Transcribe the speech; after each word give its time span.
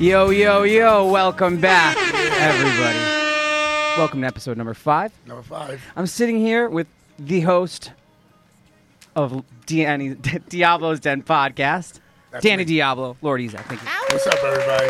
Yo, 0.00 0.30
yo, 0.30 0.62
yo, 0.62 1.06
welcome 1.12 1.60
back, 1.60 1.94
everybody. 1.96 2.98
Welcome 4.00 4.22
to 4.22 4.26
episode 4.26 4.56
number 4.56 4.72
five. 4.72 5.12
Number 5.26 5.42
five. 5.42 5.82
I'm 5.94 6.06
sitting 6.06 6.38
here 6.38 6.68
with 6.70 6.86
the 7.18 7.40
host 7.42 7.92
of 9.14 9.44
Danny, 9.66 10.14
Diablo's 10.48 11.00
Den 11.00 11.22
podcast, 11.22 12.00
That's 12.30 12.42
Danny 12.42 12.62
me. 12.62 12.64
Diablo, 12.64 13.16
Lord 13.20 13.42
Ezak. 13.42 13.60
Thank 13.66 13.82
you. 13.82 13.88
What's 14.08 14.26
up, 14.26 14.42
everybody? 14.42 14.88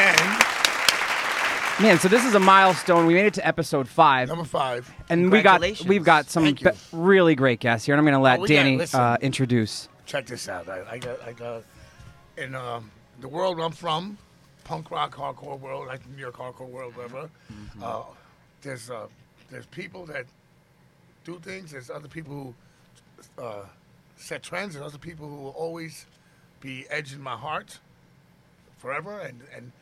And 0.00 0.44
Man, 1.80 1.98
so 2.00 2.08
this 2.08 2.24
is 2.24 2.34
a 2.34 2.40
milestone. 2.40 3.06
We 3.06 3.14
made 3.14 3.26
it 3.26 3.34
to 3.34 3.46
episode 3.46 3.86
five, 3.88 4.26
number 4.28 4.42
five. 4.44 4.92
and 5.08 5.30
we 5.30 5.40
got 5.42 5.60
Congratulations. 5.60 5.88
we've 5.88 6.02
got 6.04 6.28
some 6.28 6.42
Thank 6.42 6.62
you. 6.62 6.70
be- 6.72 6.76
really 6.92 7.36
great 7.36 7.60
guests 7.60 7.86
here, 7.86 7.94
and 7.94 8.00
I'm 8.00 8.04
going 8.04 8.14
to 8.18 8.20
let 8.20 8.40
Oh, 8.40 8.42
we 8.42 8.48
got- 8.48 8.54
Danny 8.54 8.76
listen. 8.76 8.98
uh, 9.00 9.16
introduce. 9.20 9.88
Check 10.04 10.26
this 10.26 10.48
out. 10.48 10.68
I, 10.68 10.82
I 10.90 10.98
got, 10.98 11.22
I 11.22 11.32
got, 11.32 11.62
in 12.38 12.54
um, 12.54 12.90
the 13.20 13.28
world 13.28 13.60
I'm 13.60 13.72
from, 13.72 14.18
punk 14.64 14.90
rock, 14.90 15.14
hardcore 15.14 15.58
world, 15.58 15.86
like 15.86 16.02
the 16.02 16.10
New 16.10 16.20
York 16.20 16.36
hardcore 16.36 16.68
world, 16.68 16.96
whatever. 16.96 17.28
Mm-hmm. 17.52 17.82
Uh, 17.82 18.02
there's, 18.62 18.90
uh, 18.90 19.06
there's 19.50 19.66
people 19.66 20.06
that 20.06 20.26
do 21.24 21.38
things. 21.38 21.72
There's 21.72 21.90
other 21.90 22.08
people 22.08 22.54
who 23.36 23.42
uh, 23.42 23.64
set 24.16 24.42
trends. 24.42 24.74
There's 24.74 24.86
other 24.86 24.98
people 24.98 25.28
who 25.28 25.36
will 25.36 25.50
always 25.50 26.06
be 26.60 26.86
edging 26.90 27.20
my 27.20 27.36
heart 27.36 27.78
forever. 28.78 29.20
And 29.20 29.40
and 29.54 29.72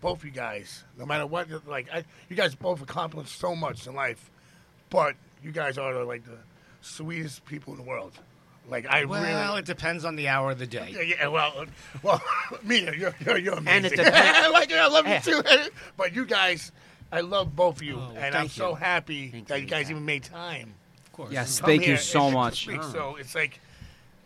both 0.00 0.24
you 0.24 0.30
guys, 0.30 0.84
no 0.98 1.06
matter 1.06 1.26
what, 1.26 1.48
like 1.66 1.88
I, 1.92 2.04
you 2.28 2.36
guys 2.36 2.54
both 2.54 2.82
accomplished 2.82 3.38
so 3.38 3.54
much 3.54 3.86
in 3.86 3.94
life, 3.94 4.30
but 4.90 5.14
you 5.42 5.52
guys 5.52 5.78
are 5.78 6.04
like 6.04 6.24
the 6.24 6.38
sweetest 6.80 7.44
people 7.44 7.72
in 7.72 7.78
the 7.78 7.86
world. 7.86 8.12
Like 8.68 8.86
I 8.86 9.04
Well, 9.04 9.22
really. 9.22 9.58
it 9.58 9.64
depends 9.64 10.04
on 10.04 10.16
the 10.16 10.28
hour 10.28 10.50
of 10.52 10.58
the 10.58 10.66
day. 10.66 10.88
Yeah, 10.94 11.00
yeah, 11.02 11.26
well, 11.28 11.66
well, 12.02 12.22
me, 12.62 12.82
you're, 12.96 13.14
you're, 13.24 13.36
you're 13.38 13.54
amazing. 13.54 13.68
And 13.68 13.86
it 13.86 13.90
depends- 13.96 14.16
I 14.38 14.48
like 14.48 14.70
you, 14.70 14.76
I 14.76 14.88
love 14.88 15.06
you 15.06 15.18
too. 15.20 15.42
But 15.96 16.14
you 16.14 16.24
guys, 16.24 16.72
I 17.10 17.20
love 17.20 17.54
both 17.56 17.76
of 17.76 17.82
you, 17.82 17.98
Oh, 17.98 18.12
and 18.16 18.34
I'm 18.34 18.42
thank 18.42 18.52
so 18.52 18.74
happy 18.74 19.28
Thank 19.30 19.48
that 19.48 19.56
you, 19.58 19.64
you 19.64 19.68
guys 19.70 19.86
Zach. 19.86 19.90
even 19.90 20.04
made 20.04 20.22
time. 20.22 20.74
Of 21.06 21.12
course. 21.12 21.32
Yes, 21.32 21.60
Come 21.60 21.66
thank 21.70 21.82
here 21.82 21.92
you 21.92 21.96
so 21.98 22.18
and- 22.20 22.26
and 22.28 22.34
much. 22.34 22.62
speak. 22.62 22.82
So 22.84 23.16
it's 23.16 23.34
like, 23.34 23.60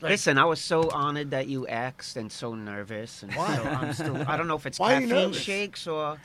like 0.02 0.10
Listen, 0.10 0.36
I 0.38 0.44
was 0.44 0.60
so 0.60 0.90
honored 0.90 1.30
that 1.30 1.48
you 1.48 1.66
asked 1.66 2.16
and 2.18 2.30
so 2.30 2.54
nervous. 2.54 3.22
And 3.22 3.32
Why? 3.34 3.56
so 3.56 3.62
I'm 3.64 3.92
still, 3.94 4.16
I 4.28 4.36
don't 4.36 4.46
know 4.46 4.56
if 4.56 4.66
it's 4.66 4.78
Why 4.78 4.96
are 4.96 5.00
you 5.00 5.08
caffeine 5.08 5.32
shakes 5.32 5.86
or. 5.86 6.18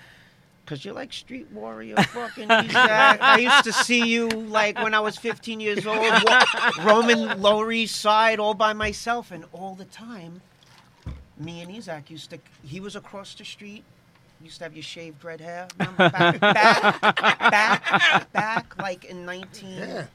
Because 0.71 0.85
you're 0.85 0.93
like 0.93 1.11
Street 1.11 1.47
Warrior 1.51 1.97
fucking 1.97 2.47
Ezak. 2.47 3.17
I 3.19 3.39
used 3.39 3.65
to 3.65 3.73
see 3.73 4.05
you 4.07 4.29
like 4.29 4.81
when 4.81 4.93
I 4.93 5.01
was 5.01 5.17
15 5.17 5.59
years 5.59 5.85
old, 5.85 6.13
roaming 6.81 7.41
Lower 7.41 7.73
East 7.73 7.99
Side 7.99 8.39
all 8.39 8.53
by 8.53 8.71
myself. 8.71 9.31
And 9.31 9.43
all 9.51 9.75
the 9.75 9.83
time, 9.83 10.39
me 11.37 11.59
and 11.59 11.69
Isaac 11.75 12.09
used 12.09 12.29
to, 12.29 12.39
he 12.63 12.79
was 12.79 12.95
across 12.95 13.35
the 13.35 13.43
street. 13.43 13.83
Used 14.41 14.59
to 14.59 14.63
have 14.63 14.73
your 14.73 14.81
shaved 14.81 15.25
red 15.25 15.41
hair. 15.41 15.67
Remember? 15.77 16.09
Back, 16.09 16.39
back, 16.39 17.01
back, 17.51 18.31
back, 18.31 18.77
like 18.77 19.03
in 19.03 19.25
19. 19.25 19.69
yeah. 19.77 20.05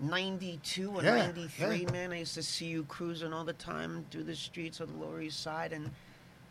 92 0.00 0.90
or 0.96 1.04
Yeah, 1.04 1.14
93, 1.26 1.76
yeah. 1.76 1.92
man. 1.92 2.12
I 2.12 2.18
used 2.18 2.34
to 2.34 2.42
see 2.42 2.66
you 2.66 2.82
cruising 2.88 3.32
all 3.32 3.44
the 3.44 3.52
time 3.52 4.04
through 4.10 4.24
the 4.24 4.34
streets 4.34 4.80
of 4.80 4.92
the 4.92 4.98
Lower 4.98 5.20
East 5.20 5.40
Side, 5.40 5.72
and 5.72 5.92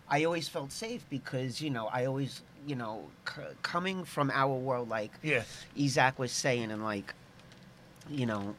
I 0.08 0.24
always 0.24 0.48
felt 0.48 0.72
safe 0.72 1.06
because, 1.10 1.60
you 1.62 1.70
know, 1.70 1.88
I 1.88 2.06
always, 2.06 2.44
you 2.68 2.76
know, 2.76 3.10
c- 3.28 3.42
coming 3.62 4.04
from 4.06 4.30
our 4.32 4.54
world, 4.56 4.90
like 4.90 5.12
Yeah. 5.24 5.44
Isaac 5.80 6.20
was 6.20 6.32
saying, 6.32 6.72
and 6.72 6.84
like, 6.84 7.14
you 8.10 8.26
know, 8.26 8.56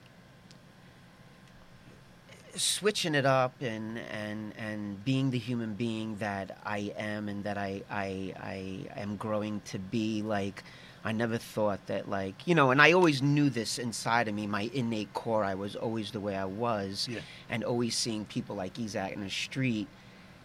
switching 2.55 3.15
it 3.15 3.25
up 3.25 3.55
and 3.63 3.99
and 3.99 4.53
and 4.59 5.03
being 5.05 5.31
the 5.31 5.39
human 5.39 5.73
being 5.75 6.17
that 6.17 6.59
I 6.67 6.93
am 6.99 7.29
and 7.29 7.45
that 7.45 7.57
I 7.57 7.83
I 7.91 8.35
I 8.39 9.01
am 9.01 9.17
growing 9.17 9.63
to 9.67 9.79
be 9.79 10.21
like 10.21 10.63
I 11.03 11.13
never 11.13 11.39
thought 11.39 11.87
that 11.87 12.11
like 12.11 12.47
you 12.47 12.55
know 12.55 12.71
and 12.71 12.83
I 12.83 12.93
always 12.93 13.23
knew 13.23 13.49
this 13.49 13.79
inside 13.79 14.29
of 14.29 14.35
me 14.35 14.47
my 14.47 14.71
innate 14.75 15.15
core 15.15 15.45
I 15.45 15.55
was 15.55 15.75
always 15.77 16.11
the 16.11 16.21
way 16.21 16.37
I 16.37 16.45
was 16.45 17.09
Yeah. 17.11 17.21
and 17.49 17.65
always 17.65 17.97
seeing 17.97 18.27
people 18.27 18.55
like 18.57 18.79
Isaac 18.79 19.13
in 19.15 19.23
the 19.23 19.31
street 19.31 19.89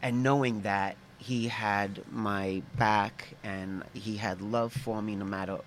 and 0.02 0.24
knowing 0.24 0.62
that 0.62 0.96
he 1.18 1.48
had 1.48 2.02
my 2.12 2.62
back 2.78 3.30
and 3.44 3.84
he 3.94 4.18
had 4.18 4.42
love 4.42 4.72
for 4.74 5.02
me 5.02 5.16
no 5.16 5.26
matter 5.26 5.60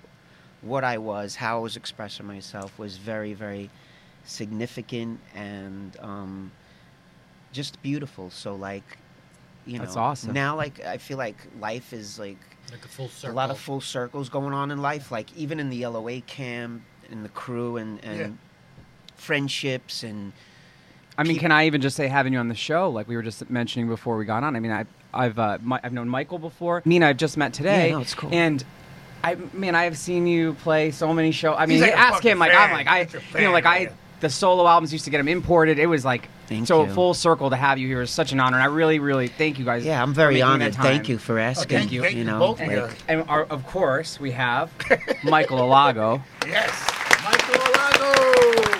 what 0.62 0.84
I 0.84 0.98
was, 0.98 1.36
how 1.36 1.58
I 1.58 1.60
was 1.60 1.76
expressing 1.76 2.26
myself 2.26 2.78
was 2.78 2.96
very, 2.96 3.32
very 3.34 3.70
significant 4.24 5.20
and 5.34 5.96
um, 6.00 6.52
just 7.52 7.80
beautiful. 7.82 8.30
So 8.30 8.54
like, 8.54 8.98
you 9.66 9.78
know, 9.78 9.84
That's 9.84 9.96
awesome. 9.96 10.32
Now, 10.32 10.56
like, 10.56 10.80
I 10.84 10.98
feel 10.98 11.18
like 11.18 11.36
life 11.58 11.92
is 11.92 12.18
like 12.18 12.38
Like 12.70 12.84
a 12.84 12.88
full 12.88 13.10
a 13.24 13.32
lot 13.32 13.50
of 13.50 13.58
full 13.58 13.80
circles 13.80 14.28
going 14.28 14.52
on 14.54 14.70
in 14.70 14.80
life. 14.80 15.10
Like 15.10 15.34
even 15.36 15.60
in 15.60 15.70
the 15.70 15.86
LOA 15.86 16.20
camp, 16.22 16.82
and 17.10 17.24
the 17.24 17.28
crew, 17.30 17.76
and 17.76 18.02
and 18.04 18.18
Yeah. 18.18 18.28
friendships 19.16 20.02
and 20.02 20.32
I 21.18 21.24
mean, 21.24 21.34
Keep- 21.34 21.40
can 21.42 21.52
I 21.52 21.66
even 21.66 21.80
just 21.82 21.96
say 21.96 22.06
having 22.08 22.32
you 22.32 22.38
on 22.38 22.48
the 22.48 22.54
show, 22.54 22.88
like 22.88 23.06
we 23.08 23.16
were 23.16 23.22
just 23.22 23.50
mentioning 23.50 23.88
before 23.88 24.16
we 24.16 24.24
got 24.24 24.42
on? 24.42 24.56
I 24.56 24.60
mean, 24.60 24.72
I, 24.72 24.86
I've 25.12 25.38
uh, 25.38 25.59
Mi- 25.62 25.78
I've 25.82 25.93
known 25.93 26.09
Michael 26.09 26.38
before. 26.38 26.82
Nina, 26.84 27.09
I've 27.09 27.16
just 27.16 27.37
met 27.37 27.53
today. 27.53 27.88
Yeah, 27.88 27.94
no, 27.94 28.00
it's 28.00 28.15
cool. 28.15 28.31
And 28.32 28.65
I 29.22 29.37
man, 29.53 29.75
I 29.75 29.84
have 29.84 29.98
seen 29.98 30.26
you 30.26 30.54
play 30.54 30.91
so 30.91 31.12
many 31.12 31.31
shows. 31.32 31.56
I 31.59 31.66
mean, 31.66 31.81
like 31.81 31.93
ask 31.93 32.15
fucking 32.15 32.32
him. 32.32 32.38
Like 32.38 32.53
fan. 32.53 32.71
I'm 32.71 32.72
like 32.72 32.87
I, 32.87 33.04
He's 33.04 33.15
a 33.15 33.19
you 33.19 33.22
know, 33.22 33.31
fan, 33.32 33.53
like 33.53 33.66
I. 33.66 33.93
The 34.21 34.28
solo 34.28 34.66
albums 34.66 34.93
used 34.93 35.06
to 35.06 35.10
get 35.10 35.16
them 35.16 35.28
imported. 35.28 35.78
It 35.78 35.87
was 35.87 36.04
like 36.04 36.28
Thank 36.47 36.66
so 36.66 36.84
you. 36.84 36.93
full 36.93 37.15
circle 37.15 37.48
to 37.48 37.56
have 37.56 37.78
you 37.78 37.88
here 37.88 38.03
is 38.03 38.10
such 38.10 38.32
an 38.32 38.41
honor, 38.41 38.59
and 38.59 38.62
I 38.62 38.66
really, 38.66 38.98
really 38.98 39.28
thank 39.28 39.59
you 39.59 39.65
guys. 39.65 39.82
yeah, 39.82 40.03
I'm 40.03 40.12
very 40.12 40.43
honored. 40.43 40.75
Thank 40.75 41.09
you 41.09 41.16
for 41.16 41.38
asking. 41.38 41.78
thank 41.78 41.91
you. 41.91 42.03
Thank 42.03 42.16
you 42.16 42.25
know, 42.25 42.38
both 42.38 42.60
of 42.60 42.66
like, 42.69 42.77
you. 42.77 42.88
And 43.09 43.25
our, 43.31 43.44
of 43.44 43.66
course, 43.66 44.21
we 44.21 44.32
have 44.32 44.71
Michael 45.25 45.60
Alago. 45.60 46.22
Yes. 46.47 46.91
Michael 47.25 47.54
Alago. 47.60 48.77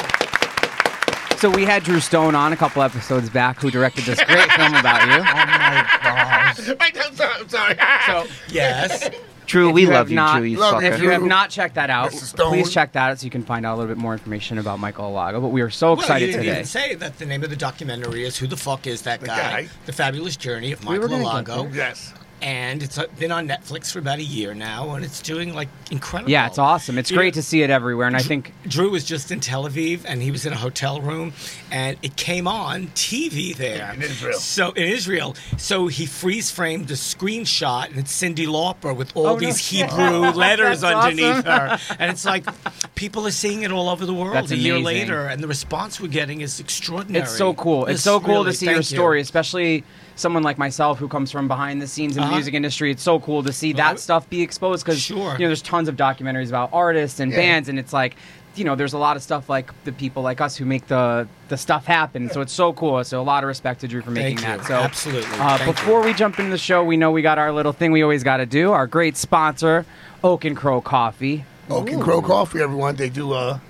So 1.41 1.49
we 1.51 1.65
had 1.65 1.83
Drew 1.85 2.01
Stone 2.01 2.35
on 2.35 2.53
a 2.53 2.57
couple 2.57 2.83
episodes 2.83 3.31
back, 3.31 3.59
who 3.61 3.71
directed 3.71 4.05
this 4.05 4.23
great 4.23 4.51
film 4.53 4.75
about 4.75 5.03
you. 5.09 5.25
Oh 5.31 5.33
my 5.73 5.87
gosh! 6.03 6.69
Wait, 6.81 6.99
I'm 7.07 7.15
sorry. 7.17 7.35
I'm 7.41 7.49
sorry. 7.49 7.77
So 8.07 8.27
Yes. 8.49 9.09
Drew, 9.47 9.69
If 9.71 9.75
we 9.75 9.83
you 9.83 9.89
love 9.89 10.11
you, 10.11 10.17
not- 10.17 10.37
Drew. 10.39 10.47
You 10.47 10.59
Love 10.59 10.75
fucker. 10.75 10.93
If 10.93 11.01
you 11.03 11.11
have 11.11 11.23
not 11.23 11.49
checked 11.51 11.75
that 11.77 11.89
out, 11.91 12.11
please 12.13 12.71
check 12.73 12.93
that 12.93 13.11
out 13.13 13.19
so 13.21 13.25
you 13.25 13.31
can 13.31 13.43
find 13.43 13.65
out 13.67 13.75
a 13.75 13.79
little 13.79 13.93
bit 13.95 14.01
more 14.01 14.13
information 14.13 14.59
about 14.59 14.79
Michael 14.81 15.11
Alago. 15.11 15.41
But 15.41 15.49
we 15.49 15.61
are 15.63 15.71
so 15.71 15.95
excited 15.95 16.11
Well, 16.11 16.21
you 16.21 16.27
didn't 16.27 16.41
today. 16.45 16.53
even 16.53 16.65
say 16.67 16.95
that 16.97 17.19
the 17.19 17.27
name 17.27 17.43
of 17.43 17.51
the 17.51 17.57
documentary 17.57 18.25
is 18.25 18.37
"Who 18.39 18.47
the 18.47 18.57
Fuck 18.57 18.87
Is 18.87 19.03
That 19.03 19.21
The 19.21 19.27
Guy?" 19.29 19.63
guy. 19.65 19.69
The 19.87 19.93
Fabulous 19.93 20.37
Journey 20.37 20.73
of 20.73 20.85
Michael 20.85 21.09
gonna 21.09 21.25
Alago, 21.25 21.75
yes. 21.75 22.13
And 22.43 22.83
it's 22.83 22.97
uh, 22.97 23.07
been 23.19 23.33
on 23.33 23.47
Netflix 23.47 23.93
for 23.93 23.99
about 23.99 24.19
a 24.19 24.23
year 24.25 24.55
now, 24.55 24.95
and 24.95 25.05
it's 25.05 25.21
doing 25.21 25.53
like 25.55 25.69
incredible. 25.91 26.31
Yeah, 26.31 26.47
it's 26.47 26.59
awesome. 26.59 26.97
It's 26.97 27.11
You 27.11 27.17
great 27.19 27.35
know, 27.35 27.41
to 27.41 27.43
see 27.43 27.63
it 27.63 27.69
everywhere, 27.69 28.07
and 28.07 28.17
I 28.17 28.23
think 28.23 28.53
Drew 28.67 28.91
was 28.91 29.05
just 29.05 29.31
in 29.31 29.41
Tel 29.41 29.69
Aviv, 29.69 30.03
and 30.07 30.23
he 30.23 30.31
was 30.31 30.47
in 30.47 30.53
a 30.55 30.57
hotel 30.57 31.03
room, 31.03 31.35
and 31.71 31.99
it 32.03 32.17
came 32.17 32.49
on 32.49 32.87
TV 32.89 33.55
there 33.55 33.93
In 33.93 34.01
Israel. 34.03 34.39
So 34.39 34.71
in 34.73 34.85
Israel, 34.89 35.37
so 35.59 35.89
he 35.89 36.07
freeze 36.07 36.51
framed 36.51 36.91
a 36.91 36.95
screenshot, 36.95 37.89
and 37.91 37.99
it's 37.99 38.19
Cyndi 38.19 38.47
Lauper 38.47 38.97
with 38.97 39.15
all 39.15 39.27
Oh, 39.29 39.39
these 39.39 39.61
shit. 39.61 39.91
Hebrew 39.91 40.31
letters 40.35 40.83
underneath 40.83 41.47
awesome. 41.47 41.89
her, 41.89 41.97
and 41.99 42.11
it's 42.11 42.25
like 42.25 42.47
people 42.95 43.27
are 43.27 43.31
seeing 43.33 43.65
it 43.65 43.71
all 43.73 43.89
over 43.91 44.07
the 44.07 44.15
world 44.15 44.35
That's 44.37 44.51
a 44.51 44.57
year 44.57 44.79
later, 44.79 45.27
and 45.27 45.43
the 45.43 45.49
response 45.49 46.01
we're 46.01 46.09
getting 46.09 46.41
is 46.41 46.59
extraordinary. 46.59 47.25
it's 47.25 47.37
so 47.37 47.53
cool. 47.53 47.85
It's 47.87 48.03
so 48.03 48.19
cool 48.19 48.37
really- 48.45 48.53
to 48.53 48.57
see 48.57 48.67
your 48.67 48.75
thank 48.77 48.91
you. 48.91 48.97
story, 48.97 49.21
especially 49.21 49.85
someone 50.21 50.43
like 50.43 50.59
myself 50.59 50.99
who 50.99 51.09
comes 51.09 51.31
from 51.31 51.49
behind 51.49 51.81
the 51.83 51.87
scenes 51.87 52.17
in 52.17 52.21
the 52.21 52.27
Uh-huh. 52.27 52.37
music 52.37 52.55
industry. 52.55 52.91
It's 52.91 53.03
so 53.03 53.19
cool 53.21 53.43
to 53.43 53.53
see 53.53 53.73
that 53.75 53.99
stuff 53.99 54.29
be 54.31 54.43
exposed 54.43 54.85
because 54.85 55.01
Sure. 55.01 55.33
you 55.33 55.41
know 55.41 55.49
there's 55.49 55.63
tons 55.63 55.89
of 55.89 55.97
documentaries 55.97 56.49
about 56.49 56.71
artists 56.73 57.19
and 57.21 57.33
Yeah. 57.33 57.39
bands, 57.39 57.69
and 57.69 57.79
it's 57.79 57.93
like 57.93 58.17
you 58.57 58.65
know, 58.65 58.75
there's 58.75 58.95
a 58.95 58.99
lot 58.99 59.17
of 59.17 59.23
stuff 59.23 59.49
like 59.49 59.71
the 59.85 59.93
people 59.93 60.25
like 60.25 60.41
us 60.41 60.57
who 60.57 60.65
make 60.65 60.89
the 60.89 61.27
the 61.49 61.57
stuff 61.57 61.87
happen. 61.87 62.29
So 62.31 62.41
it's 62.41 62.53
so 62.53 62.73
cool. 62.73 63.03
So 63.05 63.21
a 63.21 63.23
lot 63.23 63.45
of 63.45 63.49
respect 63.49 63.81
to 63.83 63.89
Drew 63.89 64.03
for 64.03 64.11
making 64.11 64.39
you. 64.39 64.45
that. 64.45 64.65
So 64.65 64.75
Absolutely. 64.75 65.39
Uh, 65.39 65.65
before 65.65 66.03
we 66.03 66.13
jump 66.13 66.37
into 66.41 66.51
the 66.51 66.59
show, 66.59 66.83
we 66.83 66.97
know 66.97 67.13
we 67.13 67.23
got 67.23 67.39
our 67.39 67.53
little 67.53 67.73
thing 67.73 67.93
we 67.93 68.03
always 68.03 68.25
got 68.25 68.39
to 68.39 68.47
do. 68.47 68.73
Our 68.73 68.89
great 68.89 69.17
sponsor, 69.17 69.87
Oak 70.25 70.45
and 70.45 70.57
Crow 70.57 70.81
Coffee. 70.81 71.45
Oak 71.71 71.91
and 71.93 72.03
Crow 72.03 72.21
Coffee, 72.21 72.61
everyone. 72.61 72.97
They 72.97 73.09
do 73.09 73.33
uh 73.33 73.61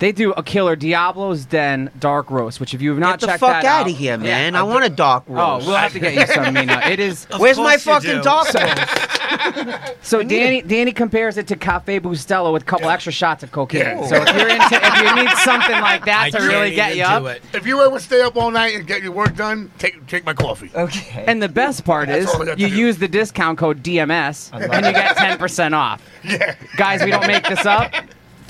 They 0.00 0.12
do 0.12 0.32
a 0.32 0.42
killer 0.42 0.76
Diablo's 0.76 1.44
Den 1.44 1.90
dark 1.98 2.30
roast, 2.30 2.58
which 2.58 2.72
if 2.72 2.80
you 2.80 2.88
have 2.88 2.98
not 2.98 3.20
Get 3.20 3.20
the 3.20 3.26
checked 3.26 3.40
fuck 3.40 3.62
that 3.62 3.64
out 3.66 3.80
out, 3.82 3.90
of 3.90 3.96
here, 3.96 4.16
man. 4.16 4.56
I 4.56 4.60
I 4.60 4.62
want 4.62 4.84
a 4.84 4.88
dark 4.88 5.24
oh, 5.28 5.34
roast. 5.34 5.42
Oh, 5.42 5.52
roast. 5.52 5.66
we'll 5.66 5.76
have 5.76 5.92
to 5.92 5.98
get 6.00 6.14
you 6.14 6.34
some, 6.34 6.54
Mina. 6.54 6.80
It 6.86 6.98
is 7.00 7.26
Where's 7.36 7.58
my 7.58 7.76
course 7.76 7.86
you 7.86 7.92
fucking 7.92 8.16
do. 8.16 8.22
dark 8.22 8.52
roast? 8.54 10.02
so. 10.02 10.22
Danny 10.22 10.62
Danny 10.62 10.92
compares 10.92 11.36
it 11.36 11.46
to 11.48 11.56
Cafe 11.56 12.00
Bustelo 12.00 12.50
with 12.52 12.62
a 12.62 12.64
couple 12.64 12.88
extra 12.88 13.12
shots 13.12 13.42
of 13.42 13.52
cocaine. 13.52 13.82
Yeah. 13.82 14.06
So 14.06 14.16
if 14.16 14.34
you're 14.34 14.48
into, 14.48 14.80
if 14.82 14.96
you 15.02 15.22
need 15.22 15.36
something 15.38 15.80
like 15.80 16.06
that 16.06 16.24
I 16.24 16.30
to 16.30 16.38
can't 16.38 16.48
really 16.50 16.74
get 16.74 16.96
even 16.96 16.98
you 16.98 17.04
do 17.04 17.26
up, 17.26 17.36
it. 17.36 17.42
if 17.52 17.66
you 17.66 17.80
ever 17.82 18.00
stay 18.00 18.22
up 18.22 18.36
all 18.36 18.50
night 18.50 18.74
and 18.74 18.86
get 18.86 19.02
your 19.02 19.12
work 19.12 19.36
done, 19.36 19.70
take 19.78 20.06
take 20.06 20.24
my 20.24 20.32
coffee. 20.32 20.70
Okay. 20.74 21.24
And 21.26 21.42
the 21.42 21.48
best 21.48 21.84
part 21.84 22.08
That's 22.08 22.24
is 22.24 22.30
all 22.30 22.40
we 22.40 22.46
got 22.46 22.56
to 22.56 22.60
you 22.62 22.68
do. 22.68 22.74
use 22.76 22.96
the 22.96 23.08
discount 23.08 23.58
code 23.58 23.82
DMS 23.82 24.50
and 24.52 24.62
you 24.86 24.92
get 24.92 25.16
10% 25.16 25.72
off. 25.74 26.02
Yeah. 26.22 26.54
Guys, 26.76 27.02
we 27.02 27.10
don't 27.10 27.26
make 27.26 27.44
this 27.44 27.64
up. 27.66 27.92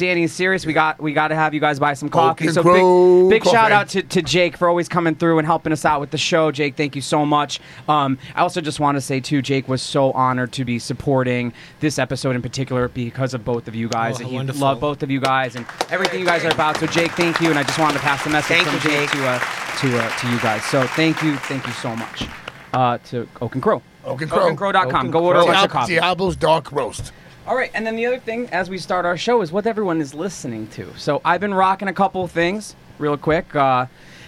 Danny's 0.01 0.33
serious. 0.33 0.67
We 0.67 0.73
got 0.73 1.01
we 1.01 1.13
got 1.13 1.29
to 1.29 1.35
have 1.37 1.55
you 1.55 1.61
guys 1.61 1.79
buy 1.79 1.95
some 1.95 2.09
coffee. 2.09 2.47
and 2.47 2.55
So 2.55 2.63
big, 2.65 3.31
big 3.31 3.43
coffee. 3.43 3.55
shout 3.57 3.71
out 3.71 3.89
to, 3.91 4.03
to 4.03 4.23
Jake 4.23 4.57
for 4.57 4.69
always 4.69 4.89
coming 4.89 5.15
through 5.15 5.39
and 5.39 5.47
helping 5.47 5.73
us 5.73 5.85
out 5.85 6.01
with 6.01 6.11
the 6.11 6.19
show. 6.19 6.51
Jake, 6.51 6.77
thank 6.77 6.97
you 6.97 7.03
so 7.03 7.25
much. 7.25 7.61
Um, 7.89 8.19
I 8.35 8.41
also 8.41 8.61
just 8.61 8.81
want 8.81 8.97
to 8.97 9.01
say 9.01 9.21
too, 9.21 9.43
Jake 9.43 9.69
was 9.69 9.83
so 9.83 10.11
honored 10.13 10.53
to 10.53 10.65
be 10.65 10.79
supporting 10.79 11.53
this 11.81 11.99
episode 11.99 12.35
in 12.35 12.43
particular 12.43 12.89
because 12.89 13.35
of 13.35 13.45
both 13.45 13.69
of 13.69 13.75
you 13.75 13.89
guys. 13.89 14.17
Oh, 14.17 14.21
and 14.23 14.29
he 14.31 14.37
wonderful. 14.37 14.61
loved 14.63 14.81
both 14.81 15.03
of 15.03 15.11
you 15.11 15.21
guys 15.21 15.55
and 15.55 15.65
everything 15.91 16.19
you 16.21 16.27
guys 16.27 16.45
are 16.45 16.51
about. 16.51 16.79
So 16.79 16.87
Jake, 16.87 17.13
thank 17.13 17.41
you, 17.41 17.51
and 17.51 17.59
I 17.59 17.63
just 17.63 17.79
wanted 17.79 17.95
to 17.95 18.01
pass 18.01 18.25
the 18.25 18.31
message 18.31 18.49
Thank 18.57 18.67
from 18.67 18.75
you, 18.77 18.81
Jake, 18.99 19.11
Jake. 19.11 19.21
to 19.21 19.29
uh, 19.29 19.39
to 19.81 19.99
uh, 19.99 20.17
to 20.19 20.31
you 20.31 20.41
guys. 20.41 20.65
So 20.65 20.87
thank 20.89 21.23
you, 21.23 21.37
thank 21.37 21.67
you 21.67 21.73
so 21.75 21.95
much. 21.95 22.27
Uh, 22.73 22.99
to 22.99 23.29
Oak 23.43 23.55
and 23.55 23.63
Crow. 23.63 23.83
Oak 24.05 24.23
and 24.23 24.31
Crow. 24.31 24.55
OakandCrow.com. 24.55 25.07
Oak 25.09 25.13
Go 25.13 25.19
and 25.19 25.27
order 25.27 25.41
a 25.41 25.45
Crow. 25.45 25.53
bunch 25.53 25.65
of 25.67 25.71
coffee. 25.71 25.97
Diablo's 25.97 26.37
Dark 26.37 26.73
Roast. 26.73 27.13
All 27.51 27.57
right, 27.57 27.73
and 27.75 27.85
then 27.85 27.97
the 27.97 28.07
other 28.07 28.21
thing 28.21 28.49
as 28.51 28.71
we 28.71 28.79
start 28.79 29.05
our 29.05 29.17
show 29.17 29.43
is 29.43 29.51
what 29.51 29.67
everyone 29.67 30.01
is 30.01 30.15
listening 30.15 30.69
to. 30.69 30.97
So 30.97 31.21
I've 31.25 31.41
been 31.41 31.53
rocking 31.53 31.89
a 31.89 31.93
couple 31.93 32.23
of 32.23 32.31
things 32.31 32.77
real 32.97 33.17
quick. 33.17 33.53
Uh, 33.57 33.87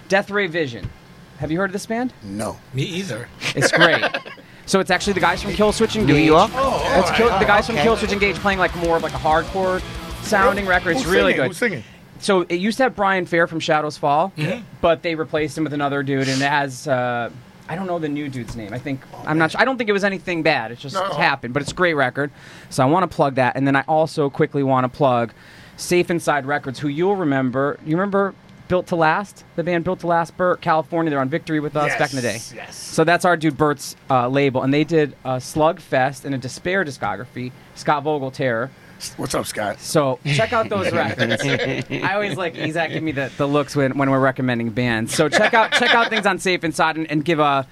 Death 0.08 0.28
Ray 0.28 0.48
Vision. 0.48 0.90
Have 1.38 1.52
you 1.52 1.58
heard 1.58 1.66
of 1.66 1.72
this 1.72 1.86
band? 1.86 2.12
No. 2.24 2.58
Me 2.74 2.82
either. 2.82 3.28
It's 3.54 3.70
great. 3.70 4.04
so 4.66 4.80
it's 4.80 4.90
actually 4.90 5.12
the 5.12 5.20
guys 5.20 5.40
from 5.40 5.52
Killswitch 5.52 5.94
Engage. 5.94 6.16
New 6.16 6.20
York? 6.20 6.50
Oh, 6.54 6.82
It's 6.98 7.12
Kill, 7.12 7.28
the 7.38 7.44
guys 7.44 7.64
from 7.64 7.76
okay. 7.76 7.86
Killswitch 7.86 8.12
Engage 8.12 8.34
playing 8.40 8.58
like 8.58 8.74
more 8.78 8.96
of 8.96 9.04
like 9.04 9.14
a 9.14 9.18
hardcore 9.18 9.80
sounding 10.24 10.66
record. 10.66 10.96
It's 10.96 11.04
Who's 11.04 11.12
really 11.12 11.34
singing? 11.34 11.36
good. 11.36 11.46
Who's 11.50 11.56
singing? 11.58 11.84
So 12.18 12.40
it 12.40 12.56
used 12.56 12.76
to 12.78 12.82
have 12.82 12.96
Brian 12.96 13.26
Fair 13.26 13.46
from 13.46 13.60
Shadows 13.60 13.96
Fall, 13.96 14.32
but 14.80 15.02
they 15.02 15.14
replaced 15.14 15.56
him 15.56 15.62
with 15.62 15.74
another 15.74 16.02
dude, 16.02 16.26
and 16.28 16.42
it 16.42 16.48
has 16.48 16.88
uh, 16.88 17.30
I 17.68 17.76
don't 17.76 17.86
know 17.86 17.98
the 17.98 18.08
new 18.08 18.28
dude's 18.28 18.56
name. 18.56 18.72
I 18.72 18.78
think 18.78 19.00
I'm 19.26 19.38
not. 19.38 19.52
Sure. 19.52 19.60
I 19.60 19.64
don't 19.64 19.78
think 19.78 19.88
it 19.88 19.92
was 19.92 20.04
anything 20.04 20.42
bad. 20.42 20.72
It 20.72 20.78
just 20.78 20.94
No. 20.94 21.04
happened, 21.14 21.54
but 21.54 21.62
it's 21.62 21.72
a 21.72 21.74
great 21.74 21.94
record. 21.94 22.30
So 22.70 22.82
I 22.82 22.86
want 22.86 23.08
to 23.10 23.14
plug 23.14 23.36
that, 23.36 23.56
and 23.56 23.66
then 23.66 23.76
I 23.76 23.82
also 23.88 24.28
quickly 24.30 24.62
want 24.62 24.84
to 24.84 24.88
plug 24.88 25.32
Safe 25.76 26.10
Inside 26.10 26.44
Records, 26.46 26.80
who 26.80 26.88
you'll 26.88 27.16
remember. 27.16 27.78
You 27.84 27.96
remember 27.96 28.34
Built 28.68 28.86
to 28.88 28.96
Last, 28.96 29.44
the 29.56 29.62
band 29.62 29.84
Built 29.84 30.00
to 30.00 30.06
Last, 30.06 30.36
Burt, 30.36 30.60
California. 30.60 31.10
They're 31.10 31.20
on 31.20 31.28
Victory 31.28 31.60
with 31.60 31.76
us 31.76 31.88
Yes, 31.88 31.98
back 31.98 32.10
in 32.10 32.16
the 32.16 32.22
day. 32.22 32.40
yes. 32.54 32.74
So 32.76 33.04
that's 33.04 33.24
our 33.24 33.36
dude 33.36 33.56
Bert's 33.56 33.96
uh, 34.10 34.28
label, 34.28 34.62
and 34.62 34.72
they 34.72 34.84
did 34.84 35.14
a 35.24 35.36
Slugfest 35.36 36.24
and 36.24 36.34
a 36.34 36.38
Despair 36.38 36.84
discography. 36.84 37.52
Scott 37.74 38.02
Vogel 38.02 38.30
Terror. 38.30 38.70
What's 39.16 39.34
up, 39.34 39.46
Scott? 39.46 39.80
So 39.80 40.18
check 40.24 40.52
out 40.52 40.68
those 40.68 40.92
records. 40.92 41.42
I 41.90 42.14
always 42.14 42.36
like 42.36 42.56
at 42.56 42.90
give 42.90 43.02
me 43.02 43.12
the, 43.12 43.30
the 43.36 43.46
looks 43.46 43.74
when, 43.76 43.96
when 43.98 44.10
we're 44.10 44.20
recommending 44.20 44.70
bands. 44.70 45.14
So 45.14 45.28
check 45.28 45.54
out 45.54 45.72
check 45.72 45.94
out 45.94 46.08
things 46.08 46.26
on 46.26 46.38
Safe 46.38 46.62
Inside 46.64 46.96
and, 46.96 47.10
and 47.10 47.24
give 47.24 47.40
uh, 47.40 47.64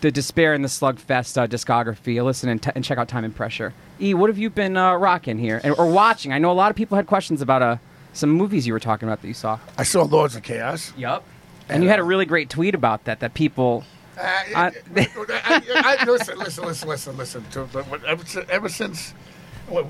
the 0.00 0.10
Despair 0.10 0.54
and 0.54 0.64
the 0.64 0.68
Slugfest 0.68 1.36
uh, 1.36 1.46
discography 1.46 2.20
a 2.20 2.24
listen 2.24 2.48
and, 2.48 2.62
t- 2.62 2.70
and 2.74 2.84
check 2.84 2.98
out 2.98 3.08
Time 3.08 3.24
and 3.24 3.34
Pressure. 3.34 3.74
E, 4.00 4.14
what 4.14 4.30
have 4.30 4.38
you 4.38 4.50
been 4.50 4.76
uh, 4.76 4.94
rocking 4.94 5.38
here 5.38 5.60
and, 5.62 5.74
or 5.78 5.90
watching? 5.90 6.32
I 6.32 6.38
know 6.38 6.50
a 6.50 6.52
lot 6.52 6.70
of 6.70 6.76
people 6.76 6.96
had 6.96 7.06
questions 7.06 7.42
about 7.42 7.62
uh, 7.62 7.76
some 8.12 8.30
movies 8.30 8.66
you 8.66 8.72
were 8.72 8.80
talking 8.80 9.08
about 9.08 9.20
that 9.22 9.28
you 9.28 9.34
saw. 9.34 9.58
I 9.76 9.82
saw 9.82 10.02
Lords 10.02 10.36
of 10.36 10.42
Chaos. 10.42 10.92
Yup. 10.96 11.24
And 11.68 11.82
you 11.82 11.88
had 11.88 11.98
a 11.98 12.04
really 12.04 12.24
great 12.24 12.48
tweet 12.48 12.74
about 12.74 13.04
that. 13.04 13.20
That 13.20 13.34
people. 13.34 13.84
Uh, 14.16 14.22
I- 14.22 14.72
I, 14.96 15.96
I, 16.00 16.04
listen, 16.06 16.38
listen, 16.38 16.64
listen, 16.64 16.88
listen, 16.88 17.16
listen. 17.16 17.44
To, 17.52 17.68
ever, 18.06 18.26
ever 18.50 18.68
since 18.68 19.14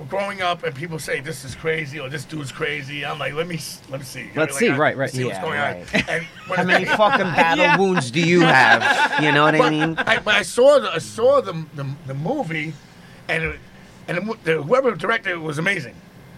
growing 0.08 0.42
up, 0.42 0.62
and 0.64 0.74
people 0.74 0.98
say 0.98 1.20
this 1.20 1.44
is 1.44 1.54
crazy 1.54 1.98
or 2.00 2.08
this 2.08 2.24
dude's 2.24 2.52
crazy, 2.52 3.04
I'm 3.04 3.18
like, 3.18 3.34
let 3.34 3.46
me 3.46 3.58
let 3.90 4.00
me 4.00 4.06
see. 4.06 4.30
Let's 4.34 4.52
Like, 4.54 4.60
see, 4.60 4.68
I- 4.70 4.76
right, 4.76 4.96
right. 4.96 5.10
See 5.10 5.24
what's 5.24 5.36
Yeah, 5.36 5.42
going 5.42 5.58
right. 5.60 5.94
on. 5.94 6.02
And 6.08 6.24
How 6.24 6.64
many 6.64 6.84
fucking 7.00 7.24
battle 7.34 7.64
Yeah. 7.64 7.78
wounds 7.78 8.10
do 8.10 8.20
you 8.20 8.40
have? 8.40 9.22
You 9.22 9.32
know 9.32 9.44
what 9.44 9.54
I 9.54 9.70
mean? 9.70 9.96
I, 9.98 10.18
but 10.18 10.34
I 10.34 10.42
saw 10.42 10.78
the 10.78 10.90
I 10.92 10.98
saw 10.98 11.40
the 11.40 11.52
the, 11.74 11.86
the 12.06 12.14
movie, 12.14 12.72
and 13.28 13.42
it, 13.44 13.60
and 14.08 14.18
the, 14.18 14.36
the, 14.44 14.62
whoever 14.62 14.92
directed 14.94 15.32
it 15.32 15.40
was 15.40 15.58
amazing. 15.58 15.94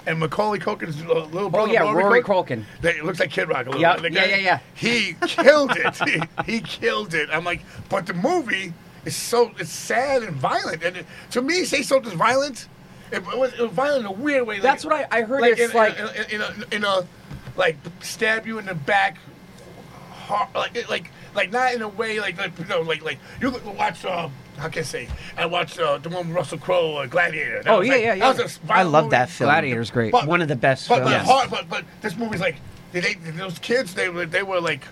And 0.07 0.19
Macaulay 0.19 0.59
Culkin's 0.59 0.99
little 1.05 1.27
little 1.27 1.51
brother, 1.51 1.69
Oh, 1.71 1.73
yeah, 1.73 1.93
Rory 1.93 2.23
Culkin, 2.23 2.61
Culkin. 2.61 2.65
That 2.83 2.97
it 2.97 3.05
looks 3.05 3.21
like 3.21 3.31
Kid 3.31 3.49
Rock 3.49 3.67
a 3.67 3.71
little 3.71 3.81
Yep, 3.83 4.03
bit. 4.03 4.13
yeah, 4.13 4.25
yeah, 4.25 4.37
yeah. 4.37 4.59
He 4.75 5.15
killed 5.27 5.73
it. 5.77 5.97
he, 6.47 6.53
he 6.55 6.61
killed 6.61 7.13
it. 7.15 7.29
I'm 7.31 7.45
like, 7.45 7.61
but 7.91 8.07
the 8.07 8.15
movie 8.15 8.73
is 9.05 9.15
so 9.15 9.51
it's 9.59 9.71
sad 9.71 10.23
and 10.23 10.35
violent. 10.37 10.83
And 10.83 10.97
it, 10.99 11.07
to 11.33 11.43
me, 11.43 11.65
say 11.65 11.83
something's 11.83 12.15
violent. 12.15 12.67
It, 13.13 13.25
was, 13.27 13.53
it 13.55 13.61
was 13.61 13.71
violent 13.73 14.01
in 14.01 14.07
a 14.07 14.13
weird 14.13 14.47
way. 14.47 14.55
Like, 14.57 14.63
That's 14.63 14.85
what 14.85 14.95
I, 14.95 15.19
I 15.19 15.23
heard. 15.23 15.41
like 15.41 15.53
it's 15.59 15.73
in, 15.73 15.77
like 15.77 15.99
in, 15.99 16.07
in, 16.07 16.41
in 16.41 16.41
a, 16.41 16.75
in 16.77 16.85
a 16.85 17.07
like 17.57 17.77
stab 18.01 18.47
you 18.47 18.59
in 18.59 18.67
the 18.67 18.75
back, 18.75 19.19
hard, 20.13 20.55
like 20.55 20.89
like 20.89 21.11
like 21.35 21.51
not 21.53 21.75
in 21.75 21.83
a 21.83 21.89
way 21.89 22.21
like 22.21 22.39
like 22.39 22.59
you 22.59 22.65
know 22.67 22.81
like 22.83 23.03
like 23.03 23.19
you 23.41 23.51
watch 23.77 24.05
uh 24.05 24.29
how 24.57 24.69
can 24.69 24.81
I 24.81 24.85
say 24.85 25.09
I 25.37 25.47
watched 25.47 25.79
uh, 25.79 25.99
the 25.99 26.09
one 26.11 26.29
with 26.29 26.37
Russell 26.37 26.59
Crowe 26.59 26.97
uh, 26.97 27.07
Gladiator. 27.07 27.63
That 27.63 27.71
Oh, 27.73 27.79
was 27.79 27.89
yeah, 27.89 27.95
like- 27.95 28.03
yeah, 28.03 28.11
that 28.15 28.19
yeah. 28.19 28.29
was 28.29 28.39
a 28.41 28.45
s- 28.45 28.61
I 28.69 28.83
love 28.83 29.05
movie. 29.05 29.13
that 29.17 29.31
film. 29.31 29.49
Gladiator's 29.49 29.91
great. 29.91 30.13
But- 30.13 30.27
One 30.27 30.43
of 30.43 30.49
the 30.49 30.57
best 30.57 30.89
But 30.89 31.03
but, 31.05 31.11
films. 31.11 31.27
hard, 31.29 31.51
but 31.51 31.69
but 31.69 31.85
this 32.03 32.15
movie's 32.17 32.41
like 32.41 32.57
they, 32.93 33.01
they 33.01 33.15
those 33.15 33.59
kids 33.61 33.95
they 33.95 34.09
were 34.09 34.27
they 34.27 34.43
were 34.43 34.61
like 34.61 34.83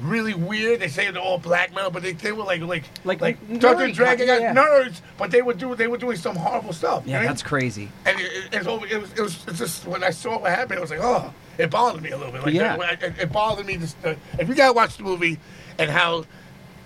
really 0.00 0.34
weird. 0.34 0.80
They 0.80 0.88
say 0.88 1.10
they're 1.10 1.20
all 1.22 1.38
black 1.38 1.74
metal, 1.74 1.90
but 1.90 2.02
they, 2.02 2.12
they 2.12 2.32
were 2.32 2.44
like 2.44 2.60
like 2.62 2.84
Like 3.04 3.20
like 3.20 3.40
nerdy, 3.48 3.60
Dungeons 3.60 3.96
Dragon 3.96 4.26
yeah, 4.28 4.38
yeah. 4.38 4.54
nerds, 4.54 5.00
but 5.16 5.30
they 5.30 5.42
were 5.42 5.54
do 5.54 5.74
they 5.74 5.86
were 5.86 5.98
doing 5.98 6.16
some 6.16 6.36
horrible 6.36 6.72
stuff. 6.72 7.04
yeah, 7.06 7.22
that's 7.22 7.42
crazy. 7.42 7.90
And 8.06 8.18
it, 8.20 8.54
it, 8.54 8.66
it 8.66 9.00
was, 9.00 9.12
it 9.16 9.20
was 9.22 9.44
it's 9.48 9.58
just 9.58 9.86
when 9.86 10.02
I 10.04 10.10
saw 10.10 10.38
what 10.38 10.50
happened, 10.50 10.78
I 10.78 10.80
was 10.82 10.90
like, 10.90 11.00
oh, 11.02 11.32
it 11.58 11.70
bothered 11.70 12.02
me 12.02 12.10
a 12.10 12.16
little 12.16 12.32
bit. 12.32 12.42
Like, 12.44 12.54
Yeah. 12.54 12.76
it, 12.92 13.02
it, 13.02 13.18
it 13.18 13.32
bothered 13.32 13.66
me. 13.66 13.76
Just, 13.78 13.96
uh, 14.04 14.14
if 14.38 14.48
you 14.48 14.54
gotta 14.54 14.72
watch 14.72 14.96
the 14.96 15.02
movie 15.02 15.38
and 15.78 15.90
how 15.90 16.24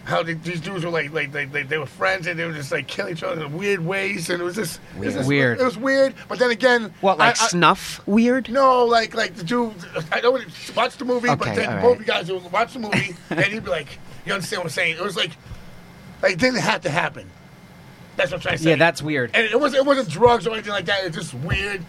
how 0.04 0.22
the, 0.22 0.34
these 0.34 0.60
dudes 0.60 0.84
were 0.84 0.90
like 0.90 1.12
like 1.12 1.30
they, 1.32 1.44
they, 1.44 1.62
they 1.62 1.78
were 1.78 1.86
friends 1.86 2.26
and 2.26 2.38
they 2.38 2.44
were 2.44 2.52
just 2.52 2.72
like 2.72 2.88
killing 2.88 3.12
each 3.12 3.22
other 3.22 3.44
in 3.44 3.56
weird 3.56 3.84
ways 3.84 4.28
and 4.30 4.40
it 4.40 4.44
was 4.44 4.56
just 4.56 4.80
it 4.96 5.00
was 5.00 5.14
just- 5.14 5.28
Weird. 5.28 5.60
It 5.60 5.64
was 5.64 5.78
weird, 5.78 6.14
but 6.28 6.38
then 6.38 6.50
again, 6.50 6.92
What, 7.00 7.18
like 7.18 7.40
I- 7.40 7.44
I- 7.44 7.48
snuff? 7.48 8.00
Weird? 8.06 8.50
no, 8.50 8.84
like 8.84 9.14
like 9.14 9.34
the 9.36 9.44
dude. 9.44 9.74
I 10.10 10.20
don't 10.20 10.44
watch 10.76 10.96
the 10.96 11.04
movie, 11.04 11.28
but 11.28 11.54
then 11.54 11.80
both 11.80 11.98
right. 11.98 12.00
you 12.00 12.04
guys 12.04 12.32
would 12.32 12.50
watch 12.50 12.72
the 12.72 12.80
movie, 12.80 13.14
and 13.30 13.52
you'd 13.52 13.64
be 13.64 13.70
like, 13.70 13.98
you 14.26 14.32
understand 14.32 14.60
what 14.60 14.66
I'm 14.66 14.70
saying? 14.70 14.96
It 14.96 15.02
was 15.02 15.16
like, 15.16 15.30
like 16.22 16.32
it 16.32 16.38
didn't 16.38 16.60
have 16.60 16.80
to 16.82 16.90
happen. 16.90 17.30
That's 18.16 18.30
what 18.30 18.38
I'm 18.38 18.42
trying 18.42 18.56
to 18.58 18.62
say. 18.62 18.70
Yeah, 18.70 18.76
that's 18.76 19.02
weird. 19.02 19.30
And 19.34 19.46
it 19.46 19.58
wasn't 19.58 19.80
it 19.84 19.86
wasn't 19.86 20.08
drugs 20.08 20.46
or 20.46 20.52
anything 20.52 20.72
like 20.72 20.84
that. 20.86 21.04
It's 21.04 21.16
just 21.16 21.32
weird 21.34 21.84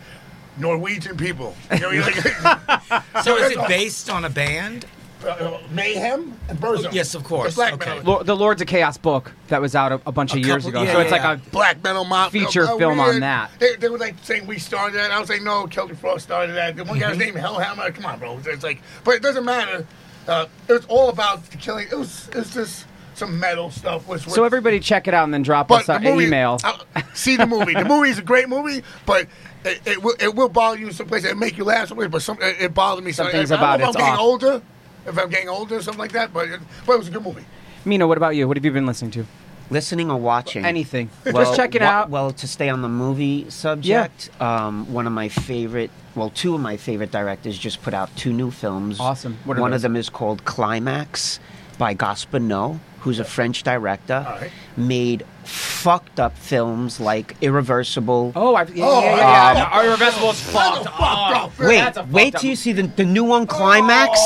Norwegian 0.58 1.18
people. 1.18 1.56
You 1.72 1.80
know, 1.80 1.90
like, 2.02 3.04
So 3.24 3.38
is 3.38 3.52
it 3.52 3.68
based 3.68 4.10
on 4.10 4.24
a 4.26 4.30
band? 4.30 4.86
Uh, 5.26 5.60
mayhem 5.72 6.38
and 6.50 6.60
Burzum. 6.60 6.94
Yes, 6.94 7.16
of 7.16 7.24
course. 7.24 7.54
The 7.54 7.56
black 7.58 7.74
Okay. 7.74 7.96
metal. 7.96 8.14
Lo- 8.14 8.24
the 8.24 8.36
Lords 8.36 8.62
of 8.62 8.68
Chaos 8.68 8.98
book 8.98 9.32
that 9.48 9.62
was 9.62 9.76
out 9.76 9.92
a, 9.92 10.02
a 10.06 10.12
bunch 10.12 10.32
of 10.32 10.38
A 10.38 10.42
years 10.42 10.64
couple- 10.66 10.82
ago. 10.82 10.84
yeah, 10.84 10.94
so 10.94 11.00
it's 11.00 11.12
yeah, 11.12 11.28
like 11.28 11.40
a 11.48 11.50
Black 11.52 11.84
metal 11.84 12.06
mob 12.06 12.32
Feature 12.32 12.66
uh, 12.68 12.78
film 12.78 13.00
on 13.00 13.20
that. 13.22 13.52
They, 13.60 13.76
they 13.76 13.90
were 13.90 13.98
like 13.98 14.16
saying 14.24 14.46
we 14.48 14.60
started 14.60 14.98
that. 14.98 15.12
I 15.12 15.20
was 15.20 15.30
like, 15.30 15.42
no, 15.42 15.68
Celtic 15.68 15.98
Frost 15.98 16.26
started 16.26 16.54
that. 16.56 16.76
The 16.76 16.84
one 16.84 17.00
Mm-hmm. 17.00 17.10
guy's 17.10 17.18
name 17.18 17.36
Hellhammer. 17.36 17.94
Come 17.96 18.06
on, 18.06 18.20
bro. 18.20 18.40
It's 18.46 18.64
like, 18.64 18.82
but 19.04 19.16
it 19.16 19.22
doesn't 19.22 19.46
matter. 19.46 19.86
Uh, 20.28 20.46
it 20.68 20.74
was 20.74 20.86
all 20.86 21.10
about 21.10 21.44
the 21.50 21.58
killing. 21.58 21.88
It 21.92 21.98
was 21.98 22.30
it 22.30 22.36
was 22.36 22.54
just 22.54 22.86
some 23.16 23.40
metal 23.40 23.70
stuff. 23.70 24.08
Which, 24.08 24.22
So 24.22 24.44
everybody 24.44 24.80
check 24.80 25.08
it 25.08 25.14
out 25.14 25.26
and 25.26 25.34
then 25.34 25.44
drop 25.44 25.72
us 25.72 25.86
the 25.86 26.00
movie, 26.00 26.10
an 26.10 26.22
email. 26.22 26.58
uh, 26.64 26.78
see 27.14 27.36
the 27.36 27.46
movie. 27.46 27.74
The 27.74 27.86
movie 27.86 28.10
is 28.10 28.18
a 28.20 28.24
great 28.24 28.48
movie, 28.50 28.84
but 29.06 29.28
it, 29.66 29.82
it 29.86 30.02
will 30.02 30.16
it 30.20 30.34
will 30.34 30.50
bother 30.50 30.80
you 30.80 30.88
in 30.88 30.94
some 30.94 31.08
places. 31.08 31.30
It 31.32 31.38
make 31.38 31.58
you 31.58 31.64
laugh 31.66 31.90
some 31.90 31.98
places, 31.98 32.12
but 32.12 32.22
some 32.22 32.38
it, 32.42 32.56
it 32.60 32.74
bothered 32.74 33.04
me. 33.04 33.12
Some 33.12 33.28
things 33.32 33.52
I 33.52 33.56
don't 33.58 33.62
know 33.62 33.68
about 33.76 33.82
if 33.82 33.88
it's 33.90 33.96
I'm 33.98 34.02
getting 34.02 34.14
off. 34.16 34.20
older. 34.22 34.62
If 35.06 35.18
I'm 35.18 35.30
getting 35.30 35.50
older, 35.50 35.76
or 35.78 35.82
something 35.82 36.00
like 36.00 36.12
that. 36.14 36.34
But 36.34 36.48
it, 36.50 36.60
but 36.86 36.94
it 36.94 36.98
was 37.00 37.08
a 37.08 37.12
good 37.12 37.24
movie. 37.24 37.46
Mina, 37.86 38.08
what 38.08 38.18
about 38.18 38.36
you? 38.36 38.48
What 38.48 38.58
have 38.58 38.64
you 38.66 38.72
been 38.72 38.86
listening 38.86 39.12
to? 39.12 39.26
Listening 39.70 40.12
or 40.12 40.20
watching? 40.20 40.66
Anything. 40.66 41.10
Well, 41.26 41.44
Just 41.46 41.56
check 41.56 41.74
it 41.76 41.82
wha- 41.82 41.88
out. 41.88 42.10
Well, 42.10 42.32
to 42.32 42.48
stay 42.48 42.70
on 42.70 42.82
the 42.82 42.90
movie 42.90 43.50
subject, 43.50 44.30
um, 44.42 44.92
one 44.94 45.08
of 45.08 45.14
my 45.14 45.30
favorite, 45.30 45.90
well, 46.16 46.30
two 46.30 46.54
of 46.56 46.62
my 46.62 46.78
favorite 46.78 47.12
directors 47.12 47.58
just 47.58 47.82
put 47.82 47.94
out 47.94 48.16
two 48.16 48.32
new 48.34 48.52
films. 48.52 49.00
Awesome. 49.00 49.38
What 49.46 49.58
are 49.58 49.62
one 49.62 49.72
those? 49.72 49.78
of 49.80 49.82
them 49.84 49.96
is 49.96 50.10
called 50.10 50.46
Climax, 50.46 51.40
by 51.78 51.94
Gaspar 51.94 52.40
Noé, 52.40 52.80
who's 53.00 53.20
a 53.20 53.24
French 53.26 53.64
director, 53.64 54.24
All 54.28 54.36
right. 54.40 54.52
made 54.78 55.26
fucked 55.46 56.20
up 56.20 56.38
films 56.38 57.00
like 57.00 57.36
Irreversible. 57.42 58.32
Oh, 58.36 58.56
I've, 58.56 58.76
yeah, 58.76 58.86
Oh, 58.88 59.02
yeah, 59.02 59.16
yeah. 59.18 59.50
um, 59.52 59.58
yeah. 59.58 59.70
Our 59.72 59.86
Irreversible's 59.86 60.42
That's 60.44 60.54
fucked. 60.54 60.86
a 60.86 60.90
fucked 60.90 61.36
up 61.36 61.52
film. 61.54 61.70
Wait, 61.70 61.98
a 61.98 62.08
wait 62.12 62.34
till 62.36 62.50
you 62.50 62.56
see 62.56 62.72
the, 62.74 62.84
the 62.84 63.04
new 63.06 63.24
one, 63.24 63.46
Climax. 63.48 64.20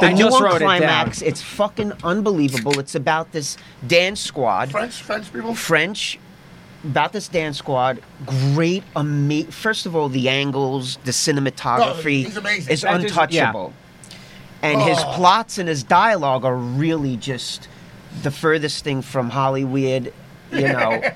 the 0.00 0.06
I 0.06 0.12
new 0.12 0.18
just 0.24 0.32
one, 0.32 0.42
wrote 0.44 0.56
it 0.56 0.58
down. 0.60 0.78
Climax. 0.78 1.22
It's 1.22 1.42
fucking 1.42 1.92
unbelievable. 2.04 2.78
It's 2.78 2.94
about 2.94 3.32
this 3.32 3.56
dance 3.86 4.20
squad. 4.20 4.70
French, 4.70 5.02
French 5.02 5.32
people. 5.32 5.54
French 5.54 6.18
about 6.84 7.12
this 7.12 7.26
dance 7.28 7.58
squad. 7.58 8.00
Great, 8.26 8.82
ama- 8.94 9.44
First 9.44 9.86
of 9.86 9.96
all, 9.96 10.08
the 10.08 10.28
angles, 10.28 10.98
the 11.04 11.10
cinematography 11.10 12.24
he's 12.24 12.36
amazing. 12.36 12.72
is 12.72 12.82
That 12.82 13.00
dude's- 13.00 13.12
untouchable, 13.16 13.72
and 14.62 14.80
his 14.82 14.98
Oh. 15.00 15.12
plots 15.14 15.58
and 15.58 15.68
his 15.68 15.82
dialogue 15.82 16.44
are 16.44 16.54
really 16.56 17.16
just 17.16 17.68
the 18.22 18.30
furthest 18.30 18.84
thing 18.84 19.02
from 19.02 19.30
Hollywood. 19.30 20.12
You 20.52 20.72
know. 20.72 21.02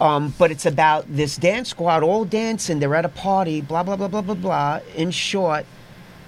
Um, 0.00 0.32
but 0.38 0.50
it's 0.50 0.64
about 0.64 1.14
this 1.14 1.36
dance 1.36 1.68
squad 1.68 2.02
all 2.02 2.24
dancing. 2.24 2.80
They're 2.80 2.94
at 2.94 3.04
a 3.04 3.10
party, 3.10 3.60
blah, 3.60 3.82
blah, 3.82 3.96
blah, 3.96 4.08
blah, 4.08 4.22
blah, 4.22 4.34
blah. 4.34 4.80
In 4.96 5.10
short, 5.10 5.66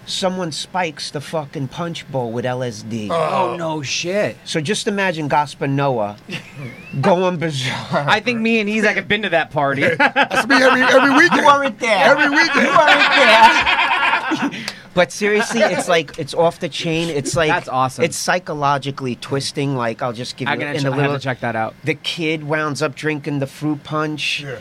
someone 0.05 0.53
spikes 0.53 1.11
the 1.11 1.21
fucking 1.23 1.69
punch 1.69 2.11
bowl 2.11 2.33
with 2.33 2.45
LSD. 2.45 3.09
Oh 3.11 3.57
no 3.57 3.81
shit! 3.83 4.37
So 4.45 4.61
just 4.61 4.87
imagine 4.89 5.27
Gaspar 5.29 5.69
Noé 5.69 6.19
going 7.01 7.39
bizarre. 7.39 8.05
I 8.09 8.21
think 8.21 8.41
me 8.41 8.61
and 8.61 8.69
Ezek 8.69 8.95
have 8.97 9.09
been 9.09 9.23
to 9.23 9.31
that 9.31 9.51
party. 9.51 9.83
That's 9.83 10.47
me 10.47 10.57
every 10.57 10.83
every 10.83 11.15
weekend. 11.15 11.41
you 11.41 11.47
weren't 11.47 11.79
there. 11.79 12.11
Every 12.11 12.29
weekend. 12.29 12.67
You 12.67 12.77
weren't 12.77 14.53
there. 14.53 14.75
but 14.95 15.11
seriously, 15.13 15.61
it's 15.63 15.89
like 15.89 16.19
it's 16.19 16.35
off 16.35 16.61
the 16.61 16.69
chain. 16.69 17.09
It's 17.09 17.35
like 17.37 17.49
That's 17.49 17.69
awesome. 17.69 18.05
It's 18.05 18.17
psychologically 18.17 19.17
twisting. 19.17 19.77
Like 19.77 20.03
I'll 20.03 20.13
just 20.13 20.37
give 20.37 20.49
I'm 20.49 20.59
you 20.61 20.67
gonna 20.67 20.75
in 20.77 20.81
ch- 20.83 20.85
a 20.85 20.89
I 20.89 20.97
little. 20.97 21.13
have 21.13 21.21
to 21.21 21.25
check 21.25 21.41
that 21.41 21.57
out. 21.57 21.75
The 21.85 21.95
kid 21.95 22.45
wounds 22.45 22.83
up 22.83 22.95
drinking 22.95 23.39
the 23.39 23.47
fruit 23.47 23.83
punch. 23.85 24.43
Yeah. 24.43 24.59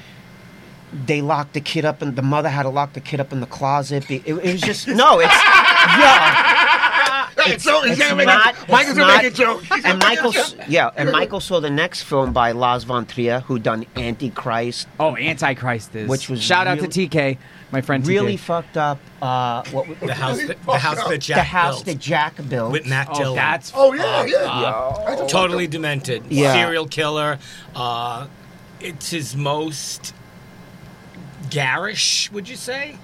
They 0.94 1.22
locked 1.22 1.54
the 1.54 1.62
kid 1.62 1.86
up, 1.86 2.02
and 2.02 2.18
the 2.18 2.22
mother 2.22 2.50
had 2.50 2.64
to 2.64 2.70
lock 2.70 2.92
the 2.94 3.00
kid 3.00 3.22
up 3.22 3.32
in 3.32 3.40
the 3.40 3.46
closet. 3.46 4.10
It, 4.12 4.28
it 4.28 4.34
was 4.44 4.60
just 4.62 4.88
no. 4.90 5.20
It's 5.20 5.32
yeah. 5.34 7.30
Hey, 7.38 7.58
so 7.58 7.82
he's 7.82 7.92
It's 7.92 8.00
gonna 8.02 8.16
make 8.18 8.28
not- 8.28 8.54
a, 8.68 8.72
Michael's 8.72 8.90
it's 8.90 8.98
gonna 9.00 9.14
not- 9.14 9.24
make 9.24 9.34
a 9.34 9.36
joke. 9.36 9.62
He's 9.62 9.72
And 9.72 9.84
gonna 9.84 9.98
make 10.10 10.20
a 10.20 10.24
Michael, 10.24 10.32
joke. 10.32 10.66
yeah, 10.68 10.92
and 10.96 11.12
Michael 11.12 11.40
saw 11.40 11.60
the 11.60 11.70
next 11.70 12.04
film 12.04 12.34
by 12.34 12.52
Lars 12.52 12.84
von 12.84 13.06
Trier, 13.06 13.40
who 13.40 13.58
done 13.58 13.86
Antichrist, 13.96 14.88
Oh, 15.00 15.16
Antichrist 15.18 15.96
is. 15.96 16.10
Which 16.10 16.30
was 16.30 16.42
shout 16.44 16.68
out 16.68 16.78
really- 16.82 16.90
to 16.90 17.08
TK, 17.10 17.38
my 17.72 17.82
friend. 17.82 18.06
really 18.08 18.36
TK. 18.36 18.40
fucked 18.40 18.78
up. 18.78 19.00
Uh, 19.22 19.64
what 19.72 19.88
was- 19.88 19.98
The 20.00 20.14
house, 20.14 20.46
that, 20.48 20.66
the 20.66 20.78
house 20.78 21.08
that 21.08 21.18
Jack 21.20 21.38
the 21.38 21.44
house 21.44 21.76
built 21.76 21.86
that 21.86 22.00
Jack 22.00 22.50
built. 22.50 22.72
with 22.72 22.86
Matt 22.86 23.08
Oh, 23.12 23.18
Dillon. 23.18 23.36
that's 23.36 23.72
Oh 23.76 23.94
yeah, 23.94 24.26
yeah. 24.26 24.94
That's 25.08 25.22
a 25.22 25.28
totally 25.28 25.68
demented. 25.68 26.24
Yeah. 26.30 26.54
Serial 26.54 26.88
killer. 26.88 27.40
Uh, 27.76 28.28
it's 28.80 29.10
his 29.12 29.36
most 29.36 30.14
garish, 31.50 32.32
would 32.32 32.48
you 32.50 32.56
say? 32.56 32.98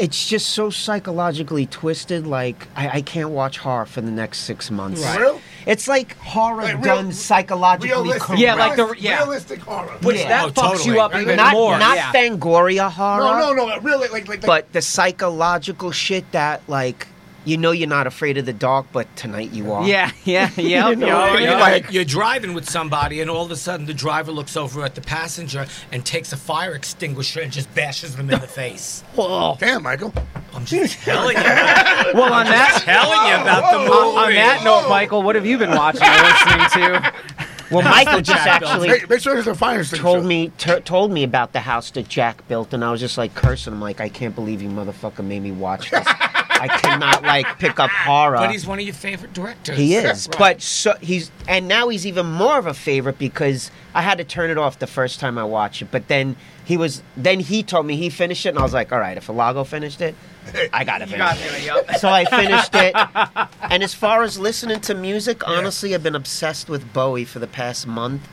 It's 0.00 0.26
just 0.26 0.50
so 0.50 0.70
psychologically 0.70 1.66
twisted. 1.66 2.26
Like 2.26 2.66
I, 2.74 2.88
I 2.88 3.00
can't 3.02 3.30
watch 3.30 3.58
horror 3.58 3.86
for 3.86 4.00
the 4.00 4.10
next 4.10 4.38
six 4.40 4.70
months. 4.70 5.04
up. 5.04 5.18
Real? 5.18 5.40
It's 5.66 5.86
like 5.86 6.16
horror 6.16 6.62
Like 6.62 6.74
real- 6.76 6.82
done 6.96 7.12
psychologically 7.12 7.90
Realistic. 7.90 8.22
correct. 8.22 8.40
Yeah, 8.40 8.54
like 8.54 8.76
the- 8.76 8.94
yeah. 8.98 9.18
realistic 9.18 9.60
horror. 9.60 9.92
Which 10.02 10.16
Yeah. 10.16 10.28
that 10.28 10.44
Oh, 10.46 10.48
fucks 10.50 10.70
totally. 10.78 10.94
you 10.94 11.00
up 11.00 11.14
even 11.14 11.36
not 11.36 11.52
more. 11.52 11.78
not 11.78 11.96
yeah. 11.96 12.12
Fangoria 12.12 12.90
horror. 12.90 13.20
No, 13.40 13.52
no, 13.52 13.66
no. 13.66 13.78
Really, 13.80 14.08
like, 14.08 14.26
like, 14.26 14.28
like 14.28 14.46
But 14.46 14.72
the 14.72 14.80
psychological 14.82 15.90
shit 15.92 16.30
that 16.32 16.62
like 16.66 17.06
you 17.44 17.56
know 17.56 17.70
you're 17.70 17.88
not 17.88 18.06
afraid 18.06 18.36
of 18.38 18.46
the 18.46 18.52
dark, 18.52 18.86
but 18.92 19.14
tonight 19.16 19.50
you 19.52 19.72
are. 19.72 19.86
Yeah, 19.86 20.10
yeah, 20.24 20.50
yeah. 20.56 20.90
You 20.90 20.96
know, 20.96 21.06
yeah, 21.06 21.34
Or 21.34 21.38
yeah. 21.38 21.50
you're, 21.50 21.60
like, 21.60 21.92
you're 21.92 22.04
driving 22.04 22.54
with 22.54 22.68
somebody, 22.68 23.20
and 23.20 23.30
all 23.30 23.44
of 23.44 23.50
a 23.50 23.56
sudden 23.56 23.86
the 23.86 23.94
driver 23.94 24.32
looks 24.32 24.56
over 24.56 24.84
at 24.84 24.94
the 24.94 25.00
passenger 25.00 25.66
and 25.92 26.04
takes 26.04 26.32
a 26.32 26.36
fire 26.36 26.74
extinguisher 26.74 27.40
and 27.40 27.52
just 27.52 27.72
bashes 27.74 28.16
them 28.16 28.30
in 28.30 28.40
the 28.40 28.46
face. 28.46 29.02
damn, 29.58 29.82
Michael. 29.82 30.12
I'm 30.52 30.64
just 30.64 30.98
telling 31.04 31.36
you. 31.36 31.42
About, 31.42 32.14
well, 32.14 32.32
on 32.32 32.46
that, 32.46 32.82
telling 32.84 33.28
you 33.28 33.42
about 33.42 33.72
the 33.72 33.78
movie. 33.78 33.90
on, 33.90 34.24
on 34.28 34.34
that 34.34 34.62
note, 34.64 34.88
Michael, 34.88 35.22
what 35.22 35.34
have 35.36 35.46
you 35.46 35.58
been 35.58 35.70
watching 35.70 36.02
or 36.02 36.22
listening 36.22 36.88
to? 36.88 37.12
Well, 37.70 37.82
Michael 37.82 38.20
just 38.20 38.44
Jack 38.44 38.62
actually 38.62 38.88
Hey, 38.88 39.04
make 39.08 39.20
sure 39.20 39.34
there's 39.34 39.46
a 39.46 39.54
fire 39.54 39.84
told 39.84 40.24
me 40.24 40.50
t- 40.58 40.80
told 40.80 41.12
me 41.12 41.22
about 41.22 41.52
the 41.52 41.60
house 41.60 41.90
that 41.92 42.08
Jack 42.08 42.46
built, 42.48 42.74
and 42.74 42.84
I 42.84 42.90
was 42.90 43.00
just 43.00 43.16
like 43.16 43.34
cursing 43.34 43.74
him, 43.74 43.80
like 43.80 44.00
I 44.00 44.08
can't 44.08 44.34
believe 44.34 44.60
you 44.60 44.68
motherfucker 44.68 45.24
made 45.24 45.42
me 45.42 45.52
watch 45.52 45.90
this. 45.92 46.06
I 46.60 46.68
cannot 46.68 47.22
like 47.22 47.58
pick 47.58 47.80
up 47.80 47.90
horror. 47.90 48.36
but 48.36 48.50
he's 48.50 48.66
one 48.66 48.78
of 48.78 48.84
your 48.84 48.94
favorite 48.94 49.32
directors. 49.32 49.76
he 49.76 49.94
is, 49.94 50.28
Right. 50.28 50.38
but 50.38 50.62
so 50.62 50.94
he's 51.00 51.30
and 51.48 51.66
now 51.66 51.88
he's 51.88 52.06
even 52.06 52.26
more 52.26 52.58
of 52.58 52.66
a 52.66 52.74
favorite 52.74 53.18
because 53.18 53.70
I 53.94 54.02
had 54.02 54.18
to 54.18 54.24
turn 54.24 54.50
it 54.50 54.58
off 54.58 54.78
the 54.78 54.86
first 54.86 55.18
time 55.20 55.38
I 55.38 55.44
watched 55.44 55.82
it. 55.82 55.88
But 55.90 56.08
then 56.08 56.36
he 56.64 56.76
was 56.76 57.02
then 57.16 57.40
he 57.40 57.62
told 57.62 57.86
me 57.86 57.96
he 57.96 58.10
finished 58.10 58.44
it, 58.46 58.50
and 58.50 58.58
I 58.58 58.62
was 58.62 58.72
like, 58.74 58.92
all 58.92 59.00
right, 59.00 59.16
if 59.16 59.26
Alago 59.28 59.66
finished 59.66 60.00
it, 60.00 60.14
I 60.72 60.84
gotta 60.84 61.06
finish 61.06 61.18
got 61.18 61.38
it. 61.40 61.64
yup. 61.64 61.90
So 61.96 62.08
I 62.08 62.24
finished 62.26 62.74
it. 62.74 62.94
And 63.70 63.84
as 63.84 63.94
far 63.94 64.22
as 64.24 64.36
listening 64.38 64.80
to 64.80 64.94
music, 64.94 65.46
honestly, 65.48 65.94
I've 65.94 66.02
been 66.02 66.16
obsessed 66.16 66.68
with 66.68 66.92
Bowie 66.92 67.24
for 67.24 67.38
the 67.38 67.46
past 67.46 67.86
month. 67.86 68.26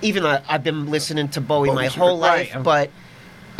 Even 0.00 0.22
though 0.22 0.40
I've 0.48 0.62
been 0.64 0.90
listening 0.90 1.28
to 1.30 1.40
Bowie 1.40 1.72
my 1.72 1.88
whole 1.88 2.20
right. 2.20 2.52
life, 2.54 2.64
but 2.64 2.90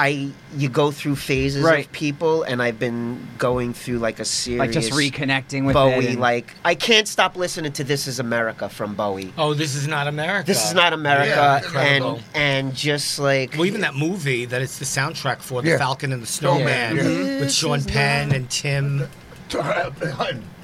I 0.03 0.29
you 0.57 0.69
go 0.71 0.91
through 0.91 1.17
phases 1.17 1.63
Right. 1.63 1.85
of 1.85 1.93
people, 1.93 2.43
and 2.45 2.63
I've 2.63 2.79
been 2.79 3.27
going 3.37 3.75
through 3.75 3.99
like 3.99 4.19
a 4.19 4.25
series 4.25 4.59
Like 4.61 4.73
just 4.73 4.93
reconnecting 4.93 5.67
with 5.67 5.75
Bowie. 5.75 6.07
it. 6.07 6.11
and- 6.13 6.21
Like 6.21 6.55
I 6.65 6.75
can't 6.75 7.07
stop 7.07 7.37
listening 7.37 7.73
to 7.73 7.85
"This 7.85 8.07
Is 8.07 8.19
America" 8.19 8.69
from 8.71 8.95
Bowie. 8.95 9.33
Oh, 9.37 9.53
this 9.53 9.75
is 9.75 9.87
not 9.87 10.07
America. 10.07 10.47
This 10.47 10.65
is 10.67 10.73
not 10.73 10.95
America, 10.95 11.61
Yeah, 11.75 11.81
and 11.81 12.23
and 12.35 12.75
just 12.75 13.19
like 13.19 13.53
Well, 13.57 13.67
even 13.67 13.83
that 13.83 13.95
movie 13.95 14.47
that 14.47 14.63
it's 14.63 14.79
the 14.79 14.87
soundtrack 14.87 15.43
for, 15.43 15.61
The 15.61 15.77
Falcon 15.77 16.13
and 16.15 16.23
the 16.23 16.27
Snowman, 16.27 16.97
Yeah. 16.97 17.41
with 17.41 17.53
Sean 17.53 17.85
Penn 17.85 18.33
and 18.33 18.49
Tim 18.49 19.07
How 19.53 19.91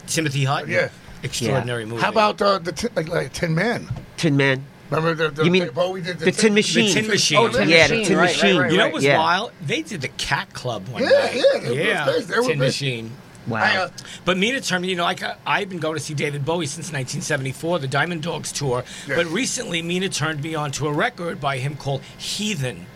Timothy 0.07 0.45
Hutton. 0.45 0.71
Yeah. 0.71 0.89
Extraordinary 1.23 1.85
movie. 1.85 2.01
How 2.03 2.11
about 2.11 2.41
uh, 2.41 2.59
the 2.59 2.73
tin, 2.73 2.91
like, 2.95 3.09
like 3.09 3.33
Tin 3.33 3.55
Man? 3.55 3.89
Tin 4.17 4.37
Man, 4.37 4.65
Remember 4.91 5.15
the, 5.15 5.31
the 5.31 5.45
You 5.45 5.51
mean 5.51 5.67
the 5.67 5.73
Bowie 5.73 6.01
did 6.03 6.19
the 6.19 6.31
Tin 6.33 6.55
Machine. 6.55 6.87
The 6.87 6.95
Tin 7.01 7.07
Machine. 7.09 7.39
Oh, 7.39 7.49
Tin 7.49 7.69
yeah, 7.69 7.83
Machine, 7.83 7.99
the 7.99 8.05
Tin 8.05 8.17
right, 8.19 8.23
Machine. 8.37 8.57
right, 8.57 8.63
right, 8.63 8.71
You 8.73 8.79
know 8.79 8.85
what 8.87 8.93
was 8.95 9.05
Yeah. 9.05 9.19
wild? 9.19 9.53
They 9.61 9.83
did 9.83 10.01
the 10.01 10.09
Cat 10.09 10.53
Club 10.53 10.87
one 10.89 11.03
Yeah, 11.03 11.09
night. 11.09 11.35
yeah, 11.35 11.61
they 11.61 11.71
were 11.71 11.75
yeah. 11.77 12.05
big. 12.07 12.25
They 12.25 12.37
were 12.37 12.43
Tin 12.43 12.49
big. 12.51 12.59
Machine. 12.59 13.11
Wow. 13.49 13.59
I, 13.63 13.77
uh, 13.77 13.89
But 14.25 14.39
Mina 14.39 14.61
turned 14.61 14.83
me, 14.83 14.89
you 14.89 14.97
know, 14.97 15.05
like 15.05 15.23
I, 15.23 15.37
I've 15.47 15.69
been 15.69 15.79
going 15.79 15.95
to 15.95 16.01
see 16.03 16.15
David 16.15 16.45
Bowie 16.45 16.67
since 16.67 16.87
1974, 16.93 17.79
the 17.79 17.87
Diamond 17.87 18.23
Dogs 18.25 18.51
tour. 18.51 18.83
Yeah. 19.07 19.15
But 19.17 19.27
recently, 19.27 19.83
Mina 19.83 20.09
turned 20.09 20.43
me 20.43 20.57
on 20.57 20.73
to 20.73 20.89
a 20.89 20.93
record 20.93 21.41
by 21.41 21.59
him 21.59 21.77
called 21.77 22.03
Heathen. 22.19 22.87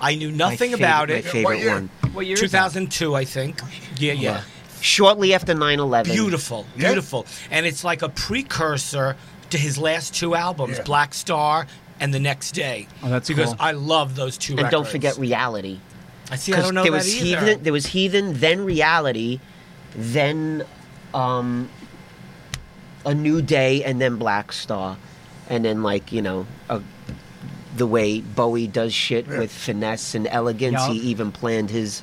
I 0.00 0.16
knew 0.16 0.30
My 0.30 0.36
nothing 0.36 0.70
favorite- 0.72 0.80
about 0.80 1.08
My 1.08 1.14
it. 1.14 1.24
What 1.24 1.32
favorite 1.32 1.58
year? 1.60 1.72
one. 1.74 1.90
What 2.12 2.26
year 2.26 2.34
is 2.34 2.40
that? 2.40 2.48
2002, 2.72 3.14
I 3.14 3.24
think. 3.24 3.60
Yeah, 3.96 4.12
yeah. 4.14 4.40
Shortly 4.80 5.34
after 5.34 5.54
9/11. 5.54 6.12
Beautiful, 6.12 6.66
Yeah. 6.76 6.88
beautiful. 6.88 7.24
And 7.52 7.64
it's 7.64 7.84
like 7.84 8.02
a 8.02 8.08
precursor 8.08 9.16
to 9.52 9.58
his 9.58 9.78
last 9.78 10.14
two 10.14 10.34
albums, 10.34 10.76
Yeah. 10.78 10.84
Blackstar 10.84 11.66
and 12.00 12.12
The 12.12 12.20
Next 12.20 12.52
Day. 12.52 12.88
Oh, 13.02 13.08
that's 13.08 13.28
because 13.28 13.50
cool. 13.50 13.56
I 13.60 13.72
love 13.72 14.16
those 14.16 14.36
two 14.36 14.52
And 14.54 14.62
records. 14.64 14.72
don't 14.72 14.88
forget 14.88 15.16
Reality. 15.18 15.78
I 16.30 16.36
see. 16.36 16.52
I 16.52 16.60
don't 16.60 16.74
know 16.74 16.82
there 16.82 16.92
that 16.92 16.98
was 16.98 17.14
either. 17.22 17.40
Heathen, 17.40 17.62
there 17.62 17.72
was 17.72 17.86
Heathen, 17.86 18.32
then 18.40 18.64
Reality, 18.64 19.38
then 19.94 20.64
um, 21.14 21.68
A 23.04 23.14
New 23.14 23.42
Day, 23.42 23.82
and 23.84 24.00
then 24.00 24.18
Blackstar, 24.18 24.96
and 25.50 25.64
then 25.64 25.82
like 25.82 26.12
you 26.12 26.22
know 26.22 26.46
a, 26.70 26.80
the 27.76 27.86
way 27.86 28.20
Bowie 28.20 28.66
does 28.66 28.94
shit 28.94 29.26
Yeah. 29.26 29.38
with 29.40 29.52
finesse 29.52 30.14
and 30.14 30.26
elegance. 30.28 30.80
Yeah. 30.80 30.92
He 30.94 30.98
even 31.00 31.32
planned 31.32 31.70
his 31.70 32.02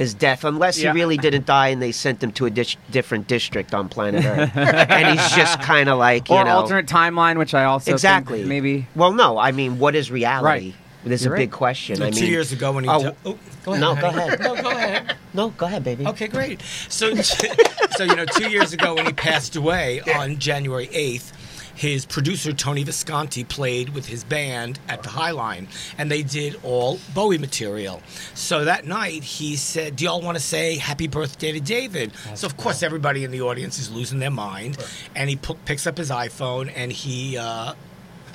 his 0.00 0.14
death, 0.14 0.44
unless 0.44 0.78
Yeah. 0.78 0.92
he 0.92 0.98
really 0.98 1.18
didn't 1.18 1.44
die 1.46 1.68
and 1.68 1.80
they 1.80 1.92
sent 1.92 2.22
him 2.22 2.32
to 2.32 2.46
a 2.46 2.50
dis- 2.50 2.76
different 2.90 3.28
district 3.28 3.74
on 3.74 3.88
planet 3.90 4.24
Earth, 4.24 4.56
and 4.56 5.18
he's 5.18 5.30
just 5.32 5.60
kind 5.60 5.88
of 5.90 5.98
like 5.98 6.28
you 6.30 6.36
or 6.36 6.44
know 6.44 6.56
alternate 6.56 6.86
timeline, 6.86 7.36
which 7.36 7.52
I 7.54 7.64
also 7.64 7.84
think 7.84 7.94
exactly 7.94 8.44
maybe. 8.44 8.86
Well, 8.96 9.12
no, 9.12 9.38
I 9.38 9.52
mean, 9.52 9.78
what 9.78 9.94
is 9.94 10.10
reality? 10.10 10.44
Right. 10.46 10.74
There's 11.04 11.24
You're 11.24 11.34
a 11.34 11.38
big 11.38 11.50
question. 11.50 11.96
So 11.96 12.06
I 12.06 12.10
two 12.10 12.26
years 12.26 12.52
ago 12.52 12.72
when 12.72 12.84
he. 12.84 12.90
oh, 12.90 13.02
di- 13.02 13.16
oh, 13.24 13.38
go 13.64 13.72
ahead. 13.72 13.80
no, 13.80 13.94
go 13.94 14.08
ahead. 14.08 14.40
No, 14.40 14.62
go 14.62 14.70
ahead. 14.70 15.16
no, 15.34 15.48
go 15.50 15.66
ahead, 15.66 15.84
baby. 15.84 16.06
Okay, 16.06 16.28
great. 16.28 16.60
So, 16.88 17.14
so 17.96 18.04
you 18.04 18.14
know, 18.16 18.26
two 18.26 18.50
years 18.50 18.72
ago 18.72 18.94
when 18.94 19.06
he 19.06 19.12
passed 19.12 19.56
away 19.56 20.00
on 20.14 20.38
January 20.38 20.88
eighth, 20.92 21.32
his 21.80 22.04
producer 22.04 22.52
Tony 22.52 22.82
Visconti 22.82 23.42
played 23.42 23.88
with 23.88 24.04
his 24.04 24.22
band 24.22 24.78
at 24.86 25.02
the 25.02 25.08
Highline, 25.08 25.66
and 25.96 26.10
they 26.10 26.22
did 26.22 26.60
all 26.62 26.98
Bowie 27.14 27.38
material. 27.38 28.02
So 28.34 28.66
that 28.66 28.84
night 28.84 29.24
he 29.24 29.56
said, 29.56 29.96
"Do 29.96 30.04
y'all 30.04 30.20
want 30.20 30.36
to 30.36 30.44
say 30.44 30.76
Happy 30.76 31.08
Birthday 31.08 31.52
to 31.52 31.60
David?" 31.60 32.12
so 32.34 32.46
of 32.46 32.58
course 32.58 32.82
everybody 32.82 33.24
in 33.24 33.30
the 33.30 33.40
audience 33.40 33.78
is 33.78 33.90
losing 33.90 34.18
their 34.18 34.30
mind, 34.30 34.76
and 35.16 35.30
he 35.30 35.36
pu- 35.36 35.54
picks 35.64 35.86
up 35.86 35.96
his 35.96 36.10
iPhone 36.10 36.70
and 36.76 36.92
he. 36.92 37.38
Uh, 37.38 37.72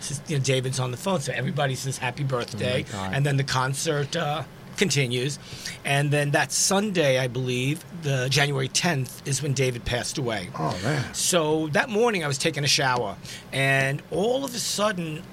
says, 0.02 0.22
you 0.28 0.38
know, 0.38 0.44
David's 0.44 0.80
on 0.80 0.92
the 0.92 0.98
phone, 0.98 1.20
so 1.22 1.32
everybody 1.34 1.74
says 1.74 1.98
happy 1.98 2.24
birthday, 2.24 2.84
God. 2.92 3.14
and 3.16 3.26
then 3.26 3.38
the 3.38 3.44
concert 3.44 4.16
uh, 4.16 4.44
continues. 4.78 5.40
And 5.84 6.12
then 6.12 6.32
that 6.32 6.52
Sunday, 6.52 7.20
I 7.20 7.28
believe, 7.28 7.84
the 8.04 8.28
January 8.30 8.70
10th, 8.70 9.28
is 9.28 9.42
when 9.42 9.54
David 9.54 9.86
passed 9.86 10.18
away. 10.18 10.50
Oh 10.58 10.78
man. 10.84 11.14
So 11.14 11.68
that 11.74 11.90
morning, 11.90 12.24
I 12.24 12.28
was 12.28 12.38
taking 12.38 12.64
a 12.64 12.68
shower, 12.68 13.16
and 13.52 14.02
all 14.12 14.44
of 14.46 14.54
a 14.56 14.60
sudden, 14.60 15.24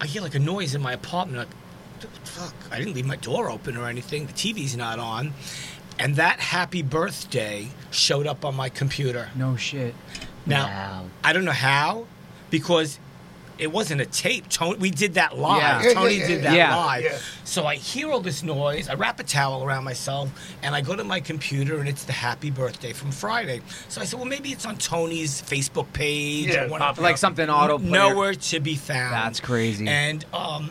I 0.00 0.06
hear 0.06 0.22
like 0.22 0.34
a 0.34 0.38
noise 0.40 0.74
in 0.74 0.80
my 0.82 0.92
apartment. 0.92 1.48
Like, 1.48 2.10
fuck! 2.24 2.54
I 2.70 2.78
didn't 2.78 2.94
leave 2.94 3.06
my 3.06 3.16
door 3.16 3.50
open 3.50 3.76
or 3.76 3.86
anything. 3.88 4.26
The 4.26 4.32
TV's 4.32 4.76
not 4.76 4.98
on. 4.98 5.32
And 6.00 6.14
that 6.14 6.38
happy 6.38 6.82
birthday 6.82 7.68
showed 7.90 8.28
up 8.28 8.44
on 8.44 8.54
my 8.54 8.68
computer. 8.68 9.30
No 9.34 9.56
shit. 9.56 9.94
Now, 10.46 10.66
Wow. 10.66 11.04
I 11.24 11.32
don't 11.32 11.44
know 11.44 11.50
how, 11.50 12.06
because 12.50 13.00
it 13.58 13.72
wasn't 13.72 14.00
a 14.00 14.06
tape. 14.06 14.48
Tony, 14.48 14.78
we 14.78 14.90
did 14.90 15.14
that 15.14 15.36
live. 15.36 15.60
Yeah. 15.60 15.82
Yeah, 15.88 15.94
Tony 15.94 16.14
yeah, 16.16 16.26
did 16.26 16.42
that 16.44 16.56
yeah. 16.56 16.76
live. 16.76 17.04
Yeah. 17.04 17.18
So 17.44 17.66
I 17.66 17.76
hear 17.76 18.10
all 18.10 18.20
this 18.20 18.42
noise. 18.42 18.88
I 18.88 18.94
wrap 18.94 19.18
a 19.20 19.24
towel 19.24 19.64
around 19.64 19.84
myself, 19.84 20.30
and 20.62 20.74
I 20.74 20.80
go 20.80 20.94
to 20.96 21.04
my 21.04 21.20
computer, 21.20 21.78
and 21.78 21.88
it's 21.88 22.04
the 22.04 22.12
happy 22.12 22.50
birthday 22.50 22.92
from 22.92 23.10
Friday. 23.10 23.60
So 23.88 24.00
I 24.00 24.04
said, 24.04 24.18
well, 24.18 24.28
maybe 24.28 24.50
it's 24.50 24.66
on 24.66 24.76
Tony's 24.76 25.40
Facebook 25.42 25.92
page. 25.92 26.48
Yeah, 26.48 26.64
or 26.64 26.68
one- 26.68 26.80
pop- 26.80 26.98
Like 26.98 27.16
something 27.18 27.48
auto. 27.48 27.78
nowhere 27.78 28.34
to 28.34 28.60
be 28.60 28.76
found. 28.76 29.12
That's 29.14 29.40
crazy. 29.40 29.86
And 29.88 30.24
um, 30.32 30.70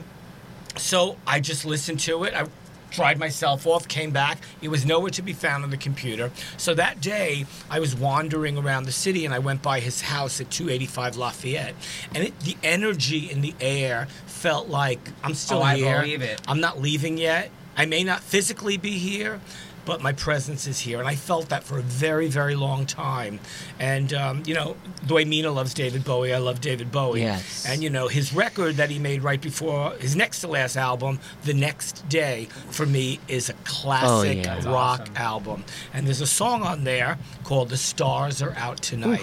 so 0.78 1.18
I 1.26 1.40
just 1.40 1.66
listened 1.66 2.00
to 2.02 2.24
it. 2.24 2.34
I 2.34 2.46
dried 2.92 3.20
myself 3.20 3.66
off, 3.68 3.88
came 3.88 4.12
back. 4.12 4.40
It 4.62 4.70
was 4.70 4.86
nowhere 4.86 5.12
to 5.12 5.22
be 5.22 5.34
found 5.34 5.64
on 5.64 5.70
the 5.70 5.78
computer. 5.78 6.32
So 6.58 6.74
that 6.76 7.02
day, 7.02 7.46
I 7.70 7.80
was 7.80 7.96
wandering 7.96 8.58
around 8.58 8.84
the 8.86 8.92
city, 8.92 9.26
and 9.26 9.34
I 9.34 9.40
went 9.40 9.62
by 9.62 9.80
his 9.80 10.02
house 10.02 10.40
at 10.42 10.50
285 10.52 11.18
Lafayette, 11.18 11.76
and 12.16 12.24
it, 12.26 12.40
the 12.42 12.58
energy 12.64 13.30
in 13.30 13.42
the 13.42 13.54
air 13.60 14.08
felt 14.26 14.68
like 14.70 15.00
I'm 15.24 15.34
still 15.34 15.60
Oh, 15.60 15.62
I 15.64 15.76
here. 15.78 16.02
believe 16.02 16.22
it. 16.22 16.42
I'm 16.48 16.60
not 16.60 16.80
leaving 16.82 17.18
yet. 17.18 17.50
I 17.76 17.86
may 17.86 18.04
not 18.04 18.22
physically 18.22 18.78
be 18.78 18.92
here, 18.98 19.40
but 19.88 20.02
my 20.02 20.12
presence 20.12 20.68
is 20.68 20.80
here. 20.82 21.00
And 21.00 21.08
I 21.08 21.16
felt 21.16 21.48
that 21.48 21.64
for 21.64 21.80
a 21.80 21.82
very, 21.82 22.28
very 22.28 22.56
long 22.56 22.86
time. 22.86 23.40
And, 23.80 24.14
um, 24.14 24.44
you 24.46 24.54
know, 24.54 24.76
the 25.08 25.14
way 25.14 25.24
Mina 25.24 25.50
loves 25.50 25.74
David 25.74 26.04
Bowie, 26.04 26.34
I 26.34 26.40
love 26.40 26.60
David 26.60 26.92
Bowie. 26.92 27.22
Yes. 27.22 27.66
And, 27.66 27.82
you 27.82 27.90
know, 27.90 28.10
his 28.10 28.34
record 28.34 28.76
that 28.76 28.90
he 28.90 29.00
made 29.00 29.24
right 29.24 29.42
before 29.42 29.94
his 29.94 30.14
next 30.14 30.42
to 30.42 30.50
last 30.50 30.76
album, 30.76 31.20
The 31.46 31.54
Next 31.54 32.08
Day, 32.10 32.50
for 32.70 32.86
me 32.86 33.22
is 33.30 33.50
a 33.50 33.54
classic 33.64 34.40
yeah. 34.40 34.56
That's 34.56 34.66
rock 34.66 35.02
awesome. 35.02 35.16
album. 35.16 35.64
And 35.94 36.06
there's 36.06 36.22
a 36.22 36.28
song 36.28 36.64
on 36.64 36.84
there 36.84 37.18
called 37.46 37.70
The 37.70 37.78
Stars 37.78 38.42
Are 38.42 38.54
Out 38.58 38.82
Tonight. 38.82 39.22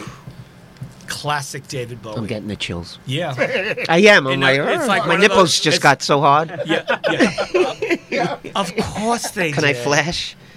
Classic 1.09 1.67
David 1.69 2.03
Bowie. 2.03 2.17
I'm 2.17 2.27
getting 2.27 2.49
the 2.49 2.57
chills. 2.57 2.99
yeah. 3.07 3.35
I 3.89 3.99
am. 4.01 4.27
I'm 4.27 4.33
You 4.33 4.37
know, 4.39 4.47
like, 4.47 4.61
it's 4.61 4.83
"Ugh." 4.83 4.89
like 4.89 5.03
my 5.03 5.09
one 5.09 5.17
of 5.17 5.21
nipples 5.23 5.39
those- 5.51 5.61
just 5.61 5.77
it's- 5.79 5.83
got 5.83 6.03
so 6.03 6.21
hard. 6.21 6.51
Yeah, 6.67 6.99
yeah. 8.11 8.37
of 8.55 8.75
course 8.77 9.31
they 9.33 9.53
Can 9.53 9.65
I 9.65 9.73
did. 9.73 9.83
flash? 9.83 10.37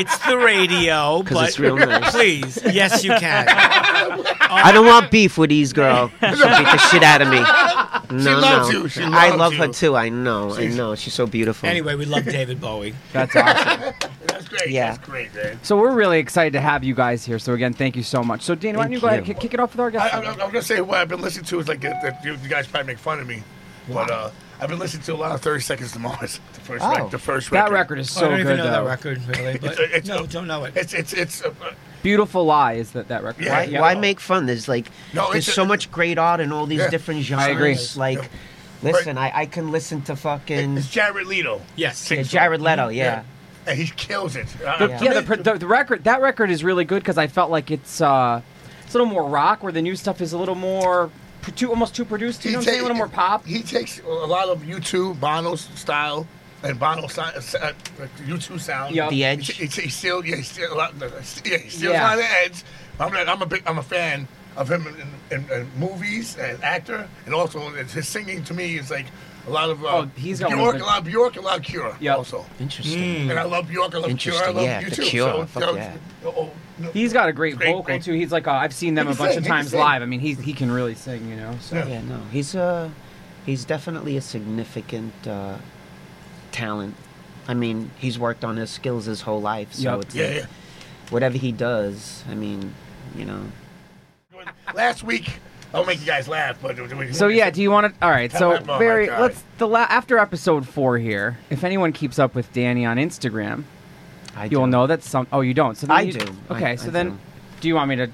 It's 0.00 0.18
the 0.26 0.38
radio, 0.38 1.22
'Cause 1.22 1.32
but 1.36 1.48
it's 1.48 1.58
real 1.58 1.76
nice. 1.76 2.10
please, 2.12 2.58
yes, 2.72 3.02
you 3.04 3.10
can. 3.18 3.46
I 4.50 4.70
don't 4.72 4.86
want 4.86 5.10
beef 5.10 5.36
with 5.38 5.50
these 5.50 5.72
girl. 5.72 6.08
She'll 6.20 6.30
beat 6.30 6.38
the 6.38 6.78
shit 6.90 7.02
out 7.02 7.20
of 7.22 7.28
me. 7.28 7.38
No, 8.24 8.38
loves 8.38 8.72
no. 8.72 8.82
you. 8.82 8.88
She 8.88 9.02
I 9.02 9.28
loves 9.30 9.38
love 9.38 9.54
her 9.54 9.66
you. 9.66 9.72
too. 9.72 9.96
I 9.96 10.08
know. 10.08 10.54
I 10.54 10.66
know. 10.68 10.94
She's 10.94 11.14
so 11.14 11.26
beautiful. 11.26 11.68
Anyway, 11.68 11.94
we 11.94 12.04
love 12.06 12.24
David 12.24 12.60
Bowie. 12.60 12.94
That's 13.12 13.34
awesome. 13.36 13.94
That's 14.26 14.48
great. 14.48 14.70
Yeah. 14.70 14.92
That's 14.92 15.06
great, 15.06 15.34
man. 15.34 15.58
so 15.62 15.76
we're 15.76 15.92
really 15.94 16.18
excited 16.18 16.52
to 16.54 16.60
have 16.60 16.84
you 16.84 16.94
guys 16.94 17.24
here. 17.24 17.38
So 17.38 17.52
again, 17.52 17.72
thank 17.74 17.96
you 17.96 18.02
so 18.02 18.22
much. 18.22 18.42
So 18.42 18.54
Danny, 18.54 18.76
why 18.78 18.84
don't 18.84 18.90
Thank 18.92 18.94
you 18.94 19.00
go 19.00 19.06
ahead 19.08 19.26
you. 19.26 19.32
and 19.32 19.40
kick- 19.40 19.50
kick 19.50 19.54
it 19.54 19.60
off 19.60 19.72
with 19.72 19.80
our 19.80 19.88
I, 19.88 19.90
guest? 19.90 20.14
I, 20.14 20.18
I'm 20.30 20.36
gonna 20.38 20.62
say 20.62 20.80
what 20.80 20.98
I've 20.98 21.08
been 21.08 21.20
listening 21.20 21.44
to 21.46 21.58
is 21.60 21.68
like 21.68 21.80
that, 21.80 22.00
that 22.02 22.24
you, 22.24 22.32
you 22.42 22.48
guys 22.48 22.66
probably 22.66 22.86
make 22.86 22.98
fun 22.98 23.18
of 23.20 23.26
me, 23.26 23.42
but 23.92 24.10
uh, 24.10 24.30
I've 24.60 24.68
been 24.68 24.78
listening 24.78 25.04
to 25.04 25.14
a 25.14 25.16
lot 25.16 25.32
of 25.32 25.40
Thirty 25.40 25.62
Seconds 25.62 25.92
to 25.92 25.98
Mars. 25.98 26.40
The 26.52 26.60
first, 26.60 26.84
Oh. 26.84 26.94
rec- 26.94 27.10
the 27.10 27.18
first 27.18 27.50
record. 27.50 27.66
that 27.66 27.72
record. 27.72 27.98
record 27.98 27.98
is 28.00 28.16
Oh, 28.16 28.20
so 28.20 28.26
I 28.26 28.28
don't 28.28 28.36
good 28.38 28.42
even 28.46 28.56
know 28.58 28.64
though. 28.64 28.70
that 28.84 28.90
record, 28.90 29.20
really. 29.38 29.58
But 29.58 29.72
It's- 29.72 29.88
it's- 29.94 30.06
no, 30.06 30.26
don't 30.26 30.46
know 30.46 30.64
it. 30.64 30.76
It's 30.76 30.92
it's 30.92 31.12
it's. 31.14 31.42
Uh, 31.42 31.52
Beautiful 32.02 32.44
Lie 32.44 32.74
is 32.74 32.90
that 32.92 33.08
that 33.08 33.22
record. 33.24 33.44
Yeah, 33.44 33.52
why, 33.52 33.58
right? 33.60 33.68
yeah. 33.70 33.80
why 33.80 33.94
make 33.94 34.20
fun? 34.20 34.46
There's 34.46 34.68
like 34.68 34.86
No, 35.14 35.24
there's 35.32 35.44
it's 35.44 35.48
a- 35.48 35.52
so 35.52 35.64
much 35.64 35.90
great 35.90 36.18
art 36.18 36.40
in 36.40 36.52
all 36.52 36.66
these 36.66 36.80
Yeah. 36.80 36.90
different 36.90 37.22
genres. 37.22 37.46
I 37.46 37.50
agree. 37.50 37.76
Like, 37.96 38.18
Yeah. 38.18 38.28
listen, 38.82 39.16
I, 39.18 39.32
I 39.34 39.46
can 39.46 39.70
listen 39.72 40.02
to 40.02 40.14
fucking 40.16 40.76
it's 40.78 40.88
Jared 40.90 41.26
Leto. 41.26 41.60
Yes. 41.76 42.10
yeah, 42.10 42.22
Jared 42.22 42.60
Leto. 42.60 42.88
Yeah. 42.88 43.22
and 43.66 43.78
he 43.78 43.86
kills 43.96 44.36
it. 44.36 44.46
Uh, 44.64 44.78
The, 44.78 44.86
to 44.98 45.04
yeah, 45.04 45.10
me- 45.20 45.20
the, 45.20 45.36
the, 45.52 45.58
the 45.58 45.66
record 45.66 46.04
that 46.04 46.20
record 46.20 46.50
is 46.50 46.62
really 46.62 46.84
good 46.84 47.02
because 47.02 47.18
I 47.18 47.26
felt 47.28 47.50
like 47.50 47.70
it's 47.70 48.00
uh, 48.00 48.42
it's 48.84 48.94
a 48.94 48.98
little 48.98 49.12
more 49.12 49.28
rock, 49.28 49.62
where 49.62 49.72
the 49.72 49.82
new 49.82 49.96
stuff 49.96 50.20
is 50.20 50.32
a 50.32 50.38
little 50.38 50.54
more 50.54 51.08
pr- 51.08 51.12
too, 51.56 51.70
almost 51.70 51.94
too 51.94 52.04
produced. 52.04 52.44
You 52.44 52.52
know 52.52 52.58
what 52.58 52.66
I'm 52.66 52.72
saying? 52.72 52.80
A 52.80 52.82
little 52.82 52.96
more 52.96 53.08
pop. 53.08 53.46
He 53.46 53.62
takes 53.62 54.00
a 54.00 54.08
lot 54.08 54.48
of 54.48 54.62
U2, 54.62 55.18
Bono's 55.20 55.62
style, 55.74 56.26
and 56.62 56.78
Bono 56.78 57.06
si- 57.08 57.20
uh, 57.20 57.72
U2 58.26 58.60
sound. 58.60 58.94
Yup. 58.94 59.10
The 59.10 59.24
Edge. 59.24 59.56
he, 59.56 59.66
he 59.66 59.88
still, 59.88 60.24
yeah, 60.24 60.36
he 60.36 60.42
still 60.42 60.74
a 60.74 60.76
lot. 60.76 60.94
Yeah, 61.00 61.08
he 61.58 61.68
steals 61.70 61.92
Yeah. 61.92 62.14
a 62.14 62.16
the 62.16 62.24
edge. 62.44 62.64
I'm, 63.00 63.12
like, 63.12 63.28
I'm 63.28 63.40
a 63.42 63.46
big, 63.46 63.62
I'm 63.66 63.78
a 63.78 63.82
fan 63.82 64.26
of 64.56 64.68
him 64.70 64.86
in, 65.30 65.38
in, 65.44 65.50
in 65.52 65.70
movies 65.78 66.36
and 66.36 66.62
actor, 66.64 67.08
and 67.26 67.34
also 67.34 67.60
his 67.70 68.08
singing 68.08 68.42
to 68.44 68.54
me 68.54 68.76
is 68.76 68.90
like 68.90 69.06
a 69.46 69.50
lot 69.50 69.70
of. 69.70 69.84
Uh, 69.84 69.88
Oh, 69.88 70.10
he's 70.16 70.40
got 70.40 70.50
Bjork, 70.50 70.76
a 70.80 70.84
lot 70.84 70.98
of 70.98 71.04
Bjork, 71.04 71.36
a 71.36 71.40
lot 71.40 71.58
of 71.58 71.64
Cure. 71.64 71.96
Yup. 72.00 72.18
Also, 72.18 72.44
Interesting. 72.60 73.30
and 73.30 73.38
I 73.38 73.44
love 73.44 73.68
Bjork, 73.68 73.94
I 73.94 73.98
love 73.98 74.18
Cure, 74.18 74.34
I 74.44 74.50
love 74.50 74.64
yeah, 74.64 74.80
you 74.80 74.90
The 74.90 74.96
too. 74.96 75.02
Cure, 75.02 75.30
So, 75.32 75.46
fuck 75.46 75.70
you 75.72 75.76
yeah. 75.76 75.96
oh, 76.26 76.50
no, 76.78 76.90
He's 76.92 77.12
got 77.12 77.28
a 77.28 77.32
great, 77.32 77.56
Great, 77.56 77.66
vocal 77.70 77.82
great. 77.84 78.02
too. 78.02 78.12
He's 78.12 78.30
like 78.32 78.46
uh, 78.46 78.52
I've 78.52 78.74
seen 78.74 78.94
them 78.94 79.06
He 79.08 79.12
a 79.12 79.16
bunch 79.16 79.30
sing, 79.34 79.38
of 79.42 79.46
times 79.46 79.74
live. 79.74 80.02
I 80.02 80.06
mean, 80.06 80.20
he's 80.20 80.38
he 80.38 80.52
can 80.52 80.70
really 80.70 80.94
sing. 80.94 81.28
You 81.28 81.36
know. 81.36 81.56
So. 81.60 81.76
Yeah. 81.76 81.86
Yeah, 81.88 82.00
no, 82.02 82.20
he's 82.30 82.54
a 82.54 82.92
he's 83.46 83.64
definitely 83.64 84.16
a 84.16 84.20
significant 84.20 85.12
uh, 85.26 85.56
talent. 86.52 86.94
I 87.48 87.54
mean, 87.54 87.90
he's 87.98 88.18
worked 88.18 88.44
on 88.44 88.56
his 88.58 88.70
skills 88.70 89.06
his 89.06 89.22
whole 89.22 89.40
life, 89.40 89.72
so 89.72 89.82
Yup. 89.82 90.02
it's 90.02 90.14
Yeah, 90.14 90.26
like, 90.26 90.36
yeah. 90.36 90.46
whatever 91.10 91.38
he 91.38 91.50
does. 91.50 92.22
I 92.30 92.34
mean, 92.34 92.74
you 93.16 93.24
know, 93.24 93.40
Last 94.74 95.02
week, 95.02 95.40
I'll 95.74 95.84
make 95.84 96.00
you 96.00 96.06
guys 96.06 96.28
laugh, 96.28 96.58
but 96.62 96.76
So 97.12 97.28
yeah, 97.28 97.50
do 97.50 97.60
you 97.60 97.70
want 97.70 97.94
to? 97.94 98.04
All 98.04 98.10
right. 98.10 98.32
So 98.32 98.52
him- 98.52 98.64
very 98.78 99.08
let's 99.08 99.42
the 99.58 99.68
la- 99.68 99.86
after 99.88 100.18
episode 100.18 100.66
four 100.66 100.98
here. 100.98 101.38
If 101.50 101.62
anyone 101.64 101.92
keeps 101.92 102.18
up 102.18 102.34
with 102.34 102.50
Danny 102.52 102.86
on 102.86 102.96
Instagram, 102.96 103.64
I 104.36 104.46
you'll 104.46 104.64
do. 104.64 104.70
know 104.70 104.86
that 104.86 105.02
some. 105.02 105.26
Oh, 105.32 105.40
you 105.42 105.52
don't. 105.54 105.76
So 105.76 105.86
then 105.86 105.96
I 105.96 106.00
you- 106.02 106.12
do. 106.14 106.34
Okay. 106.50 106.72
I- 106.72 106.76
so 106.76 106.88
I 106.88 106.90
then, 106.90 107.10
do. 107.10 107.18
do 107.60 107.68
you 107.68 107.74
want 107.74 107.90
me 107.90 107.96
to 107.96 108.08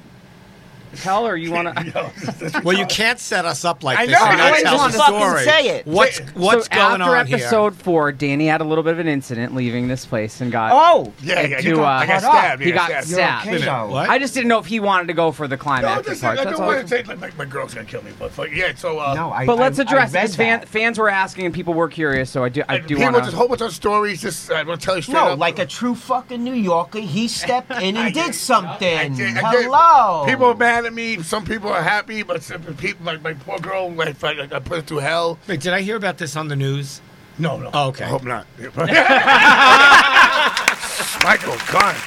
tell 0.97 1.27
or 1.27 1.37
you 1.37 1.51
want 1.53 1.69
to? 1.77 2.61
Well, 2.65 2.77
you 2.77 2.87
can't 2.87 3.19
set 3.19 3.45
us 3.45 3.65
up 3.65 3.83
like 3.83 3.99
I 3.99 4.07
this 4.07 4.19
know, 4.19 4.25
and 4.27 4.41
I 4.41 4.45
not 4.45 4.49
always 4.49 4.63
tell 4.63 4.77
wanted 4.77 4.93
to 4.93 4.99
fucking 4.99 5.45
say 5.45 5.69
it. 5.79 5.87
What's 5.87 6.19
what's 6.35 6.67
so 6.67 6.75
going 6.75 7.01
after 7.03 7.17
on 7.17 7.27
here? 7.27 7.37
episode 7.37 7.75
four, 7.77 8.13
Danny 8.13 8.47
had 8.47 8.61
a 8.61 8.65
little 8.65 8.85
bit 8.85 8.93
of 8.95 8.99
an 8.99 9.09
incident 9.09 9.55
leaving 9.55 9.89
this 9.89 10.05
place 10.07 10.41
and 10.41 10.51
got. 10.53 10.71
Oh, 10.73 11.13
Yeah, 11.23 11.43
yeah, 11.43 11.61
do, 11.61 11.69
you 11.69 11.77
got, 11.77 12.03
I 12.03 12.05
uh, 12.05 12.07
got 12.07 12.21
stabbed. 12.21 12.63
He 12.63 12.73
got 12.73 12.87
stabbed. 13.05 13.07
stabbed. 13.09 13.49
okay. 13.49 13.93
What? 13.93 14.09
I 14.09 14.19
just 14.19 14.35
didn't 14.35 14.49
know 14.49 14.59
if 14.59 14.67
he 14.67 14.81
wanted 14.81 15.07
to 15.09 15.15
go 15.15 15.33
for 15.33 15.47
the 15.49 15.57
No, 15.57 15.63
climactic 15.63 16.07
just, 16.07 16.23
part. 16.23 16.39
I 16.39 16.45
That's 16.45 16.57
don't 16.57 16.67
all. 16.69 16.75
want 16.75 16.89
to 16.89 16.97
take 16.97 17.07
like 17.09 17.19
my, 17.21 17.31
my 17.37 17.45
girl's 17.45 17.75
gonna 17.75 17.87
kill 17.87 18.03
me, 18.03 18.13
but, 18.19 18.35
but 18.37 18.53
yeah. 18.55 18.75
So 18.75 18.99
uh, 18.99 19.15
No, 19.15 19.31
I. 19.31 19.47
But 19.47 19.59
let's 19.59 19.79
address 19.79 20.15
I 20.15 20.23
it 20.25 20.31
fan, 20.31 20.65
fans 20.67 20.99
were 20.99 21.09
asking 21.11 21.47
and 21.47 21.55
people 21.55 21.75
were 21.75 21.89
curious. 21.89 22.31
So 22.31 22.45
I 22.45 22.49
do. 22.49 22.63
I 22.69 22.79
do 22.79 22.97
people 22.97 23.05
want 23.05 23.17
just 23.17 23.29
a 23.29 23.31
to. 23.33 23.37
whole 23.37 23.49
bunch 23.49 23.61
of 23.61 23.73
stories. 23.73 24.23
Just 24.23 24.51
I 24.51 24.63
want 24.63 24.81
to 24.81 24.85
tell 24.85 24.97
you 24.97 25.03
straight 25.03 25.15
No, 25.15 25.35
like 25.35 25.59
a 25.59 25.67
true 25.67 25.95
fucking 25.95 26.43
New 26.43 26.55
Yorker, 26.55 27.01
he 27.01 27.29
stepped 27.29 27.71
in 27.71 27.97
and 27.97 28.15
did. 28.15 28.25
did 28.27 28.35
something. 28.35 28.99
I 28.99 29.09
did- 29.09 29.37
I 29.37 29.53
did. 29.53 29.65
Hello. 29.67 30.25
People 30.27 30.47
are 30.47 30.55
mad 30.55 30.84
at 30.85 30.93
me. 30.93 31.23
Some 31.23 31.45
people 31.45 31.71
are 31.71 31.83
happy, 31.83 32.23
but 32.23 32.43
some 32.43 32.63
people, 32.77 33.07
like 33.07 33.23
my 33.23 33.35
poor 33.35 33.59
girl, 33.59 33.93
like 33.93 34.23
I, 34.23 34.43
I 34.43 34.61
put 34.61 34.79
it 34.79 34.87
through 34.87 34.99
hell. 34.99 35.39
Wait, 35.47 35.61
did 35.61 35.73
I 35.73 35.81
hear 35.81 35.97
about 35.97 36.19
this 36.19 36.37
on 36.37 36.49
the 36.49 36.57
news? 36.57 37.01
No, 37.39 37.59
no. 37.59 37.71
Oh, 37.75 37.89
okay. 37.89 38.05
I 38.05 38.09
hope 38.09 38.25
not. 38.25 38.47
Michael, 41.25 41.57
Con. 41.67 41.95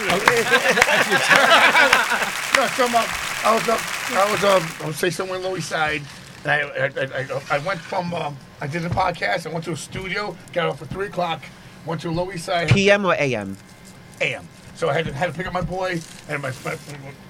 no, 2.56 2.68
so 2.76 2.86
um, 2.86 2.96
I 3.44 3.54
was 3.54 3.68
up. 3.68 3.80
I 4.12 4.32
was 4.32 4.44
um. 4.44 4.64
I 4.82 4.88
was 4.88 4.98
say 4.98 5.10
somewhere 5.10 5.38
in 5.38 5.44
Lower 5.44 5.58
East 5.58 5.70
Side. 5.70 6.02
And 6.44 6.52
I, 6.52 6.60
I, 6.62 6.86
I, 6.86 7.22
I, 7.22 7.42
I 7.52 7.58
went 7.60 7.80
from. 7.80 8.14
Um, 8.14 8.38
I 8.62 8.68
did 8.68 8.86
a 8.86 8.90
podcast. 8.90 9.48
I 9.48 9.50
went 9.52 9.66
to 9.66 9.72
a 9.72 9.78
studio. 9.78 10.36
Got 10.54 10.70
off 10.70 10.82
at 10.82 10.90
three 10.90 11.08
o'clock. 11.08 11.44
Went 11.86 12.02
to 12.02 12.12
Lower 12.12 12.34
East 12.34 12.46
Side. 12.46 12.70
PM 12.70 13.06
or 13.06 13.16
AM? 13.16 13.58
a.m. 14.22 14.48
So 14.76 14.90
I 14.90 14.94
had 14.94 15.06
to, 15.06 15.14
had 15.14 15.28
to 15.28 15.34
pick 15.34 15.48
up 15.48 15.54
my 15.54 15.62
boy 15.62 16.00
and 16.30 16.42
my 16.42 16.52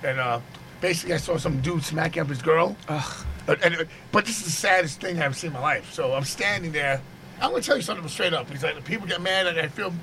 and 0.03 0.19
uh, 0.19 0.39
basically 0.81 1.13
I 1.13 1.17
saw 1.17 1.37
some 1.37 1.61
dude 1.61 1.83
smacking 1.83 2.21
up 2.21 2.29
his 2.29 2.41
girl. 2.41 2.75
Ugh. 2.87 3.25
But, 3.45 3.63
and, 3.63 3.87
but 4.11 4.25
this 4.25 4.39
is 4.39 4.45
the 4.45 4.51
saddest 4.51 4.99
thing 4.99 5.21
I've 5.21 5.37
seen 5.37 5.49
in 5.49 5.53
my 5.53 5.61
life. 5.61 5.93
So 5.93 6.13
I'm 6.13 6.25
standing 6.25 6.71
there. 6.71 7.01
I'm 7.39 7.51
gonna 7.51 7.63
tell 7.63 7.77
you 7.77 7.81
something 7.81 8.07
straight 8.07 8.33
up. 8.33 8.49
He's 8.49 8.63
like, 8.63 8.83
people 8.83 9.07
get 9.07 9.21
mad, 9.21 9.47
and 9.47 9.59
I 9.59 9.67
feel 9.67 9.93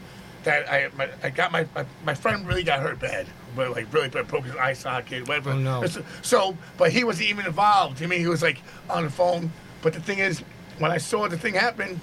that 0.45 0.71
I 0.71 0.89
my, 0.97 1.09
I 1.23 1.31
got 1.31 1.53
my, 1.53 1.67
my 1.75 1.85
my 2.05 2.15
friend 2.15 2.47
really 2.47 2.63
got 2.63 2.81
hurt 2.81 3.01
bad, 3.01 3.27
but 3.57 3.71
like 3.73 3.93
really 3.93 4.09
bad, 4.09 4.29
broke 4.29 4.45
his 4.45 4.55
eye 4.57 4.73
socket, 4.73 5.27
whatever. 5.27 5.51
Oh, 5.51 5.59
no. 5.59 5.85
So, 6.23 6.57
but 6.79 6.93
he 6.93 7.03
wasn't 7.03 7.29
even 7.31 7.47
involved. 7.47 8.03
I 8.03 8.07
mean, 8.07 8.21
he 8.21 8.29
was 8.29 8.43
like 8.43 8.63
on 8.89 9.05
the 9.05 9.11
phone. 9.11 9.51
But 9.83 9.93
the 9.93 10.01
thing 10.01 10.21
is, 10.21 10.41
when 10.79 10.91
I 10.91 10.99
saw 10.99 11.29
the 11.29 11.37
thing 11.37 11.55
happen, 11.55 12.01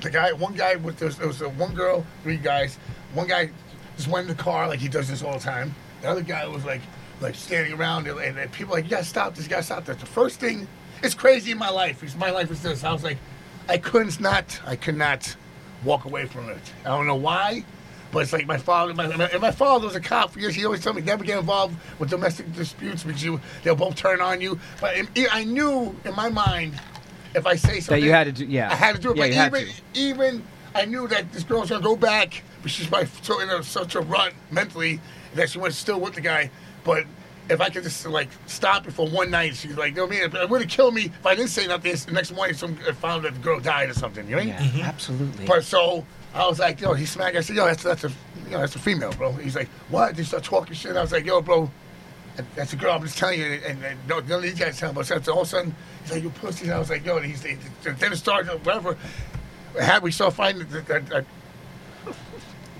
the 0.00 0.10
guy, 0.10 0.32
one 0.32 0.54
guy 0.54 0.76
with 0.76 0.98
there 0.98 1.06
was, 1.06 1.16
there 1.16 1.28
was 1.28 1.40
a 1.42 1.48
one 1.48 1.74
girl, 1.74 2.04
three 2.22 2.36
guys. 2.36 2.76
One 3.14 3.26
guy 3.28 3.50
just 3.96 4.08
went 4.08 4.28
in 4.28 4.36
the 4.36 4.42
car 4.42 4.68
like 4.68 4.80
he 4.80 4.88
does 4.88 5.08
this 5.08 5.22
all 5.22 5.34
the 5.34 5.44
time. 5.44 5.74
The 6.02 6.08
other 6.08 6.22
guy 6.22 6.46
was 6.46 6.64
like, 6.64 6.80
like 7.20 7.34
standing 7.34 7.72
around 7.72 8.06
and, 8.06 8.18
and, 8.18 8.38
and 8.38 8.52
people 8.52 8.74
like, 8.74 8.84
you 8.84 8.90
gotta 8.90 9.04
stop 9.04 9.34
this, 9.34 9.44
you 9.44 9.50
gotta 9.50 9.62
stop 9.62 9.84
this. 9.84 9.96
The 9.96 10.06
first 10.06 10.40
thing, 10.40 10.66
it's 11.02 11.14
crazy 11.14 11.50
in 11.52 11.58
my 11.58 11.70
life. 11.70 12.00
Because 12.00 12.16
my 12.16 12.30
life 12.30 12.50
is 12.50 12.62
this. 12.62 12.84
I 12.84 12.92
was 12.92 13.04
like, 13.04 13.18
I 13.68 13.78
couldn't 13.78 14.20
not, 14.20 14.60
I 14.66 14.76
could 14.76 14.96
not 14.96 15.36
walk 15.84 16.04
away 16.04 16.26
from 16.26 16.48
it. 16.48 16.58
I 16.84 16.88
don't 16.88 17.06
know 17.06 17.14
why, 17.16 17.64
but 18.12 18.20
it's 18.20 18.32
like 18.32 18.46
my 18.46 18.58
father. 18.58 18.94
My, 18.94 19.06
my, 19.16 19.26
and 19.26 19.40
my 19.40 19.52
father 19.52 19.86
was 19.86 19.96
a 19.96 20.00
cop 20.00 20.32
for 20.32 20.40
years. 20.40 20.54
He 20.54 20.64
always 20.64 20.82
told 20.82 20.96
me 20.96 21.02
never 21.02 21.24
get 21.24 21.38
involved 21.38 21.76
with 21.98 22.10
domestic 22.10 22.52
disputes 22.52 23.02
because 23.04 23.22
you 23.22 23.40
they'll 23.62 23.76
both 23.76 23.96
turn 23.96 24.20
on 24.20 24.40
you. 24.40 24.58
But 24.80 24.96
I 25.30 25.44
knew 25.44 25.94
in 26.04 26.14
my 26.14 26.28
mind 26.28 26.74
if 27.34 27.46
I 27.46 27.54
say 27.54 27.80
something 27.80 28.00
that 28.00 28.06
you 28.06 28.12
had 28.12 28.24
to 28.24 28.32
do- 28.32 28.46
yeah. 28.46 28.70
I 28.70 28.74
had 28.74 28.96
to 28.96 29.00
do 29.00 29.12
it. 29.12 29.16
Yeah, 29.16 29.22
but 29.22 29.28
you 29.30 29.34
had 29.34 29.54
even 29.54 29.68
to. 29.68 30.00
even 30.00 30.44
I 30.74 30.84
knew 30.84 31.06
that 31.08 31.32
this 31.32 31.44
girl's 31.44 31.70
gonna 31.70 31.82
go 31.82 31.96
back, 31.96 32.42
but 32.62 32.70
she's 32.70 32.86
by 32.88 33.04
so 33.04 33.40
in 33.40 33.48
a, 33.50 33.62
such 33.62 33.94
a 33.94 34.00
rut 34.00 34.32
mentally 34.50 35.00
that 35.34 35.50
she 35.50 35.58
was 35.58 35.76
still 35.76 36.00
with 36.00 36.14
the 36.14 36.20
guy. 36.20 36.50
But 36.84 37.04
if 37.50 37.60
I 37.60 37.68
could 37.68 37.82
just 37.82 38.06
like 38.06 38.28
stop 38.46 38.86
it 38.86 38.92
for 38.92 39.06
one 39.06 39.30
night, 39.30 39.56
she's 39.56 39.76
like, 39.76 39.94
"No, 39.94 40.06
man, 40.06 40.34
it 40.34 40.48
would 40.48 40.60
have 40.62 40.70
killed 40.70 40.94
me 40.94 41.06
if 41.06 41.26
I 41.26 41.34
didn't 41.34 41.50
say 41.50 41.66
nothing." 41.66 41.94
The 41.94 42.12
next 42.12 42.32
morning, 42.32 42.56
some 42.56 42.78
I 42.88 42.92
found 42.92 43.24
that 43.24 43.34
the 43.34 43.40
girl 43.40 43.60
died 43.60 43.90
or 43.90 43.94
something. 43.94 44.28
You 44.28 44.36
know? 44.36 44.42
what 44.42 44.42
I 44.42 44.46
mean? 44.46 44.54
Yeah, 44.54 44.70
mm-hmm. 44.70 44.80
absolutely. 44.82 45.46
But 45.46 45.64
so 45.64 46.06
I 46.34 46.46
was 46.46 46.58
like, 46.58 46.80
"Yo," 46.80 46.94
he 46.94 47.06
smacked. 47.06 47.36
I 47.36 47.40
said, 47.40 47.56
"Yo, 47.56 47.66
that's 47.66 47.82
that's 47.82 48.04
a 48.04 48.08
you 48.44 48.50
know 48.50 48.60
that's 48.60 48.76
a 48.76 48.78
female, 48.78 49.12
bro." 49.12 49.32
He's 49.32 49.56
like, 49.56 49.68
"What?" 49.88 50.16
They 50.16 50.22
start 50.22 50.44
talking 50.44 50.74
shit. 50.74 50.96
I 50.96 51.02
was 51.02 51.12
like, 51.12 51.24
"Yo, 51.26 51.40
bro." 51.42 51.70
That's 52.54 52.72
a 52.72 52.76
girl. 52.76 52.92
I'm 52.92 53.02
just 53.02 53.18
telling 53.18 53.38
you, 53.38 53.60
and, 53.66 53.82
and 53.84 53.98
no, 54.08 54.20
none 54.20 54.32
of 54.32 54.42
these 54.42 54.58
guys 54.58 54.78
tell 54.78 54.94
me. 54.94 55.02
So 55.02 55.16
all 55.32 55.40
of 55.40 55.46
a 55.46 55.50
sudden, 55.50 55.74
he's 56.02 56.12
like, 56.12 56.22
"You 56.22 56.30
pussy." 56.30 56.66
And 56.66 56.74
I 56.74 56.78
was 56.78 56.88
like, 56.88 57.04
"Yo," 57.04 57.16
and 57.16 57.26
he's 57.26 57.42
he, 57.42 57.56
then 57.82 58.12
it 58.12 58.16
started 58.16 58.64
whatever. 58.64 58.96
Had 59.78 60.02
we 60.02 60.10
started 60.10 60.36
fighting, 60.36 60.66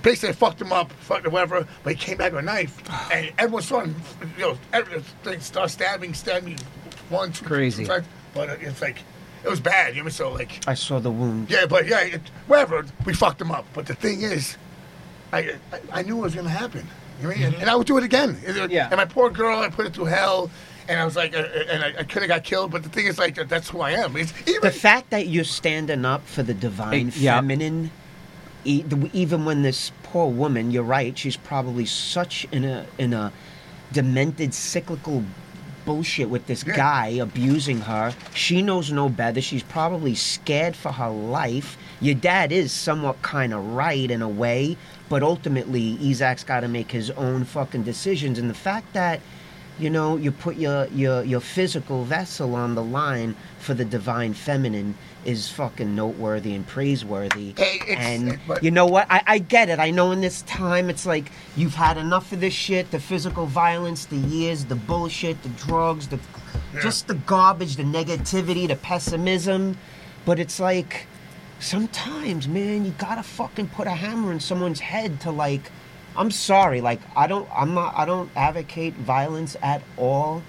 basically 0.01 0.29
I 0.29 0.33
fucked 0.33 0.61
him 0.61 0.71
up, 0.71 0.91
fucked 0.93 1.25
him 1.25 1.31
whatever. 1.33 1.67
But 1.83 1.93
he 1.93 1.99
came 1.99 2.17
back 2.17 2.31
with 2.31 2.41
a 2.41 2.45
knife, 2.45 2.81
and 3.11 3.31
everyone 3.37 3.63
saw 3.63 3.81
him. 3.81 3.95
You 4.37 4.43
know, 4.43 4.57
everything 4.73 5.39
start 5.39 5.69
stabbing, 5.69 6.13
stabbing, 6.13 6.57
one, 7.09 7.31
two, 7.31 7.45
Crazy. 7.45 7.85
two. 7.85 8.01
But 8.33 8.49
uh, 8.49 8.55
it's 8.59 8.81
like 8.81 8.99
it 9.43 9.49
was 9.49 9.59
bad. 9.59 9.95
You 9.95 10.03
know, 10.03 10.09
so 10.09 10.31
like 10.31 10.67
I 10.67 10.73
saw 10.73 10.99
the 10.99 11.11
wound. 11.11 11.49
yeah, 11.49 11.65
but 11.65 11.87
yeah, 11.87 12.01
it, 12.01 12.21
whatever. 12.47 12.85
We 13.05 13.13
fucked 13.13 13.41
him 13.41 13.51
up. 13.51 13.65
But 13.73 13.85
the 13.85 13.95
thing 13.95 14.21
is, 14.21 14.57
I 15.33 15.55
I, 15.71 15.81
I 15.91 16.01
knew 16.03 16.17
it 16.19 16.21
was 16.21 16.35
gonna 16.35 16.49
happen. 16.49 16.87
You 17.21 17.27
know 17.27 17.33
I 17.33 17.37
mean? 17.37 17.53
And 17.59 17.69
I 17.69 17.75
would 17.75 17.87
do 17.87 17.97
it 17.97 18.03
again. 18.03 18.37
And, 18.45 18.71
Yeah. 18.71 18.87
And 18.87 18.97
my 18.97 19.05
poor 19.05 19.29
girl, 19.29 19.59
I 19.59 19.69
put 19.69 19.85
it 19.85 19.93
through 19.93 20.05
hell. 20.05 20.49
And 20.89 20.99
I 20.99 21.05
was 21.05 21.15
like, 21.15 21.35
uh, 21.35 21.43
and 21.69 21.83
I, 21.83 21.99
I 21.99 22.03
could 22.03 22.23
have 22.23 22.27
got 22.27 22.43
killed. 22.43 22.71
But 22.71 22.83
the 22.83 22.89
thing 22.89 23.05
is, 23.05 23.19
like, 23.19 23.35
that's 23.47 23.69
who 23.69 23.81
I 23.81 23.91
am. 23.91 24.17
It's 24.17 24.33
even 24.47 24.61
The 24.61 24.71
fact 24.71 25.11
that 25.11 25.27
you're 25.27 25.43
standing 25.43 26.05
up 26.05 26.25
for 26.25 26.43
the 26.43 26.53
divine 26.53 27.11
yeah. 27.15 27.35
feminine, 27.35 27.91
even 28.65 29.45
when 29.45 29.61
this 29.61 29.91
poor 30.03 30.29
woman, 30.29 30.71
you're 30.71 30.83
right, 30.83 31.17
she's 31.17 31.37
probably 31.37 31.85
such 31.85 32.45
in 32.51 32.63
a 32.63 32.85
in 32.97 33.13
a 33.13 33.31
demented 33.91 34.53
cyclical 34.53 35.23
bullshit 35.85 36.29
with 36.29 36.45
this 36.45 36.63
Yeah. 36.65 36.75
guy 36.75 37.07
abusing 37.07 37.81
her. 37.81 38.13
She 38.35 38.61
knows 38.61 38.91
no 38.91 39.09
better. 39.09 39.41
She's 39.41 39.63
probably 39.63 40.13
scared 40.15 40.75
for 40.75 40.91
her 40.91 41.09
life. 41.09 41.75
Your 41.99 42.13
dad 42.13 42.51
is 42.51 42.71
somewhat 42.71 43.21
kind 43.23 43.53
of 43.53 43.65
right 43.65 44.09
in 44.09 44.21
a 44.21 44.29
way, 44.29 44.77
but 45.09 45.23
ultimately 45.23 45.97
Isaac's 46.03 46.43
got 46.43 46.59
to 46.59 46.67
make 46.67 46.91
his 46.91 47.09
own 47.11 47.45
fucking 47.45 47.83
decisions. 47.83 48.37
And 48.37 48.49
the 48.49 48.53
fact 48.55 48.93
that 48.93 49.21
you 49.79 49.89
know 49.89 50.17
you 50.17 50.31
put 50.31 50.57
your 50.57 50.85
your 50.87 51.23
your 51.23 51.39
physical 51.41 52.03
vessel 52.03 52.55
on 52.55 52.75
the 52.75 52.83
line 52.83 53.35
for 53.57 53.73
the 53.73 53.85
divine 53.85 54.33
feminine 54.33 54.95
is 55.25 55.49
fucking 55.49 55.95
noteworthy 55.95 56.53
and 56.55 56.65
praiseworthy. 56.65 57.53
Hey, 57.57 57.79
and 57.95 58.39
but- 58.47 58.63
you 58.63 58.71
know 58.71 58.85
what? 58.85 59.07
I, 59.09 59.21
I 59.27 59.37
get 59.37 59.69
it. 59.69 59.79
I 59.79 59.91
know 59.91 60.11
in 60.11 60.21
this 60.21 60.41
time 60.43 60.89
it's 60.89 61.05
like 61.05 61.31
you've 61.55 61.75
had 61.75 61.97
enough 61.97 62.31
of 62.31 62.39
this 62.39 62.53
shit, 62.53 62.91
the 62.91 62.99
physical 62.99 63.45
violence, 63.45 64.05
the 64.05 64.17
years, 64.17 64.65
the 64.65 64.75
bullshit, 64.75 65.41
the 65.43 65.49
drugs, 65.49 66.07
the 66.07 66.19
just 66.81 67.07
the 67.07 67.15
garbage, 67.15 67.75
the 67.75 67.83
negativity, 67.83 68.67
the 68.67 68.75
pessimism. 68.77 69.77
But 70.25 70.39
it's 70.39 70.59
like 70.59 71.07
sometimes, 71.59 72.47
man, 72.47 72.85
you 72.85 72.91
gotta 72.97 73.23
fucking 73.23 73.69
put 73.69 73.87
a 73.87 73.91
hammer 73.91 74.31
in 74.31 74.39
someone's 74.39 74.79
head 74.79 75.19
to 75.21 75.31
like 75.31 75.71
I'm 76.15 76.31
sorry, 76.31 76.81
like 76.81 76.99
I 77.15 77.27
don't 77.27 77.47
I'm 77.55 77.73
not 77.73 77.97
I 77.97 78.05
don't 78.05 78.29
advocate 78.35 78.93
violence 78.95 79.55
at 79.61 79.81
all. 79.97 80.43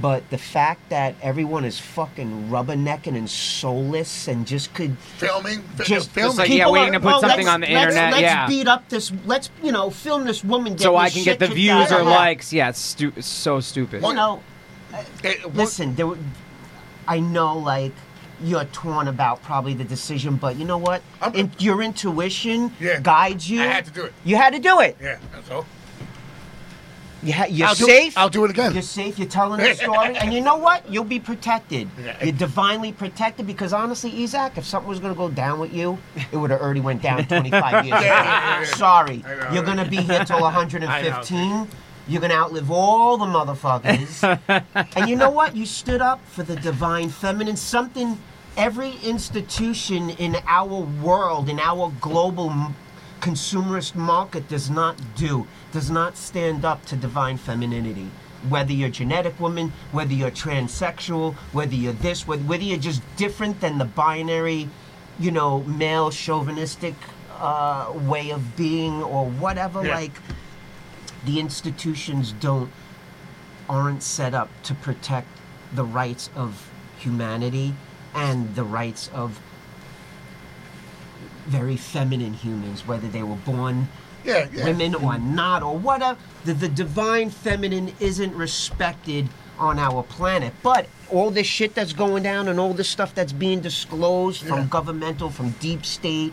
But 0.00 0.28
the 0.30 0.38
fact 0.38 0.88
that 0.90 1.14
everyone 1.22 1.64
is 1.64 1.78
fucking 1.78 2.48
rubbernecking 2.50 3.16
and 3.16 3.30
soulless 3.30 4.26
and 4.26 4.44
just 4.44 4.74
could 4.74 4.98
filming, 4.98 5.60
fi- 5.76 5.84
just 5.84 6.10
filming. 6.10 6.36
like, 6.36 6.48
yeah, 6.48 6.68
waiting 6.68 6.88
are- 6.90 6.92
to 6.94 7.00
put 7.00 7.06
well, 7.06 7.20
something 7.20 7.48
on 7.48 7.60
the 7.60 7.68
let's- 7.68 7.92
internet, 7.94 8.10
Let's 8.12 8.22
yeah. 8.22 8.46
beat 8.48 8.66
up 8.66 8.88
this. 8.88 9.12
Let's 9.24 9.50
you 9.62 9.70
know 9.70 9.90
film 9.90 10.24
this 10.24 10.42
woman. 10.42 10.76
so 10.76 10.92
getting 10.92 10.98
I 10.98 11.10
can 11.10 11.22
shit 11.22 11.38
get 11.38 11.48
the 11.48 11.54
views 11.54 11.92
or 11.92 12.02
likes. 12.02 12.52
Yeah, 12.52 12.70
it's, 12.70 12.80
stu- 12.80 13.12
it's 13.14 13.28
so 13.28 13.60
stupid. 13.60 14.02
You 14.02 14.14
know, 14.14 14.42
Eh, 15.22 15.34
what- 15.44 15.54
listen. 15.54 15.94
There, 15.94 16.08
were- 16.08 16.18
I 17.06 17.20
know, 17.20 17.56
like 17.58 17.92
you're 18.42 18.64
torn 18.66 19.06
about 19.06 19.42
probably 19.44 19.74
the 19.74 19.84
decision, 19.84 20.34
but 20.36 20.56
you 20.56 20.64
know 20.64 20.76
what? 20.78 21.02
I'm- 21.22 21.34
In, 21.36 21.52
your 21.60 21.80
intuition 21.82 22.72
Yeah. 22.80 22.98
guides 23.00 23.48
you. 23.48 23.62
I 23.62 23.66
had 23.66 23.84
to 23.84 23.90
do 23.92 24.02
it. 24.02 24.12
You 24.24 24.34
had 24.36 24.52
to 24.54 24.58
do 24.58 24.80
it. 24.80 24.96
Yeah, 25.00 25.18
that's 25.32 25.48
all. 25.52 25.64
You 27.24 27.32
ha- 27.32 27.46
you're 27.48 27.68
I'll 27.68 27.74
do- 27.74 27.86
safe. 27.86 28.16
I'll 28.18 28.28
do 28.28 28.44
it 28.44 28.50
again. 28.50 28.72
You're 28.74 28.82
safe. 28.82 29.18
You're 29.18 29.28
telling 29.28 29.60
the 29.60 29.74
story, 29.74 30.14
and 30.16 30.32
you 30.32 30.40
know 30.42 30.56
what? 30.56 30.88
You'll 30.90 31.04
be 31.04 31.18
protected. 31.18 31.88
You're 32.22 32.32
divinely 32.32 32.92
protected 32.92 33.46
because 33.46 33.72
honestly, 33.72 34.10
Isaac, 34.22 34.52
if 34.56 34.64
something 34.66 34.88
was 34.88 35.00
gonna 35.00 35.14
go 35.14 35.30
down 35.30 35.58
with 35.58 35.72
you, 35.72 35.98
it 36.32 36.36
would 36.36 36.50
have 36.50 36.60
already 36.60 36.80
went 36.80 37.00
down 37.02 37.24
25 37.26 37.86
years 37.86 37.98
ago. 38.00 38.64
Sorry, 38.76 39.18
know, 39.18 39.48
you're 39.52 39.62
gonna 39.64 39.88
be 39.88 39.96
here 39.96 40.24
till 40.24 40.40
115. 40.88 41.68
You're 42.06 42.20
gonna 42.20 42.34
outlive 42.34 42.70
all 42.70 43.16
the 43.16 43.24
motherfuckers. 43.24 44.22
and 44.96 45.08
you 45.08 45.16
know 45.16 45.30
what? 45.30 45.56
You 45.56 45.64
stood 45.64 46.02
up 46.02 46.20
for 46.28 46.42
the 46.42 46.56
divine 46.56 47.08
feminine. 47.08 47.56
Something 47.56 48.18
every 48.58 48.92
institution 49.02 50.10
in 50.10 50.36
our 50.46 50.80
world, 51.02 51.48
in 51.48 51.58
our 51.58 51.90
global 52.02 52.50
m- 52.50 52.76
consumerist 53.20 53.94
market, 53.94 54.48
does 54.48 54.68
not 54.68 54.96
do. 55.16 55.46
Does 55.74 55.90
not 55.90 56.16
stand 56.16 56.64
up 56.64 56.86
to 56.86 56.94
divine 56.96 57.36
femininity. 57.36 58.08
Whether 58.48 58.72
you're 58.72 58.90
genetic 58.90 59.40
woman, 59.40 59.72
whether 59.90 60.12
you're 60.14 60.30
transsexual, 60.30 61.34
whether 61.52 61.74
you're 61.74 61.92
this, 61.94 62.28
whether, 62.28 62.44
whether 62.44 62.62
you're 62.62 62.78
just 62.78 63.02
different 63.16 63.60
than 63.60 63.78
the 63.78 63.84
binary, 63.84 64.68
you 65.18 65.32
know, 65.32 65.64
male 65.64 66.12
chauvinistic 66.12 66.94
uh, 67.40 67.92
way 67.92 68.30
of 68.30 68.56
being 68.56 69.02
or 69.02 69.26
whatever, 69.26 69.84
Yeah. 69.84 69.96
like 69.96 70.12
the 71.26 71.40
institutions 71.40 72.30
don't 72.38 72.70
aren't 73.68 74.04
set 74.04 74.32
up 74.32 74.50
to 74.62 74.74
protect 74.74 75.26
the 75.74 75.84
rights 75.84 76.30
of 76.36 76.70
humanity 76.98 77.74
and 78.14 78.54
the 78.54 78.62
rights 78.62 79.10
of 79.12 79.40
very 81.46 81.76
feminine 81.76 82.34
humans, 82.34 82.86
whether 82.86 83.08
they 83.08 83.24
were 83.24 83.34
born 83.36 83.88
Yeah, 84.24 84.48
yeah. 84.52 84.64
women 84.64 84.94
or 84.94 85.18
not 85.18 85.62
or 85.62 85.76
whatever. 85.76 86.18
The, 86.44 86.54
the 86.54 86.68
divine 86.68 87.30
feminine 87.30 87.92
isn't 88.00 88.34
respected 88.34 89.28
on 89.58 89.78
our 89.78 90.02
planet. 90.02 90.52
But 90.62 90.86
all 91.10 91.30
this 91.30 91.46
shit 91.46 91.74
that's 91.74 91.92
going 91.92 92.22
down 92.24 92.48
and 92.48 92.58
all 92.58 92.74
this 92.74 92.88
stuff 92.88 93.14
that's 93.14 93.32
being 93.32 93.60
disclosed 93.60 94.42
from 94.42 94.58
Yeah. 94.60 94.66
governmental, 94.70 95.30
from 95.30 95.50
deep 95.60 95.84
state, 95.86 96.32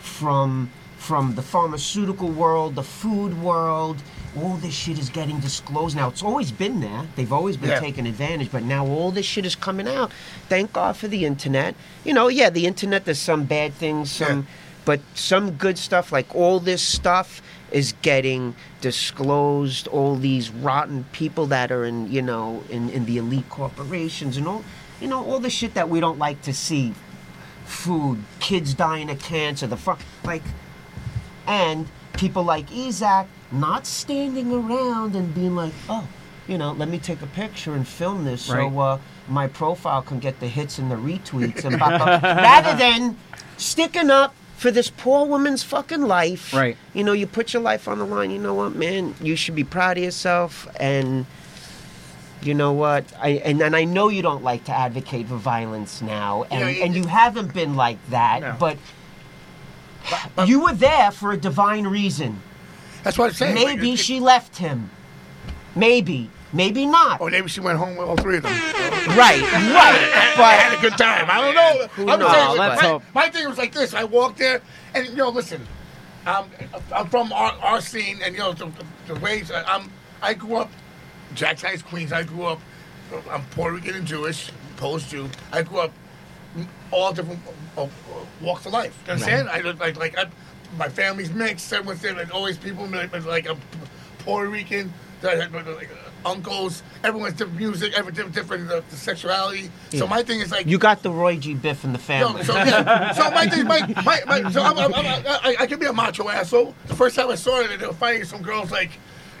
from 0.00 0.70
from 0.98 1.34
the 1.36 1.42
pharmaceutical 1.42 2.26
world, 2.28 2.74
the 2.74 2.82
food 2.82 3.40
world, 3.40 3.98
all 4.36 4.56
this 4.56 4.72
shit 4.74 4.98
is 4.98 5.08
getting 5.10 5.38
disclosed 5.38 5.94
now. 5.94 6.08
It's 6.08 6.22
always 6.22 6.50
been 6.50 6.80
there. 6.80 7.02
They've 7.14 7.32
always 7.32 7.56
been 7.56 7.68
Yeah. 7.70 7.78
taking 7.80 8.06
advantage, 8.06 8.50
but 8.50 8.64
now 8.64 8.84
all 8.86 9.12
this 9.12 9.26
shit 9.26 9.44
is 9.46 9.54
coming 9.54 9.86
out. 9.86 10.10
Thank 10.48 10.72
God 10.72 10.96
for 10.96 11.06
the 11.06 11.24
internet. 11.26 11.76
You 12.02 12.12
know, 12.14 12.26
yeah, 12.28 12.50
the 12.50 12.66
internet 12.66 13.04
there's 13.04 13.20
some 13.20 13.44
bad 13.44 13.74
things, 13.74 14.10
some 14.10 14.38
Yeah. 14.38 14.44
But 14.86 15.00
some 15.14 15.50
good 15.50 15.76
stuff 15.76 16.10
like 16.12 16.34
all 16.34 16.58
this 16.60 16.80
stuff 16.82 17.42
is 17.70 17.92
getting 18.00 18.54
disclosed 18.80 19.86
all 19.88 20.16
these 20.16 20.50
rotten 20.50 21.04
people 21.12 21.44
that 21.46 21.70
are 21.70 21.84
in 21.84 22.10
you 22.10 22.22
know 22.22 22.62
in, 22.70 22.88
in 22.90 23.04
the 23.04 23.18
elite 23.18 23.48
corporations 23.50 24.36
and 24.38 24.48
all 24.48 24.64
you 25.00 25.06
know 25.08 25.22
all 25.24 25.38
the 25.38 25.50
shit 25.50 25.74
that 25.74 25.88
we 25.90 26.00
don't 26.00 26.18
like 26.18 26.40
to 26.42 26.54
see 26.54 26.94
food 27.66 28.18
kids 28.40 28.72
dying 28.74 29.10
of 29.10 29.18
cancer 29.20 29.66
the 29.66 29.76
fuck 29.76 30.00
like 30.24 30.42
and 31.46 31.86
people 32.14 32.42
like 32.42 32.70
Isaac 32.72 33.26
not 33.52 33.86
standing 33.86 34.52
around 34.52 35.14
and 35.14 35.34
being 35.34 35.54
like 35.56 35.72
oh 35.88 36.06
you 36.48 36.56
know 36.58 36.72
let 36.72 36.88
me 36.88 36.98
take 36.98 37.22
a 37.22 37.26
picture 37.26 37.74
and 37.74 37.86
film 37.86 38.24
this 38.24 38.48
Right. 38.48 38.70
so 38.70 38.78
uh, 38.78 38.98
my 39.28 39.48
profile 39.48 40.02
can 40.02 40.18
get 40.20 40.38
the 40.40 40.46
hits 40.48 40.78
and 40.78 40.90
the 40.90 40.94
retweets 41.08 41.64
and 41.64 41.78
blah, 41.78 41.98
blah, 41.98 42.20
rather 42.22 42.76
than 42.76 43.16
sticking 43.56 44.10
up 44.10 44.34
for 44.56 44.70
this 44.70 44.90
poor 44.90 45.26
woman's 45.26 45.62
fucking 45.62 46.02
life 46.02 46.52
Right. 46.54 46.76
you 46.94 47.04
know 47.04 47.12
you 47.12 47.26
put 47.26 47.52
your 47.52 47.62
life 47.62 47.86
on 47.88 47.98
the 47.98 48.06
line 48.06 48.30
you 48.30 48.38
know 48.38 48.54
what 48.54 48.74
man 48.74 49.14
you 49.20 49.36
should 49.36 49.54
be 49.54 49.64
proud 49.64 49.98
of 49.98 50.04
yourself 50.04 50.66
and 50.80 51.26
you 52.42 52.54
know 52.54 52.72
what 52.72 53.04
I 53.20 53.28
and, 53.44 53.60
and 53.62 53.74
I 53.76 53.84
know 53.84 54.08
you 54.08 54.22
don't 54.22 54.42
like 54.42 54.64
to 54.64 54.72
advocate 54.72 55.28
for 55.28 55.36
violence 55.36 56.00
now 56.02 56.44
and, 56.50 56.60
Yeah, 56.60 56.68
you- 56.68 56.82
and 56.84 56.94
you 56.96 57.06
haven't 57.06 57.52
been 57.54 57.76
like 57.76 57.98
that 58.10 58.40
No. 58.40 58.56
but 60.36 60.48
you 60.48 60.60
were 60.62 60.72
there 60.74 61.10
for 61.10 61.32
a 61.32 61.36
divine 61.36 61.86
reason 61.86 62.40
That's 63.02 63.18
what 63.18 63.26
I'm 63.30 63.32
saying. 63.34 63.54
maybe 63.54 63.90
It- 63.90 63.94
it- 63.94 63.98
she 64.04 64.20
left 64.20 64.56
him 64.58 64.90
maybe 65.74 66.30
Maybe 66.56 66.86
not. 66.86 67.20
Or 67.20 67.30
maybe 67.30 67.48
she 67.48 67.60
went 67.60 67.78
home 67.78 67.96
with 67.96 68.08
all 68.08 68.16
three 68.16 68.38
of 68.38 68.42
them. 68.44 68.52
Right, 68.52 69.40
right. 69.42 70.22
But 70.36 70.44
I 70.44 70.52
had 70.54 70.78
a 70.78 70.80
good 70.80 70.98
time. 70.98 71.26
I 71.30 71.40
don't 71.40 71.54
know. 71.54 71.86
Who 71.94 72.08
I'm 72.10 72.18
knows? 72.20 72.30
saying, 72.32 72.58
Let's 72.58 72.82
my, 72.82 72.88
hope. 72.88 73.02
my 73.14 73.28
thing 73.30 73.48
was 73.48 73.56
like 73.58 73.72
this. 73.72 73.94
I 73.94 74.04
walked 74.04 74.38
there, 74.38 74.60
and 74.94 75.06
you 75.06 75.14
know, 75.16 75.30
listen, 75.30 75.66
um, 76.26 76.50
I'm 76.94 77.08
from 77.08 77.32
our, 77.32 77.52
our 77.62 77.80
scene, 77.80 78.18
and 78.22 78.34
you 78.34 78.40
know, 78.40 78.52
the, 78.52 78.66
the, 78.66 79.14
the 79.14 79.20
ways 79.20 79.50
I- 79.50 79.62
I'm. 79.64 79.90
I 80.22 80.34
grew 80.34 80.56
up, 80.56 80.70
Jackson 81.34 81.70
Heights, 81.70 81.82
Queens. 81.82 82.12
I 82.12 82.22
grew 82.22 82.44
up. 82.44 82.60
I'm 83.30 83.44
Puerto 83.52 83.76
Rican 83.76 83.94
and 83.94 84.06
Jewish, 84.06 84.50
Polish 84.76 85.08
Jew. 85.08 85.28
I 85.52 85.62
grew 85.62 85.78
up 85.78 85.92
all 86.90 87.12
different 87.12 87.40
uh, 87.76 87.84
uh, 87.84 87.88
walks 88.40 88.66
of 88.66 88.72
life. 88.72 88.98
You 89.06 89.12
understand? 89.12 89.48
I 89.48 89.60
look 89.60 89.78
like 89.78 89.96
like 89.96 90.18
I, 90.18 90.26
my 90.76 90.88
family's 90.88 91.30
mixed. 91.30 91.72
Everyone's 91.72 92.02
there. 92.02 92.14
Like 92.14 92.34
always, 92.34 92.58
people 92.58 92.86
like, 92.86 93.12
like 93.24 93.48
I'm 93.48 93.60
Puerto 94.18 94.50
Rican. 94.50 94.92
Like, 95.22 95.88
uncles. 96.26 96.82
Everyone's 97.04 97.34
different 97.34 97.58
music. 97.58 97.92
Every 97.94 98.12
different, 98.12 98.34
different 98.34 98.70
uh, 98.70 98.82
sexuality. 98.90 99.70
So 99.90 100.06
my 100.06 100.22
thing 100.22 100.40
is 100.40 100.50
like 100.50 100.66
You 100.66 100.78
got 100.78 101.02
the 101.02 101.10
Roy 101.10 101.36
G. 101.36 101.54
Biv 101.54 101.84
in 101.84 101.92
the 101.92 101.98
no, 101.98 102.04
family. 102.04 102.44
so 102.44 102.54
yeah. 102.54 103.12
So 103.12 103.30
my 103.30 103.46
thing, 103.46 103.64
my, 103.66 103.80
my, 104.04 104.20
my 104.26 104.50
so 104.50 104.62
I'm, 104.62 104.76
I'm, 104.78 104.94
I'm, 104.94 105.06
I, 105.26 105.56
I 105.60 105.66
can 105.66 105.78
be 105.78 105.86
a 105.86 105.92
macho 105.92 106.28
asshole. 106.28 106.74
The 106.86 106.96
first 106.96 107.16
time 107.16 107.30
I 107.30 107.36
saw 107.36 107.60
it, 107.60 107.78
they 107.78 107.86
were 107.86 107.92
fighting. 107.92 108.24
Some 108.24 108.42
girls 108.42 108.70
like, 108.70 108.90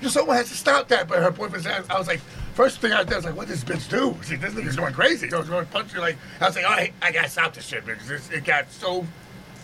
you 0.00 0.08
someone 0.08 0.36
has 0.36 0.48
to 0.48 0.56
stop 0.56 0.88
that. 0.88 1.08
But 1.08 1.22
her 1.22 1.30
boyfriend 1.30 1.66
I 1.90 1.98
was 1.98 2.06
like, 2.06 2.20
first 2.54 2.80
thing 2.80 2.92
I 2.92 3.02
did, 3.02 3.12
I 3.12 3.16
was 3.16 3.24
like, 3.24 3.36
what 3.36 3.48
does 3.48 3.62
this 3.62 3.76
bitch 3.76 3.90
do? 3.90 4.16
See, 4.22 4.36
this 4.36 4.54
nigga's 4.54 4.76
going 4.76 4.94
crazy. 4.94 5.32
I 5.32 5.38
was 5.38 5.48
going 5.48 5.64
to 5.66 5.72
punch 5.72 5.92
her. 5.92 6.00
Like, 6.00 6.16
I 6.40 6.46
was 6.46 6.56
like, 6.56 6.64
all 6.64 6.76
right, 6.76 6.92
I 7.02 7.12
gotta 7.12 7.28
stop 7.28 7.54
this 7.54 7.66
shit 7.66 7.84
because 7.84 8.30
it 8.30 8.44
got 8.44 8.70
so 8.70 9.06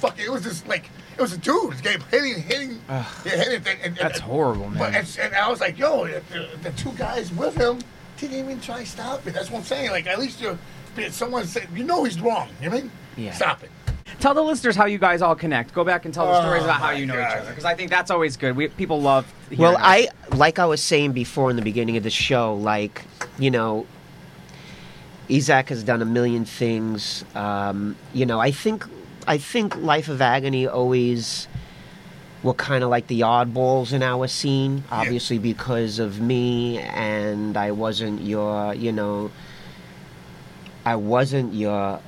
fucking. 0.03 0.25
It 0.25 0.31
was 0.31 0.43
just 0.43 0.67
like. 0.69 0.91
It 1.17 1.21
was 1.21 1.33
a 1.35 1.39
dude. 1.39 1.75
It 1.75 1.83
kept 1.83 2.05
hitting, 2.11 2.43
hitting, 2.43 2.81
yeah, 2.89 3.03
hitting. 3.25 3.63
And, 3.67 3.79
and, 3.85 3.97
That's 3.97 4.19
and- 4.19 4.25
horrible, 4.29 4.71
man. 4.71 4.79
But 4.79 4.95
and, 4.95 5.19
and 5.21 5.35
I 5.35 5.49
was 5.51 5.61
like, 5.61 5.79
yo, 5.79 6.07
the, 6.07 6.23
the, 6.33 6.49
the 6.63 6.71
two 6.73 6.91
guys 6.93 7.31
with 7.33 7.55
him 7.55 7.81
didn't 8.17 8.39
even 8.39 8.61
try 8.61 8.81
to 8.81 8.87
stop 8.87 9.27
it. 9.27 9.35
That's 9.35 9.51
what 9.51 9.59
I'm 9.59 9.65
saying. 9.65 9.91
Like, 9.91 10.07
at 10.07 10.19
least 10.19 10.41
you're. 10.41 10.59
Someone 11.11 11.45
said, 11.47 11.69
you 11.75 11.85
know 11.85 12.05
he's 12.05 12.19
wrong. 12.21 12.49
You 12.61 12.69
know 12.71 12.77
what 12.77 12.81
I 12.81 12.83
mean? 12.85 12.93
Yeah. 13.17 13.33
Stop 13.33 13.63
it. 13.63 13.71
Tell 14.21 14.35
the 14.35 14.43
listeners 14.43 14.75
how 14.77 14.87
you 14.87 14.99
guys 14.99 15.21
all 15.23 15.35
connect. 15.35 15.73
Go 15.75 15.85
back 15.85 16.05
and 16.07 16.13
tell 16.15 16.27
the 16.27 16.41
stories 16.43 16.63
Oh, 16.63 16.67
about 16.67 16.81
how 16.81 16.91
you 16.91 17.07
know 17.07 17.15
each 17.21 17.37
other 17.37 17.49
because 17.51 17.65
I 17.65 17.75
think 17.75 17.91
that's 17.91 18.11
always 18.11 18.37
good. 18.37 18.55
We, 18.57 18.69
people 18.69 19.01
love. 19.01 19.27
hearing 19.49 19.61
Well, 19.61 19.73
that. 19.73 19.83
I 19.85 20.09
like 20.37 20.59
I 20.59 20.65
was 20.67 20.83
saying 20.83 21.13
before 21.13 21.51
in 21.51 21.57
the 21.57 21.63
beginning 21.63 21.97
of 21.97 22.03
the 22.05 22.11
show, 22.11 22.55
like 22.55 23.03
you 23.39 23.51
know, 23.51 23.87
Isaac 25.31 25.69
has 25.71 25.83
done 25.83 26.03
a 26.03 26.07
million 26.07 26.45
things. 26.45 27.25
Um, 27.35 27.97
you 28.13 28.27
know, 28.27 28.39
I 28.41 28.51
think 28.51 28.87
I 29.27 29.39
think 29.39 29.77
Life 29.77 30.09
of 30.09 30.21
Agony 30.21 30.67
always 30.67 31.49
were 32.43 32.55
kind 32.55 32.83
of 32.83 32.91
like 32.91 33.07
the 33.07 33.21
oddballs 33.21 33.93
in 33.93 34.03
our 34.03 34.27
scene, 34.27 34.85
obviously 34.91 35.39
because 35.39 35.99
of 35.99 36.21
me 36.21 36.79
and 36.79 37.57
I 37.57 37.71
wasn't 37.71 38.21
your, 38.23 38.75
you 38.75 38.91
know, 38.91 39.31
I 40.85 40.97
wasn't 40.97 41.55
your 41.55 42.01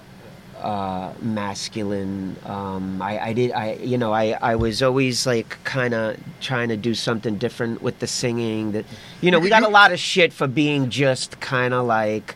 uh, 0.61 1.13
masculine. 1.21 2.37
Um, 2.47 3.01
I, 3.01 3.19
I 3.19 3.33
did. 3.35 3.53
I 3.53 3.75
you 3.75 3.99
know 3.99 4.13
I, 4.13 4.37
I 4.41 4.57
was 4.57 4.83
always 4.83 5.27
like 5.27 5.63
kind 5.65 5.93
of 5.93 6.17
trying 6.41 6.71
to 6.71 6.77
do 6.77 6.95
something 6.95 7.37
different 7.37 7.83
with 7.83 7.99
the 7.99 8.07
singing. 8.07 8.73
That 8.73 8.87
you 9.21 9.31
know 9.31 9.39
we 9.39 9.51
got 9.51 9.63
a 9.63 9.69
lot 9.69 9.93
of 9.93 9.99
shit 9.99 10.33
for 10.33 10.47
being 10.47 10.89
just 10.89 11.39
kind 11.41 11.75
of 11.75 11.85
like 11.85 12.35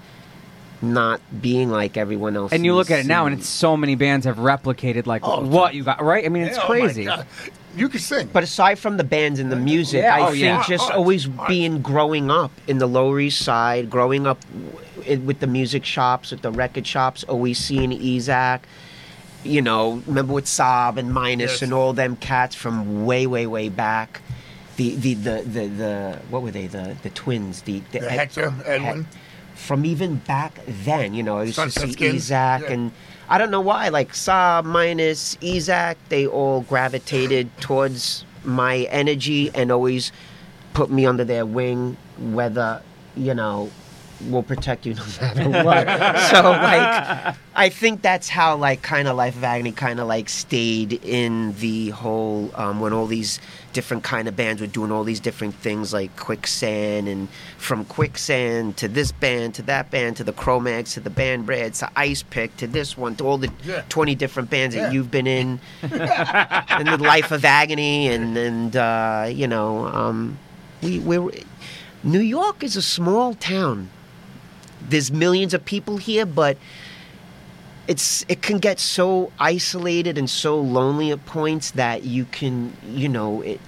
not 0.80 1.20
being 1.40 1.70
like 1.70 1.96
everyone 1.96 2.36
else. 2.36 2.52
and 2.52 2.64
you 2.64 2.74
look 2.74 2.90
at 2.90 3.00
it 3.00 3.06
now, 3.06 3.26
and 3.26 3.38
it's 3.38 3.48
so 3.48 3.76
many 3.76 3.94
bands 3.94 4.26
have 4.26 4.36
replicated 4.36 5.06
like 5.06 5.22
Oh, 5.24 5.44
what 5.44 5.74
you 5.74 5.82
got 5.84 6.02
right. 6.02 6.24
I 6.24 6.28
mean, 6.28 6.44
it's 6.44 6.56
Yeah, 6.56 6.64
oh 6.64 6.68
my 6.68 6.80
crazy. 6.80 7.04
God. 7.04 7.26
You 7.76 7.88
can 7.88 8.00
sing. 8.00 8.28
But 8.32 8.42
aside 8.42 8.78
from 8.78 8.96
the 8.96 9.04
bands 9.04 9.38
and 9.40 9.52
the 9.52 9.56
music, 9.56 10.02
Yeah, 10.02 10.16
I 10.16 10.20
oh, 10.22 10.26
think 10.30 10.38
yeah. 10.42 10.64
just 10.66 10.84
Art, 10.86 10.94
always 10.94 11.28
art. 11.38 11.48
being 11.48 11.80
growing 11.82 12.30
up 12.30 12.50
in 12.66 12.78
the 12.78 12.86
Lower 12.88 13.20
East 13.20 13.40
Side, 13.40 13.88
growing 13.90 14.26
up 14.26 14.38
w- 15.04 15.20
with 15.20 15.40
the 15.40 15.46
music 15.46 15.84
shops, 15.84 16.30
with 16.32 16.42
the 16.42 16.50
record 16.50 16.86
shops, 16.86 17.24
always 17.24 17.58
seeing 17.58 17.92
Isaac. 17.92 18.62
You 19.44 19.62
know, 19.62 20.02
remember 20.06 20.32
with 20.32 20.46
Saab 20.46 20.96
and 20.96 21.12
Minus 21.14 21.52
Yes. 21.52 21.62
and 21.62 21.72
all 21.72 21.92
them 21.92 22.16
cats 22.16 22.54
from 22.56 23.04
way, 23.06 23.26
way, 23.26 23.46
way 23.46 23.68
back. 23.68 24.20
The 24.76 24.94
the 24.96 25.14
the 25.14 25.42
the, 25.42 25.66
the 25.68 26.18
what 26.30 26.42
were 26.42 26.50
they? 26.50 26.66
The 26.66 26.96
the 27.02 27.10
twins. 27.10 27.62
The, 27.62 27.80
the, 27.92 28.00
The 28.00 28.10
Hector, 28.10 28.52
Edwin. 28.64 29.06
From 29.58 29.84
even 29.84 30.16
back 30.16 30.60
then, 30.66 31.14
you 31.14 31.22
know, 31.22 31.38
I 31.38 31.44
used 31.44 31.58
to 31.58 31.70
see 31.70 32.08
Isaac 32.08 32.62
yeah. 32.62 32.72
and 32.72 32.92
I 33.28 33.36
don't 33.36 33.50
know 33.50 33.60
why, 33.60 33.88
like 33.88 34.12
Saab 34.12 34.64
minus 34.64 35.36
Isaac, 35.42 35.98
they 36.08 36.26
all 36.26 36.62
gravitated 36.62 37.50
towards 37.60 38.24
my 38.44 38.88
energy 38.90 39.50
and 39.54 39.70
always 39.70 40.12
put 40.72 40.90
me 40.90 41.04
under 41.04 41.24
their 41.24 41.44
wing, 41.44 41.96
whether, 42.18 42.82
you 43.16 43.34
know, 43.34 43.70
will 44.30 44.42
protect 44.42 44.84
you 44.84 44.94
no 44.94 45.04
matter 45.20 45.64
what. 45.64 45.86
so 46.30 46.42
like 46.50 47.36
I 47.54 47.68
think 47.68 48.02
that's 48.02 48.28
how 48.28 48.56
like 48.56 48.82
kind 48.82 49.06
of 49.08 49.16
Life 49.16 49.36
of 49.36 49.44
Agony 49.44 49.72
kind 49.72 50.00
of 50.00 50.08
like 50.08 50.28
stayed 50.28 50.92
in 51.04 51.54
the 51.58 51.90
whole 51.90 52.50
um, 52.54 52.80
when 52.80 52.92
all 52.92 53.06
these 53.06 53.38
different 53.72 54.02
kind 54.02 54.26
of 54.26 54.34
bands 54.34 54.60
were 54.60 54.66
doing 54.66 54.90
all 54.90 55.04
these 55.04 55.20
different 55.20 55.54
things 55.54 55.92
like 55.92 56.16
Quicksand 56.16 57.06
and 57.08 57.28
from 57.58 57.84
Quicksand 57.84 58.76
to 58.78 58.88
this 58.88 59.12
band 59.12 59.54
to 59.54 59.62
that 59.62 59.90
band 59.90 60.16
to 60.16 60.24
the 60.24 60.32
Cro-Mags 60.32 60.94
to 60.94 61.00
the 61.00 61.10
Band 61.10 61.46
Breads 61.46 61.78
to 61.80 61.90
Ice 61.96 62.22
Pick 62.24 62.56
to 62.56 62.66
this 62.66 62.96
one 62.96 63.14
to 63.16 63.24
all 63.24 63.38
the 63.38 63.52
Yeah. 63.64 63.82
20 63.88 64.14
different 64.16 64.50
bands 64.50 64.74
Yeah. 64.74 64.84
that 64.84 64.92
you've 64.92 65.10
been 65.10 65.26
in 65.28 65.60
and 65.82 66.88
the 66.88 66.98
Life 66.98 67.30
of 67.30 67.44
Agony 67.44 68.08
and 68.08 68.36
and 68.36 68.76
uh, 68.76 69.26
you 69.30 69.46
know 69.46 69.86
um, 69.86 70.38
we 70.82 70.98
we're 70.98 71.30
New 72.04 72.20
York 72.20 72.62
is 72.62 72.76
a 72.76 72.82
small 72.82 73.34
town 73.34 73.90
there's 74.80 75.10
millions 75.10 75.54
of 75.54 75.64
people 75.64 75.96
here, 75.96 76.26
but 76.26 76.56
it's 77.86 78.24
it 78.28 78.42
can 78.42 78.58
get 78.58 78.78
so 78.78 79.32
isolated 79.38 80.18
and 80.18 80.28
so 80.28 80.60
lonely 80.60 81.10
at 81.10 81.24
points 81.24 81.70
that 81.72 82.04
you 82.04 82.26
can 82.26 82.76
you 82.86 83.08
know 83.08 83.40
it 83.40 83.60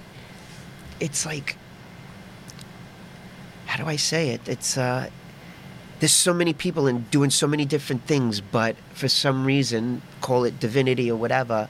it's 0.99 1.25
like 1.25 1.57
how 3.65 3.81
do 3.81 3.89
I 3.89 3.95
say 3.95 4.29
it? 4.29 4.47
It's 4.47 4.77
uh 4.77 5.09
there's 5.99 6.11
so 6.11 6.33
many 6.33 6.51
people 6.53 6.87
and 6.87 7.09
doing 7.11 7.29
so 7.29 7.47
many 7.47 7.63
different 7.63 8.05
things, 8.07 8.41
but 8.41 8.75
for 8.93 9.07
some 9.07 9.45
reason, 9.45 10.01
call 10.19 10.45
it 10.45 10.59
divinity 10.59 11.11
or 11.11 11.15
whatever, 11.15 11.69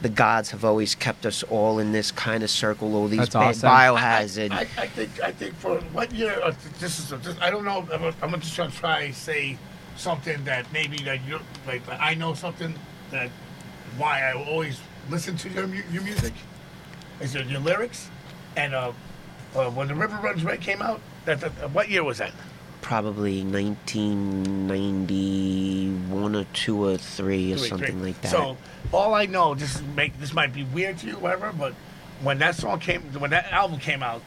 the 0.00 0.08
gods 0.08 0.50
have 0.50 0.64
always 0.64 0.94
kept 0.94 1.26
us 1.26 1.42
all 1.44 1.78
in 1.78 1.92
this 1.92 2.12
kind 2.12 2.42
of 2.42 2.50
circle. 2.50 2.94
All 2.94 3.08
these 3.08 3.18
That's 3.18 3.34
bad 3.34 3.48
awesome. 3.48 3.70
biohazard. 3.70 4.52
I, 4.52 4.60
I 4.60 4.86
think 4.86 5.20
I 5.20 5.32
think 5.32 5.54
for 5.56 5.80
what 5.92 6.12
year? 6.12 6.40
Uh, 6.42 6.52
this 6.78 6.98
is 6.98 7.10
just, 7.22 7.40
I 7.40 7.50
don't 7.50 7.64
know. 7.64 7.86
I'm, 7.92 8.14
I'm 8.34 8.40
just 8.40 8.54
trying 8.54 8.70
to 8.70 8.76
try 8.76 9.08
to 9.08 9.12
say 9.12 9.58
something 9.96 10.44
that 10.44 10.72
maybe 10.72 10.98
that 10.98 11.24
you 11.26 11.40
like. 11.66 11.84
that 11.86 12.00
I 12.00 12.14
know 12.14 12.34
something 12.34 12.74
that 13.10 13.30
why 13.96 14.22
I 14.22 14.32
always 14.32 14.80
listen 15.10 15.36
to 15.38 15.48
your 15.48 15.66
your 15.66 16.02
music 16.02 16.34
is 17.20 17.34
your, 17.34 17.42
your 17.44 17.60
lyrics 17.60 18.08
and 18.56 18.74
uh, 18.74 18.92
uh, 19.56 19.70
when 19.70 19.88
the 19.88 19.94
River 19.94 20.16
Runs 20.22 20.44
Red 20.44 20.60
came 20.60 20.80
out. 20.80 21.00
That, 21.24 21.40
that 21.40 21.52
uh, 21.62 21.68
what 21.68 21.88
year 21.88 22.04
was 22.04 22.18
that? 22.18 22.32
Probably 22.82 23.42
1991 23.42 26.36
or 26.36 26.44
two 26.52 26.84
or 26.84 26.96
three 26.96 27.52
or 27.52 27.56
Two, 27.56 27.64
something 27.64 27.98
three. 27.98 28.08
like 28.12 28.20
that. 28.22 28.30
So 28.30 28.56
all 28.92 29.14
I 29.14 29.26
know, 29.26 29.54
this 29.54 29.82
make 29.96 30.18
this 30.20 30.32
might 30.32 30.52
be 30.52 30.64
weird 30.64 30.98
to 30.98 31.06
you, 31.08 31.12
whatever, 31.14 31.52
but 31.52 31.74
when 32.22 32.38
that 32.38 32.54
song 32.56 32.80
came, 32.80 33.02
when 33.18 33.30
that 33.30 33.50
album 33.52 33.78
came 33.78 34.02
out, 34.02 34.22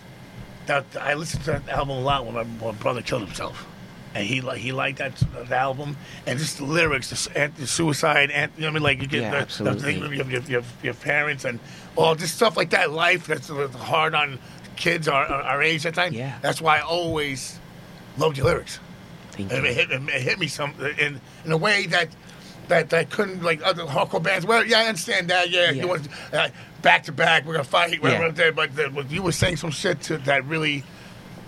that 0.68 0.86
I 1.00 1.14
listened 1.16 1.44
to 1.46 1.52
that 1.52 1.70
album 1.70 1.98
a 1.98 2.02
lot 2.02 2.26
when 2.26 2.36
my, 2.36 2.44
my 2.44 2.72
brother 2.78 3.02
killed 3.02 3.24
himself, 3.24 3.66
and 4.14 4.26
he 4.26 4.42
like 4.42 4.60
he 4.60 4.72
liked 4.72 5.00
that, 5.00 5.16
that 5.34 5.52
album 5.52 5.98
and 6.28 6.38
just 6.40 6.58
the 6.58 6.66
lyrics, 6.66 7.10
the, 7.10 7.16
s- 7.16 7.28
and 7.36 7.56
the 7.56 7.68
suicide, 7.68 8.32
and 8.32 8.52
you 8.56 8.62
know 8.62 8.68
what 8.68 8.72
I 8.72 8.74
mean, 8.76 8.84
like 8.84 9.02
you 9.02 9.08
get 9.08 9.22
Yeah, 9.22 9.30
the, 9.32 9.36
the 9.36 9.42
absolutely. 9.42 9.82
thing 9.82 10.02
with 10.02 10.14
your, 10.14 10.26
your, 10.28 10.42
your, 10.44 10.64
your 10.84 10.94
parents 10.94 11.46
and 11.46 11.60
all 11.96 12.16
this 12.16 12.32
stuff 12.32 12.56
like 12.58 12.70
that. 12.72 12.92
Life 12.92 13.28
that's 13.28 13.50
uh, 13.50 13.68
hard 13.70 14.14
on 14.16 14.40
kids 14.76 15.08
our, 15.08 15.26
our 15.26 15.42
our 15.44 15.62
age 15.62 15.86
at 15.86 15.94
the 15.96 16.02
time. 16.02 16.14
Yeah. 16.14 16.38
that's 16.42 16.62
why 16.62 16.78
I 16.78 16.82
always 16.82 17.60
loved 18.18 18.38
your 18.38 18.46
lyrics. 18.48 18.80
Thank 19.32 19.52
And 19.52 19.64
you. 19.64 19.72
it 19.72 19.76
hit, 19.76 19.92
it 19.92 20.22
hit 20.22 20.40
me 20.40 20.48
some 20.48 20.74
in 21.00 21.20
in 21.46 21.52
a 21.52 21.58
way 21.58 21.86
that 21.88 22.10
that 22.68 22.90
that 22.92 23.10
couldn't 23.10 23.42
like 23.44 23.62
other 23.64 23.84
hardcore 23.86 24.22
bands. 24.24 24.46
Well, 24.46 24.66
yeah, 24.66 24.80
I 24.80 24.86
understand 24.86 25.30
that. 25.30 25.50
Yeah, 25.50 25.72
Yeah. 25.72 25.82
you 25.84 25.88
want 25.88 26.08
uh, 26.34 26.50
back 26.82 27.04
to 27.04 27.12
back, 27.12 27.46
we're 27.46 27.54
gonna 27.54 27.64
fight. 27.64 28.02
Whatever, 28.02 28.26
Yeah. 28.28 28.32
there, 28.32 28.52
but 28.52 28.76
the, 28.76 28.90
but 28.90 29.10
you 29.12 29.22
were 29.24 29.32
saying 29.32 29.58
some 29.58 29.72
shit 29.72 30.02
to, 30.04 30.18
that 30.20 30.46
really 30.46 30.84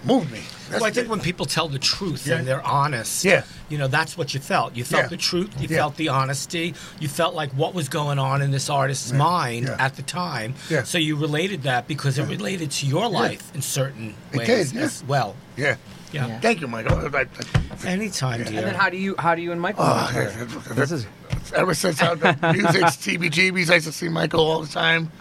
moved 0.05 0.31
me. 0.31 0.41
That's 0.69 0.81
Well, 0.81 0.89
I 0.89 0.91
think 0.93 1.07
the- 1.07 1.11
when 1.11 1.21
people 1.21 1.45
tell 1.45 1.69
the 1.69 1.79
truth 1.79 2.27
Yeah. 2.27 2.35
and 2.35 2.47
they're 2.47 2.65
honest, 2.65 3.23
Yeah. 3.23 3.43
you 3.69 3.77
know, 3.77 3.87
that's 3.87 4.17
what 4.17 4.33
you 4.33 4.39
felt. 4.41 4.75
You 4.75 4.83
felt 4.83 5.03
Yeah. 5.03 5.07
the 5.09 5.17
truth, 5.17 5.49
you 5.61 5.67
Yeah. 5.69 5.77
felt 5.77 5.95
the 5.95 6.09
honesty, 6.09 6.73
you 6.99 7.07
felt 7.07 7.35
like 7.35 7.51
what 7.53 7.73
was 7.73 7.87
going 7.87 8.19
on 8.19 8.41
in 8.41 8.51
this 8.51 8.69
artist's 8.69 9.13
mind 9.13 9.67
Yeah. 9.67 9.75
at 9.79 9.95
the 9.95 10.01
time. 10.01 10.55
Yeah. 10.69 10.83
So 10.83 10.97
you 10.97 11.15
related 11.15 11.63
that 11.63 11.87
because 11.87 12.17
it 12.17 12.25
related 12.27 12.71
to 12.71 12.85
your 12.85 13.07
life 13.07 13.43
in 13.53 13.61
certain 13.61 14.15
It 14.33 14.39
ways 14.39 14.47
did, 14.47 14.73
yeah. 14.73 14.81
as 14.83 15.03
well. 15.07 15.35
yeah. 15.55 15.75
Yeah. 16.13 16.27
Yeah. 16.27 16.39
Thank 16.39 16.61
you, 16.61 16.67
Michael. 16.67 17.15
I, 17.15 17.21
I, 17.21 17.87
Anytime, 17.87 18.43
dear. 18.43 18.59
And 18.59 18.67
then 18.67 18.75
how 18.75 18.89
do 18.89 18.97
you 18.97 19.15
how 19.17 19.33
do 19.35 19.41
you 19.41 19.51
and 19.51 19.59
Michael? 19.59 19.83
Oh, 19.83 20.11
know 20.13 20.21
each 20.21 20.29
other? 20.35 20.61
yeah. 20.67 20.73
This 20.75 20.91
is 20.91 21.07
ever 21.55 21.73
since 21.73 22.01
I, 22.01 22.13
the 22.15 22.53
music's 22.53 22.97
CBGBs, 22.97 23.69
I 23.69 23.75
used 23.75 23.87
to 23.87 23.91
see 23.91 24.09
Michael 24.09 24.39
all 24.41 24.61
the 24.61 24.67
time, 24.71 25.11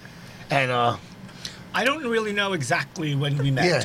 and 0.50 0.70
uh, 0.70 0.96
I 1.74 1.84
don't 1.84 2.04
really 2.06 2.32
know 2.32 2.52
exactly 2.52 3.14
when 3.14 3.38
we 3.38 3.50
met. 3.50 3.64
yeah. 3.64 3.84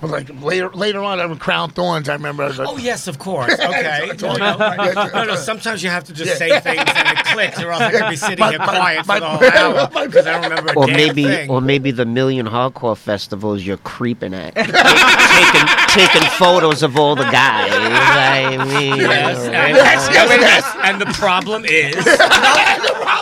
But 0.00 0.10
like 0.10 0.42
later 0.42 0.70
later 0.70 1.00
on, 1.00 1.20
in 1.20 1.36
Crown 1.38 1.70
Thorns, 1.70 2.08
I 2.08 2.14
remember. 2.14 2.42
I 2.44 2.46
was 2.48 2.58
like, 2.58 2.68
Oh 2.68 2.76
yes, 2.78 3.06
of 3.06 3.18
course. 3.18 3.52
Okay. 3.60 4.10
No, 4.22 4.34
no, 4.34 4.56
no, 4.56 5.24
no, 5.24 5.34
Sometimes 5.36 5.82
you 5.82 5.90
have 5.90 6.04
to 6.04 6.12
just 6.12 6.30
Yeah. 6.30 6.36
say 6.36 6.60
things 6.60 6.82
and 6.94 7.18
it 7.18 7.24
clicks, 7.26 7.60
or 7.62 7.70
else 7.70 7.82
I 7.82 7.90
could 7.92 8.08
be 8.10 8.16
sitting 8.28 8.38
My- 8.40 8.50
here 8.50 8.58
my- 8.58 8.66
quiet 8.66 9.06
my- 9.06 9.14
for 9.16 9.20
the 9.20 9.28
whole 9.28 9.76
hour 9.76 10.06
because 10.06 10.26
I 10.26 10.32
don't 10.32 10.42
remember 10.50 10.72
a 10.72 10.76
Or 10.78 10.86
damn 10.86 10.96
maybe, 10.96 11.24
thing. 11.24 11.50
or 11.50 11.60
maybe 11.60 11.90
the 11.90 12.06
million 12.06 12.46
hardcore 12.46 12.96
festivals 12.96 13.62
you're 13.62 13.76
creeping 13.78 14.32
at, 14.34 14.54
taking 14.54 15.66
taking 15.88 16.28
photos 16.38 16.82
of 16.82 16.96
all 16.96 17.14
the 17.16 17.24
guys. 17.24 17.70
I 17.72 18.56
mean, 18.64 18.96
Yes, 18.96 19.44
you 19.44 19.50
know, 19.52 19.58
and, 19.58 19.76
Yes, 19.76 20.08
yes, 20.12 20.40
yes. 20.40 20.76
and 20.82 21.00
the 21.00 21.06
problem 21.06 21.64
is 21.64 21.94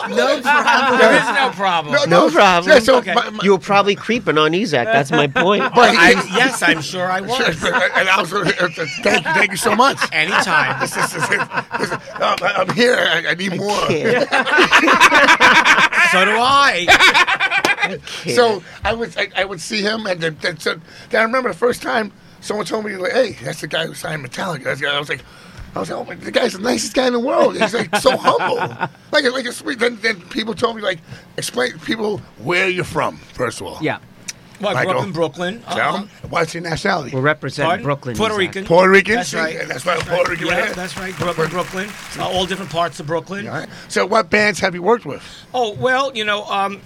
no 0.15 0.41
problem. 0.41 0.99
There 0.99 1.15
is 1.17 1.25
no 1.35 1.51
problem. 1.53 2.09
no 2.09 2.29
problem. 2.31 2.73
Yeah, 2.73 2.79
so 2.79 2.97
Okay. 2.97 3.13
my- 3.13 3.29
my- 3.29 3.43
you 3.43 3.51
were 3.51 3.57
probably 3.59 3.95
creeping 3.95 4.37
on 4.37 4.53
Isaac. 4.55 4.85
That's 4.85 5.11
my 5.11 5.27
point. 5.27 5.63
but 5.75 5.95
I, 5.95 6.11
yes, 6.35 6.61
I'm 6.61 6.81
sure 6.81 7.05
I 7.09 7.21
was. 7.21 7.39
and 7.63 8.09
I 8.09 8.21
was, 8.21 8.31
thank 8.31 9.25
you, 9.25 9.31
thank 9.33 9.51
you 9.51 9.57
so 9.57 9.75
much. 9.75 9.97
Anytime. 10.11 10.79
This 10.79 10.95
is- 10.97 11.13
this 11.13 11.23
is- 11.23 11.29
this 11.79 11.91
is- 11.91 11.97
um, 12.21 12.35
I'm 12.41 12.69
here. 12.73 12.95
I, 12.99 13.27
I 13.29 13.33
need 13.35 13.55
more. 13.57 13.87
So 16.11 16.25
do 16.25 16.31
I. 16.39 16.87
So 18.35 18.63
I 18.83 18.93
would 18.93 19.17
I, 19.17 19.29
I 19.35 19.45
would 19.45 19.61
see 19.61 19.81
him, 19.81 20.05
and 20.07 20.19
then, 20.21 20.37
then, 20.41 20.59
so, 20.59 20.75
then 21.09 21.21
I 21.21 21.23
remember 21.23 21.49
the 21.49 21.57
first 21.57 21.81
time 21.81 22.11
someone 22.41 22.65
told 22.65 22.85
me, 22.85 22.95
like, 22.97 23.11
"Hey, 23.13 23.37
that's 23.43 23.61
the 23.61 23.67
guy 23.67 23.85
who 23.85 23.93
signed 23.93 24.23
Metallica." 24.25 24.63
That's 24.65 24.79
the 24.79 24.87
guy- 24.87 24.95
I 24.95 24.99
was 24.99 25.09
like. 25.09 25.23
I 25.75 25.79
was 25.79 25.89
like, 25.89 25.99
oh 25.99 26.03
my, 26.03 26.15
the 26.15 26.31
guy's 26.31 26.53
the 26.53 26.59
nicest 26.59 26.93
guy 26.93 27.07
in 27.07 27.13
the 27.13 27.19
world. 27.19 27.55
He's 27.57 27.73
like 27.73 27.95
so 27.97 28.17
humble, 28.17 28.55
like 29.11 29.23
like 29.31 29.45
a 29.45 29.51
sweet. 29.51 29.79
Then, 29.79 29.97
then 30.01 30.19
people 30.29 30.53
told 30.53 30.75
me 30.75 30.81
like, 30.81 30.99
explain 31.37 31.77
people 31.79 32.19
where 32.39 32.67
you're 32.69 32.83
from 32.83 33.17
first 33.17 33.61
of 33.61 33.67
all. 33.67 33.77
Yeah. 33.81 33.99
Well, 34.61 34.75
I 34.75 34.83
grew 34.83 34.87
Michael. 34.87 35.01
up 35.01 35.07
in 35.07 35.13
Brooklyn. 35.13 35.61
Tell 35.71 35.95
Uh, 35.95 35.97
'em, 35.99 36.09
what's 36.29 36.53
your 36.53 36.63
nationality? 36.63 37.11
We're 37.15 37.21
representing 37.21 37.69
pardon? 37.69 37.83
Brooklyn. 37.85 38.17
Puerto 38.17 38.33
Isaac. 38.33 38.39
Rican. 38.55 38.65
Puerto 38.65 38.89
Rican. 38.91 39.15
That's 39.15 39.33
right. 39.33 39.57
See, 39.57 39.65
That's 39.65 39.85
right. 39.85 39.99
Puerto 40.01 40.31
Rican. 40.31 40.47
Yeah, 40.47 40.53
right 40.53 40.65
here. 40.65 40.73
that's 40.73 40.97
right. 40.97 41.15
Grew 41.15 41.29
up 41.29 41.39
in 41.39 41.49
Brooklyn. 41.49 41.89
Uh, 42.17 42.27
all 42.27 42.45
different 42.45 42.69
parts 42.69 42.99
of 42.99 43.07
Brooklyn. 43.07 43.47
All 43.47 43.53
right. 43.53 43.69
So, 43.87 44.05
what 44.05 44.29
bands 44.29 44.59
have 44.59 44.75
you 44.75 44.81
worked 44.83 45.05
with? 45.05 45.23
Oh 45.53 45.71
well, 45.75 46.11
you 46.13 46.25
know, 46.25 46.43
um, 46.45 46.81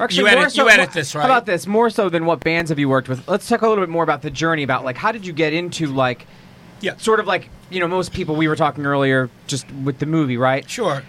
Actually, 0.00 0.16
You 0.30 0.34
more 0.36 0.42
edit- 0.42 0.52
so, 0.52 0.62
you 0.64 0.68
edit 0.70 0.88
more- 0.88 0.94
this, 0.94 1.12
How 1.12 1.18
right? 1.20 1.24
about 1.26 1.46
this? 1.46 1.66
More 1.66 1.90
so 1.90 2.08
than 2.08 2.24
what 2.26 2.40
bands 2.40 2.70
have 2.70 2.78
you 2.78 2.88
worked 2.88 3.08
with? 3.08 3.26
Let's 3.28 3.48
talk 3.48 3.62
a 3.62 3.68
little 3.68 3.82
bit 3.82 3.90
more 3.90 4.02
about 4.02 4.22
the 4.22 4.30
journey. 4.30 4.62
About 4.62 4.84
like 4.84 4.96
how 4.96 5.12
did 5.12 5.26
you 5.26 5.32
get 5.32 5.52
into 5.52 5.86
like, 5.86 6.26
Yeah. 6.80 6.96
sort 6.96 7.20
of 7.20 7.26
like 7.26 7.48
you 7.70 7.80
know 7.80 7.86
most 7.88 8.12
people 8.12 8.34
we 8.36 8.48
were 8.48 8.56
talking 8.56 8.84
earlier 8.86 9.28
just 9.46 9.70
with 9.84 9.98
the 9.98 10.06
movie, 10.06 10.36
right? 10.36 10.68
sure. 10.68 11.02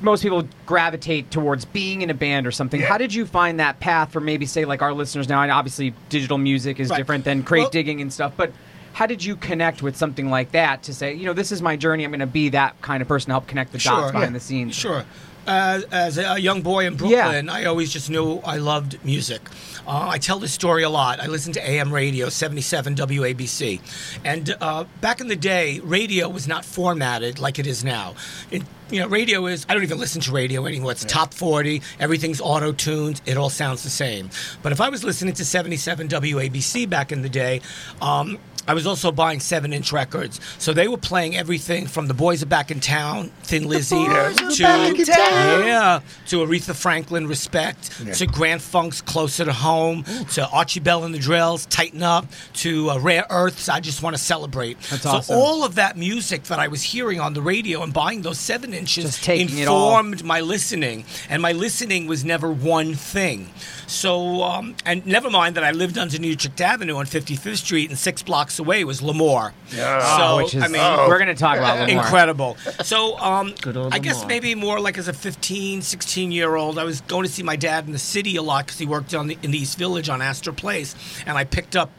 Most 0.00 0.22
people 0.22 0.44
gravitate 0.64 1.32
towards 1.32 1.64
being 1.64 2.02
in 2.02 2.10
a 2.10 2.14
band 2.14 2.46
or 2.46 2.52
something. 2.52 2.80
Yeah. 2.80 2.86
How 2.86 2.98
did 2.98 3.12
you 3.12 3.26
find 3.26 3.58
that 3.58 3.80
path 3.80 4.12
for 4.12 4.20
maybe 4.20 4.46
say 4.46 4.64
like 4.64 4.80
our 4.80 4.92
listeners 4.92 5.28
now? 5.28 5.42
And 5.42 5.50
obviously 5.50 5.92
digital 6.08 6.38
music 6.38 6.78
is 6.78 6.88
Right. 6.88 6.98
different 6.98 7.24
than 7.24 7.42
crate 7.42 7.62
Well- 7.62 7.70
digging 7.70 8.00
and 8.00 8.12
stuff, 8.12 8.32
but. 8.36 8.52
How 8.94 9.06
did 9.06 9.22
you 9.24 9.36
connect 9.36 9.80
with 9.80 9.96
something 9.96 10.28
like 10.28 10.50
that 10.52 10.82
to 10.84 10.94
say, 10.94 11.14
you 11.14 11.24
know, 11.24 11.32
this 11.32 11.52
is 11.52 11.62
my 11.62 11.76
journey. 11.76 12.02
I'm 12.02 12.10
going 12.10 12.18
to 12.18 12.26
be 12.26 12.48
that 12.48 12.80
kind 12.82 13.00
of 13.00 13.06
person 13.06 13.26
to 13.28 13.34
help 13.34 13.46
connect 13.46 13.70
the 13.70 13.78
dots 13.78 14.10
behind 14.10 14.34
the 14.34 14.40
scenes? 14.40 14.74
Sure. 14.74 15.04
Uh, 15.48 15.80
as 15.90 16.18
a 16.18 16.38
young 16.38 16.60
boy 16.60 16.86
in 16.86 16.94
Brooklyn, 16.94 17.48
I 17.48 17.64
always 17.64 17.90
just 17.90 18.10
knew 18.10 18.36
I 18.44 18.58
loved 18.58 19.02
music. 19.02 19.40
Uh, 19.86 20.06
I 20.06 20.18
tell 20.18 20.38
this 20.38 20.52
story 20.52 20.82
a 20.82 20.90
lot. 20.90 21.20
I 21.20 21.26
listened 21.26 21.54
to 21.54 21.66
AM 21.66 21.90
radio, 21.90 22.28
77 22.28 22.94
WABC. 22.94 23.80
And 24.26 24.54
uh, 24.60 24.84
back 25.00 25.22
in 25.22 25.28
the 25.28 25.36
day, 25.36 25.80
radio 25.80 26.28
was 26.28 26.46
not 26.46 26.66
formatted 26.66 27.38
like 27.38 27.58
it 27.58 27.66
is 27.66 27.82
now. 27.82 28.14
It, 28.50 28.62
you 28.90 29.00
know, 29.00 29.08
radio 29.08 29.46
is, 29.46 29.64
I 29.70 29.72
don't 29.72 29.82
even 29.82 29.98
listen 29.98 30.20
to 30.20 30.32
radio 30.32 30.66
anymore. 30.66 30.92
It's 30.92 31.06
top 31.06 31.32
40, 31.32 31.80
everything's 31.98 32.42
auto 32.42 32.72
tuned, 32.72 33.22
it 33.24 33.38
all 33.38 33.48
sounds 33.48 33.82
the 33.82 33.88
same. 33.88 34.28
But 34.62 34.72
if 34.72 34.82
I 34.82 34.90
was 34.90 35.02
listening 35.02 35.32
to 35.34 35.44
77 35.46 36.08
WABC 36.08 36.90
back 36.90 37.10
in 37.10 37.22
the 37.22 37.28
day, 37.30 37.62
um, 38.02 38.38
I 38.68 38.74
was 38.74 38.86
also 38.86 39.10
buying 39.10 39.40
seven 39.40 39.72
inch 39.72 39.92
records. 39.92 40.40
So 40.58 40.72
they 40.72 40.86
were 40.88 40.98
playing 40.98 41.36
everything 41.36 41.86
from 41.86 42.06
The 42.06 42.14
Boys 42.14 42.42
Are 42.42 42.46
Back 42.46 42.70
in 42.70 42.80
Town, 42.80 43.30
Thin 43.42 43.66
Lizzy, 43.66 43.96
to, 43.96 45.64
yeah, 45.66 46.00
to 46.26 46.36
Aretha 46.44 46.74
Franklin, 46.74 47.26
Respect, 47.26 47.90
to 48.14 48.26
Grand 48.26 48.60
Funk's 48.62 49.00
Closer 49.00 49.46
to 49.46 49.52
Home, 49.52 50.04
to 50.32 50.46
Archie 50.48 50.80
Bell 50.80 51.04
and 51.04 51.14
the 51.14 51.18
Drells, 51.18 51.66
Tighten 51.68 52.02
Up, 52.02 52.26
to 52.54 52.90
uh, 52.90 52.98
Rare 52.98 53.24
Earths, 53.30 53.68
I 53.68 53.80
Just 53.80 54.02
Want 54.02 54.14
to 54.14 54.22
Celebrate. 54.22 54.78
That's 54.90 55.02
so 55.02 55.10
awesome. 55.10 55.36
all 55.36 55.64
of 55.64 55.76
that 55.76 55.96
music 55.96 56.44
that 56.44 56.58
I 56.58 56.68
was 56.68 56.82
hearing 56.82 57.20
on 57.20 57.32
the 57.32 57.40
radio 57.42 57.82
and 57.82 57.92
buying 57.92 58.20
those 58.22 58.38
seven 58.38 58.74
inches 58.74 59.04
Just 59.04 59.24
taking 59.24 59.58
it 59.58 59.66
all. 59.68 59.88
informed 59.98 60.24
my 60.24 60.40
listening, 60.40 61.04
and 61.30 61.40
my 61.40 61.52
listening 61.52 62.06
was 62.06 62.24
never 62.24 62.50
one 62.52 62.94
thing. 62.94 63.48
So, 63.88 64.42
um, 64.42 64.74
and 64.84 65.04
never 65.06 65.30
mind 65.30 65.56
that 65.56 65.64
I 65.64 65.70
lived 65.70 65.96
under 65.96 66.16
Utrecht 66.16 66.60
Avenue 66.60 66.96
on 66.96 67.06
55th 67.06 67.56
Street, 67.56 67.88
and 67.88 67.98
six 67.98 68.22
blocks 68.22 68.58
away 68.58 68.84
was 68.84 69.00
L'Amour. 69.02 69.54
Yeah. 69.74 70.16
So, 70.16 70.22
Oh, 70.22 70.36
which 70.36 70.54
is, 70.54 70.62
I 70.62 70.68
mean, 70.68 70.80
we're 71.08 71.18
going 71.18 71.28
to 71.28 71.34
talk 71.34 71.56
about 71.56 71.78
L'Amour. 71.88 72.02
incredible. 72.02 72.56
So, 72.84 73.18
um, 73.18 73.54
Good 73.62 73.76
old 73.78 73.94
I 73.94 73.98
guess 73.98 74.26
maybe 74.26 74.54
more 74.54 74.78
like 74.78 74.98
as 74.98 75.08
a 75.08 75.12
15, 75.14 75.80
16 75.82 76.30
year 76.32 76.54
old, 76.54 76.78
I 76.78 76.84
was 76.84 77.00
going 77.00 77.24
to 77.24 77.32
see 77.32 77.42
my 77.42 77.56
dad 77.56 77.86
in 77.86 77.92
the 77.92 77.98
city 77.98 78.36
a 78.36 78.42
lot 78.42 78.66
because 78.66 78.78
he 78.78 78.84
worked 78.86 79.14
on 79.14 79.26
the, 79.28 79.38
in 79.42 79.50
the 79.52 79.58
East 79.58 79.78
Village 79.78 80.08
on 80.10 80.20
Astor 80.20 80.52
Place, 80.52 80.94
and 81.26 81.36
I 81.38 81.44
picked 81.44 81.74
up. 81.74 81.90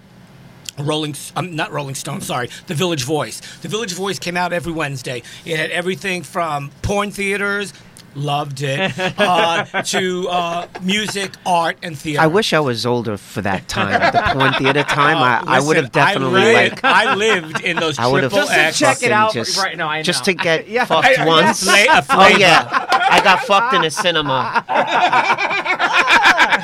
Rolling, 0.77 1.13
um, 1.35 1.57
not 1.57 1.73
Rolling 1.73 1.93
Stone, 1.95 2.21
sorry, 2.21 2.49
The 2.67 2.73
Village 2.73 3.03
Voice. 3.03 3.41
The 3.57 3.67
Village 3.67 3.91
Voice 3.91 4.17
came 4.17 4.37
out 4.37 4.53
every 4.53 4.71
Wednesday. 4.71 5.23
It 5.43 5.57
had 5.57 5.71
everything 5.71 6.23
from 6.23 6.71
porn 6.83 7.11
theaters, 7.11 7.73
loved 8.15 8.61
it, 8.61 8.91
uh, 9.19 9.65
to 9.83 10.27
uh, 10.29 10.67
music, 10.81 11.31
art, 11.45 11.77
and 11.83 11.97
theater. 11.97 12.21
I 12.21 12.27
wish 12.27 12.53
I 12.53 12.59
was 12.59 12.85
older 12.85 13.17
for 13.17 13.41
that 13.41 13.67
time. 13.67 13.99
The 13.99 14.21
porn 14.33 14.53
theater 14.53 14.83
time, 14.83 15.17
I, 15.17 15.43
I 15.57 15.59
would 15.59 15.75
have 15.77 15.85
Listen, 15.93 16.01
I 16.01 16.05
definitely 16.13 16.41
lived, 16.41 16.83
like. 16.83 16.83
I 16.83 17.13
lived 17.15 17.61
in 17.61 17.77
those 17.77 17.97
I 17.99 18.07
would 18.07 18.23
have 18.23 18.31
triple 18.31 18.47
Just 18.47 18.79
to 18.79 18.85
check 18.85 19.03
it 19.03 19.11
out 19.11 19.33
just, 19.33 19.57
right 19.57 19.77
now, 19.77 19.87
I 19.89 20.01
just 20.01 20.25
to 20.25 20.33
get 20.33 20.67
Yeah. 20.69 20.85
fucked 20.85 21.17
I- 21.19 21.25
once. 21.25 21.63
Fla- 21.63 21.73
a 21.73 22.05
Oh 22.09 22.27
yeah, 22.37 22.67
I 23.11 23.21
got 23.23 23.41
fucked 23.43 23.73
in 23.73 23.83
a 23.83 23.89
cinema. 23.91 24.65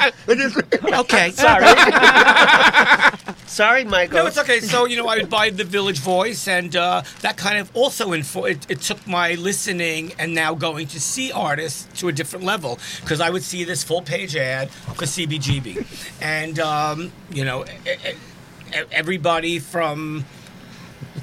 Okay, 0.96 1.32
Sorry, 1.32 1.66
Michael. 3.88 4.18
No, 4.18 4.28
it's 4.28 4.38
okay. 4.38 4.60
So 4.60 4.86
you 4.86 4.98
know, 4.98 5.08
I 5.08 5.16
would 5.16 5.30
buy 5.30 5.50
the 5.50 5.64
Village 5.64 6.00
Voice, 6.00 6.46
and 6.48 6.76
uh, 6.76 7.04
that 7.22 7.38
kind 7.38 7.58
of 7.58 7.74
also 7.74 8.14
info- 8.14 8.44
it, 8.44 8.70
it 8.70 8.82
took 8.82 9.08
my 9.08 9.36
listening 9.36 10.12
and 10.20 10.36
now 10.36 10.54
going 10.54 10.88
to 10.88 11.00
see 11.00 11.32
artists 11.32 11.88
to 12.00 12.10
a 12.10 12.12
different 12.12 12.44
level 12.44 12.80
because 13.00 13.22
I 13.22 13.30
would 13.30 13.44
see 13.44 13.64
this 13.64 13.82
full 13.82 14.02
page 14.02 14.36
ad 14.36 14.70
for 14.72 15.06
CBGB, 15.06 15.86
and 16.22 16.60
um, 16.60 17.14
you 17.32 17.46
know, 17.46 17.64
everybody 18.92 19.60
from 19.60 20.26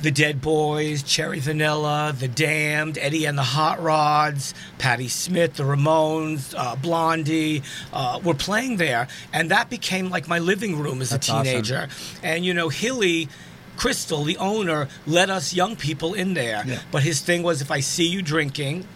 the 0.00 0.11
Dead 0.11 0.40
Boys, 0.40 1.02
Cherry 1.02 1.38
Vanilla, 1.38 2.14
The 2.18 2.28
Damned, 2.28 2.98
Eddie 2.98 3.26
and 3.26 3.37
the 3.37 3.42
Hot 3.42 3.81
Rods, 3.83 4.55
Patti 4.78 5.09
Smith, 5.09 5.55
The 5.55 5.64
Ramones, 5.64 6.55
uh, 6.57 6.76
Blondie 6.76 7.62
uh, 7.92 8.18
were 8.24 8.35
playing 8.35 8.78
there, 8.78 9.07
and 9.33 9.50
that 9.50 9.68
became 9.70 10.09
like 10.11 10.26
my 10.28 10.38
living 10.38 10.78
room 10.78 11.02
as 11.02 11.11
That's 11.11 11.28
a 11.28 11.33
awesome. 11.33 11.44
teenager. 11.44 11.88
And 12.22 12.44
you 12.44 12.55
know, 12.55 12.68
Hilly. 12.68 13.28
Kristal, 13.74 14.24
the 14.26 14.37
owner, 14.37 14.87
let 15.07 15.31
us 15.31 15.55
young 15.55 15.76
people 15.76 16.12
in 16.12 16.35
there. 16.35 16.62
Yeah. 16.66 16.81
But 16.92 17.02
his 17.02 17.20
thing 17.22 17.42
was 17.42 17.62
if 17.62 17.70
I 17.70 17.81
see 17.81 18.07
you 18.07 18.20
drinking, 18.20 18.87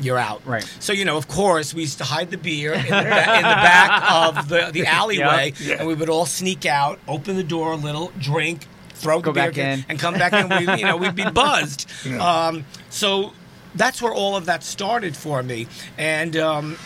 you're 0.00 0.18
out. 0.18 0.46
Right. 0.46 0.62
So 0.80 0.92
you 0.92 1.06
know, 1.06 1.16
of 1.16 1.26
course, 1.28 1.72
we 1.72 1.80
used 1.80 1.98
to 1.98 2.04
hide 2.04 2.30
the 2.30 2.36
beer 2.36 2.74
in 2.74 2.82
the, 2.82 2.88
ba- 2.90 2.98
in 2.98 3.42
the 3.42 3.58
back 3.64 4.10
of 4.36 4.48
the, 4.48 4.70
the 4.70 4.86
alleyway, 4.86 5.54
Yeah. 5.58 5.76
and 5.78 5.88
we 5.88 5.94
would 5.94 6.10
all 6.10 6.26
sneak 6.26 6.66
out, 6.66 7.00
open 7.08 7.36
the 7.36 7.42
door 7.42 7.72
a 7.72 7.76
little, 7.76 8.12
drink, 8.18 8.66
throw 8.98 9.20
Go 9.20 9.32
the 9.32 9.40
beer 9.40 9.52
can, 9.52 9.78
in. 9.80 9.84
and 9.88 9.98
come 9.98 10.14
back 10.14 10.32
in. 10.32 10.48
We, 10.48 10.78
you 10.78 10.84
know, 10.84 10.96
we'd 10.96 11.14
be 11.14 11.28
buzzed. 11.30 11.88
Um, 12.20 12.64
so 12.90 13.32
that's 13.74 14.02
where 14.02 14.12
all 14.12 14.36
of 14.36 14.46
that 14.46 14.62
started 14.62 15.16
for 15.16 15.42
me. 15.42 15.66
And 15.96 16.36
um, 16.36 16.76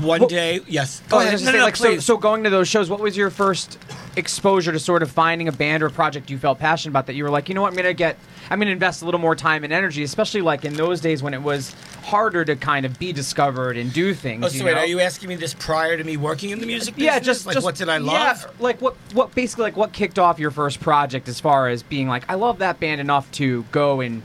one 0.00 0.20
Well- 0.20 0.28
day, 0.28 0.60
yes. 0.66 1.02
Oh, 1.06 1.10
Go 1.10 1.18
I 1.18 1.24
ahead. 1.24 1.40
No, 1.40 1.52
no, 1.52 1.58
no, 1.58 1.64
like, 1.64 1.76
so, 1.76 1.98
so 1.98 2.16
going 2.16 2.44
to 2.44 2.50
those 2.50 2.68
shows, 2.68 2.90
what 2.90 3.00
was 3.00 3.16
your 3.16 3.30
first 3.30 3.78
exposure 4.16 4.72
to 4.72 4.78
sort 4.78 5.02
of 5.02 5.10
finding 5.10 5.48
a 5.48 5.52
band 5.52 5.82
or 5.82 5.86
a 5.86 5.90
project 5.90 6.30
you 6.30 6.38
felt 6.38 6.58
passionate 6.58 6.90
about 6.92 7.06
that 7.06 7.14
you 7.14 7.24
were 7.24 7.30
like, 7.30 7.48
you 7.48 7.54
know 7.54 7.62
what, 7.62 7.68
I'm 7.70 7.76
gonna 7.76 7.94
get, 7.94 8.16
I'm 8.50 8.58
gonna 8.58 8.70
invest 8.70 9.02
a 9.02 9.04
little 9.04 9.20
more 9.20 9.34
time 9.36 9.64
and 9.64 9.72
energy, 9.72 10.02
especially 10.02 10.42
like 10.42 10.64
in 10.64 10.74
those 10.74 11.00
days 11.00 11.22
when 11.22 11.34
it 11.34 11.42
was 11.42 11.74
harder 12.04 12.44
to 12.44 12.56
kind 12.56 12.86
of 12.86 12.98
be 12.98 13.12
discovered 13.12 13.76
and 13.76 13.92
do 13.92 14.14
things. 14.14 14.44
Oh, 14.44 14.48
you 14.48 14.64
wait, 14.64 14.74
know? 14.74 14.78
are 14.80 14.86
you 14.86 15.00
asking 15.00 15.28
me 15.28 15.34
this 15.36 15.54
prior 15.54 15.96
to 15.96 16.04
me 16.04 16.16
working 16.16 16.50
in 16.50 16.60
the 16.60 16.66
music 16.66 16.94
business? 16.96 17.14
yeah, 17.14 17.18
just 17.20 17.46
like 17.46 17.54
just- 17.54 17.64
what 17.64 17.74
did 17.74 17.88
I 17.88 17.98
yeah, 17.98 18.02
love? 18.42 18.60
like 18.60 18.80
what 18.80 18.94
what 19.12 19.34
basically 19.34 19.64
like 19.64 19.76
what 19.76 19.92
kicked 19.92 20.18
off 20.18 20.38
your 20.38 20.50
first 20.50 20.80
project 20.80 21.28
as 21.28 21.38
far 21.40 21.68
as 21.68 21.82
being 21.82 22.08
like 22.08 22.24
I 22.28 22.34
love 22.34 22.58
that 22.58 22.80
band 22.80 23.00
enough 23.00 23.30
to 23.32 23.64
go 23.72 24.00
and 24.00 24.22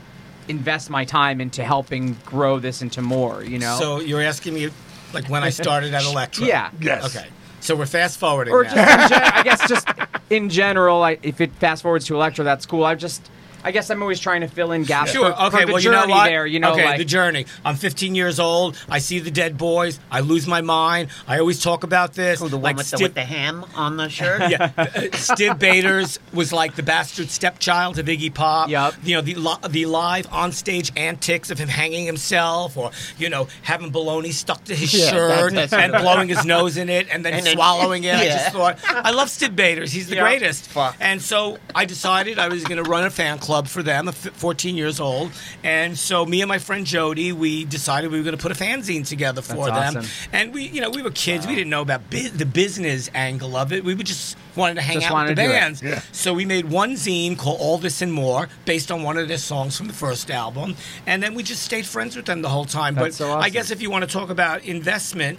invest 0.48 0.90
my 0.90 1.04
time 1.04 1.40
into 1.40 1.62
helping 1.64 2.14
grow 2.26 2.58
this 2.58 2.82
into 2.82 3.00
more. 3.02 3.42
You 3.42 3.58
know, 3.58 3.76
So 3.78 4.00
you're 4.00 4.20
asking 4.22 4.54
me 4.54 4.70
like 5.12 5.28
when 5.28 5.42
I 5.42 5.50
started 5.50 5.94
at 5.94 6.04
Elektra? 6.10 6.46
yeah, 6.46 6.70
Yes. 6.80 7.04
Okay. 7.16 7.28
So 7.64 7.74
we're 7.74 7.86
fast 7.86 8.18
forwarding. 8.18 8.52
or 8.52 8.64
now. 8.64 8.74
just 8.74 9.08
gen- 9.08 9.22
I 9.22 9.42
guess 9.42 9.66
just 9.68 9.88
in 10.28 10.50
general, 10.50 11.02
I, 11.02 11.18
if 11.22 11.40
it 11.40 11.50
fast 11.52 11.82
forwards 11.82 12.04
to 12.06 12.14
Elektra, 12.14 12.44
that's 12.44 12.66
cool. 12.66 12.84
I 12.84 12.94
just 12.94 13.30
I 13.64 13.70
guess 13.72 13.90
I'm 13.90 14.02
always 14.02 14.20
trying 14.20 14.42
to 14.42 14.48
fill 14.48 14.72
in 14.72 14.82
gaps. 14.84 15.10
Sure. 15.12 15.32
for- 15.32 15.42
Okay. 15.44 15.62
for 15.64 15.72
well, 15.72 15.80
you 15.80 15.90
know 15.90 16.06
what? 16.06 16.26
There, 16.26 16.46
you 16.46 16.60
know, 16.60 16.72
okay, 16.72 16.84
like 16.84 16.98
the 16.98 17.04
journey. 17.04 17.46
I'm 17.64 17.76
15 17.76 18.14
years 18.14 18.38
old. 18.38 18.76
I 18.88 18.98
see 18.98 19.18
the 19.20 19.30
Dead 19.30 19.56
Boys. 19.58 19.98
I 20.10 20.20
lose 20.20 20.46
my 20.46 20.60
mind. 20.60 21.08
I 21.26 21.38
always 21.38 21.62
talk 21.62 21.82
about 21.82 22.14
this. 22.14 22.40
Oh, 22.42 22.48
the 22.48 22.56
one 22.56 22.62
like 22.62 22.76
with, 22.76 22.90
the, 22.90 22.98
with 23.02 23.14
the 23.14 23.24
ham 23.24 23.64
on 23.74 23.96
the 23.96 24.08
shirt. 24.08 24.40
yeah, 24.50 24.68
Stiv 25.12 25.58
Bators 25.58 26.18
was 26.32 26.52
like 26.52 26.76
the 26.76 26.82
bastard 26.82 27.30
stepchild 27.30 27.98
of 27.98 28.06
Iggy 28.06 28.32
Pop. 28.34 28.68
Yup. 28.68 28.94
You 29.02 29.16
know 29.16 29.22
the 29.22 29.34
li- 29.34 29.68
the 29.68 29.86
live 29.86 30.26
onstage 30.28 30.90
antics 30.96 31.50
of 31.50 31.58
him 31.58 31.68
hanging 31.68 32.04
himself, 32.06 32.76
or 32.76 32.90
you 33.18 33.28
know 33.30 33.48
having 33.62 33.90
baloney 33.90 34.32
stuck 34.32 34.62
to 34.64 34.74
his 34.74 34.92
Yeah, 34.92 35.10
shirt 35.10 35.54
that's- 35.54 35.72
and 35.72 35.92
blowing 35.92 36.28
his 36.28 36.44
nose 36.44 36.76
in 36.76 36.88
it, 36.88 37.08
and 37.10 37.24
then 37.24 37.32
And 37.44 37.46
then- 37.46 37.54
swallowing 37.56 38.04
it. 38.04 38.14
I 38.14 38.26
just 38.26 38.50
thought 38.52 38.78
I 38.88 39.10
love 39.12 39.28
Stiv 39.28 39.56
Bators. 39.56 39.92
He's 39.92 40.08
the 40.08 40.16
Yeah. 40.16 40.22
greatest. 40.22 40.66
Fuck. 40.68 40.96
And 41.00 41.20
so 41.22 41.58
I 41.74 41.84
decided 41.84 42.38
I 42.38 42.48
was 42.48 42.64
going 42.64 42.82
to 42.82 42.88
run 42.90 43.04
a 43.04 43.10
fan 43.10 43.38
club 43.38 43.53
for 43.62 43.82
them. 43.82 44.10
14 44.12 44.76
years 44.76 45.00
old, 45.00 45.30
and 45.62 45.96
so 45.98 46.26
me 46.26 46.42
and 46.42 46.48
my 46.48 46.58
friend 46.58 46.84
Jody, 46.86 47.32
we 47.32 47.64
decided 47.64 48.10
we 48.10 48.18
were 48.18 48.24
going 48.24 48.36
to 48.36 48.42
put 48.42 48.52
a 48.52 48.54
fanzine 48.54 49.06
together 49.06 49.40
for 49.42 49.66
That's 49.70 49.94
them. 49.94 50.02
awesome. 50.04 50.28
And 50.32 50.52
we, 50.52 50.64
you 50.64 50.80
know, 50.80 50.90
we 50.90 51.02
were 51.02 51.10
kids. 51.10 51.46
We 51.46 51.54
didn't 51.54 51.70
know 51.70 51.82
about 51.82 52.10
bu- 52.10 52.30
the 52.30 52.46
business 52.46 53.08
angle 53.14 53.56
of 53.56 53.72
it. 53.72 53.84
We 53.84 53.94
would 53.94 54.06
just 54.06 54.36
wanted 54.56 54.74
to 54.76 54.82
hang 54.82 55.00
Just 55.00 55.10
out 55.10 55.26
with 55.28 55.36
the 55.36 55.42
to 55.42 55.48
do 55.48 55.50
it. 55.50 55.52
bands. 55.54 55.82
Yeah. 55.82 56.00
So 56.12 56.34
we 56.34 56.44
made 56.44 56.70
one 56.70 56.92
zine 56.94 57.36
called 57.38 57.60
All 57.60 57.78
This 57.78 58.02
and 58.02 58.12
More, 58.12 58.48
based 58.64 58.90
on 58.92 59.02
one 59.02 59.16
of 59.16 59.28
their 59.28 59.38
songs 59.38 59.76
from 59.76 59.86
the 59.88 59.94
first 59.94 60.30
album, 60.30 60.76
and 61.06 61.22
then 61.22 61.34
we 61.34 61.42
just 61.42 61.62
stayed 61.62 61.86
friends 61.86 62.16
with 62.16 62.26
them 62.26 62.42
the 62.42 62.48
whole 62.48 62.64
time. 62.64 62.94
That's 62.94 63.18
but 63.18 63.24
so 63.26 63.32
I 63.38 63.48
guess 63.48 63.70
if 63.70 63.80
you 63.82 63.90
want 63.90 64.04
to 64.04 64.10
talk 64.10 64.30
about 64.30 64.64
investment. 64.64 65.38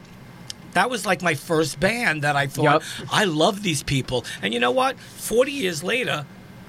That 0.73 0.89
was 0.89 1.05
like 1.05 1.21
my 1.21 1.35
first 1.35 1.79
band 1.79 2.23
that 2.23 2.35
I 2.35 2.47
thought 2.47 2.63
Yup. 2.65 2.83
I 3.09 3.23
love 3.23 3.63
these 3.63 3.81
people, 3.81 4.25
and 4.41 4.53
you 4.53 4.59
know 4.59 4.71
what? 4.71 4.99
Forty 4.99 5.53
years 5.53 5.85
later, 5.85 6.25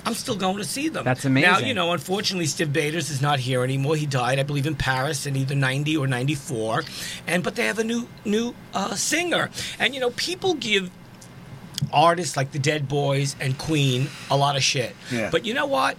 I'm 0.06 0.14
still 0.14 0.36
going 0.36 0.58
to 0.58 0.64
see 0.64 0.88
them. 0.88 1.04
That's 1.04 1.24
amazing. 1.24 1.50
Now 1.50 1.58
you 1.58 1.74
know, 1.74 1.90
unfortunately, 1.92 2.46
Stiv 2.46 2.72
Bators 2.72 3.10
is 3.10 3.20
not 3.20 3.40
here 3.40 3.64
anymore. 3.64 3.96
He 3.96 4.06
died, 4.06 4.38
I 4.38 4.44
believe, 4.44 4.66
in 4.66 4.76
Paris 4.76 5.26
in 5.26 5.34
either 5.34 5.56
'90 5.56 5.96
or 5.96 6.06
'94, 6.06 6.84
and 7.26 7.42
but 7.42 7.56
they 7.56 7.66
have 7.66 7.80
a 7.80 7.84
new 7.84 8.08
new 8.24 8.54
uh, 8.72 8.94
singer, 8.94 9.50
and 9.80 9.94
you 9.94 10.00
know, 10.00 10.10
people 10.10 10.54
give 10.54 10.90
artists 11.92 12.36
like 12.36 12.52
the 12.52 12.58
Dead 12.58 12.88
Boys 12.88 13.36
and 13.40 13.58
Queen 13.58 14.08
a 14.30 14.36
lot 14.36 14.56
of 14.56 14.62
shit. 14.62 14.94
Yeah. 15.10 15.30
But 15.30 15.44
you 15.44 15.54
know 15.54 15.66
what? 15.66 15.96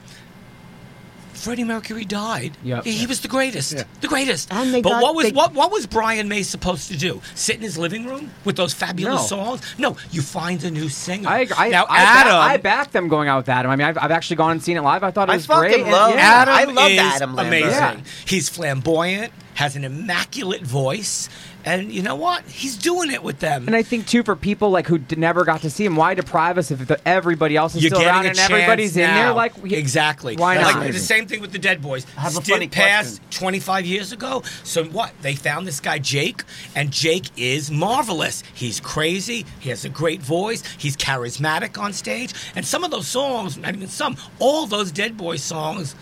Freddie 1.38 1.64
Mercury 1.64 2.04
died. 2.06 2.58
Yep. 2.64 2.84
He, 2.84 2.92
he 2.94 3.06
was 3.06 3.22
the 3.22 3.28
greatest. 3.28 3.74
Yeah. 3.74 3.84
The 4.02 4.08
greatest. 4.08 4.52
And 4.52 4.74
they 4.74 4.82
but 4.82 4.90
got- 4.90 5.02
what 5.04 5.16
was 5.16 5.26
they- 5.28 5.32
what 5.32 5.54
what 5.54 5.72
was 5.72 5.86
Brian 5.86 6.28
May 6.28 6.44
supposed 6.44 6.90
to 6.92 6.98
do? 6.98 7.22
Sit 7.36 7.56
in 7.58 7.62
his 7.62 7.78
living 7.78 8.06
room 8.06 8.32
with 8.46 8.56
those 8.56 8.74
fabulous 8.74 9.22
No. 9.32 9.38
songs? 9.38 9.62
No, 9.78 9.96
you 10.12 10.22
find 10.22 10.64
a 10.64 10.72
new 10.72 10.90
singer. 10.90 11.30
I, 11.30 11.48
I, 11.56 11.70
now 11.70 11.86
I, 11.90 11.98
Adam 12.00 12.32
Back, 12.34 12.52
I 12.52 12.58
backed 12.58 12.94
them 12.94 13.08
going 13.08 13.28
out 13.30 13.38
with 13.38 13.50
Adam. 13.50 13.72
I 13.72 13.76
mean, 13.76 13.88
I've, 13.88 13.98
I've 13.98 14.12
actually 14.12 14.38
gone 14.38 14.52
and 14.52 14.64
seen 14.64 14.78
it 14.78 14.82
live. 14.82 15.04
I 15.04 15.12
thought 15.12 15.30
it 15.30 15.34
I 15.34 15.36
was 15.38 15.46
fucking 15.46 15.70
great. 15.70 15.82
and- 15.84 15.92
love 15.92 16.12
yeah. 16.16 16.18
Adam. 16.22 16.54
Adam 16.56 16.78
I 16.78 16.82
love 16.82 16.92
is 16.92 17.00
Adam 17.00 17.36
Lambert. 17.36 17.48
amazing. 17.64 17.72
Yeah. 17.72 18.12
He's 18.26 18.50
flamboyant, 18.50 19.32
has 19.56 19.76
an 19.76 19.84
immaculate 19.84 20.62
voice, 20.64 21.30
and 21.68 21.92
you 21.92 22.02
know 22.02 22.16
what? 22.16 22.44
He's 22.46 22.78
doing 22.78 23.12
it 23.12 23.22
with 23.22 23.40
them. 23.40 23.68
And 23.68 23.76
I 23.76 23.84
think 23.84 24.08
too, 24.08 24.24
for 24.24 24.36
people 24.36 24.70
like 24.70 24.88
who 24.88 24.98
d- 24.98 25.18
never 25.18 25.44
got 25.44 25.62
to 25.62 25.70
see 25.70 25.84
him, 25.86 25.96
why 25.96 26.14
deprive 26.14 26.58
us 26.58 26.72
if 26.72 26.88
the, 26.88 27.00
everybody 27.08 27.58
else 27.58 27.76
is 27.76 27.84
You're 27.84 27.90
still 27.90 28.00
getting 28.00 28.14
around 28.14 28.26
a 28.26 28.30
and 28.30 28.38
chance 28.38 28.50
everybody's 28.52 28.96
in 28.96 29.04
there? 29.14 29.34
Like 29.34 29.62
we- 29.62 29.74
exactly. 29.76 30.36
Why 30.38 30.58
Like 30.58 30.76
not? 30.76 30.88
the 30.88 31.00
same 31.00 31.28
thing 31.28 31.42
with 31.42 31.52
the 31.52 31.60
Dead 31.60 31.82
Boys. 31.82 32.06
I 32.18 32.22
have 32.22 32.38
a 32.38 32.42
Still 32.42 32.56
funny 32.56 32.70
passed 32.70 33.22
question. 33.22 33.40
25 33.40 33.86
years 33.86 34.12
ago. 34.14 34.44
So 34.64 34.86
what? 34.86 35.12
They 35.22 35.36
found 35.36 35.68
this 35.68 35.80
guy 35.80 36.00
Jake, 36.00 36.44
and 36.76 36.90
Jake 36.92 37.26
is 37.36 37.70
marvelous. 37.70 38.44
He's 38.54 38.80
crazy. 38.80 39.46
He 39.60 39.70
has 39.70 39.84
a 39.84 39.90
great 39.90 40.22
voice. 40.22 40.64
He's 40.78 40.96
charismatic 40.96 41.78
on 41.78 41.92
stage, 41.94 42.34
and 42.56 42.66
some 42.66 42.84
of 42.84 42.92
those 42.92 43.08
songs, 43.08 43.58
not 43.58 43.76
even 43.76 43.88
some, 43.90 44.16
all 44.40 44.66
those 44.68 44.92
Dead 44.92 45.18
Boys 45.18 45.44
songs. 45.44 45.96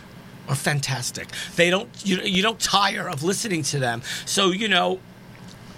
Are 0.47 0.53
fantastic. 0.53 1.27
They 1.55 1.71
don't 1.71 1.89
you 2.05 2.17
you 2.21 2.43
don't 2.43 2.59
tire 2.59 3.09
of 3.09 3.23
listening 3.23 3.63
to 3.63 3.79
them. 3.79 4.03
So 4.27 4.51
you 4.51 4.67
know, 4.67 4.99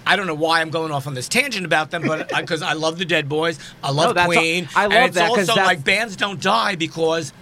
I 0.08 0.16
don't 0.16 0.26
know 0.26 0.34
why 0.34 0.60
I'm 0.62 0.70
going 0.70 0.90
off 0.90 1.06
on 1.06 1.12
this 1.14 1.28
tangent 1.28 1.66
about 1.66 1.90
them, 1.90 2.02
but 2.06 2.28
because 2.34 2.62
I 2.62 2.72
love 2.72 2.98
the 2.98 3.04
Dead 3.04 3.28
Boys, 3.28 3.58
I 3.84 3.90
love 3.90 4.16
No, 4.16 4.24
Queen. 4.24 4.66
I 4.74 4.84
love 4.84 4.92
and 4.92 5.04
it's 5.06 5.16
that 5.16 5.28
'cause 5.28 5.38
also 5.50 5.54
that's- 5.54 5.66
like 5.66 5.84
bands 5.84 6.16
don't 6.16 6.40
die 6.40 6.76
because 6.76 7.32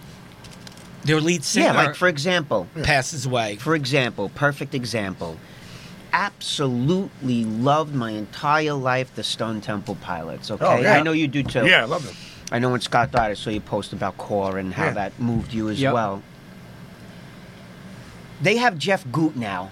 their 1.05 1.21
lead 1.21 1.45
singer 1.45 1.67
Yeah, 1.67 1.73
like 1.75 1.95
for 1.95 2.09
example, 2.09 2.67
passes 2.83 3.25
away. 3.25 3.55
for 3.57 3.77
example, 3.77 4.31
perfect 4.31 4.75
example. 4.75 5.39
Absolutely 6.13 7.45
loved 7.45 7.95
my 7.95 8.11
entire 8.11 8.73
life 8.73 9.15
the 9.15 9.23
Stone 9.23 9.61
Temple 9.61 9.97
Pilots. 10.01 10.51
Okay, 10.51 10.65
Oh, 10.65 10.79
yeah. 10.81 10.95
I 10.99 11.03
know 11.03 11.13
you 11.13 11.29
do 11.29 11.43
too. 11.45 11.67
Yeah, 11.67 11.83
I 11.83 11.85
love 11.85 12.05
them. 12.05 12.17
I 12.51 12.59
know 12.59 12.71
when 12.71 12.81
Scott 12.81 13.13
died, 13.13 13.31
I 13.31 13.35
saw 13.35 13.51
you 13.51 13.61
post 13.61 13.93
about 13.93 14.17
Core 14.19 14.59
and 14.59 14.75
how 14.75 14.87
Yeah. 14.87 14.91
that 14.93 15.21
moved 15.21 15.53
you 15.53 15.69
as 15.69 15.81
Yep. 15.81 15.95
well. 15.95 16.23
They 18.43 18.57
have 18.57 18.77
Jeff 18.79 19.05
Gutt 19.13 19.37
now. 19.37 19.71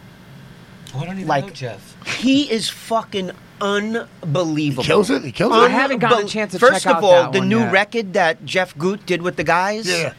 Oh, 0.95 1.01
I 1.01 1.05
don't 1.07 1.17
even 1.17 1.27
Like- 1.29 1.47
know 1.47 1.51
Jeff. 1.51 1.94
He 2.05 2.51
is 2.51 2.69
fucking 2.69 3.31
unbelievable. 3.61 4.83
He 4.83 4.87
kills 4.89 5.11
it. 5.11 5.23
He 5.25 5.33
kills 5.33 5.53
it. 5.55 5.57
I 5.57 5.69
haven't 5.69 5.99
gotten 6.01 6.27
a 6.27 6.29
chance 6.29 6.53
to 6.53 6.59
First 6.59 6.85
check 6.85 6.91
of 6.97 6.99
out 6.99 7.05
all, 7.05 7.23
that 7.25 7.33
the 7.33 7.39
one 7.41 7.49
new 7.49 7.59
yet. 7.61 7.73
record 7.73 8.13
that 8.15 8.45
Jeff 8.45 8.77
Gutt 8.77 9.07
did 9.07 9.23
with 9.23 9.37
the 9.37 9.45
guys. 9.45 9.89
Yeah. 9.89 10.13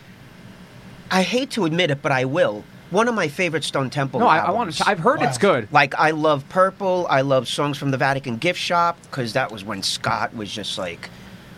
I 1.12 1.22
hate 1.22 1.52
to 1.52 1.66
admit 1.66 1.92
it, 1.92 2.02
but 2.02 2.12
I 2.12 2.26
will. 2.26 2.64
One 2.90 3.08
of 3.08 3.16
my 3.16 3.28
favorite 3.28 3.64
Stone 3.64 3.90
Temple. 3.90 4.20
no, 4.20 4.28
I, 4.28 4.38
I 4.38 4.40
albums. 4.46 4.56
want 4.56 4.74
to. 4.76 4.88
I've 4.88 5.00
heard 5.00 5.22
it's 5.22 5.38
good. 5.38 5.68
Like 5.72 5.96
I 5.96 6.12
love 6.12 6.48
Purple. 6.50 7.08
I 7.10 7.22
love 7.22 7.48
songs 7.48 7.78
from 7.78 7.92
the 7.92 7.98
Vatican 7.98 8.38
Gift 8.38 8.60
Shop 8.60 8.98
because 9.04 9.34
that 9.34 9.52
was 9.52 9.64
when 9.64 9.84
Scott 9.84 10.36
was 10.36 10.52
just 10.52 10.78
like 10.78 11.10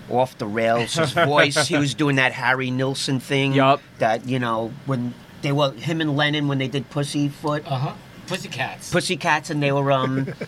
off 0.09 0.37
the 0.37 0.47
rails. 0.47 0.93
His 0.95 1.11
voice. 1.13 1.67
He 1.67 1.77
was 1.77 1.93
doing 1.93 2.15
that 2.15 2.31
Harry 2.31 2.71
Nilsson 2.71 3.19
thing. 3.19 3.53
Yup. 3.53 3.81
That 3.99 4.27
you 4.27 4.39
know 4.39 4.71
when 4.85 5.13
they 5.41 5.51
were 5.51 5.71
him 5.71 6.01
and 6.01 6.15
Lennon 6.17 6.47
when 6.47 6.57
they 6.59 6.67
did 6.69 6.89
Pussyfoot, 6.89 7.69
Uh 7.69 7.75
huh. 7.77 7.93
Pussycats. 8.27 8.91
Pussycats, 8.91 9.49
and 9.49 9.61
they 9.63 9.71
were 9.71 9.91
um. 9.91 10.27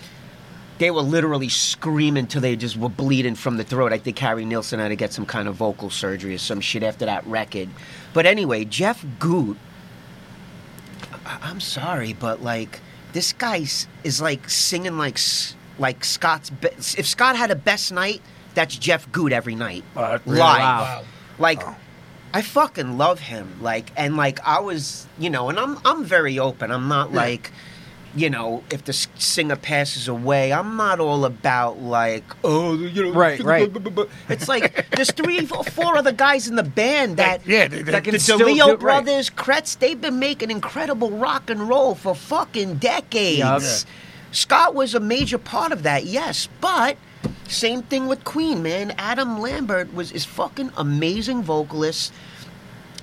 They 0.79 0.91
were 0.91 1.01
literally 1.01 1.49
screaming 1.49 2.25
till 2.27 2.39
they 2.39 2.55
just 2.55 2.77
were 2.77 2.87
bleeding 2.87 3.35
from 3.35 3.57
the 3.57 3.65
throat. 3.65 3.91
I 3.91 3.97
think 3.97 4.17
Harry 4.19 4.45
Nilsson 4.45 4.79
had 4.79 4.87
to 4.87 4.95
get 4.95 5.11
some 5.11 5.25
kind 5.25 5.49
of 5.49 5.55
vocal 5.55 5.89
surgery 5.89 6.33
or 6.35 6.37
some 6.37 6.61
shit 6.61 6.83
after 6.83 7.03
that 7.05 7.27
record. 7.27 7.67
But 8.13 8.25
anyway, 8.25 8.63
Jeff 8.63 9.05
Gutt, 9.19 9.57
I- 11.25 11.39
I'm 11.41 11.59
sorry, 11.59 12.13
but 12.13 12.41
like 12.41 12.79
this 13.11 13.33
guy 13.33 13.65
is 14.05 14.21
like 14.21 14.49
singing 14.49 14.97
like 14.97 15.19
like 15.77 16.05
Scott's. 16.05 16.49
Be- 16.49 16.69
if 16.69 17.05
Scott 17.05 17.35
had 17.35 17.51
a 17.51 17.55
best 17.55 17.91
night, 17.91 18.21
that's 18.53 18.77
Jeff 18.77 19.11
Gutt 19.11 19.33
every 19.33 19.55
night 19.55 19.83
Uh, 19.97 20.19
really? 20.25 20.39
live. 20.39 20.59
Wow. 20.61 21.03
Like, 21.39 21.61
I 22.33 22.41
fucking 22.41 22.97
love 22.97 23.19
him. 23.19 23.57
Like, 23.61 23.91
and 23.97 24.15
like 24.15 24.39
I 24.47 24.59
was, 24.61 25.07
you 25.17 25.29
know, 25.29 25.49
and 25.49 25.59
I'm 25.59 25.77
I'm 25.83 26.05
very 26.05 26.39
open. 26.39 26.71
I'm 26.71 26.87
not 26.87 27.11
like. 27.13 27.51
You 28.15 28.29
know, 28.31 28.63
if 28.71 28.85
the 28.85 28.93
singer 28.93 29.55
passes 29.55 30.07
away, 30.07 30.51
I'm 30.51 30.75
not 30.77 30.99
all 30.99 31.25
about 31.25 31.79
like, 31.79 32.23
oh, 32.43 32.73
you 32.75 33.03
know, 33.05 33.11
Right, 33.11 33.39
right. 33.43 33.71
It's 34.29 34.47
like 34.47 34.89
there's 34.95 35.11
three 35.11 35.39
or 35.51 35.63
four 35.63 35.95
other 35.95 36.11
guys 36.11 36.47
in 36.47 36.55
the 36.55 36.63
band 36.63 37.17
that 37.17 37.45
Yeah, 37.45 37.67
they- 37.67 37.83
they- 37.83 37.91
they 37.99 38.11
the 38.11 38.17
DeLeo 38.17 38.69
right. 38.69 38.79
brothers, 38.79 39.29
Kretz, 39.29 39.77
they've 39.77 39.99
been 40.01 40.17
making 40.17 40.49
incredible 40.49 41.11
rock 41.11 41.51
and 41.51 41.69
roll 41.69 41.93
for 41.93 42.15
fucking 42.15 42.75
decades. 42.77 43.37
Yup. 43.39 43.61
Scott 44.31 44.73
was 44.73 44.95
a 44.95 44.99
major 44.99 45.37
part 45.37 45.71
of 45.71 45.83
that, 45.83 46.05
yes, 46.05 46.49
but 46.61 46.97
same 47.47 47.83
thing 47.83 48.07
with 48.07 48.23
Queen, 48.23 48.63
man. 48.63 48.91
Adam 48.97 49.39
Lambert 49.39 49.93
was 49.93 50.11
is 50.11 50.25
fucking 50.25 50.71
amazing 50.77 51.43
vocalist. 51.43 52.11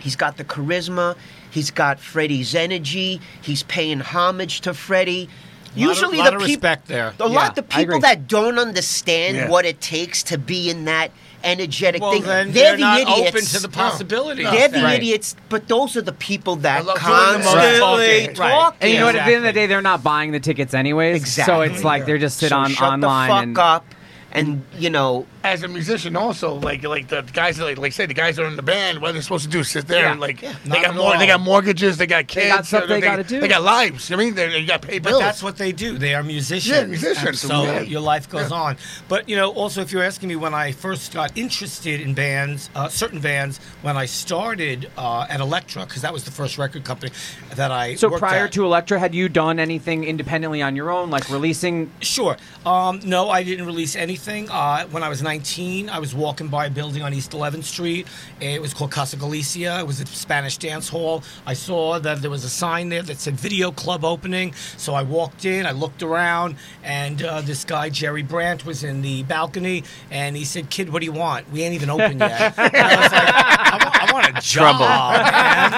He's 0.01 0.17
got 0.17 0.37
the 0.37 0.45
charisma. 0.45 1.17
He's 1.57 1.71
got 1.71 1.99
Freddie's 1.99 2.55
energy. 2.55 3.19
He's 3.41 3.63
paying 3.63 4.01
homage 4.01 4.61
to 4.61 4.75
Freddie. 4.75 5.31
Usually, 5.75 6.19
lot 6.19 6.31
the 6.33 6.37
of 6.37 6.43
peop- 6.43 6.49
respect 6.63 6.87
there. 6.87 7.15
A 7.19 7.29
Yeah, 7.29 7.35
lot 7.35 7.57
of 7.57 7.65
I 7.71 7.81
people 7.85 7.99
that 8.01 8.29
don't 8.29 8.59
understand 8.59 9.37
Yeah. 9.39 9.49
what 9.49 9.65
it 9.65 9.81
takes 9.81 10.23
to 10.25 10.37
be 10.37 10.69
in 10.69 10.85
that 10.85 11.13
energetic 11.43 12.03
Well, 12.03 12.13
thing, 12.13 12.25
then 12.25 12.53
they're, 12.53 12.65
they're, 12.65 12.77
the 12.77 12.81
not 12.83 13.01
idiots. 13.01 13.29
open 13.31 13.45
to 13.47 13.61
the 13.61 13.69
possibility. 13.71 14.43
They're 14.43 14.69
the 14.69 14.83
Right. 14.83 14.97
idiots, 14.99 15.35
but 15.49 15.67
those 15.67 15.97
are 15.97 16.03
the 16.03 16.13
people 16.13 16.57
that 16.57 16.79
I 16.79 16.81
love 16.83 16.99
doing 16.99 17.07
the 17.09 17.39
most 17.39 17.55
constantly 17.55 17.79
talking. 17.79 18.27
Right. 18.39 18.51
talk. 18.53 18.77
And 18.83 18.93
you 18.93 18.99
know 18.99 19.07
what? 19.07 19.17
At 19.17 19.25
the 19.27 19.35
end 19.35 19.47
of 19.47 19.55
the 19.55 19.59
day, 19.61 19.67
they're 19.67 19.81
not 19.81 20.03
buying 20.03 20.33
the 20.33 20.41
tickets 20.41 20.75
anyways. 20.75 21.33
So 21.43 21.63
it's 21.63 21.83
like 21.83 22.05
they're 22.05 22.19
just 22.19 22.37
sit 22.37 22.51
So 22.51 22.57
on 22.59 22.71
shut 22.71 22.83
online 22.93 23.29
the 23.31 23.35
fuck 23.35 23.43
and 23.43 23.59
up, 23.59 23.85
and 24.33 24.63
you 24.79 24.91
know, 24.91 25.25
As 25.47 25.63
a 25.63 25.69
musician, 25.69 26.17
also 26.17 26.55
like 26.55 26.83
like 26.83 27.07
the 27.07 27.23
guys 27.33 27.57
that 27.59 27.65
like 27.67 27.79
like 27.79 27.93
say 27.93 28.05
the 28.05 28.15
guys 28.15 28.35
that 28.35 28.43
are 28.43 28.49
in 28.49 28.57
the 28.57 28.63
band, 28.63 29.01
what 29.01 29.11
are 29.11 29.13
they 29.13 29.21
supposed 29.21 29.45
to 29.45 29.51
do? 29.51 29.63
Sit 29.63 29.87
there 29.87 30.03
Yeah. 30.03 30.11
and 30.11 30.21
like 30.21 30.43
Not 30.43 30.65
they 30.65 30.83
got 30.83 30.97
more, 30.97 31.17
they 31.17 31.27
got 31.29 31.41
mortgages, 31.41 31.97
they 31.99 32.07
got 32.09 32.27
kids, 32.27 32.49
got 32.53 32.67
stuff 32.67 32.89
they 32.89 33.01
gotta 33.01 33.23
do. 33.23 33.39
They 33.41 33.47
got 33.47 33.63
lives. 33.63 34.11
I 34.11 34.17
mean, 34.17 34.35
they, 34.35 34.49
they 34.49 34.65
got 34.67 34.83
to 34.83 34.89
pay 34.89 34.99
But 34.99 35.21
that's 35.21 35.45
what 35.45 35.57
they 35.57 35.71
do. 35.71 35.99
They 35.99 36.15
are 36.17 36.25
musicians. 36.25 36.67
Yeah, 36.77 36.85
musicians. 36.87 37.45
And 37.45 37.53
so 37.53 37.63
Yeah. 37.63 37.81
your 37.83 38.01
life 38.01 38.29
goes 38.29 38.51
on. 38.51 38.77
But 39.09 39.29
you 39.29 39.37
know, 39.37 39.53
also 39.53 39.83
if 39.83 39.93
you're 39.93 40.03
asking 40.03 40.31
me 40.31 40.35
when 40.37 40.53
I 40.53 40.73
first 40.73 41.15
got 41.15 41.31
interested 41.39 42.01
in 42.01 42.13
bands, 42.13 42.69
uh, 42.75 42.89
certain 42.89 43.21
bands, 43.21 43.61
when 43.83 43.97
I 43.97 44.07
started 44.07 44.91
uh, 44.99 45.27
at 45.31 45.39
Elektra, 45.39 45.87
because 45.87 46.03
that 46.03 46.13
was 46.13 46.25
the 46.25 46.33
first 46.33 46.59
record 46.59 46.83
company 46.83 47.13
that 47.55 47.71
I 47.71 47.95
So 47.95 48.09
worked 48.09 48.19
prior 48.21 48.47
at. 48.47 48.53
to 48.55 48.65
Elektra, 48.65 48.99
had 48.99 49.15
you 49.15 49.29
done 49.29 49.61
anything 49.61 50.03
independently 50.03 50.61
on 50.61 50.75
your 50.75 50.91
own, 50.91 51.11
like 51.11 51.31
releasing? 51.31 51.93
Sure. 52.01 52.37
Um, 52.65 52.99
no, 53.05 53.31
I 53.31 53.45
didn't 53.45 53.65
release 53.67 53.95
anything. 53.95 54.51
Uh, 54.51 54.87
when 54.89 55.05
I 55.05 55.09
was 55.09 55.23
19, 55.23 55.36
I 55.37 55.99
was 55.99 56.15
walking 56.15 56.49
by 56.49 56.67
a 56.67 56.71
building 56.71 57.03
on 57.03 57.13
East 57.13 57.33
11th 57.33 57.65
Street. 57.65 58.07
It 58.41 58.61
was 58.63 58.73
called 58.73 58.91
Casa 58.91 59.17
Galicia. 59.17 59.81
It 59.81 59.87
was 59.87 60.01
a 60.01 60.07
Spanish 60.07 60.57
dance 60.57 60.89
hall. 60.89 61.23
I 61.45 61.53
saw 61.53 61.99
that 61.99 62.23
there 62.23 62.31
was 62.31 62.43
a 62.45 62.49
sign 62.49 62.89
there 62.89 63.03
that 63.03 63.19
said 63.19 63.35
Video 63.35 63.71
Club 63.71 64.03
opening. 64.03 64.55
So 64.79 64.95
I 64.95 65.03
walked 65.03 65.45
in, 65.45 65.67
I 65.67 65.73
looked 65.73 66.03
around, 66.03 66.57
and 66.83 67.23
uh, 67.23 67.43
this 67.43 67.65
guy, 67.65 67.91
Jerry 67.91 68.23
Brandt, 68.23 68.65
was 68.65 68.83
in 68.83 69.03
the 69.03 69.25
balcony, 69.25 69.85
and 70.11 70.37
he 70.37 70.45
said, 70.45 70.71
Kid, 70.71 70.91
what 70.91 71.01
do 71.01 71.07
you 71.07 71.13
want? 71.13 71.51
We 71.53 71.63
ain't 71.63 71.75
even 71.75 71.91
open 71.91 72.19
yet. 72.19 72.55
And 72.59 72.77
I 72.77 72.97
was 72.97 73.13
like, 73.13 73.35
I 73.35 73.79
want, 73.83 74.03
I 74.03 74.13
want 74.13 74.39
a 74.39 74.41
job, 74.41 74.81
man. 74.81 75.73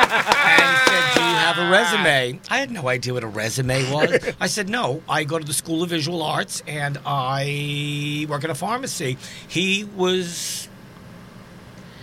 He 0.78 0.90
said, 0.90 1.14
Do 1.14 1.20
you 1.20 1.36
have 1.36 1.58
a 1.58 1.70
resume? 1.70 2.40
I 2.48 2.58
had 2.58 2.70
no 2.70 2.88
idea 2.88 3.12
what 3.14 3.24
a 3.24 3.28
resume 3.28 3.92
was. 3.92 4.34
I 4.40 4.46
said, 4.46 4.68
No, 4.68 5.02
I 5.08 5.24
go 5.24 5.38
to 5.38 5.44
the 5.44 5.52
School 5.52 5.82
of 5.82 5.90
Visual 5.90 6.22
Arts 6.22 6.62
and 6.66 6.98
I 7.04 8.26
work 8.28 8.44
in 8.44 8.50
a 8.50 8.54
pharmacy. 8.54 9.16
He 9.48 9.84
was 9.96 10.68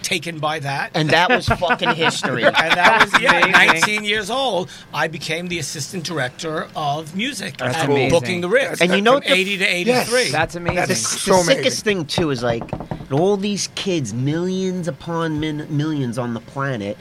taken 0.02 0.38
by 0.40 0.60
that. 0.60 0.92
And 0.94 1.10
that 1.10 1.30
was 1.30 1.48
fucking 1.48 1.96
history. 1.96 2.44
And 2.46 2.54
that 2.56 3.10
was 3.12 3.22
yeah, 3.22 3.40
Amazing. 3.48 3.82
19 4.02 4.04
years 4.04 4.30
old. 4.30 4.70
I 4.94 5.08
became 5.08 5.48
the 5.48 5.58
assistant 5.60 6.04
director 6.04 6.68
of 6.76 7.16
music 7.16 7.58
That's 7.58 7.76
at 7.78 7.86
amazing. 7.86 8.10
Booking 8.12 8.42
the 8.42 8.50
Ritz. 8.50 8.82
And 8.82 8.94
you 8.94 9.02
know 9.02 9.14
from 9.20 9.30
the- 9.30 9.34
80 9.34 9.58
to 9.60 9.66
83. 9.66 9.94
Yes, 10.24 10.32
That's 10.32 10.56
amazing. 10.56 10.76
That 10.76 10.88
the, 10.90 10.94
is 10.94 11.26
the 11.26 11.32
amazing. 11.34 11.56
sickest 11.56 11.84
thing 11.84 12.06
too 12.06 12.30
is 12.30 12.44
like 12.44 12.64
all 13.12 13.36
these 13.38 13.70
kids, 13.76 14.14
millions 14.14 14.88
upon 14.88 15.40
min- 15.40 15.68
millions 15.76 16.18
on 16.20 16.34
the 16.36 16.40
planet, 16.42 16.98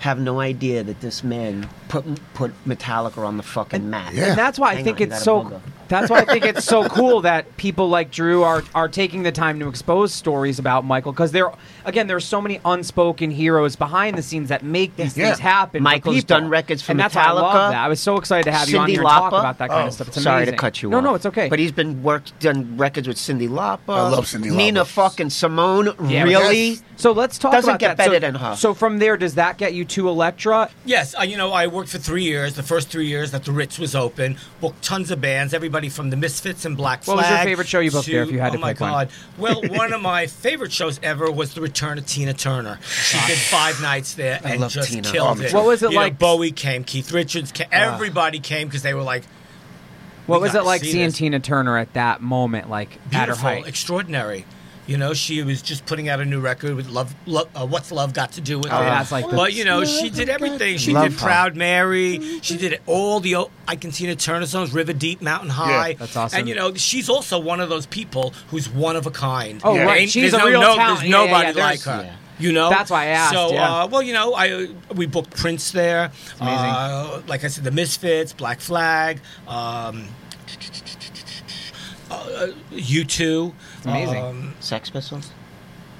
have 0.00 0.18
no 0.18 0.40
idea 0.40 0.82
that 0.82 1.00
this 1.00 1.22
man 1.22 1.68
put 1.88 2.04
put 2.34 2.52
Metallica 2.66 3.18
on 3.18 3.36
the 3.36 3.42
fucking 3.44 3.88
map. 3.88 4.12
Yeah. 4.14 4.30
And 4.30 4.38
that's 4.38 4.58
why 4.58 4.70
I 4.72 4.74
Hang 4.76 4.84
think 4.84 4.96
on, 4.96 5.00
you 5.00 5.06
it's 5.14 5.24
got 5.24 5.46
a 5.46 5.50
so. 5.50 5.62
Booger. 5.92 6.00
That's 6.00 6.10
why 6.10 6.20
I 6.20 6.24
think 6.24 6.44
it's 6.44 6.64
so 6.64 6.88
cool 6.88 7.20
that 7.22 7.56
people 7.56 7.88
like 7.88 8.10
Drew 8.10 8.42
are 8.42 8.62
are 8.74 8.88
taking 8.88 9.22
the 9.22 9.32
time 9.32 9.58
to 9.60 9.68
expose 9.68 10.12
stories 10.14 10.58
about 10.58 10.84
Michael 10.84 11.12
because 11.12 11.32
there, 11.32 11.50
again, 11.84 12.06
there 12.06 12.16
are 12.16 12.20
so 12.20 12.40
many 12.40 12.60
unspoken 12.64 13.30
heroes 13.30 13.76
behind 13.76 14.16
the 14.16 14.22
scenes 14.22 14.48
that 14.48 14.62
make 14.62 14.96
these 14.96 15.16
Yeah. 15.16 15.26
things 15.28 15.38
happen. 15.38 15.82
Michael's 15.82 16.16
people. 16.16 16.28
done 16.40 16.48
records 16.48 16.82
for 16.82 16.92
and 16.92 17.00
that's 17.00 17.14
why 17.14 17.24
I 17.24 17.30
love 17.32 17.54
Metallica. 17.54 17.70
that. 17.72 17.84
I 17.84 17.88
was 17.88 18.00
so 18.00 18.16
excited 18.16 18.44
to 18.44 18.52
have 18.52 18.68
you 18.68 18.78
on 18.78 18.88
Cyndi 18.88 18.92
here 18.92 19.00
and 19.00 19.08
talk 19.08 19.32
about 19.32 19.58
that 19.58 19.68
kind 19.68 19.84
Oh, 19.84 19.86
of 19.88 19.92
stuff. 19.94 20.08
It's 20.08 20.22
Sorry 20.22 20.46
to 20.46 20.52
cut 20.52 20.82
you 20.82 20.88
no, 20.90 20.98
off. 20.98 21.04
No, 21.04 21.10
no, 21.10 21.14
it's 21.16 21.26
okay. 21.26 21.48
But 21.48 21.58
he's 21.58 21.72
been 21.72 22.02
worked 22.02 22.38
done 22.40 22.76
records 22.76 23.08
with 23.08 23.16
Cyndi 23.16 23.48
Lauper. 23.48 23.94
I 23.94 24.08
love 24.08 24.26
Cyndi 24.26 24.50
Nina 24.54 24.84
fucking 24.84 25.30
Simone. 25.30 25.90
Yeah, 26.08 26.24
really? 26.24 26.68
yes. 26.70 26.82
so 26.96 27.12
let's 27.12 27.38
talk 27.38 27.52
Doesn't 27.52 27.68
about 27.70 27.80
get 27.80 27.96
that. 27.98 28.06
So- 28.06 28.18
than 28.18 28.34
her. 28.36 28.56
So 28.56 28.74
from 28.74 28.98
there, 28.98 29.16
does 29.16 29.34
that 29.34 29.58
get 29.58 29.74
you 29.74 29.84
to 29.86 30.08
Elektra? 30.08 30.70
Yes, 30.84 31.14
uh, 31.18 31.22
you 31.22 31.36
know, 31.36 31.52
I 31.52 31.66
worked 31.66 31.88
for 31.90 31.98
three 31.98 32.22
years. 32.24 32.54
The 32.54 32.62
first 32.62 32.88
three 32.88 33.06
years 33.06 33.30
that 33.32 33.44
the 33.44 33.52
Ritz 33.52 33.78
was 33.78 33.94
open, 33.94 34.36
booked 34.60 34.82
tons 34.82 35.10
of 35.10 35.20
bands, 35.20 35.52
everybody 35.54 35.81
from 35.88 36.10
the 36.10 36.16
Misfits 36.16 36.64
and 36.64 36.76
Black 36.76 37.02
Flag. 37.02 37.16
What 37.16 37.22
was 37.22 37.30
your 37.30 37.44
favorite 37.44 37.68
show 37.68 37.80
you 37.80 37.90
booked 37.90 38.06
there, 38.06 38.22
if 38.22 38.30
you 38.30 38.38
had 38.40 38.52
to 38.52 38.58
oh 38.58 38.60
my 38.60 38.72
pick 38.72 38.80
one? 38.80 38.90
God! 38.90 39.10
Well, 39.38 39.62
one 39.68 39.92
of 39.92 40.00
my 40.00 40.26
favorite 40.26 40.72
shows 40.72 41.00
ever 41.02 41.30
was 41.30 41.54
the 41.54 41.60
return 41.60 41.98
of 41.98 42.06
Tina 42.06 42.34
Turner. 42.34 42.78
She 42.82 43.18
did 43.26 43.38
five 43.38 43.80
nights 43.82 44.14
there 44.14 44.40
I 44.44 44.54
and 44.54 44.70
just 44.70 44.92
Tina. 44.92 45.10
killed 45.10 45.40
it. 45.40 45.52
What 45.52 45.64
was 45.66 45.82
it 45.82 45.90
You 45.90 45.96
know, 45.96 46.02
like- 46.02 46.18
Bowie 46.18 46.52
came, 46.52 46.84
Keith 46.84 47.12
Richards 47.12 47.52
came, 47.52 47.68
ah. 47.72 47.94
everybody 47.94 48.40
came 48.40 48.68
because 48.68 48.82
they 48.82 48.94
were 48.94 49.02
like, 49.02 49.24
What 50.26 50.40
was 50.40 50.54
it 50.54 50.64
like 50.64 50.82
see 50.82 50.92
seeing 50.92 51.06
this. 51.06 51.16
Tina 51.18 51.40
Turner 51.40 51.76
at 51.78 51.92
that 51.94 52.20
moment, 52.20 52.70
like 52.70 52.98
at 53.12 53.28
her 53.28 53.34
height? 53.34 53.66
extraordinary. 53.66 54.44
You 54.86 54.96
know, 54.96 55.14
she 55.14 55.42
was 55.44 55.62
just 55.62 55.86
putting 55.86 56.08
out 56.08 56.20
a 56.20 56.24
new 56.24 56.40
record 56.40 56.74
with 56.74 56.88
Love. 56.88 57.14
Lo- 57.26 57.48
uh, 57.54 57.64
What's 57.64 57.92
Love 57.92 58.14
Got 58.14 58.32
to 58.32 58.40
Do 58.40 58.58
with 58.58 58.72
oh, 58.72 58.80
It? 58.80 58.84
That's 58.84 59.12
like 59.12 59.30
but 59.30 59.52
you 59.52 59.64
know, 59.64 59.84
she 59.84 60.10
did 60.10 60.28
everything. 60.28 60.76
She 60.76 60.92
did 60.92 61.16
Proud 61.16 61.52
her. 61.52 61.58
Mary. 61.58 62.40
She 62.42 62.56
did 62.56 62.80
all 62.86 63.20
the 63.20 63.36
old, 63.36 63.50
I 63.68 63.76
Can 63.76 63.92
See 63.92 64.06
the 64.06 64.16
Turner 64.16 64.46
songs, 64.46 64.72
River 64.72 64.92
Deep, 64.92 65.22
Mountain 65.22 65.50
High. 65.50 65.90
Yeah, 65.90 65.94
that's 65.98 66.16
awesome. 66.16 66.40
And 66.40 66.48
you 66.48 66.56
know, 66.56 66.74
she's 66.74 67.08
also 67.08 67.38
one 67.38 67.60
of 67.60 67.68
those 67.68 67.86
people 67.86 68.34
who's 68.48 68.68
one 68.68 68.96
of 68.96 69.06
a 69.06 69.12
kind. 69.12 69.60
Oh 69.62 69.74
yeah. 69.74 69.84
right, 69.84 70.10
she's 70.10 70.32
a 70.32 70.38
no, 70.38 70.46
real 70.46 70.60
no, 70.60 70.74
talent. 70.74 71.00
There's 71.00 71.10
nobody 71.10 71.32
yeah, 71.32 71.38
yeah, 71.40 71.52
there's, 71.52 71.86
like 71.86 72.04
her. 72.04 72.16
You 72.38 72.52
know, 72.52 72.70
that's 72.70 72.90
why 72.90 73.04
I 73.04 73.06
asked. 73.06 73.34
So, 73.34 73.56
uh, 73.56 73.88
well, 73.88 74.02
you 74.02 74.12
know, 74.12 74.34
I 74.34 74.68
we 74.94 75.06
booked 75.06 75.30
Prince 75.36 75.70
there. 75.70 76.10
Uh, 76.40 77.22
like 77.28 77.44
I 77.44 77.48
said, 77.48 77.62
the 77.62 77.70
Misfits, 77.70 78.32
Black 78.32 78.58
Flag. 78.58 79.20
Um, 79.46 80.08
uh, 82.10 82.48
U2. 82.72 83.52
Amazing. 83.84 84.22
Um, 84.24 84.54
Sex 84.60 84.90
Pistols. 84.90 85.30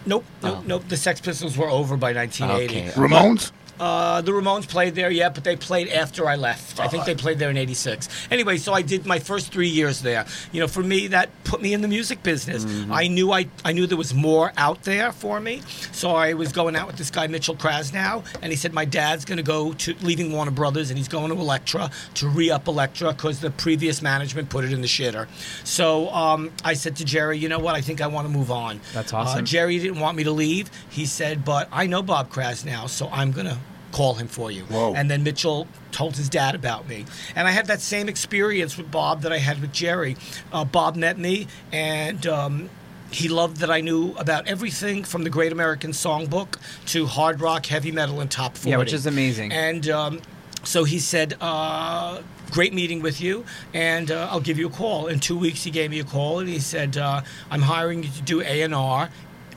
Nope, 0.05 0.24
nope, 0.43 0.57
Oh. 0.59 0.62
nope. 0.66 0.85
The 0.89 0.97
Sex 0.97 1.20
Pistols 1.20 1.57
were 1.57 1.68
over 1.70 1.97
by 1.97 2.12
1980. 2.12 2.89
Okay. 2.91 2.91
Ramones? 3.01 3.53
Uh, 3.83 4.20
the 4.20 4.30
Ramones 4.30 4.68
played 4.68 4.95
there, 4.95 5.11
yeah, 5.11 5.28
but 5.28 5.43
they 5.43 5.57
played 5.57 5.89
after 5.89 6.28
I 6.28 6.37
left. 6.37 6.78
I 6.78 6.87
think 6.87 7.05
they 7.05 7.16
played 7.16 7.41
there 7.41 7.51
in 7.51 7.57
'86. 7.57 8.09
Anyway, 8.30 8.57
so 8.59 8.72
I 8.72 8.80
did 8.83 9.07
my 9.07 9.18
first 9.18 9.53
three 9.53 9.66
years 9.68 10.03
there. 10.03 10.24
You 10.53 10.61
know, 10.61 10.68
for 10.68 10.85
me, 10.85 11.09
that 11.09 11.30
put 11.43 11.61
me 11.61 11.74
in 11.74 11.80
the 11.80 11.89
music 11.89 12.22
business. 12.22 12.64
I 12.93 13.09
knew 13.09 13.33
I, 13.33 13.49
I 13.64 13.72
knew 13.72 13.89
there 13.89 13.99
was 13.99 14.14
more 14.14 14.53
out 14.57 14.85
there 14.85 15.11
for 15.11 15.41
me. 15.41 15.62
So 15.91 16.11
I 16.12 16.35
was 16.35 16.53
going 16.53 16.76
out 16.76 16.87
with 16.87 16.97
this 16.97 17.11
guy 17.11 17.26
Mitchell 17.26 17.57
Krasnow, 17.57 18.24
and 18.41 18.53
he 18.53 18.57
said 18.57 18.72
my 18.72 18.85
dad's 18.85 19.24
going 19.24 19.39
to 19.39 19.43
go 19.43 19.72
to 19.72 19.95
leaving 20.01 20.30
Warner 20.30 20.53
Brothers, 20.53 20.91
and 20.91 20.97
he's 20.97 21.09
going 21.09 21.30
to 21.33 21.37
Elektra 21.37 21.91
to 22.14 22.28
re-up 22.28 22.68
Elektra 22.68 23.12
because 23.12 23.41
the 23.41 23.51
previous 23.51 24.01
management 24.01 24.49
put 24.49 24.64
it 24.64 24.72
in 24.72 24.80
the 24.80 24.87
shitter. 24.87 25.26
So 25.64 26.09
um, 26.11 26.53
I 26.64 26.74
said 26.74 26.95
to 26.97 27.05
Jerry, 27.05 27.37
you 27.39 27.49
know 27.49 27.59
what? 27.59 27.74
I 27.74 27.80
think 27.80 28.01
I 28.01 28.07
want 28.07 28.28
to 28.28 28.33
move 28.33 28.53
on. 28.53 28.80
That's 28.95 29.12
Uh, 29.12 29.16
awesome. 29.18 29.45
Jerry 29.45 29.80
didn't 29.80 29.99
want 29.99 30.16
me 30.16 30.22
to 30.22 30.30
leave. 30.30 30.70
He 30.89 31.05
said, 31.05 31.45
but 31.45 31.68
I 31.72 31.89
know 31.89 32.01
Bob 32.03 32.30
Krasnow, 32.30 32.89
so 32.89 33.09
I'm 33.11 33.33
going 33.33 33.47
to 33.47 33.59
call 33.93 34.14
him 34.14 34.26
for 34.26 34.51
you. 34.51 34.62
Whoa. 34.64 34.95
And 34.95 35.11
then 35.11 35.22
Mitchell 35.22 35.68
told 35.93 36.16
his 36.16 36.28
dad 36.28 36.55
about 36.55 36.88
me. 36.88 37.05
And 37.36 37.47
I 37.47 37.51
had 37.53 37.66
that 37.66 37.80
same 37.80 38.09
experience 38.09 38.76
with 38.76 38.90
Bob 38.90 39.22
that 39.22 39.32
I 39.32 39.38
had 39.38 39.61
with 39.61 39.72
Jerry. 39.72 40.16
Uh, 40.53 40.64
Bob 40.64 40.97
met 40.97 41.18
me, 41.18 41.47
and 41.70 42.26
um, 42.26 42.70
he 43.11 43.28
loved 43.28 43.59
that 43.59 43.70
I 43.70 43.80
knew 43.80 44.12
about 44.16 44.49
everything 44.49 45.05
from 45.05 45.22
the 45.22 45.30
Great 45.30 45.53
American 45.53 45.93
Songbook 45.93 46.59
to 46.86 47.07
hard 47.07 47.40
rock, 47.40 47.66
heavy 47.66 47.93
metal, 47.93 48.20
and 48.20 48.30
top 48.30 48.57
40. 48.57 48.70
Yeah, 48.70 48.76
which 48.78 48.93
is 48.93 49.07
amazing. 49.07 49.53
And 49.53 49.88
um, 49.90 50.22
so 50.64 50.84
he 50.84 50.99
said, 50.99 51.36
uh, 51.40 52.22
Great 52.51 52.74
meeting 52.74 53.01
with 53.01 53.18
you, 53.18 53.47
and 53.72 54.11
uh, 54.11 54.28
I'll 54.30 54.38
give 54.40 54.59
you 54.59 54.66
a 54.66 54.70
call. 54.70 55.07
In 55.07 55.20
two 55.20 55.38
weeks, 55.38 55.64
he 55.64 55.70
gave 55.70 55.90
me 55.90 56.01
a 56.01 56.05
call, 56.05 56.38
and 56.38 56.51
he 56.51 56.59
said, 56.59 56.99
uh, 56.99 57.22
I'm 57.51 57.62
hiring 57.62 58.03
you 58.03 58.11
to 58.11 58.20
do 58.20 58.43
A&R 58.43 59.09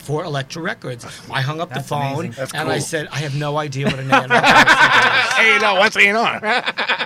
for 0.06 0.24
Elektra 0.24 0.62
Records. 0.62 1.03
I 1.32 1.41
hung 1.41 1.60
up 1.60 1.70
That's 1.70 1.82
the 1.82 1.88
phone, 1.88 2.14
amazing. 2.26 2.32
That's 2.32 2.53
and 2.53 2.70
I 2.70 2.78
said, 2.80 3.08
I 3.12 3.18
have 3.18 3.36
no 3.36 3.58
idea 3.58 3.88
what 3.88 3.99
an 3.99 4.12
A&R 4.12 4.26
is. 4.26 5.34
Hey, 5.34 5.58
no, 5.60 5.76
what's 5.76 5.97
A&R? 5.97 6.39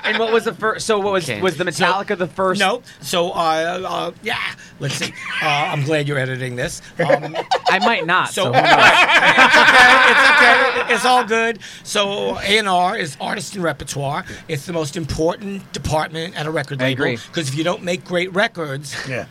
and 0.04 0.18
what 0.20 0.34
was 0.34 0.44
the 0.44 0.54
first? 0.54 0.86
So 0.86 1.00
what 1.00 1.14
was 1.14 1.24
Okay. 1.30 1.42
was 1.42 1.56
the 1.58 1.64
Metallica 1.64 2.18
the 2.18 2.28
first? 2.28 2.60
No, 2.60 2.82
so 3.02 3.30
uh, 3.32 3.82
uh, 3.88 4.12
yeah. 4.22 4.38
Let's 4.82 4.96
see. 4.96 5.14
Uh, 5.42 5.46
I'm 5.48 5.84
glad 5.84 6.08
you're 6.08 6.18
editing 6.18 6.56
this. 6.56 6.82
Um, 7.00 7.36
I 7.70 7.80
might 7.80 8.06
not. 8.06 8.30
So, 8.30 8.44
so 8.44 8.48
who 8.48 8.54
knows? 8.54 8.64
it's 8.64 10.30
okay. 10.30 10.72
It's 10.72 10.80
okay. 10.84 10.94
It's 10.96 11.06
all 11.06 11.24
good. 11.26 11.60
So 11.84 12.38
A&R 12.40 12.98
is 12.98 13.16
artist 13.22 13.56
and 13.56 13.64
repertoire. 13.64 14.26
It's 14.48 14.66
the 14.66 14.74
most 14.74 14.96
important 14.98 15.72
department 15.74 16.38
at 16.38 16.46
a 16.46 16.52
record 16.52 16.80
label. 16.80 17.06
Because 17.12 17.48
if 17.50 17.56
you 17.56 17.64
don't 17.64 17.84
make 17.84 18.04
great 18.06 18.34
records, 18.34 18.96
Yeah. 19.08 19.26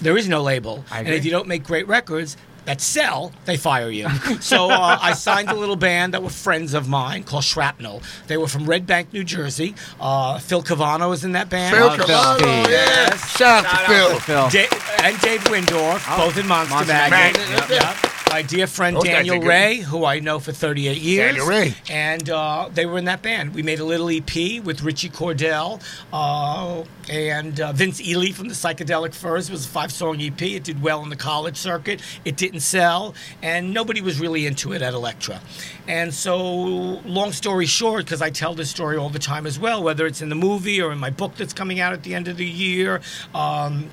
there 0.00 0.16
is 0.16 0.28
no 0.28 0.42
label. 0.42 0.84
I 0.90 1.00
And 1.00 1.08
if 1.08 1.24
you 1.24 1.30
don't 1.30 1.46
make 1.48 1.62
great 1.64 1.86
records 1.86 2.36
that 2.66 2.80
sell, 2.80 3.32
they 3.44 3.56
fire 3.56 3.90
you. 3.90 4.08
so 4.40 4.70
uh, 4.70 4.98
I 5.00 5.12
signed 5.12 5.50
a 5.50 5.54
little 5.54 5.76
band 5.76 6.14
that 6.14 6.22
were 6.22 6.30
friends 6.30 6.74
of 6.74 6.88
mine 6.88 7.24
called 7.24 7.44
Shrapnel. 7.44 8.02
They 8.26 8.36
were 8.36 8.48
from 8.48 8.64
Red 8.66 8.86
Bank, 8.86 9.12
New 9.12 9.24
Jersey. 9.24 9.74
Uh, 10.00 10.38
Phil 10.38 10.62
Caivano 10.62 11.08
was 11.10 11.24
in 11.24 11.32
that 11.32 11.50
band. 11.50 11.76
Phil 11.76 11.88
Oh, 11.90 11.96
Caivano, 11.96 12.68
yes. 12.68 13.36
Shout 13.36 13.64
out 13.66 13.86
to 13.86 14.20
Phil. 14.20 14.20
Phil. 14.20 14.48
Da- 14.50 14.78
and 15.02 15.20
Dave 15.20 15.44
Wyndorf, 15.44 16.16
both 16.16 16.38
in 16.38 16.46
Monster, 16.46 16.74
Monster 16.74 16.92
Magnet. 16.94 17.36
Magnet. 17.38 17.68
Yep, 17.70 17.80
yep. 18.02 18.13
My 18.34 18.42
dear 18.42 18.66
friend 18.66 18.96
Those 18.96 19.04
guys 19.04 19.12
Daniel 19.12 19.38
good. 19.38 19.46
Ray, 19.46 19.76
who 19.76 20.04
I 20.04 20.18
know 20.18 20.40
for 20.40 20.50
38 20.50 20.98
years. 20.98 21.36
Daniel 21.36 21.46
Rey. 21.46 21.74
And 21.88 22.28
uh, 22.28 22.68
they 22.74 22.84
were 22.84 22.98
in 22.98 23.04
that 23.04 23.22
band. 23.22 23.54
We 23.54 23.62
made 23.62 23.78
a 23.78 23.84
little 23.84 24.10
EP 24.10 24.60
with 24.64 24.82
Ritchie 24.82 25.10
Cordell 25.10 25.80
uh, 26.12 26.82
and 27.08 27.60
uh, 27.60 27.70
Vince 27.70 28.00
Ely 28.00 28.32
from 28.32 28.48
the 28.48 28.54
Psychedelic 28.54 29.14
Furs. 29.14 29.48
It 29.48 29.52
was 29.52 29.66
a 29.66 29.68
five 29.68 29.92
song 29.92 30.20
EP. 30.20 30.42
It 30.42 30.64
did 30.64 30.82
well 30.82 31.04
in 31.04 31.10
the 31.10 31.16
college 31.16 31.56
circuit. 31.56 32.02
It 32.24 32.36
didn't 32.36 32.58
sell, 32.58 33.14
and 33.40 33.72
nobody 33.72 34.00
was 34.00 34.18
really 34.18 34.46
into 34.46 34.72
it 34.72 34.82
at 34.82 34.94
Elektra. 34.94 35.40
And 35.86 36.12
so, 36.12 36.44
long 36.44 37.30
story 37.30 37.66
short, 37.66 38.04
because 38.04 38.20
I 38.20 38.30
tell 38.30 38.52
this 38.52 38.68
story 38.68 38.96
all 38.96 39.10
the 39.10 39.20
time 39.20 39.46
as 39.46 39.60
well, 39.60 39.80
whether 39.80 40.06
it's 40.06 40.22
in 40.22 40.28
the 40.28 40.34
movie 40.34 40.82
or 40.82 40.90
in 40.90 40.98
my 40.98 41.10
book 41.10 41.36
that's 41.36 41.52
coming 41.52 41.78
out 41.78 41.92
at 41.92 42.02
the 42.02 42.16
end 42.16 42.26
of 42.26 42.36
the 42.36 42.44
year. 42.44 43.00
Um, 43.32 43.90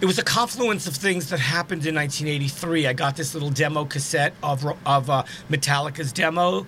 it 0.00 0.06
was 0.06 0.18
a 0.18 0.24
confluence 0.24 0.86
of 0.86 0.94
things 0.94 1.28
that 1.30 1.40
happened 1.40 1.84
in 1.86 1.94
1983. 1.94 2.86
I 2.86 2.92
got 2.92 3.16
this 3.16 3.34
little 3.34 3.50
demo 3.50 3.84
cassette 3.84 4.34
of 4.42 4.64
of 4.86 5.10
uh, 5.10 5.24
Metallica's 5.50 6.12
demo 6.12 6.66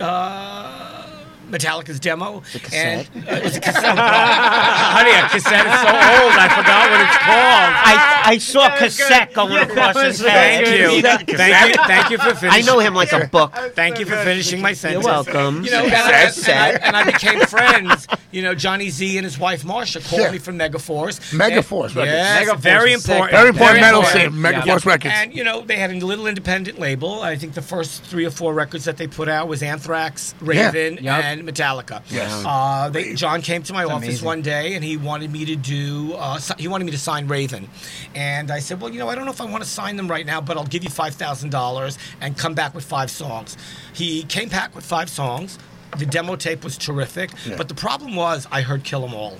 uh, 0.00 1.05
Metallica's 1.50 2.00
demo. 2.00 2.38
a 2.54 2.58
cassette. 2.58 3.08
And, 3.14 3.28
uh, 3.28 3.32
it 3.32 3.44
was 3.44 3.56
a 3.56 3.60
cassette. 3.60 3.98
Honey, 3.98 5.10
a 5.10 5.28
cassette 5.28 5.66
is 5.66 5.80
so 5.80 5.88
old. 5.88 6.32
I 6.34 6.48
forgot 6.48 6.90
what 6.90 7.00
it's 7.00 7.16
called. 7.18 7.72
I, 7.86 8.22
I 8.26 8.38
saw 8.38 8.76
cassette 8.76 9.32
going 9.34 9.56
across 9.58 10.00
his 10.02 10.20
head. 10.20 10.64
Thank 10.66 11.28
you. 11.28 11.36
Thank 11.36 11.76
you. 11.76 11.82
Thank 11.86 12.10
you 12.10 12.18
for 12.18 12.30
I 12.30 12.34
finishing. 12.34 12.66
know 12.66 12.78
him 12.80 12.94
like 12.94 13.12
a 13.12 13.26
book. 13.28 13.54
Thank 13.74 13.98
you 13.98 14.06
for 14.06 14.16
finishing 14.16 14.60
my 14.60 14.72
sentence. 14.72 15.04
welcome. 15.04 15.64
You 15.64 15.70
know, 15.70 15.84
and 15.84 15.94
I, 15.94 16.10
and, 16.22 16.28
Cassette. 16.34 16.82
I, 16.82 16.86
and 16.86 16.96
I 16.96 17.04
became 17.04 17.40
friends. 17.46 18.06
You 18.32 18.42
know, 18.42 18.54
Johnny 18.54 18.90
Z 18.90 19.16
and 19.16 19.24
his 19.24 19.38
wife 19.38 19.62
Marsha 19.62 20.06
called 20.08 20.22
Yeah. 20.22 20.30
me 20.32 20.38
from 20.38 20.58
Megaforce. 20.58 21.20
Megaforce 21.32 21.86
And- 21.88 21.96
Records. 21.96 22.12
Yes, 22.12 22.48
Megaforce 22.48 22.58
very 22.58 22.92
important. 22.92 23.30
Very 23.30 23.48
important 23.48 23.80
metal 23.80 24.00
important. 24.02 24.32
scene, 24.34 24.42
Megaforce 24.42 24.84
Records. 24.86 25.14
And 25.16 25.34
you 25.34 25.44
know, 25.44 25.60
they 25.62 25.76
had 25.76 25.90
a 25.92 26.04
little 26.04 26.26
independent 26.26 26.78
label. 26.78 27.22
I 27.22 27.36
think 27.36 27.54
the 27.54 27.62
first 27.62 28.02
three 28.04 28.24
or 28.26 28.30
four 28.30 28.52
records 28.52 28.84
that 28.84 28.96
they 28.96 29.06
put 29.06 29.28
out 29.28 29.48
was 29.48 29.62
Anthrax, 29.62 30.34
Raven, 30.40 30.98
Yep. 31.02 31.24
and 31.24 31.35
Metallica. 31.44 32.02
Yes. 32.08 32.32
Uh, 32.46 32.88
they, 32.90 33.14
John 33.14 33.42
came 33.42 33.62
to 33.64 33.72
my 33.72 33.84
office 33.84 33.96
amazing. 34.08 34.26
one 34.26 34.42
day 34.42 34.74
and 34.74 34.84
he 34.84 34.96
wanted 34.96 35.30
me 35.30 35.44
to 35.46 35.56
do. 35.56 36.14
Uh, 36.14 36.38
he 36.58 36.68
wanted 36.68 36.84
me 36.84 36.92
to 36.92 36.98
sign 36.98 37.26
Raven, 37.28 37.68
and 38.14 38.50
I 38.50 38.60
said, 38.60 38.80
"Well, 38.80 38.92
you 38.92 38.98
know, 38.98 39.08
I 39.08 39.14
don't 39.14 39.24
know 39.24 39.32
if 39.32 39.40
I 39.40 39.44
want 39.46 39.62
to 39.64 39.68
sign 39.68 39.96
them 39.96 40.08
right 40.08 40.24
now, 40.26 40.40
but 40.40 40.56
I'll 40.56 40.64
give 40.64 40.84
you 40.84 40.90
five 40.90 41.14
thousand 41.14 41.50
dollars 41.50 41.98
and 42.20 42.36
come 42.38 42.54
back 42.54 42.74
with 42.74 42.84
five 42.84 43.10
songs." 43.10 43.56
He 43.92 44.22
came 44.24 44.48
back 44.48 44.74
with 44.74 44.84
five 44.84 45.10
songs. 45.10 45.58
The 45.98 46.06
demo 46.06 46.36
tape 46.36 46.62
was 46.64 46.76
terrific, 46.76 47.30
but 47.56 47.68
the 47.68 47.74
problem 47.74 48.16
was 48.16 48.46
I 48.50 48.60
heard 48.62 48.84
Kill 48.84 49.04
'Em 49.04 49.14
All. 49.14 49.38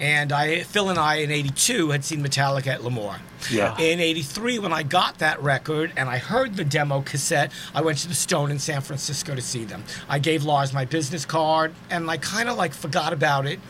And 0.00 0.32
I, 0.32 0.62
Phil 0.62 0.90
and 0.90 0.98
I 0.98 1.16
in 1.16 1.30
'82 1.30 1.90
had 1.90 2.04
seen 2.04 2.22
Metallica 2.22 2.68
at 2.68 2.84
L'Amour. 2.84 3.16
Yeah. 3.50 3.76
In 3.78 4.00
'83, 4.00 4.58
when 4.58 4.72
I 4.72 4.82
got 4.82 5.18
that 5.18 5.42
record 5.42 5.92
and 5.96 6.08
I 6.08 6.18
heard 6.18 6.56
the 6.56 6.64
demo 6.64 7.02
cassette, 7.02 7.52
I 7.74 7.82
went 7.82 7.98
to 7.98 8.08
the 8.08 8.14
Stone 8.14 8.50
in 8.50 8.58
San 8.58 8.80
Francisco 8.80 9.34
to 9.34 9.42
see 9.42 9.64
them. 9.64 9.84
I 10.08 10.18
gave 10.18 10.44
Lars 10.44 10.72
my 10.72 10.84
business 10.84 11.24
card, 11.24 11.72
and 11.90 12.10
I 12.10 12.16
kind 12.16 12.48
of 12.48 12.56
like 12.56 12.72
forgot 12.74 13.12
about 13.12 13.46
it. 13.46 13.60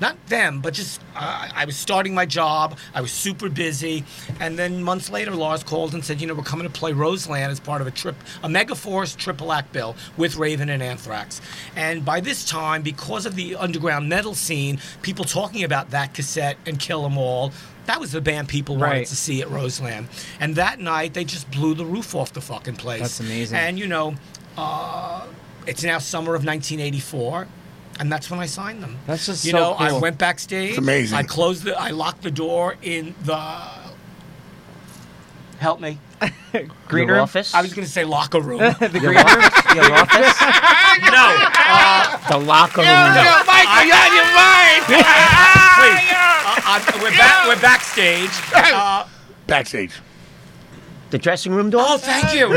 Not 0.00 0.16
them, 0.26 0.60
but 0.60 0.74
just 0.74 1.00
uh, 1.14 1.48
I 1.54 1.64
was 1.64 1.76
starting 1.76 2.14
my 2.14 2.26
job. 2.26 2.76
I 2.94 3.00
was 3.00 3.12
super 3.12 3.48
busy, 3.48 4.04
and 4.40 4.58
then 4.58 4.82
months 4.82 5.08
later, 5.08 5.30
Lars 5.30 5.62
called 5.62 5.94
and 5.94 6.04
said, 6.04 6.20
"You 6.20 6.26
know, 6.26 6.34
we're 6.34 6.42
coming 6.42 6.66
to 6.66 6.72
play 6.72 6.92
Roseland 6.92 7.52
as 7.52 7.60
part 7.60 7.80
of 7.80 7.86
a 7.86 7.92
trip, 7.92 8.16
a 8.42 8.48
Megaforce 8.48 9.16
triple 9.16 9.52
act 9.52 9.72
bill 9.72 9.94
with 10.16 10.34
Raven 10.36 10.68
and 10.68 10.82
Anthrax." 10.82 11.40
And 11.76 12.04
by 12.04 12.20
this 12.20 12.44
time, 12.44 12.82
because 12.82 13.24
of 13.24 13.36
the 13.36 13.54
underground 13.54 14.08
metal 14.08 14.34
scene, 14.34 14.80
people 15.02 15.24
talking 15.24 15.62
about 15.62 15.90
that 15.90 16.12
cassette 16.12 16.56
and 16.66 16.78
Kill 16.80 17.04
'Em 17.06 17.16
All, 17.16 17.52
that 17.86 18.00
was 18.00 18.10
the 18.12 18.20
band 18.20 18.48
people 18.48 18.76
wanted 18.76 18.90
Right. 18.92 19.06
to 19.06 19.16
see 19.16 19.40
at 19.42 19.50
Roseland. 19.50 20.08
And 20.40 20.56
that 20.56 20.80
night, 20.80 21.14
they 21.14 21.24
just 21.24 21.48
blew 21.52 21.74
the 21.74 21.84
roof 21.86 22.14
off 22.16 22.32
the 22.32 22.40
fucking 22.40 22.76
place. 22.76 23.00
That's 23.00 23.20
amazing. 23.20 23.58
And 23.58 23.78
you 23.78 23.86
know, 23.86 24.16
uh, 24.58 25.22
it's 25.66 25.84
now 25.84 25.98
summer 25.98 26.34
of 26.34 26.44
1984. 26.44 27.46
And 28.00 28.10
that's 28.12 28.30
when 28.30 28.40
I 28.40 28.46
signed 28.46 28.82
them. 28.82 28.98
That's 29.06 29.26
just 29.26 29.42
so 29.44 29.50
cool. 29.50 29.60
you 29.60 29.64
so 29.64 29.72
know. 29.90 29.96
I 29.96 30.00
went 30.00 30.18
backstage. 30.18 30.70
It's 30.70 30.78
amazing. 30.78 31.16
I 31.16 31.22
closed 31.22 31.62
the. 31.64 31.78
I 31.80 31.90
locked 31.90 32.22
the 32.22 32.30
door 32.30 32.76
in 32.82 33.14
the. 33.22 33.38
Help 35.58 35.80
me. 35.80 35.98
Green 36.88 37.06
Your 37.06 37.16
room. 37.16 37.22
office? 37.22 37.54
I 37.54 37.62
was 37.62 37.72
going 37.72 37.86
to 37.86 37.90
say 37.90 38.04
locker 38.04 38.40
room. 38.40 38.58
the 38.80 38.88
green 38.90 39.02
room. 39.14 39.16
office? 39.18 39.74
Your 39.74 39.92
office? 39.92 40.40
no. 41.10 41.26
Uh, 41.56 42.28
The 42.28 42.38
locker 42.38 42.80
room. 42.80 42.88
no. 42.88 43.42
Michael, 43.46 43.84
you're 43.86 43.96
on 43.96 44.12
your 44.14 44.30
mind. 44.34 44.84
Please. 44.86 46.10
Uh, 46.10 46.60
uh, 46.66 47.00
we're, 47.02 47.10
back, 47.10 47.46
we're 47.48 47.60
backstage. 47.62 48.30
Uh, 48.54 49.06
Backstage. 49.46 49.92
The 51.10 51.18
dressing 51.18 51.52
room 51.54 51.70
door? 51.70 51.82
oh, 51.84 51.98
thank 51.98 52.34
you. 52.34 52.48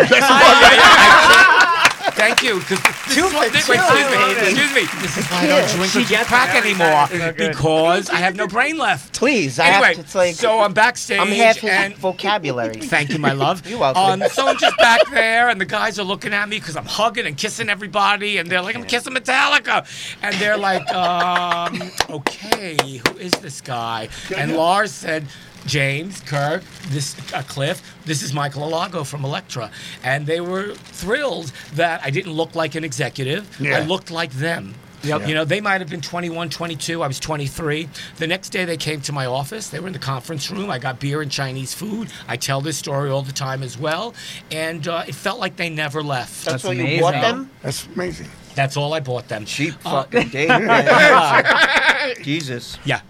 Thank 2.18 2.41
you. 2.41 2.59
this 2.61 2.72
is 3.18 3.34
why- 3.34 3.39
wait, 3.41 3.55
excuse 3.55 3.78
me. 3.78 4.41
Excuse 4.41 4.74
me. 4.74 5.01
This 5.01 5.18
is 5.18 5.26
why 5.28 5.43
I 5.43 5.47
don't 5.47 5.91
drink 5.91 6.09
get 6.09 6.26
crack 6.26 6.55
anymore 6.55 7.34
because 7.38 8.09
I 8.09 8.15
have 8.18 8.36
no 8.36 8.47
brain 8.47 8.78
left. 8.78 9.18
Please, 9.18 9.59
I 9.59 9.68
Anyway, 9.68 9.95
have 9.95 10.11
to, 10.11 10.18
like, 10.18 10.36
so 10.36 10.59
I'm 10.59 10.74
backstage 10.74 11.20
I'm 11.20 11.28
half 11.28 11.63
and 11.63 11.95
vocabulary. 11.95 12.76
Thank 12.82 13.11
you, 13.11 13.20
my 13.20 13.32
love. 13.45 13.68
You're 13.68 13.80
welcome. 13.80 14.24
Um, 14.24 14.30
so 14.30 14.47
I'm 14.47 14.57
just 14.57 14.78
back 14.78 15.01
there, 15.11 15.49
and 15.49 15.61
the 15.61 15.65
guys 15.65 15.99
are 15.99 16.03
looking 16.03 16.34
at 16.34 16.49
me 16.49 16.59
because 16.59 16.76
I'm 16.76 16.86
hugging 16.86 17.26
and 17.28 17.38
kissing 17.38 17.70
everybody, 17.70 18.38
and 18.38 18.49
they're 18.49 18.61
like, 18.61 18.76
"I'm 18.76 18.86
kissing 18.86 19.13
Metallica," 19.13 19.86
and 20.22 20.36
they're 20.36 20.57
like, 20.57 20.89
um, 20.93 21.91
"Okay, 22.09 22.78
who 23.07 23.18
is 23.18 23.32
this 23.34 23.61
guy?" 23.61 24.09
And 24.36 24.55
Lars 24.55 24.91
said. 24.91 25.26
James, 25.65 26.22
Kirk, 26.22 26.63
this 26.88 27.13
uh, 27.34 27.41
Cliff, 27.45 27.82
this 28.05 28.22
is 28.24 28.34
Michael 28.34 28.61
Alago 28.70 29.05
from 29.05 29.26
Elektra, 29.26 29.70
and 30.01 30.26
they 30.26 30.39
were 30.39 30.74
thrilled 30.76 31.51
that 31.74 32.07
I 32.08 32.10
didn't 32.10 32.32
look 32.32 32.55
like 32.55 32.76
an 32.76 32.86
executive. 32.86 33.43
Yeah. 33.60 33.80
I 33.80 33.82
looked 33.82 34.12
like 34.12 34.32
them. 34.32 34.74
Yep. 35.03 35.28
You 35.28 35.36
know, 35.36 35.43
they 35.43 35.60
might 35.60 35.82
have 35.82 35.89
been 35.89 35.99
21, 36.01 36.49
22. 36.49 37.03
I 37.03 37.08
was 37.08 37.20
23. 37.20 37.89
The 38.16 38.28
next 38.28 38.49
day 38.49 38.64
they 38.64 38.78
came 38.78 39.01
to 39.01 39.12
my 39.12 39.26
office. 39.26 39.70
They 39.70 39.80
were 39.82 39.88
in 39.88 39.93
the 39.93 39.99
conference 39.99 40.49
room. 40.49 40.70
I 40.72 40.80
got 40.80 41.01
beer 41.01 41.22
and 41.22 41.30
Chinese 41.30 41.74
food. 41.74 42.08
I 42.30 42.38
tell 42.38 42.62
this 42.62 42.78
story 42.78 43.10
all 43.10 43.24
the 43.24 43.34
time 43.34 43.62
as 43.62 43.78
well. 43.78 44.14
And 44.51 44.88
uh, 44.88 45.03
it 45.05 45.16
felt 45.16 45.39
like 45.39 45.58
they 45.58 45.70
never 45.70 46.01
left. 46.01 46.45
That's, 46.45 46.64
That's 46.64 46.64
why 46.64 46.72
you 46.72 46.82
amazing. 46.82 47.01
bought 47.01 47.22
them? 47.22 47.51
That's 47.62 47.86
amazing. 47.88 48.28
That's 48.55 48.78
all 48.78 48.93
I 48.93 49.01
bought 49.01 49.28
them. 49.28 49.43
Cheap 49.45 49.76
Uh, 49.86 50.03
fucking 50.03 50.30
date. 50.38 50.47
man. 50.47 52.16
Jesus. 52.24 52.78
yeah. 52.86 53.01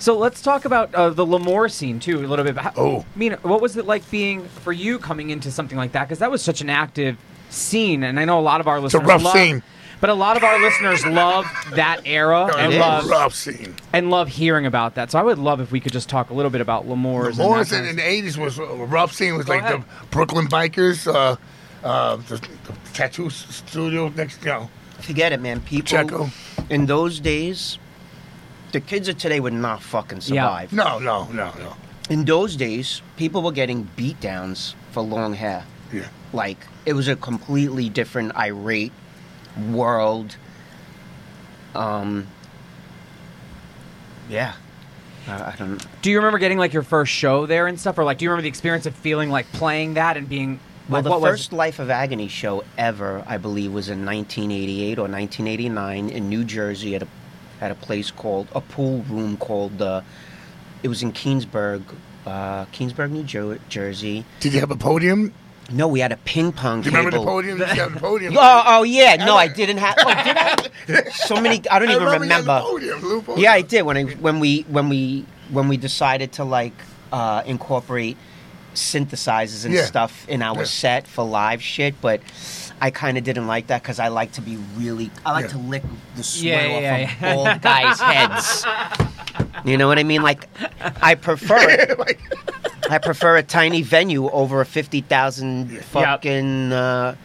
So 0.00 0.16
let's 0.16 0.40
talk 0.40 0.64
about 0.64 0.94
uh, 0.94 1.10
the 1.10 1.26
L'Amour 1.26 1.68
scene 1.68 2.00
too, 2.00 2.18
a 2.18 2.26
little 2.26 2.44
bit. 2.44 2.56
How, 2.56 2.72
Oh. 2.76 3.04
I 3.14 3.18
mean, 3.18 3.32
what 3.42 3.60
was 3.60 3.76
it 3.76 3.84
like 3.86 4.08
being 4.10 4.44
for 4.48 4.72
you 4.72 4.98
coming 4.98 5.30
into 5.30 5.50
something 5.50 5.76
like 5.76 5.92
that? 5.92 6.04
Because 6.08 6.20
that 6.20 6.30
was 6.30 6.40
such 6.42 6.60
an 6.62 6.70
active 6.70 7.16
scene, 7.50 8.02
and 8.02 8.18
I 8.20 8.24
know 8.24 8.38
a 8.38 8.42
lot 8.42 8.60
of 8.60 8.68
our 8.68 8.76
a 8.76 8.80
listeners 8.80 9.06
rough 9.06 9.22
love, 9.22 9.32
scene. 9.34 9.62
But 10.00 10.10
a 10.10 10.14
lot 10.14 10.36
of 10.36 10.44
our 10.44 10.60
listeners 10.60 11.04
love 11.04 11.44
that 11.74 12.02
era 12.04 12.46
and 12.56 12.72
love 12.78 13.06
rough 13.08 13.34
scene. 13.34 13.74
and 13.92 14.10
love 14.10 14.28
hearing 14.28 14.64
about 14.64 14.94
that. 14.94 15.10
So 15.10 15.18
I 15.18 15.22
would 15.24 15.38
love 15.38 15.60
if 15.60 15.72
we 15.72 15.80
could 15.80 15.92
just 15.92 16.08
talk 16.08 16.30
a 16.30 16.34
little 16.34 16.52
bit 16.52 16.60
about 16.60 16.86
L'Amour's. 16.86 17.36
and 17.36 17.38
that 17.38 17.42
Morris 17.50 17.70
kind 17.72 17.82
in, 17.84 17.90
in 17.90 17.96
the 17.96 18.06
eighties 18.08 18.38
was 18.38 18.58
a 18.60 18.64
rough 18.64 19.12
scene. 19.12 19.36
Was 19.36 19.46
Go 19.46 19.54
like 19.54 19.62
ahead. 19.62 19.82
the 19.82 20.06
Brooklyn 20.12 20.46
Bikers, 20.46 21.12
uh, 21.12 21.34
uh, 21.84 22.16
the, 22.16 22.36
the 22.36 22.48
tattoo 22.92 23.28
studio 23.28 24.08
next, 24.10 24.40
you 24.42 24.50
know, 24.50 24.70
Forget 25.00 25.32
it, 25.32 25.40
man. 25.40 25.60
People 25.62 25.98
Checo. 25.98 26.30
in 26.70 26.86
those 26.86 27.18
days, 27.18 27.78
the 28.70 28.80
kids 28.80 29.08
of 29.08 29.18
today 29.18 29.40
would 29.40 29.52
not 29.52 29.82
fucking 29.82 30.18
Yeah. 30.26 30.44
survive. 30.44 30.72
No, 30.72 30.98
no, 31.00 31.24
no, 31.32 31.52
no. 31.58 31.74
In 32.08 32.24
those 32.24 32.54
days, 32.56 33.02
people 33.16 33.42
were 33.42 33.52
getting 33.52 33.88
beat 33.96 34.20
downs 34.20 34.74
for 34.92 35.02
long 35.02 35.34
hair. 35.34 35.64
Yeah. 35.92 36.06
Like 36.32 36.58
it 36.84 36.92
was 36.92 37.08
a 37.08 37.16
completely 37.16 37.88
different 37.88 38.36
irate 38.36 38.92
world. 39.70 40.36
Um. 41.74 42.26
Yeah. 44.28 44.54
I, 45.26 45.52
I 45.52 45.54
don't. 45.58 45.84
Do 46.02 46.10
you 46.10 46.16
remember 46.18 46.38
getting 46.38 46.58
like 46.58 46.72
your 46.72 46.82
first 46.82 47.12
show 47.12 47.46
there 47.46 47.66
and 47.66 47.78
stuff, 47.78 47.98
or 47.98 48.04
like 48.04 48.18
do 48.18 48.24
you 48.24 48.30
remember 48.30 48.42
the 48.42 48.48
experience 48.48 48.86
of 48.86 48.94
feeling 48.94 49.30
like 49.30 49.50
playing 49.52 49.94
that 49.94 50.16
and 50.16 50.28
being 50.28 50.60
Well, 50.88 50.98
like 51.02 51.04
the 51.04 51.10
what 51.10 51.22
first 51.22 51.52
was? 51.52 51.58
Life 51.58 51.78
of 51.78 51.90
Agony 51.90 52.28
show 52.28 52.64
ever, 52.76 53.24
I 53.26 53.38
believe, 53.38 53.72
was 53.72 53.88
in 53.88 54.04
1988 54.04 54.98
or 54.98 55.02
1989 55.02 56.08
in 56.10 56.28
New 56.28 56.44
Jersey 56.44 56.94
at 56.94 57.02
a 57.02 57.08
at 57.60 57.70
a 57.70 57.74
place 57.74 58.10
called 58.10 58.48
a 58.54 58.60
pool 58.60 59.02
room 59.08 59.36
called 59.36 59.80
uh, 59.82 60.02
it 60.82 60.88
was 60.88 61.02
in 61.02 61.12
Keansburg, 61.12 61.82
uh, 62.24 62.66
Keansburg, 62.66 63.10
New 63.10 63.24
Jer- 63.24 63.58
Jersey. 63.68 64.24
Did 64.40 64.54
you 64.54 64.60
have 64.60 64.70
a 64.70 64.76
podium? 64.76 65.32
No, 65.70 65.86
we 65.86 66.00
had 66.00 66.12
a 66.12 66.16
ping 66.18 66.50
pong 66.52 66.80
Do 66.80 66.86
you 66.86 66.92
table. 66.96 67.04
remember 67.06 67.18
the 67.18 67.24
podium? 67.26 67.58
Did 67.58 67.68
you 67.76 67.82
have 67.82 67.94
the 67.94 68.00
podium? 68.00 68.34
Oh, 68.38 68.62
oh 68.66 68.82
yeah, 68.84 69.16
no, 69.16 69.36
I 69.36 69.48
didn't 69.48 69.76
have. 69.78 69.94
Oh, 69.98 70.14
did 70.24 70.36
I? 70.36 71.10
So 71.12 71.36
many. 71.40 71.60
I 71.70 71.78
don't 71.78 71.88
I 71.88 71.92
even 71.92 72.04
remember 72.04 72.24
you 72.24 72.32
had 72.32 72.44
the 72.44 72.48
remember. 72.52 72.60
podium, 72.70 73.00
podium. 73.22 73.38
Yeah, 73.38 73.52
I 73.52 73.60
did 73.62 73.82
when 73.82 73.96
I 73.98 74.04
when 74.04 74.40
we 74.40 74.62
when 74.68 74.88
we 74.88 75.26
when 75.50 75.68
we 75.68 75.76
decided 75.76 76.32
to 76.32 76.44
like 76.44 76.72
uh, 77.12 77.42
incorporate 77.44 78.16
synthesizers 78.74 79.64
and 79.66 79.74
Yeah. 79.74 79.84
stuff 79.84 80.26
in 80.28 80.40
our 80.42 80.58
Yeah. 80.58 80.64
set 80.64 81.06
for 81.06 81.24
live 81.26 81.62
shit, 81.62 82.00
but 82.00 82.20
I 82.80 82.90
kind 82.90 83.18
of 83.18 83.24
didn't 83.24 83.46
like 83.46 83.68
that 83.68 83.82
because 83.82 83.98
I 83.98 84.08
like 84.08 84.32
to 84.32 84.40
be 84.40 84.56
really 84.76 85.10
I 85.26 85.32
like 85.32 85.44
Yeah. 85.46 85.50
to 85.52 85.58
lick 85.58 85.82
the 86.16 86.22
sweat 86.22 86.44
Yeah, 86.70 86.76
off 86.76 86.82
yeah, 86.82 86.96
of 86.96 87.20
yeah. 87.20 87.34
old 87.52 87.62
guys' 87.62 88.00
heads. 88.00 88.64
You 89.64 89.76
know 89.76 89.88
what 89.88 89.98
I 89.98 90.04
mean? 90.04 90.22
Like 90.22 90.48
I 91.02 91.14
prefer 91.14 91.58
it. 91.70 91.98
Like, 91.98 92.20
I 92.90 92.98
prefer 92.98 93.36
a 93.36 93.42
tiny 93.42 93.82
venue 93.82 94.28
over 94.30 94.60
a 94.60 94.66
fifty 94.66 95.00
thousand 95.00 95.70
fucking 95.86 96.72
uh, 96.72 97.16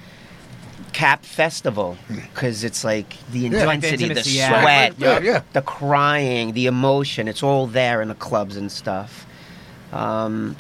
cap 0.92 1.24
festival 1.26 1.98
because 2.10 2.64
it's 2.64 2.84
like 2.84 3.16
the 3.32 3.50
Like 3.50 3.52
the 3.52 3.58
intensity, 3.58 3.96
the, 3.98 4.04
intimacy, 4.06 4.38
yeah. 4.38 4.62
sweat, 4.62 4.94
Yeah, 5.00 5.20
yeah. 5.20 5.42
the 5.54 5.62
crying, 5.62 6.54
the 6.54 6.66
emotion. 6.68 7.28
It's 7.28 7.44
all 7.44 7.68
there 7.68 8.02
in 8.02 8.08
the 8.10 8.16
clubs 8.16 8.58
and 8.58 8.72
stuff. 8.72 9.26
Um, 9.92 10.56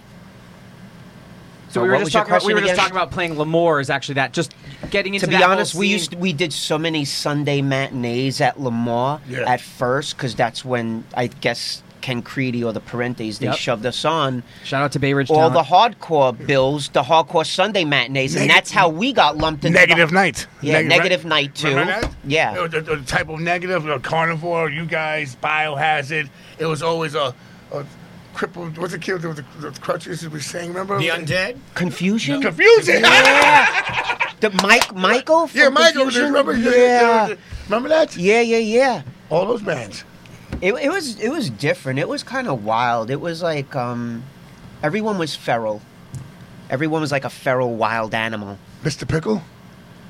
So 1.73 1.81
Uh, 1.81 1.83
we 1.85 1.89
were 1.89 1.93
what 1.95 1.99
just 2.01 2.05
was 2.05 2.13
your 2.13 2.21
talking 2.23 2.31
about 2.35 2.45
we 2.45 2.53
were 2.53 2.59
question 2.59 2.75
just 2.75 2.79
talking 2.87 2.95
about 2.97 3.11
playing 3.11 3.37
L'Amour 3.37 3.79
is 3.79 3.89
actually 3.89 4.15
that 4.15 4.31
just 4.31 4.53
getting 4.91 5.15
into 5.15 5.25
to 5.25 5.29
be 5.31 5.37
that 5.37 5.43
whole 5.43 5.51
honest, 5.53 5.73
we 5.73 5.87
used 5.87 6.11
to, 6.11 6.17
we 6.17 6.31
did 6.31 6.53
so 6.53 6.77
many 6.77 7.03
Sunday 7.03 7.61
matinees 7.63 8.39
at 8.41 8.59
L'Amour 8.59 9.21
Yeah. 9.27 9.39
at 9.51 9.59
first 9.59 10.15
because 10.15 10.35
that's 10.35 10.63
when 10.63 11.03
I 11.15 11.27
guess 11.27 11.81
Ken 12.01 12.21
Creedy 12.21 12.63
or 12.63 12.73
the 12.73 12.79
Parentes. 12.81 13.39
They 13.39 13.45
Yep. 13.47 13.55
shoved 13.55 13.85
us 13.87 14.05
on 14.05 14.43
Shout 14.65 14.83
out 14.83 14.91
to 14.91 14.99
Bay 14.99 15.13
Ridge 15.15 15.31
all 15.31 15.49
Talent. 15.49 15.53
the 15.55 15.63
hardcore 15.63 16.45
bills, 16.45 16.89
the 16.89 17.01
hardcore 17.01 17.45
Sunday 17.45 17.85
matinees, 17.85 18.35
and 18.35 18.47
that's 18.49 18.69
how 18.71 18.89
we 18.89 19.11
got 19.13 19.37
lumped 19.37 19.65
into 19.65 19.79
Negative 19.79 20.09
the, 20.09 20.13
night. 20.15 20.45
Yeah, 20.61 20.81
negative 20.81 21.25
night 21.25 21.55
too. 21.55 21.73
That? 21.73 22.11
Yeah. 22.27 22.67
The, 22.67 22.81
the 22.81 22.97
Type 22.97 23.29
O 23.29 23.37
Negative, 23.37 23.99
carnivore, 24.03 24.69
you 24.69 24.85
guys, 24.85 25.35
biohazard. 25.41 26.29
It 26.59 26.65
was 26.65 26.83
always 26.83 27.15
a, 27.15 27.33
a 27.71 27.85
crippled. 28.33 28.77
What's 28.77 28.93
the 28.93 28.99
kid 28.99 29.23
with 29.23 29.37
the, 29.37 29.69
the 29.69 29.79
crutches? 29.79 30.27
We 30.27 30.39
saying, 30.39 30.69
remember? 30.69 30.97
The 30.97 31.09
undead. 31.09 31.57
Confusion. 31.75 32.41
Confusing. 32.41 33.01
Yeah. 33.01 34.31
the 34.39 34.49
Mike 34.61 34.93
Michael. 34.93 35.47
From 35.47 35.59
yeah, 35.59 35.69
Michael. 35.69 36.03
Confusion? 36.03 36.33
Remember? 36.33 36.55
Yeah. 36.55 37.35
Remember 37.65 37.89
that? 37.89 38.15
Yeah, 38.17 38.41
yeah, 38.41 38.57
yeah. 38.57 39.01
All 39.29 39.45
those 39.45 39.61
bands. 39.61 40.03
It, 40.61 40.73
it 40.75 40.89
was 40.89 41.19
it 41.19 41.29
was 41.29 41.49
different. 41.49 41.99
It 41.99 42.07
was 42.07 42.23
kind 42.23 42.47
of 42.47 42.63
wild. 42.63 43.09
It 43.09 43.19
was 43.19 43.41
like 43.41 43.75
um, 43.75 44.23
everyone 44.81 45.17
was 45.17 45.35
feral. 45.35 45.81
Everyone 46.69 47.01
was 47.01 47.11
like 47.11 47.25
a 47.25 47.29
feral 47.29 47.75
wild 47.75 48.13
animal. 48.13 48.57
Mr. 48.83 49.07
Pickle. 49.07 49.41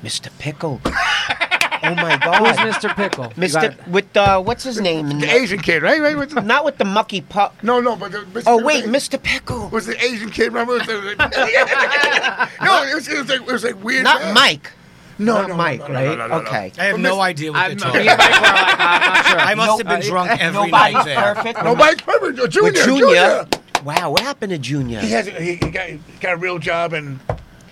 Mr. 0.02 0.30
Pickle. 0.38 0.80
oh 1.82 1.94
my 1.94 2.16
God! 2.18 2.46
Who's 2.46 2.74
Mr. 2.74 2.94
Pickle? 2.94 3.24
Mr. 3.30 3.88
with 3.88 4.16
uh, 4.16 4.40
what's 4.42 4.62
his 4.64 4.80
name? 4.80 5.10
in 5.10 5.18
The 5.18 5.26
the- 5.26 5.32
Asian 5.32 5.58
kid, 5.60 5.82
right? 5.82 6.00
Right. 6.00 6.16
With 6.16 6.30
the, 6.30 6.40
Not 6.40 6.64
with 6.64 6.78
the 6.78 6.84
mucky 6.84 7.20
pup. 7.22 7.56
no, 7.62 7.80
no, 7.80 7.96
but 7.96 8.12
the, 8.12 8.18
Mr. 8.18 8.44
Oh 8.46 8.62
wait, 8.64 8.84
Mr. 8.84 9.20
Pickle. 9.22 9.68
Was 9.70 9.86
the 9.86 10.02
Asian 10.02 10.30
kid? 10.30 10.46
Remember? 10.52 10.76
It 10.76 10.86
was 10.86 11.16
like- 11.18 11.18
no, 12.62 12.82
it 12.84 12.94
was, 12.94 13.08
it 13.08 13.18
was 13.18 13.28
like 13.28 13.40
it 13.40 13.46
was 13.52 13.64
like 13.64 13.82
weird. 13.84 14.04
Not 14.04 14.20
man. 14.22 14.34
Mike. 14.34 14.70
No, 15.16 15.34
Not 15.42 15.48
no, 15.50 15.56
Mike, 15.56 15.78
no, 15.80 15.86
no, 15.86 15.94
right? 15.94 16.04
no, 16.06 16.14
no, 16.16 16.26
no, 16.26 16.40
no. 16.40 16.48
okay. 16.48 16.72
I 16.76 16.84
have 16.86 16.94
But 16.94 17.00
no 17.00 17.10
Miss- 17.16 17.18
idea 17.24 17.52
what 17.52 17.58
I'm, 17.60 17.68
they're 17.70 17.78
talking 17.78 18.00
about. 18.02 18.20
I'm 18.20 19.12
not 19.14 19.26
sure. 19.26 19.38
I 19.38 19.54
must 19.54 19.66
No, 19.68 19.76
have 19.78 19.86
been 19.86 20.10
drunk 20.10 20.30
every 20.42 20.52
Nobody's 20.66 20.94
night 20.94 21.04
there. 21.04 21.34
perfect. 21.36 21.62
No, 21.64 21.74
Mike 21.76 22.04
Perfect. 22.04 22.52
Junior. 22.52 22.70
With 22.72 22.84
Junior. 22.84 23.04
Junior. 23.14 23.46
Wow, 23.84 24.10
what 24.10 24.20
happened 24.22 24.50
to 24.50 24.58
Junior? 24.58 24.98
He 25.00 25.10
has. 25.12 25.26
He, 25.28 25.54
he 25.54 25.70
got. 25.70 25.88
He 25.88 26.00
got 26.20 26.32
a 26.34 26.36
real 26.36 26.58
job 26.58 26.94
in 26.94 27.20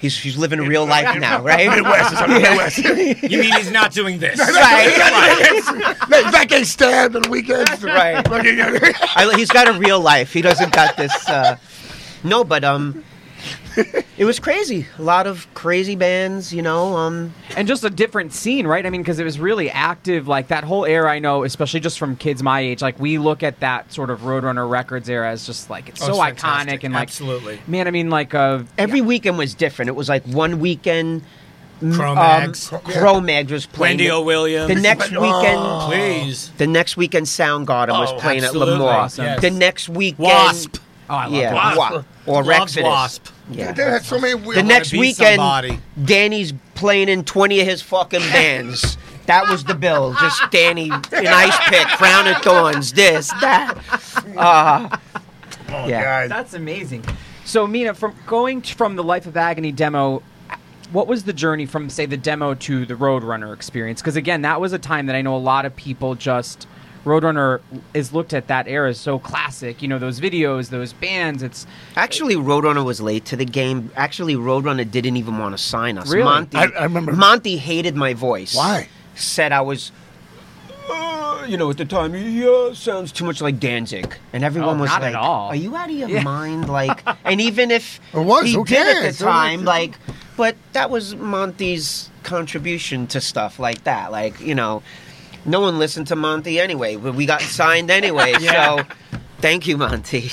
He's 0.02 0.18
he's 0.18 0.36
living 0.36 0.58
real 0.58 0.84
life 0.84 1.16
now, 1.20 1.40
right? 1.42 1.70
Midwest. 1.70 2.12
It's 2.12 2.20
on 2.20 2.30
Midwest. 2.30 2.78
You 3.32 3.38
mean 3.38 3.52
he's 3.54 3.70
not 3.70 3.92
doing 3.92 4.18
this? 4.18 4.36
right. 4.36 5.52
He's 5.54 6.32
not 6.32 6.48
getting 6.48 6.64
stabbed 6.64 7.14
on 7.14 7.22
the 7.22 7.30
weekends. 7.30 7.84
Right. 7.84 8.20
I, 8.28 9.32
he's 9.36 9.48
got 9.48 9.68
a 9.68 9.78
real 9.78 10.00
life. 10.00 10.32
He 10.32 10.42
doesn't 10.42 10.72
got 10.72 10.96
this. 10.96 11.12
Uh, 11.28 11.56
no, 12.24 12.42
but 12.42 12.64
um, 12.64 13.04
it 14.18 14.24
was 14.24 14.38
crazy. 14.38 14.86
A 14.98 15.02
lot 15.02 15.26
of 15.26 15.46
crazy 15.54 15.96
bands, 15.96 16.52
you 16.52 16.62
know. 16.62 16.96
Um, 16.96 17.34
and 17.56 17.66
just 17.66 17.84
a 17.84 17.90
different 17.90 18.32
scene, 18.32 18.66
right? 18.66 18.84
I 18.84 18.90
mean, 18.90 19.00
because 19.02 19.18
it 19.18 19.24
was 19.24 19.38
really 19.40 19.70
active. 19.70 20.28
Like 20.28 20.48
that 20.48 20.64
whole 20.64 20.84
era, 20.84 21.10
I 21.10 21.18
know, 21.18 21.44
especially 21.44 21.80
just 21.80 21.98
from 21.98 22.16
kids 22.16 22.42
my 22.42 22.60
age. 22.60 22.82
Like 22.82 22.98
we 23.00 23.18
look 23.18 23.42
at 23.42 23.60
that 23.60 23.92
sort 23.92 24.10
of 24.10 24.20
Roadrunner 24.20 24.68
Records 24.68 25.08
era 25.08 25.30
as 25.30 25.46
just 25.46 25.70
like 25.70 25.88
it's 25.88 26.02
Oh, 26.02 26.12
so 26.14 26.22
it's 26.24 26.42
iconic 26.42 26.84
and 26.84 26.92
like 26.94 27.02
Absolutely. 27.02 27.60
Man, 27.66 27.86
I 27.88 27.90
mean, 27.90 28.10
like 28.10 28.34
uh, 28.34 28.62
every 28.78 29.00
weekend 29.00 29.38
was 29.38 29.54
different. 29.54 29.88
It 29.88 29.96
was 29.96 30.08
like 30.08 30.24
one 30.24 30.60
weekend. 30.60 31.22
mm, 31.80 31.94
Cro-Mags. 31.94 32.72
Um, 32.72 32.80
Cro-Mags 32.80 33.50
was 33.50 33.66
playing. 33.66 33.92
Wendy 33.98 34.10
O. 34.10 34.22
Williams. 34.22 34.68
The 34.68 34.80
next 34.80 35.12
Oh. 35.14 35.20
weekend, 35.20 35.90
Please. 35.90 36.50
the 36.58 36.66
next 36.66 36.96
weekend, 36.96 37.26
Soundgarden 37.26 37.98
was 37.98 38.12
Oh, 38.12 38.18
playing 38.18 38.44
absolutely. 38.44 38.74
at 38.74 38.78
L'Amour. 38.80 38.92
Awesome. 38.92 39.24
Yes. 39.24 39.40
The 39.40 39.50
next 39.50 39.88
weekend, 39.88 40.18
Wasp. 40.20 40.76
Oh, 41.12 41.16
I 41.16 41.24
love 41.26 41.32
yeah, 41.32 41.52
Wasp. 41.54 41.78
Wasp. 41.78 42.06
Wa- 42.26 42.34
or 42.34 42.44
Loves 42.44 42.76
Rexodus. 42.76 42.82
Wasp. 42.82 43.26
Yeah. 43.50 43.72
They 43.72 43.82
had 43.84 44.04
so 44.04 44.18
many 44.18 44.34
weird. 44.34 44.56
The 44.58 44.62
next 44.62 44.90
be 44.92 44.98
weekend, 45.00 45.36
somebody. 45.36 45.78
Danny's 46.04 46.52
playing 46.74 47.08
in 47.08 47.24
20 47.24 47.60
of 47.60 47.66
his 47.66 47.82
fucking 47.82 48.20
bands. 48.20 48.96
That 49.26 49.48
was 49.48 49.62
the 49.64 49.74
bill. 49.74 50.14
Just 50.20 50.42
Danny 50.50 50.86
in 50.86 50.92
Ice 50.92 51.58
Pick, 51.68 51.86
Crown 51.88 52.26
of 52.26 52.38
Thorns, 52.42 52.92
this, 52.92 53.28
that. 53.40 53.78
Uh, 54.36 54.96
Oh 55.74 55.86
Yeah. 55.86 56.02
God. 56.26 56.30
That's 56.30 56.54
amazing. 56.54 57.04
So, 57.44 57.66
Mina, 57.66 57.94
from 57.94 58.14
going 58.26 58.62
t- 58.62 58.74
from 58.74 58.96
the 58.96 59.02
Life 59.04 59.26
of 59.26 59.36
Agony 59.36 59.72
demo, 59.72 60.22
what 60.92 61.06
was 61.06 61.24
the 61.24 61.32
journey 61.32 61.64
from, 61.66 61.88
say, 61.88 62.04
the 62.04 62.16
demo 62.16 62.54
to 62.54 62.84
the 62.84 62.94
Roadrunner 62.94 63.54
experience? 63.54 64.00
Because 64.02 64.16
again, 64.16 64.42
that 64.42 64.60
was 64.60 64.72
a 64.74 64.78
time 64.78 65.06
that 65.06 65.16
I 65.16 65.22
know 65.22 65.34
a 65.34 65.38
lot 65.38 65.64
of 65.64 65.74
people 65.74 66.14
just 66.14 66.66
Roadrunner 67.04 67.60
is 67.94 68.12
looked 68.12 68.32
at 68.32 68.46
that 68.46 68.68
era 68.68 68.90
as 68.90 69.00
so 69.00 69.18
classic. 69.18 69.82
You 69.82 69.88
know, 69.88 69.98
those 69.98 70.20
videos, 70.20 70.70
those 70.70 70.92
bands. 70.92 71.42
It's 71.42 71.66
actually, 71.96 72.36
Roadrunner 72.36 72.84
was 72.84 73.00
late 73.00 73.24
to 73.26 73.36
the 73.36 73.44
game. 73.44 73.90
Actually, 73.96 74.36
Roadrunner 74.36 74.88
didn't 74.88 75.16
even 75.16 75.38
want 75.38 75.56
to 75.56 75.62
sign 75.62 75.98
us. 75.98 76.08
Really? 76.10 76.24
Monte, 76.24 76.56
I- 76.56 76.64
I 76.78 76.84
remember- 76.84 77.12
Monte 77.12 77.56
hated 77.56 77.96
my 77.96 78.14
voice. 78.14 78.54
Why? 78.54 78.88
Said 79.16 79.52
I 79.52 79.60
was. 79.62 79.90
Uh, 80.90 81.44
you 81.48 81.56
know, 81.56 81.70
at 81.70 81.76
the 81.76 81.84
time, 81.84 82.14
yeah, 82.14 82.72
sounds 82.74 83.12
too 83.12 83.24
much 83.24 83.40
like 83.40 83.58
Danzig, 83.60 84.16
and 84.32 84.42
everyone 84.44 84.78
Oh, 84.78 84.80
was 84.82 84.90
not 84.90 85.02
like, 85.02 85.14
at 85.14 85.20
all. 85.20 85.48
"Are 85.48 85.54
you 85.56 85.74
out 85.76 85.88
of 85.90 85.96
your 85.96 86.08
Yeah. 86.08 86.22
mind?" 86.22 86.68
Like, 86.68 87.02
and 87.24 87.40
even 87.40 87.70
if 87.70 88.00
It 88.12 88.18
was, 88.18 88.44
he 88.46 88.62
did 88.64 88.96
at 89.04 89.12
the 89.16 89.24
time, 89.24 89.64
like, 89.64 89.94
but 90.36 90.56
that 90.72 90.90
was 90.90 91.14
Monte's 91.14 92.10
contribution 92.24 93.06
to 93.08 93.20
stuff 93.20 93.58
like 93.60 93.84
that. 93.84 94.10
Like, 94.12 94.40
you 94.40 94.54
know, 94.54 94.82
no 95.44 95.60
one 95.60 95.78
listened 95.78 96.06
to 96.08 96.16
Monte 96.16 96.58
anyway, 96.60 96.96
but 96.96 97.14
we 97.14 97.26
got 97.26 97.40
signed 97.42 97.90
anyway. 97.90 98.34
Yeah. 98.40 98.76
So, 98.78 98.84
thank 99.38 99.66
you, 99.66 99.76
Monte. 99.76 100.30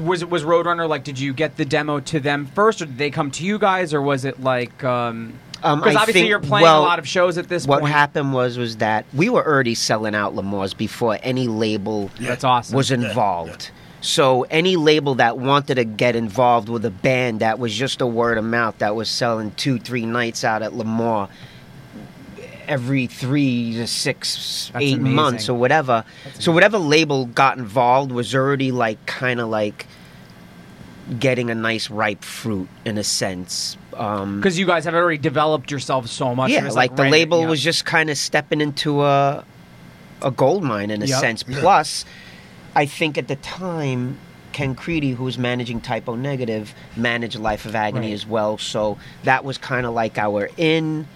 was 0.00 0.22
it 0.22 0.30
was 0.30 0.44
Roadrunner 0.44 0.88
like? 0.88 1.04
Did 1.04 1.18
you 1.18 1.32
get 1.32 1.56
the 1.56 1.64
demo 1.64 2.00
to 2.00 2.20
them 2.20 2.46
first, 2.46 2.80
or 2.82 2.86
did 2.86 2.98
they 2.98 3.10
come 3.10 3.30
to 3.32 3.44
you 3.44 3.58
guys, 3.58 3.92
or 3.94 4.00
was 4.02 4.24
it 4.24 4.40
like? 4.42 4.82
Um, 4.84 5.34
Um, 5.64 5.78
because 5.80 5.94
I 5.94 6.00
obviously 6.00 6.12
think- 6.22 6.28
you're 6.28 6.40
playing 6.40 6.64
well, 6.64 6.80
a 6.80 6.82
lot 6.82 6.98
of 6.98 7.06
shows 7.06 7.38
at 7.38 7.48
this 7.48 7.66
What 7.66 7.80
point. 7.80 7.92
happened 7.92 8.32
was 8.34 8.58
was 8.58 8.78
that 8.78 9.04
we 9.14 9.28
were 9.28 9.46
already 9.46 9.74
selling 9.76 10.14
out 10.14 10.34
L'Amour's 10.34 10.74
before 10.74 11.18
any 11.22 11.46
label 11.46 12.10
yeah. 12.18 12.28
That's 12.30 12.42
awesome. 12.44 12.74
was 12.76 12.90
involved. 12.90 13.70
So 14.00 14.42
any 14.50 14.74
label 14.74 15.14
that 15.16 15.38
wanted 15.38 15.76
to 15.76 15.84
get 15.84 16.16
involved 16.16 16.68
with 16.68 16.84
a 16.84 16.90
band 16.90 17.38
that 17.38 17.60
was 17.60 17.72
just 17.72 18.00
a 18.00 18.06
word 18.08 18.36
of 18.38 18.44
mouth 18.44 18.78
that 18.78 18.96
was 18.96 19.08
selling 19.08 19.52
two, 19.52 19.78
three 19.78 20.04
nights 20.04 20.42
out 20.42 20.62
at 20.62 20.74
L'Amour 20.74 21.28
every 22.68 23.06
three 23.06 23.72
to 23.74 23.86
six, 23.86 24.70
That's 24.72 24.82
eight 24.84 24.94
amazing. 24.98 25.14
months 25.14 25.48
or 25.48 25.54
whatever. 25.58 26.04
so 26.38 26.52
whatever 26.52 26.78
label 26.78 27.26
got 27.26 27.58
involved 27.58 28.12
was 28.12 28.34
already 28.34 28.72
like 28.72 29.04
kind 29.06 29.40
of 29.40 29.48
like 29.48 29.86
getting 31.18 31.50
a 31.50 31.54
nice 31.54 31.90
ripe 31.90 32.22
fruit 32.24 32.68
in 32.84 32.96
a 32.98 33.04
sense. 33.04 33.76
Um, 33.94 34.40
because 34.40 34.58
you 34.58 34.66
guys 34.66 34.84
have 34.84 34.94
already 34.94 35.18
developed 35.18 35.70
yourselves 35.70 36.10
so 36.10 36.34
much. 36.34 36.50
Yeah, 36.50 36.64
was, 36.64 36.74
like, 36.76 36.96
the 36.96 37.04
label 37.08 37.40
yeah. 37.42 37.48
was 37.48 37.62
just 37.62 37.84
kind 37.84 38.08
of 38.08 38.16
stepping 38.16 38.60
into 38.60 39.02
a 39.02 39.44
a 40.22 40.30
gold 40.30 40.62
mine 40.62 40.90
in 40.92 41.02
a 41.02 41.06
Yep. 41.06 41.20
sense. 41.20 41.42
Plus, 41.42 42.04
I 42.76 42.86
think 42.86 43.18
at 43.18 43.26
the 43.26 43.34
time, 43.36 44.18
Ken 44.52 44.74
Creedy, 44.76 45.16
who 45.16 45.24
was 45.24 45.36
managing 45.36 45.80
Type 45.80 46.08
O 46.08 46.14
Negative, 46.14 46.72
managed 46.96 47.38
Life 47.40 47.64
of 47.66 47.74
Agony 47.74 48.06
Right. 48.08 48.12
as 48.14 48.24
well. 48.26 48.56
So 48.56 48.98
that 49.24 49.44
was 49.44 49.58
kind 49.58 49.84
of 49.84 49.94
like 49.94 50.18
our 50.18 50.48
in. 50.56 51.08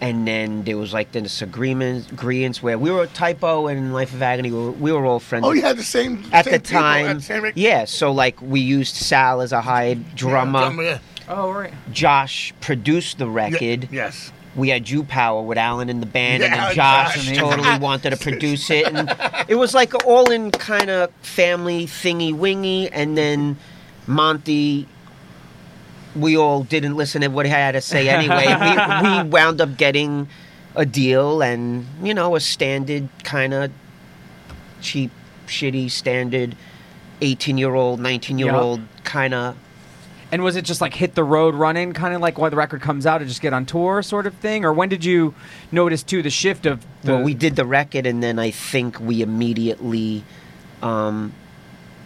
And 0.00 0.28
then 0.28 0.64
there 0.64 0.76
was 0.76 0.92
like 0.92 1.12
this 1.12 1.40
agreement, 1.40 2.12
agreements 2.12 2.62
where 2.62 2.78
we 2.78 2.90
were 2.90 3.02
a 3.02 3.06
Type 3.06 3.42
O 3.42 3.66
and 3.66 3.94
Life 3.94 4.12
of 4.12 4.20
Agony. 4.20 4.50
We 4.50 4.58
were, 4.58 4.70
we 4.72 4.92
were 4.92 5.06
all 5.06 5.20
friends. 5.20 5.46
Oh, 5.46 5.52
you 5.52 5.62
had 5.62 5.78
the 5.78 5.82
same 5.82 6.22
at 6.32 6.44
same 6.44 6.52
the 6.52 6.58
time, 6.58 7.06
at 7.16 7.22
same- 7.22 7.52
yeah. 7.54 7.86
So 7.86 8.12
like 8.12 8.40
we 8.42 8.60
used 8.60 8.94
Sal 8.96 9.40
as 9.40 9.52
a 9.52 9.62
hired 9.62 10.14
drummer. 10.14 10.82
yeah. 10.82 10.98
Oh 11.28 11.50
right. 11.50 11.72
Josh 11.92 12.52
produced 12.60 13.18
the 13.18 13.26
Yeah, 13.26 13.32
record 13.34 13.88
Yes. 13.90 14.30
we 14.54 14.68
had 14.68 14.84
Jew 14.84 15.02
Power 15.02 15.42
with 15.42 15.56
Alan 15.58 15.88
in 15.88 16.00
the 16.00 16.06
band, 16.06 16.42
and 16.42 16.52
then 16.52 16.60
Josh 16.74 17.14
Josh. 17.26 17.36
totally 17.38 17.78
wanted 17.80 18.10
to 18.10 18.16
produce 18.18 18.68
it, 18.70 18.86
and 18.86 19.12
it 19.48 19.54
was 19.56 19.74
like 19.74 19.94
all 20.06 20.30
in 20.30 20.50
kind 20.50 20.90
of 20.90 21.10
family 21.22 21.86
thingy 21.86 22.32
wingy. 22.34 22.88
And 22.90 23.16
then 23.16 23.56
Monte, 24.06 24.86
we 26.16 26.36
all 26.36 26.62
didn't 26.64 26.96
listen 26.96 27.22
to 27.22 27.28
what 27.28 27.46
he 27.46 27.52
had 27.52 27.72
to 27.72 27.80
say 27.80 28.08
anyway. 28.08 28.46
we, 28.46 29.22
we 29.22 29.28
wound 29.28 29.60
up 29.60 29.76
getting 29.76 30.28
a 30.74 30.84
deal, 30.86 31.42
and 31.42 31.86
you 32.02 32.14
know, 32.14 32.36
a 32.36 32.40
standard 32.40 33.08
kind 33.24 33.54
of 33.54 33.70
cheap, 34.80 35.10
shitty, 35.46 35.90
standard 35.90 36.56
eighteen-year-old, 37.20 37.98
nineteen-year-old 38.00 38.80
kind 39.04 39.32
of 39.32 39.56
And 40.32 40.42
was 40.42 40.56
it 40.56 40.64
just 40.66 40.80
like 40.80 40.92
hit 40.92 41.14
the 41.14 41.24
road 41.24 41.54
running, 41.54 41.92
kind 41.92 42.14
of 42.14 42.20
like 42.20 42.36
when 42.36 42.50
the 42.50 42.56
record 42.56 42.82
comes 42.82 43.06
out 43.06 43.20
and 43.20 43.28
just 43.28 43.40
get 43.40 43.52
on 43.54 43.64
tour 43.64 44.02
sort 44.02 44.26
of 44.26 44.34
thing, 44.34 44.64
or 44.64 44.72
when 44.72 44.88
did 44.88 45.04
you 45.04 45.34
notice 45.72 46.02
too 46.02 46.22
the 46.22 46.30
shift 46.30 46.66
of 46.66 46.84
the? 47.02 47.12
well, 47.14 47.22
we 47.22 47.32
did 47.34 47.56
the 47.56 47.64
record, 47.64 48.04
and 48.06 48.22
then 48.22 48.38
I 48.38 48.50
think 48.50 49.00
we 49.00 49.22
immediately, 49.22 50.24
um, 50.82 51.32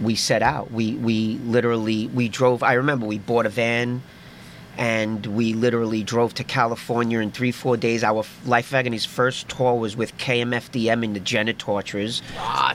we 0.01 0.14
set 0.14 0.42
out. 0.42 0.70
We 0.72 0.94
we 0.94 1.38
literally 1.44 2.09
we 2.09 2.28
drove. 2.28 2.62
I 2.62 2.74
remember 2.74 3.07
we 3.07 3.18
bought 3.18 3.46
a 3.46 3.51
van, 3.51 4.03
and 4.78 5.26
we 5.26 5.53
literally 5.53 6.03
drove 6.03 6.32
to 6.34 6.44
California 6.44 7.18
in 7.20 7.30
three 7.30 7.53
four 7.53 7.76
days. 7.76 8.03
Our 8.03 8.24
Life 8.46 8.68
of 8.72 8.74
Agony's 8.74 9.05
first 9.05 9.48
tour 9.48 9.74
was 9.78 9.96
with 9.96 10.16
KMFDM 10.18 11.05
and 11.05 11.14
the 11.14 11.20
Genitorturers, 11.20 12.22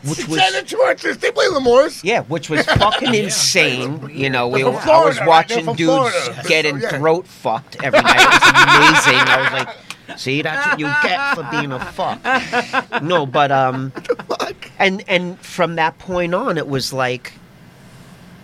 which 0.07 0.27
was 0.27 0.39
Janet 0.39 0.67
Torches. 0.67 1.17
They 1.17 1.31
play 1.31 1.47
L'Amour's. 1.47 2.03
yeah, 2.03 2.21
which 2.23 2.49
was 2.49 2.65
fucking 2.65 3.13
insane. 3.23 4.07
You 4.13 4.29
know, 4.29 4.47
we, 4.47 4.61
They're 4.63 4.71
from 4.73 4.89
I 4.89 5.05
was 5.05 5.17
Florida, 5.17 5.19
right? 5.21 5.27
watching 5.27 5.55
They're 5.57 5.65
from 5.65 5.75
dudes 5.77 6.11
Florida. 6.17 6.43
getting 6.47 6.79
Yeah. 6.81 6.89
throat 6.89 7.25
fucked 7.27 7.77
every 7.83 8.01
night. 8.01 8.19
It 8.19 8.29
was 8.29 9.05
amazing. 9.05 9.27
I 9.27 9.41
was 9.41 9.51
like, 9.65 9.75
see, 10.17 10.41
that's 10.41 10.67
what 10.67 10.79
you 10.79 10.85
get 11.03 11.35
for 11.35 11.47
being 11.51 11.71
a 11.71 11.79
fuck. 11.79 13.01
No, 13.03 13.25
but 13.25 13.51
um, 13.51 13.91
and 14.79 15.03
and 15.07 15.39
from 15.39 15.75
that 15.75 15.97
point 15.99 16.33
on, 16.33 16.57
it 16.57 16.67
was 16.67 16.93
like, 16.93 17.33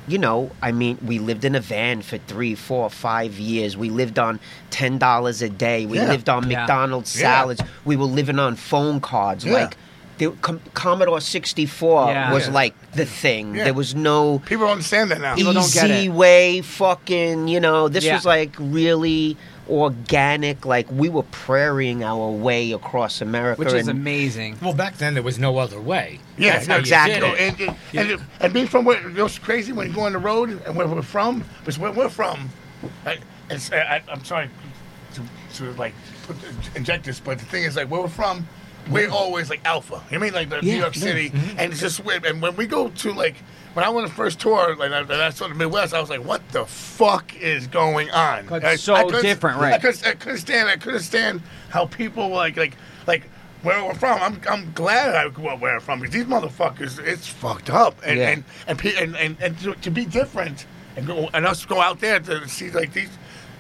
you 0.08 0.18
know, 0.18 0.52
I 0.62 0.72
mean, 0.72 0.98
we 1.06 1.20
lived 1.20 1.46
in 1.46 1.56
a 1.56 1.60
van 1.62 2.02
for 2.02 2.18
three, 2.18 2.56
four, 2.56 2.90
five 2.90 3.38
years. 3.40 3.78
We 3.78 3.90
lived 3.90 4.18
on 4.20 4.40
ten 4.70 4.98
dollars 4.98 5.42
a 5.42 5.50
day. 5.50 5.86
We 5.86 5.98
Yeah. 5.98 6.08
lived 6.10 6.30
on 6.30 6.50
Yeah. 6.50 6.60
McDonald's 6.60 7.16
Yeah. 7.20 7.42
salads. 7.42 7.62
We 7.86 7.96
were 7.96 8.06
living 8.06 8.40
on 8.40 8.56
phone 8.56 9.00
cards. 9.00 9.46
Yeah. 9.46 9.54
Like, 9.54 9.78
the 10.18 10.30
Com- 10.42 10.62
Commodore 10.76 11.20
sixty 11.22 11.66
four 11.66 12.08
Yeah. 12.10 12.32
was 12.34 12.48
Yeah. 12.48 12.54
like 12.54 12.92
the 12.94 13.06
thing. 13.06 13.56
Yeah. 13.56 13.64
There 13.66 13.74
was 13.74 13.96
no 13.96 14.40
People 14.46 14.66
don't 14.66 14.74
understand 14.74 15.10
that 15.12 15.20
now. 15.22 15.36
People 15.36 15.54
don't 15.54 15.74
get 15.74 15.86
easy 15.90 16.06
it. 16.08 16.10
way 16.10 16.62
fucking 16.62 17.48
you 17.48 17.60
know 17.60 17.88
this 17.88 18.04
Yeah. 18.04 18.16
was 18.16 18.26
like 18.26 18.52
really 18.60 19.36
organic 19.70 20.66
like 20.66 20.90
we 20.92 21.08
were 21.10 21.24
prairie 21.24 22.04
our 22.04 22.30
way 22.32 22.72
across 22.72 23.22
america 23.22 23.60
which 23.60 23.74
is 23.74 23.88
and 23.88 23.98
amazing. 24.00 24.58
Well, 24.62 24.74
back 24.74 24.98
then 24.98 25.14
there 25.14 25.24
was 25.24 25.38
no 25.40 25.58
other 25.58 25.80
way. 25.80 26.20
Yeah, 26.38 26.54
That's 26.54 26.68
how 26.68 26.78
exactly. 26.78 27.20
did 27.20 27.22
You 27.22 27.28
know, 27.28 27.34
it. 27.36 27.70
and, 27.70 27.78
and, 28.00 28.12
and, 28.12 28.22
and 28.40 28.54
being 28.54 28.68
from 28.68 28.86
where, 28.86 29.02
you 29.02 29.10
know, 29.10 29.26
it's 29.26 29.38
crazy 29.40 29.72
when 29.72 29.88
you 29.88 29.94
go 29.94 30.02
on 30.02 30.14
the 30.14 30.18
road 30.20 30.50
and 30.66 30.76
where 30.76 30.88
we're 30.88 31.02
from, 31.02 31.44
because 31.60 31.78
where 31.80 31.92
we're 31.92 32.10
from, 32.10 32.50
I, 33.06 33.18
it's, 33.50 33.72
I, 33.72 34.02
I'm 34.10 34.24
sorry 34.24 34.50
to, 35.14 35.22
to 35.58 35.72
like 35.74 35.94
put, 36.24 36.36
inject 36.76 37.06
this, 37.06 37.20
but 37.20 37.38
the 37.40 37.46
thing 37.46 37.64
is, 37.64 37.76
like, 37.76 37.90
where 37.92 38.02
we're 38.02 38.08
from, 38.08 38.48
we're 38.90 39.10
always 39.10 39.50
like 39.50 39.62
alpha. 39.66 40.02
You 40.10 40.18
know 40.20 40.26
I 40.26 40.28
mean, 40.28 40.34
like 40.34 40.50
the 40.50 40.62
New 40.62 40.72
Yeah, 40.72 40.80
York 40.80 40.96
yeah. 40.96 41.02
City, 41.02 41.30
mm-hmm. 41.30 41.60
and 41.60 41.72
it's 41.72 41.82
just 41.82 42.04
weird. 42.04 42.26
And 42.26 42.42
when 42.42 42.56
we 42.56 42.66
go 42.66 42.90
to 42.90 43.12
like, 43.14 43.36
when 43.74 43.86
I 43.86 43.90
went 43.90 44.06
on 44.06 44.10
the 44.10 44.16
first 44.16 44.40
tour, 44.40 44.76
like 44.76 44.92
I, 44.92 45.28
I 45.28 45.30
saw 45.30 45.48
the 45.48 45.56
Midwest, 45.56 45.94
I 45.94 46.02
was 46.02 46.10
like, 46.10 46.24
what 46.26 46.42
the 46.52 46.66
fuck 46.66 47.36
is 47.36 47.68
going 47.68 48.10
on? 48.12 48.48
It's 48.52 48.84
so 48.84 48.96
I 48.96 49.10
different, 49.22 49.60
right. 49.60 49.74
I 49.74 49.78
couldn't, 49.80 50.06
I 50.06 50.14
couldn't 50.14 50.40
stand. 50.40 50.70
I 50.70 50.78
couldn't 50.78 51.02
stand 51.02 51.42
how 51.70 51.86
people 51.86 52.30
were 52.30 52.36
like 52.36 52.58
like 52.58 52.76
like 53.08 53.24
where 53.62 53.84
we're 53.84 53.94
from. 53.94 54.22
I'm 54.22 54.42
I'm 54.50 54.72
glad 54.74 55.16
I 55.16 55.30
grew 55.30 55.48
up 55.48 55.60
where 55.62 55.76
I'm 55.76 55.82
from 55.82 56.00
because 56.00 56.14
these 56.14 56.26
motherfuckers, 56.26 57.00
it's 57.06 57.28
fucked 57.28 57.70
up. 57.70 57.96
And 58.06 58.18
Yeah. 58.20 58.30
and 58.30 58.44
and, 58.68 58.80
pe- 58.80 58.96
and 58.96 59.16
and 59.16 59.38
and 59.40 59.58
to, 59.60 59.74
to 59.76 59.92
be 59.92 60.06
different 60.06 60.66
and 60.98 61.08
go 61.08 61.30
and 61.34 61.46
us 61.46 61.66
go 61.66 61.80
out 61.80 62.00
there 62.00 62.20
to 62.20 62.48
see 62.50 62.72
like 62.72 62.94
these. 62.94 63.10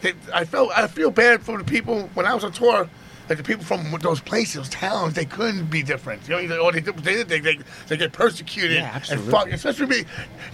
They, 0.01 0.13
I 0.33 0.45
felt 0.45 0.71
I 0.75 0.87
feel 0.87 1.11
bad 1.11 1.43
for 1.43 1.57
the 1.59 1.63
people 1.63 2.09
when 2.15 2.25
I 2.25 2.33
was 2.33 2.43
on 2.43 2.51
tour. 2.51 2.89
Like 3.29 3.37
the 3.37 3.43
people 3.43 3.63
from 3.63 3.95
those 4.01 4.19
places, 4.19 4.55
those 4.55 4.69
towns, 4.69 5.13
they 5.13 5.25
couldn't 5.25 5.67
be 5.67 5.83
different. 5.83 6.27
You 6.27 6.47
know, 6.47 6.57
or 6.59 6.71
they 6.71 6.79
they 6.81 7.23
they, 7.23 7.39
they, 7.39 7.57
they 7.87 7.97
get 7.97 8.11
persecuted 8.11 8.77
Yeah, 8.77 9.01
and 9.09 9.21
fuck. 9.21 9.47
Especially 9.51 9.85
me, 9.87 10.03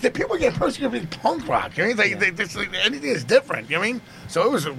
the 0.01 0.11
people 0.11 0.37
get 0.37 0.53
persecuted 0.53 1.01
in 1.01 1.07
punk 1.07 1.47
rock. 1.47 1.75
You 1.77 1.87
know, 1.87 1.93
they, 1.93 2.13
they, 2.13 2.29
they, 2.29 2.43
they, 2.45 2.67
anything 2.83 3.09
is 3.09 3.23
different. 3.23 3.69
You 3.69 3.77
know 3.77 3.79
what 3.81 3.87
I 3.87 3.91
mean? 3.93 4.01
So 4.27 4.43
it 4.45 4.51
was. 4.51 4.65
A, 4.67 4.75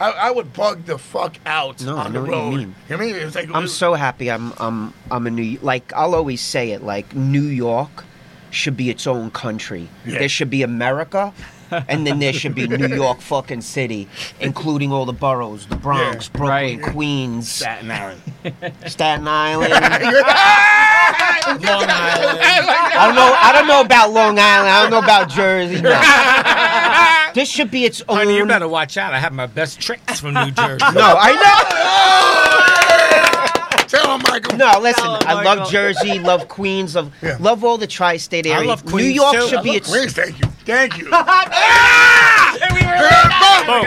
I, 0.00 0.10
I 0.10 0.30
would 0.30 0.52
bug 0.54 0.84
the 0.86 0.98
fuck 0.98 1.36
out 1.46 1.80
No, 1.84 1.96
I 1.96 2.06
on 2.06 2.12
know 2.12 2.22
the 2.24 2.30
what 2.30 2.36
you 2.36 2.42
road. 2.42 2.50
mean. 2.54 2.60
You 2.60 2.66
know 2.66 2.74
what 2.96 3.00
I 3.02 3.06
mean? 3.06 3.16
It 3.16 3.24
was 3.26 3.34
like 3.36 3.50
i'm 3.54 3.68
so 3.68 3.94
happy 3.94 4.30
i'm 4.32 4.52
i'm 4.58 4.92
i'm 5.12 5.26
a 5.28 5.30
new 5.30 5.58
like 5.62 5.92
i'll 5.94 6.14
always 6.16 6.40
say 6.40 6.70
it 6.72 6.82
like 6.82 7.14
new 7.14 7.42
york 7.42 8.04
should 8.50 8.76
be 8.76 8.90
its 8.90 9.06
own 9.06 9.30
country 9.30 9.88
Yeah. 10.04 10.18
there 10.20 10.28
should 10.28 10.50
be 10.50 10.62
america 10.62 11.32
and 11.88 12.06
then 12.06 12.18
there 12.18 12.32
should 12.32 12.54
be 12.54 12.66
New 12.68 12.94
York 12.94 13.20
fucking 13.20 13.62
city, 13.62 14.08
including 14.40 14.92
all 14.92 15.06
the 15.06 15.12
boroughs, 15.12 15.66
the 15.66 15.76
Bronx, 15.76 16.26
Yeah. 16.26 16.32
Brooklyn, 16.38 16.80
Right. 16.80 16.92
Queens, 16.92 17.50
Staten 17.50 17.90
Island. 17.90 18.20
Staten 18.86 19.26
Island. 19.32 19.72
Long 19.72 19.82
Island. 21.84 22.38
I 22.40 23.06
don't 23.06 23.14
know. 23.16 23.34
I 23.36 23.52
don't 23.52 23.66
know 23.66 23.80
about 23.80 24.12
Long 24.12 24.38
Island. 24.38 24.68
I 24.70 24.82
don't 24.82 24.90
know 24.90 24.98
about 24.98 25.28
Jersey. 25.28 25.80
No. 25.80 25.90
this 27.34 27.48
should 27.48 27.70
be 27.70 27.84
its 27.84 28.02
own. 28.08 28.16
Honey, 28.16 28.36
you 28.36 28.46
better 28.46 28.68
watch 28.68 28.96
out. 28.96 29.12
I 29.12 29.18
have 29.18 29.32
my 29.32 29.46
best 29.46 29.80
tricks 29.80 30.20
from 30.20 30.34
New 30.34 30.50
Jersey. 30.50 30.84
No, 30.94 31.16
I 31.18 31.32
know. 31.32 31.42
Tell 33.88 34.14
him, 34.16 34.22
Michael. 34.28 34.56
know. 34.56 34.72
No, 34.72 34.80
listen. 34.80 35.04
Tell 35.04 35.16
him, 35.16 35.22
I 35.28 35.34
Michael. 35.44 35.56
love 35.64 35.70
Jersey. 35.70 36.18
Love 36.18 36.48
Queens. 36.48 36.94
Love 36.94 37.12
Yeah. 37.22 37.36
love 37.40 37.62
all 37.64 37.76
the 37.76 37.86
tri-state 37.86 38.46
I 38.46 38.50
areas. 38.50 38.68
love 38.68 38.84
New 38.86 38.90
Queens, 38.92 39.14
York 39.16 39.32
too. 39.34 39.48
should 39.48 39.58
I 39.58 39.62
be 39.62 39.68
love 39.70 39.76
its. 39.76 39.88
Please, 39.90 40.12
thank 40.14 40.38
you. 40.40 40.46
Thank 40.64 40.98
you. 40.98 41.08
Ah! 41.64 42.56
No, 43.66 43.82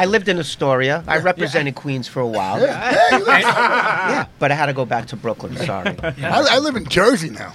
I 0.00 0.04
lived 0.06 0.28
in 0.28 0.38
Astoria. 0.38 1.02
I 1.06 1.18
represented 1.18 1.74
Queens 1.74 2.06
for 2.06 2.20
a 2.20 2.26
while. 2.26 2.60
Yeah. 2.60 2.92
Hey, 2.92 3.18
listen, 3.18 4.26
but 4.38 4.52
I 4.52 4.54
had 4.54 4.66
to 4.66 4.72
go 4.72 4.84
back 4.84 5.06
to 5.06 5.16
Brooklyn. 5.16 5.56
Sorry. 5.56 5.96
I, 6.02 6.46
I 6.50 6.58
live 6.58 6.76
in 6.76 6.84
Jersey 6.86 7.30
now. 7.30 7.54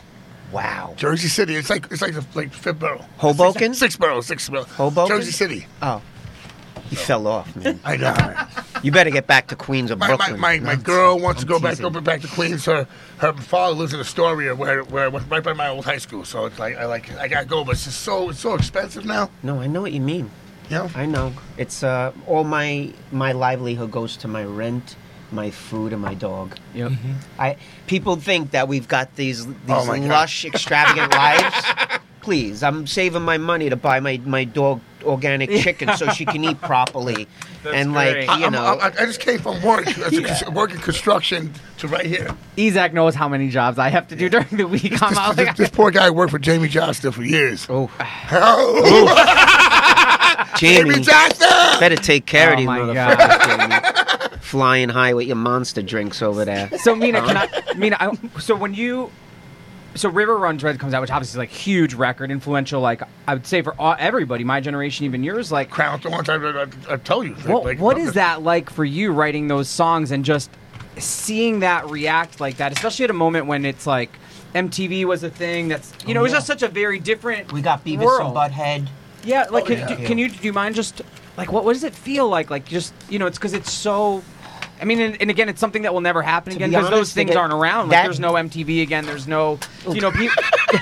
Wow. 0.51 0.93
Jersey 0.97 1.27
City. 1.27 1.55
It's 1.55 1.69
like 1.69 1.87
it's 1.91 2.01
like 2.01 2.13
the, 2.13 2.25
like 2.33 2.51
fifth 2.51 2.79
borough. 2.79 3.05
Hoboken? 3.17 3.73
Six, 3.73 3.79
six 3.79 3.95
boroughs. 3.95 4.25
Six 4.25 4.49
boroughs. 4.49 4.67
Hoboken? 4.67 5.15
Jersey 5.15 5.31
City. 5.31 5.65
Oh, 5.81 6.01
you 6.91 6.97
fell 6.97 7.25
off, 7.27 7.55
man. 7.55 7.79
I 7.85 7.95
know. 7.97 8.15
You 8.83 8.91
better 8.91 9.09
get 9.09 9.25
back 9.27 9.47
to 9.47 9.55
Queens 9.55 9.91
or 9.91 9.95
My, 9.95 10.07
my, 10.09 10.15
Brooklyn. 10.17 10.39
my, 10.39 10.59
my 10.59 10.75
No. 10.75 10.81
girl 10.81 11.19
wants 11.19 11.41
to 11.41 11.45
I'm 11.47 11.49
go 11.53 11.59
back 11.59 11.71
teasing. 11.77 11.91
go 11.91 12.01
back 12.01 12.21
to 12.21 12.27
Queens. 12.27 12.65
Her 12.65 12.87
her 13.17 13.33
father 13.33 13.73
lives 13.75 13.93
in 13.93 13.99
Astoria, 13.99 14.53
where 14.55 14.83
where 14.83 15.05
I 15.05 15.07
went 15.07 15.29
right 15.29 15.43
by 15.43 15.53
my 15.53 15.69
old 15.69 15.85
high 15.85 15.97
school. 15.99 16.25
So 16.25 16.45
it's 16.45 16.59
like 16.59 16.77
I 16.77 16.85
like 16.85 17.11
I 17.17 17.27
gotta 17.27 17.45
go, 17.47 17.63
but 17.63 17.71
it's 17.73 17.85
just 17.85 18.01
so 18.01 18.29
it's 18.29 18.39
so 18.39 18.53
expensive 18.55 19.05
now. 19.05 19.29
No, 19.43 19.59
I 19.61 19.67
know 19.67 19.81
what 19.81 19.91
you 19.93 20.01
mean. 20.01 20.29
Yeah. 20.69 20.89
I 20.95 21.05
know. 21.05 21.33
It's 21.57 21.83
uh, 21.83 22.11
all 22.27 22.43
my 22.43 22.91
my 23.11 23.31
livelihood 23.33 23.91
goes 23.91 24.17
to 24.17 24.27
my 24.27 24.43
rent, 24.45 24.95
my 25.31 25.51
food, 25.51 25.93
and 25.93 26.01
my 26.01 26.13
dog. 26.13 26.57
Yep. 26.73 26.91
I 27.39 27.57
people 27.87 28.15
think 28.15 28.51
that 28.51 28.67
we've 28.67 28.87
got 28.87 29.15
these 29.15 29.45
these 29.45 29.55
Oh 29.69 29.85
my 29.85 29.99
God. 29.99 30.07
lush, 30.09 30.45
extravagant 30.45 31.13
lives. 31.25 31.65
Please, 32.21 32.63
I'm 32.63 32.85
saving 32.87 33.23
my 33.23 33.37
money 33.37 33.69
to 33.69 33.75
buy 33.75 33.99
my 33.99 34.19
my 34.25 34.43
dog 34.43 34.79
organic 35.03 35.49
chicken 35.49 35.95
so 35.97 36.09
she 36.09 36.25
can 36.25 36.43
eat 36.43 36.59
properly. 36.61 37.27
and 37.73 37.93
like 37.93 38.13
great. 38.13 38.29
I, 38.29 38.37
you 38.37 38.43
I'm- 38.43 38.51
know, 38.53 38.63
I, 38.63 38.87
I 38.87 39.05
just 39.05 39.19
came 39.19 39.39
from 39.39 39.61
work, 39.61 39.87
as 39.99 40.43
a 40.47 40.51
working 40.51 40.79
construction 40.79 41.53
to 41.77 41.87
right 41.87 42.05
here. 42.05 42.35
Isaac 42.57 42.93
knows 42.93 43.15
how 43.15 43.27
many 43.29 43.49
jobs 43.49 43.77
I 43.79 43.89
have 43.89 44.07
to 44.09 44.15
do 44.15 44.29
during 44.29 44.47
the 44.57 44.67
week. 44.67 45.01
I'm 45.01 45.09
This, 45.09 45.17
out 45.17 45.35
this, 45.35 45.47
like, 45.47 45.55
this 45.57 45.69
poor 45.69 45.91
guy 45.91 46.09
worked 46.09 46.31
for 46.31 46.39
Jamie 46.39 46.67
Johnston 46.69 47.11
for 47.11 47.23
years. 47.23 47.67
oh, 47.69 47.89
Oh, 48.31 49.15
Jamie, 50.57 50.91
Jamie 50.91 51.03
Johnston! 51.03 51.47
better 51.79 51.95
take 51.95 52.25
care 52.25 52.49
Oh 52.49 52.53
of 52.53 52.57
these 52.57 52.65
my 52.67 52.79
motherfuckers. 52.79 54.41
Flying 54.41 54.89
high 54.89 55.13
with 55.13 55.27
your 55.27 55.35
monster 55.37 55.81
drinks 55.81 56.21
over 56.21 56.43
there. 56.45 56.69
So 56.79 56.95
Mina, 56.95 57.21
can 57.21 57.37
uh-huh. 57.37 57.61
I? 57.69 57.73
Mina, 57.77 57.97
I, 57.99 58.39
so 58.39 58.55
when 58.55 58.73
you, 58.73 59.11
so 59.95 60.09
River 60.09 60.37
Runs 60.37 60.63
Red 60.63 60.79
comes 60.79 60.93
out, 60.93 61.01
which 61.01 61.11
obviously 61.11 61.33
is 61.33 61.37
like 61.37 61.49
huge 61.49 61.93
record, 61.93 62.31
influential. 62.31 62.81
Like 62.81 63.01
I 63.27 63.33
would 63.33 63.45
say 63.45 63.61
for 63.61 63.75
all, 63.79 63.95
everybody, 63.99 64.43
my 64.43 64.59
generation, 64.59 65.05
even 65.05 65.23
yours. 65.23 65.51
Like, 65.51 65.69
Crown 65.69 65.99
Thorns, 65.99 66.29
I, 66.29 66.35
I, 66.35 66.67
I 66.89 66.97
tell 66.97 67.23
you. 67.23 67.33
what 67.33 67.63
like, 67.63 67.79
what 67.79 67.97
love 67.97 67.99
is 67.99 68.05
this. 68.07 68.15
that 68.15 68.41
like 68.43 68.69
for 68.69 68.85
you 68.85 69.11
writing 69.11 69.47
those 69.47 69.67
songs 69.67 70.11
and 70.11 70.23
just 70.23 70.49
seeing 70.97 71.59
that 71.59 71.89
react 71.89 72.39
like 72.39 72.57
that, 72.57 72.71
especially 72.71 73.05
at 73.05 73.09
a 73.09 73.13
moment 73.13 73.47
when 73.47 73.65
it's 73.65 73.85
like 73.85 74.11
MTV 74.53 75.05
was 75.05 75.23
a 75.23 75.29
thing. 75.29 75.67
That's 75.67 75.91
you 76.05 76.09
oh, 76.09 76.13
know, 76.13 76.19
it 76.21 76.23
was 76.23 76.31
just 76.33 76.47
such 76.47 76.63
a 76.63 76.67
very 76.67 76.99
different. 76.99 77.51
We 77.51 77.61
got 77.61 77.83
Beavis 77.85 78.05
world. 78.05 78.37
and 78.37 78.53
Butthead. 78.53 78.87
Yeah, 79.23 79.45
like 79.49 79.65
oh, 79.65 79.67
can, 79.67 79.79
yeah. 79.79 79.95
Do, 79.95 80.05
can 80.05 80.17
you 80.17 80.29
do 80.29 80.45
you 80.45 80.53
mind 80.53 80.75
just 80.75 81.01
like 81.37 81.51
what 81.51 81.63
what 81.63 81.73
does 81.73 81.83
it 81.83 81.93
feel 81.93 82.27
like? 82.27 82.49
Like 82.49 82.65
just 82.65 82.93
you 83.09 83.19
know, 83.19 83.27
it's 83.27 83.37
because 83.37 83.53
it's 83.53 83.71
so. 83.71 84.23
I 84.81 84.85
mean, 84.85 84.99
and, 84.99 85.21
and 85.21 85.29
again, 85.29 85.47
it's 85.47 85.59
something 85.59 85.83
that 85.83 85.93
will 85.93 86.01
never 86.01 86.21
happen 86.21 86.51
To 86.51 86.57
again 86.57 86.71
be 86.71 86.75
because 86.75 86.89
those 86.89 87.13
things 87.13 87.35
aren't 87.35 87.53
around. 87.53 87.89
Like 87.89 88.03
there's 88.03 88.19
no 88.19 88.33
MTV 88.33 88.81
again. 88.81 89.05
There's 89.05 89.27
no, 89.27 89.59
you 89.87 90.01
know, 90.01 90.11
peop 90.11 90.31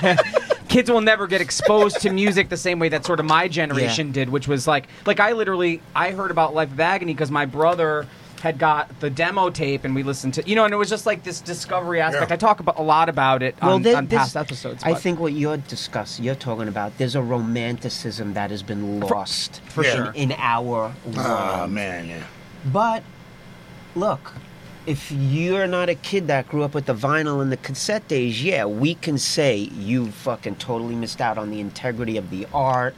kids 0.70 0.90
will 0.90 1.00
never 1.00 1.26
get 1.26 1.40
exposed 1.40 2.00
to 2.00 2.10
music 2.10 2.48
the 2.48 2.56
same 2.56 2.78
way 2.78 2.88
that 2.88 3.04
sort 3.04 3.20
of 3.20 3.26
my 3.26 3.48
generation 3.48 4.12
did, 4.12 4.30
which 4.30 4.48
was 4.48 4.66
like, 4.66 4.88
like 5.04 5.20
I 5.20 5.32
literally 5.32 5.82
I 5.94 6.12
heard 6.12 6.30
about 6.30 6.54
Life 6.54 6.72
of 6.72 6.80
Agony 6.80 7.12
because 7.12 7.30
my 7.30 7.44
brother 7.44 8.06
had 8.40 8.58
got 8.58 9.00
the 9.00 9.10
demo 9.10 9.50
tape 9.50 9.84
and 9.84 9.94
we 9.94 10.02
listened 10.02 10.32
to, 10.34 10.48
you 10.48 10.56
know, 10.56 10.64
and 10.64 10.72
it 10.72 10.76
was 10.76 10.88
just 10.88 11.04
like 11.04 11.22
this 11.24 11.40
discovery 11.40 12.00
aspect. 12.00 12.30
Yeah. 12.30 12.34
I 12.34 12.36
talk 12.38 12.60
about 12.60 12.78
a 12.78 12.82
lot 12.82 13.08
about 13.08 13.42
it 13.42 13.54
on, 13.62 13.82
there- 13.82 13.96
on 13.96 14.06
past 14.06 14.36
episodes. 14.36 14.82
I 14.82 14.92
but- 14.92 15.02
think 15.02 15.20
what 15.20 15.34
you're 15.34 15.58
discussing, 15.58 16.24
you're 16.24 16.34
talking 16.34 16.68
about, 16.68 16.96
there's 16.96 17.14
a 17.14 17.22
romanticism 17.22 18.32
that 18.34 18.50
has 18.50 18.62
been 18.62 19.00
lost 19.00 19.60
for 19.68 19.84
in, 19.84 19.94
sure. 19.94 20.12
in 20.14 20.32
our 20.32 20.38
ah, 20.38 20.60
world. 20.62 20.94
Oh, 21.18 21.66
man, 21.66 22.08
yeah. 22.08 22.24
But 22.72 23.02
look, 23.94 24.32
if 24.86 25.12
you're 25.12 25.66
not 25.66 25.88
a 25.88 25.94
kid 25.94 26.26
that 26.28 26.48
grew 26.48 26.62
up 26.62 26.74
with 26.74 26.86
the 26.86 26.94
vinyl 26.94 27.42
and 27.42 27.52
the 27.52 27.56
cassette 27.56 28.06
days, 28.08 28.42
yeah, 28.42 28.64
we 28.64 28.94
can 28.94 29.18
say 29.18 29.56
you 29.56 30.10
fucking 30.10 30.56
totally 30.56 30.94
missed 30.94 31.20
out 31.20 31.38
on 31.38 31.50
the 31.50 31.60
integrity 31.60 32.16
of 32.16 32.30
the 32.30 32.46
art, 32.52 32.94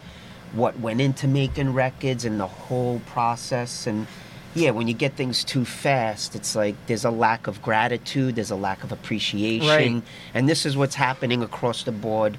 what 0.53 0.79
went 0.79 1.01
into 1.01 1.27
making 1.27 1.73
records, 1.73 2.25
and 2.25 2.39
the 2.39 2.47
whole 2.47 3.01
process. 3.07 3.87
And 3.87 4.07
yeah, 4.55 4.71
when 4.71 4.87
you 4.87 4.95
get 4.95 5.15
things 5.17 5.45
too 5.45 5.65
fast, 5.65 6.37
it's 6.37 6.55
like 6.55 6.77
there's 6.87 7.05
a 7.05 7.11
lack 7.11 7.47
of 7.47 7.61
gratitude, 7.63 8.37
there's 8.37 8.51
a 8.51 8.57
lack 8.57 8.85
of 8.85 8.93
appreciation. 8.93 9.69
Right. 9.95 10.03
And 10.35 10.49
this 10.49 10.65
is 10.65 10.77
what's 10.77 10.95
happening 10.95 11.43
across 11.43 11.83
the 11.83 11.93
board. 11.93 12.39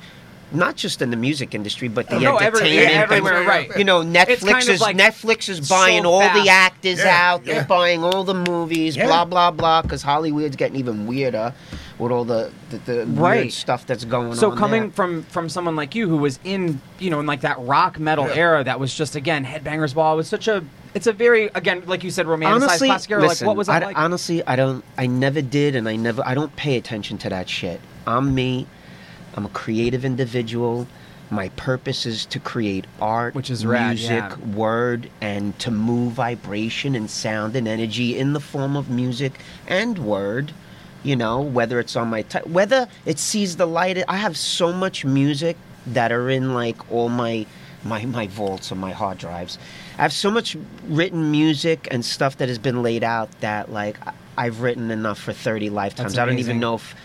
Not 0.53 0.75
just 0.75 1.01
in 1.01 1.09
the 1.09 1.17
music 1.17 1.55
industry, 1.55 1.87
but 1.87 2.09
the 2.09 2.19
No, 2.19 2.37
every- 2.37 2.45
entertainment. 2.61 2.91
yeah, 2.93 3.01
everywhere, 3.01 3.33
and- 3.39 3.47
right. 3.47 3.69
You 3.77 3.83
know, 3.83 4.01
Netflix 4.03 4.47
kind 4.49 4.63
of 4.63 4.69
is 4.69 4.81
like 4.81 4.95
Netflix 4.95 5.49
is 5.49 5.67
so 5.67 5.75
buying 5.75 6.05
all 6.05 6.21
fast. 6.21 6.43
the 6.43 6.49
actors 6.49 6.99
Yeah, 6.99 7.31
out. 7.33 7.45
They're 7.45 7.63
buying 7.65 8.03
all 8.03 8.23
the 8.23 8.33
movies, 8.35 8.95
Yeah. 8.95 9.07
blah 9.07 9.25
blah 9.25 9.51
blah. 9.51 9.81
Because 9.81 10.03
Hollywood's 10.03 10.55
getting 10.55 10.75
even 10.77 11.07
weirder 11.07 11.53
with 11.99 12.11
all 12.11 12.23
the 12.25 12.51
the, 12.69 12.77
the 12.77 13.05
Right. 13.07 13.41
weird 13.41 13.53
stuff 13.53 13.85
that's 13.85 14.05
going 14.05 14.33
so 14.35 14.51
on. 14.51 14.53
So 14.53 14.59
coming 14.59 14.81
there. 14.83 14.91
from 14.91 15.23
from 15.23 15.49
someone 15.49 15.75
like 15.75 15.95
you 15.95 16.07
who 16.07 16.17
was 16.17 16.39
in 16.43 16.81
you 16.99 17.09
know 17.09 17.19
in 17.19 17.25
like 17.25 17.41
that 17.41 17.57
rock 17.59 17.99
metal 17.99 18.27
Yeah. 18.27 18.35
era 18.35 18.63
that 18.63 18.79
was 18.79 18.93
just 18.93 19.15
again 19.15 19.45
headbangers 19.45 19.93
ball 19.95 20.15
was 20.17 20.27
such 20.27 20.47
a 20.47 20.63
it's 20.93 21.07
a 21.07 21.13
very 21.13 21.49
again 21.55 21.81
like 21.87 22.03
you 22.03 22.11
said 22.11 22.27
romanticized 22.27 22.53
honestly, 22.55 22.87
classic 22.89 23.11
era 23.11 23.21
listen, 23.21 23.45
like 23.45 23.47
what 23.49 23.57
was 23.57 23.67
that 23.67 23.81
I, 23.83 23.85
like 23.87 23.97
honestly, 23.97 24.45
I 24.45 24.55
don't. 24.55 24.83
I 24.97 25.07
never 25.07 25.41
did, 25.41 25.75
and 25.75 25.89
I 25.89 25.95
never. 25.95 26.21
I 26.25 26.35
don't 26.35 26.55
pay 26.55 26.77
attention 26.77 27.17
to 27.19 27.29
that 27.29 27.49
shit. 27.49 27.81
I'm 28.05 28.35
me. 28.35 28.67
I'm 29.35 29.45
a 29.45 29.49
creative 29.49 30.05
individual. 30.05 30.87
My 31.29 31.49
purpose 31.49 32.05
is 32.05 32.25
to 32.27 32.39
create 32.39 32.85
art, 33.01 33.33
Which 33.33 33.49
is 33.49 33.65
rad, 33.65 33.89
music, 33.89 34.09
yeah. 34.09 34.35
word, 34.55 35.09
and 35.21 35.57
to 35.59 35.71
move 35.71 36.13
vibration 36.13 36.95
and 36.95 37.09
sound 37.09 37.55
and 37.55 37.67
energy 37.67 38.17
in 38.17 38.33
the 38.33 38.39
form 38.39 38.75
of 38.75 38.89
music 38.89 39.39
and 39.67 39.97
word. 39.97 40.51
You 41.03 41.15
know, 41.15 41.41
whether 41.41 41.79
it's 41.79 41.95
on 41.95 42.09
my 42.09 42.21
t- 42.21 42.39
whether 42.45 42.87
it 43.05 43.19
sees 43.19 43.57
the 43.57 43.65
light. 43.65 44.03
I 44.07 44.17
have 44.17 44.37
so 44.37 44.71
much 44.71 45.03
music 45.03 45.57
that 45.87 46.11
are 46.11 46.29
in 46.29 46.53
like 46.53 46.91
all 46.91 47.09
my 47.09 47.45
my 47.83 48.05
my 48.05 48.27
vaults 48.27 48.71
on 48.71 48.77
my 48.77 48.91
hard 48.91 49.17
drives. 49.17 49.57
I 49.97 50.03
have 50.03 50.13
so 50.13 50.31
much 50.31 50.55
written 50.87 51.29
music 51.31 51.87
and 51.91 52.05
stuff 52.05 52.37
that 52.37 52.47
has 52.47 52.57
been 52.57 52.81
laid 52.83 53.03
out 53.03 53.29
that 53.41 53.71
like 53.71 53.97
I've 54.37 54.61
written 54.61 54.91
enough 54.91 55.19
for 55.19 55.33
30 55.33 55.69
lifetimes. 55.69 56.17
I 56.17 56.25
don't 56.25 56.39
even 56.39 56.59
know 56.59 56.75
if 56.75 56.95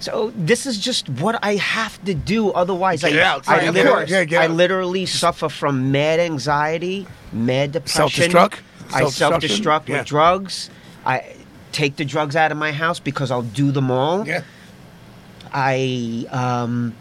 so 0.00 0.32
this 0.34 0.66
is 0.66 0.78
just 0.78 1.08
what 1.08 1.38
I 1.44 1.56
have 1.56 2.02
to 2.04 2.14
do. 2.14 2.50
Otherwise, 2.50 3.02
Get 3.02 3.14
I, 3.14 3.22
out. 3.22 3.48
I, 3.48 3.70
literally. 3.70 4.06
Yeah, 4.26 4.40
I 4.40 4.46
literally 4.48 5.06
suffer 5.06 5.48
from 5.48 5.92
mad 5.92 6.18
anxiety, 6.20 7.06
mad 7.32 7.72
depression. 7.72 8.30
Self-destruct? 8.30 8.58
I 8.92 9.08
self-destruct 9.08 9.88
Yeah. 9.88 9.98
with 9.98 10.06
drugs. 10.06 10.70
I 11.06 11.36
take 11.72 11.96
the 11.96 12.04
drugs 12.04 12.34
out 12.34 12.50
of 12.50 12.58
my 12.58 12.72
house 12.72 12.98
because 12.98 13.30
I'll 13.30 13.42
do 13.42 13.70
them 13.70 13.90
all. 13.90 14.26
Yeah. 14.26 14.42
I 15.52 16.26
um, 16.30 16.94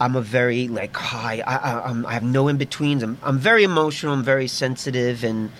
I'm 0.00 0.16
a 0.16 0.20
very 0.20 0.68
like 0.68 0.96
high. 0.96 1.42
I, 1.46 1.56
I, 1.56 1.88
I'm, 1.88 2.06
I 2.06 2.12
have 2.14 2.22
no 2.22 2.48
in 2.48 2.56
betweens. 2.56 3.02
I'm, 3.02 3.18
I'm 3.22 3.38
very 3.38 3.64
emotional. 3.64 4.12
I'm 4.12 4.22
very 4.22 4.48
sensitive, 4.48 5.24
and 5.24 5.50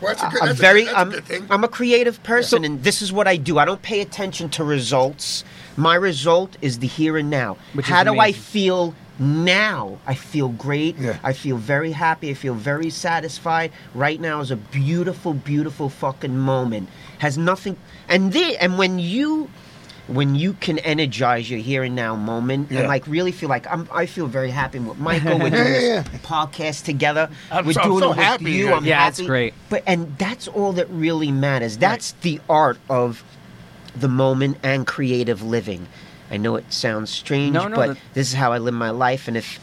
Well, 0.00 0.14
that's 0.14 0.22
a 0.22 0.28
good, 0.30 0.48
I'm 0.48 0.56
very. 0.56 0.84
that's 0.84 0.96
I'm, 0.96 1.08
a 1.08 1.12
good 1.12 1.24
thing. 1.24 1.46
I'm 1.50 1.64
a 1.64 1.68
creative 1.68 2.22
person, 2.22 2.64
and 2.64 2.82
this 2.82 3.02
is 3.02 3.12
what 3.12 3.26
I 3.26 3.36
do. 3.36 3.58
I 3.58 3.64
don't 3.64 3.82
pay 3.82 4.00
attention 4.00 4.48
to 4.50 4.64
results. 4.64 5.44
My 5.76 5.94
result 5.94 6.56
is 6.62 6.78
the 6.78 6.86
here 6.86 7.16
and 7.16 7.30
now. 7.30 7.56
Which 7.72 7.86
How 7.86 8.04
do 8.04 8.18
I 8.18 8.32
feel 8.32 8.94
now? 9.18 9.98
I 10.06 10.14
feel 10.14 10.48
great. 10.48 10.96
Yeah. 10.98 11.18
I 11.22 11.32
feel 11.32 11.56
very 11.56 11.92
happy. 11.92 12.30
I 12.30 12.34
feel 12.34 12.54
very 12.54 12.90
satisfied. 12.90 13.72
Right 13.94 14.20
now 14.20 14.40
is 14.40 14.50
a 14.50 14.56
beautiful, 14.56 15.34
beautiful 15.34 15.88
fucking 15.88 16.36
moment. 16.38 16.88
Has 17.18 17.36
nothing. 17.38 17.76
And 18.08 18.32
the 18.32 18.56
and 18.58 18.78
when 18.78 18.98
you. 18.98 19.50
When 20.06 20.34
you 20.34 20.52
can 20.52 20.78
energize 20.80 21.48
your 21.50 21.60
here 21.60 21.82
and 21.82 21.96
now 21.96 22.14
moment 22.14 22.70
and 22.70 22.86
like 22.86 23.06
really 23.06 23.32
feel 23.32 23.48
like 23.48 23.66
I'm, 23.72 23.88
I 23.90 24.04
feel 24.04 24.26
very 24.26 24.50
happy 24.50 24.78
with 24.78 24.98
Michael. 24.98 25.38
We're 25.38 25.48
doing 25.58 25.64
Yeah, 25.64 25.78
yeah, 25.80 26.02
this 26.02 26.20
podcast 26.20 26.84
together. 26.84 27.30
I'm 27.50 27.64
We're 27.64 27.72
so- 27.72 27.84
doing 27.84 27.98
so 28.00 28.04
it 28.04 28.08
with 28.10 28.18
happy, 28.18 28.52
you. 28.52 28.66
yeah. 28.66 28.74
I'm 28.74 28.84
Yeah, 28.84 28.98
happy. 29.02 29.24
great. 29.24 29.54
But 29.70 29.82
and 29.86 30.14
that's 30.18 30.46
all 30.46 30.72
that 30.74 30.90
really 30.90 31.32
matters. 31.32 31.78
That's 31.78 32.12
the 32.20 32.38
art 32.50 32.76
of 32.90 33.24
the 33.96 34.08
moment 34.08 34.58
and 34.62 34.86
creative 34.86 35.42
living. 35.42 35.86
I 36.30 36.36
know 36.36 36.56
it 36.56 36.72
sounds 36.72 37.10
strange, 37.10 37.52
No, 37.52 37.68
no, 37.68 37.76
but 37.76 37.86
that- 37.88 37.98
this 38.14 38.28
is 38.28 38.34
how 38.34 38.52
I 38.52 38.58
live 38.58 38.74
my 38.74 38.90
life. 38.90 39.28
And 39.28 39.36
if 39.36 39.58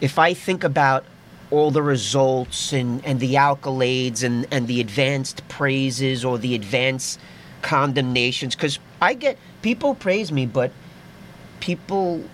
if 0.00 0.18
I 0.18 0.34
think 0.34 0.64
about 0.64 1.04
all 1.50 1.70
the 1.70 1.82
results 1.82 2.72
and, 2.72 3.04
and 3.06 3.20
the 3.20 3.34
accolades 3.34 4.22
and, 4.24 4.46
and 4.50 4.66
the 4.66 4.80
advanced 4.80 5.46
praises 5.48 6.24
or 6.24 6.36
the 6.36 6.54
advanced 6.54 7.20
condemnations, 7.62 8.54
because 8.54 8.78
I 9.00 9.14
get 9.14 9.38
people 9.62 9.94
praise 9.94 10.32
me, 10.32 10.46
but 10.46 10.72
people 11.60 12.24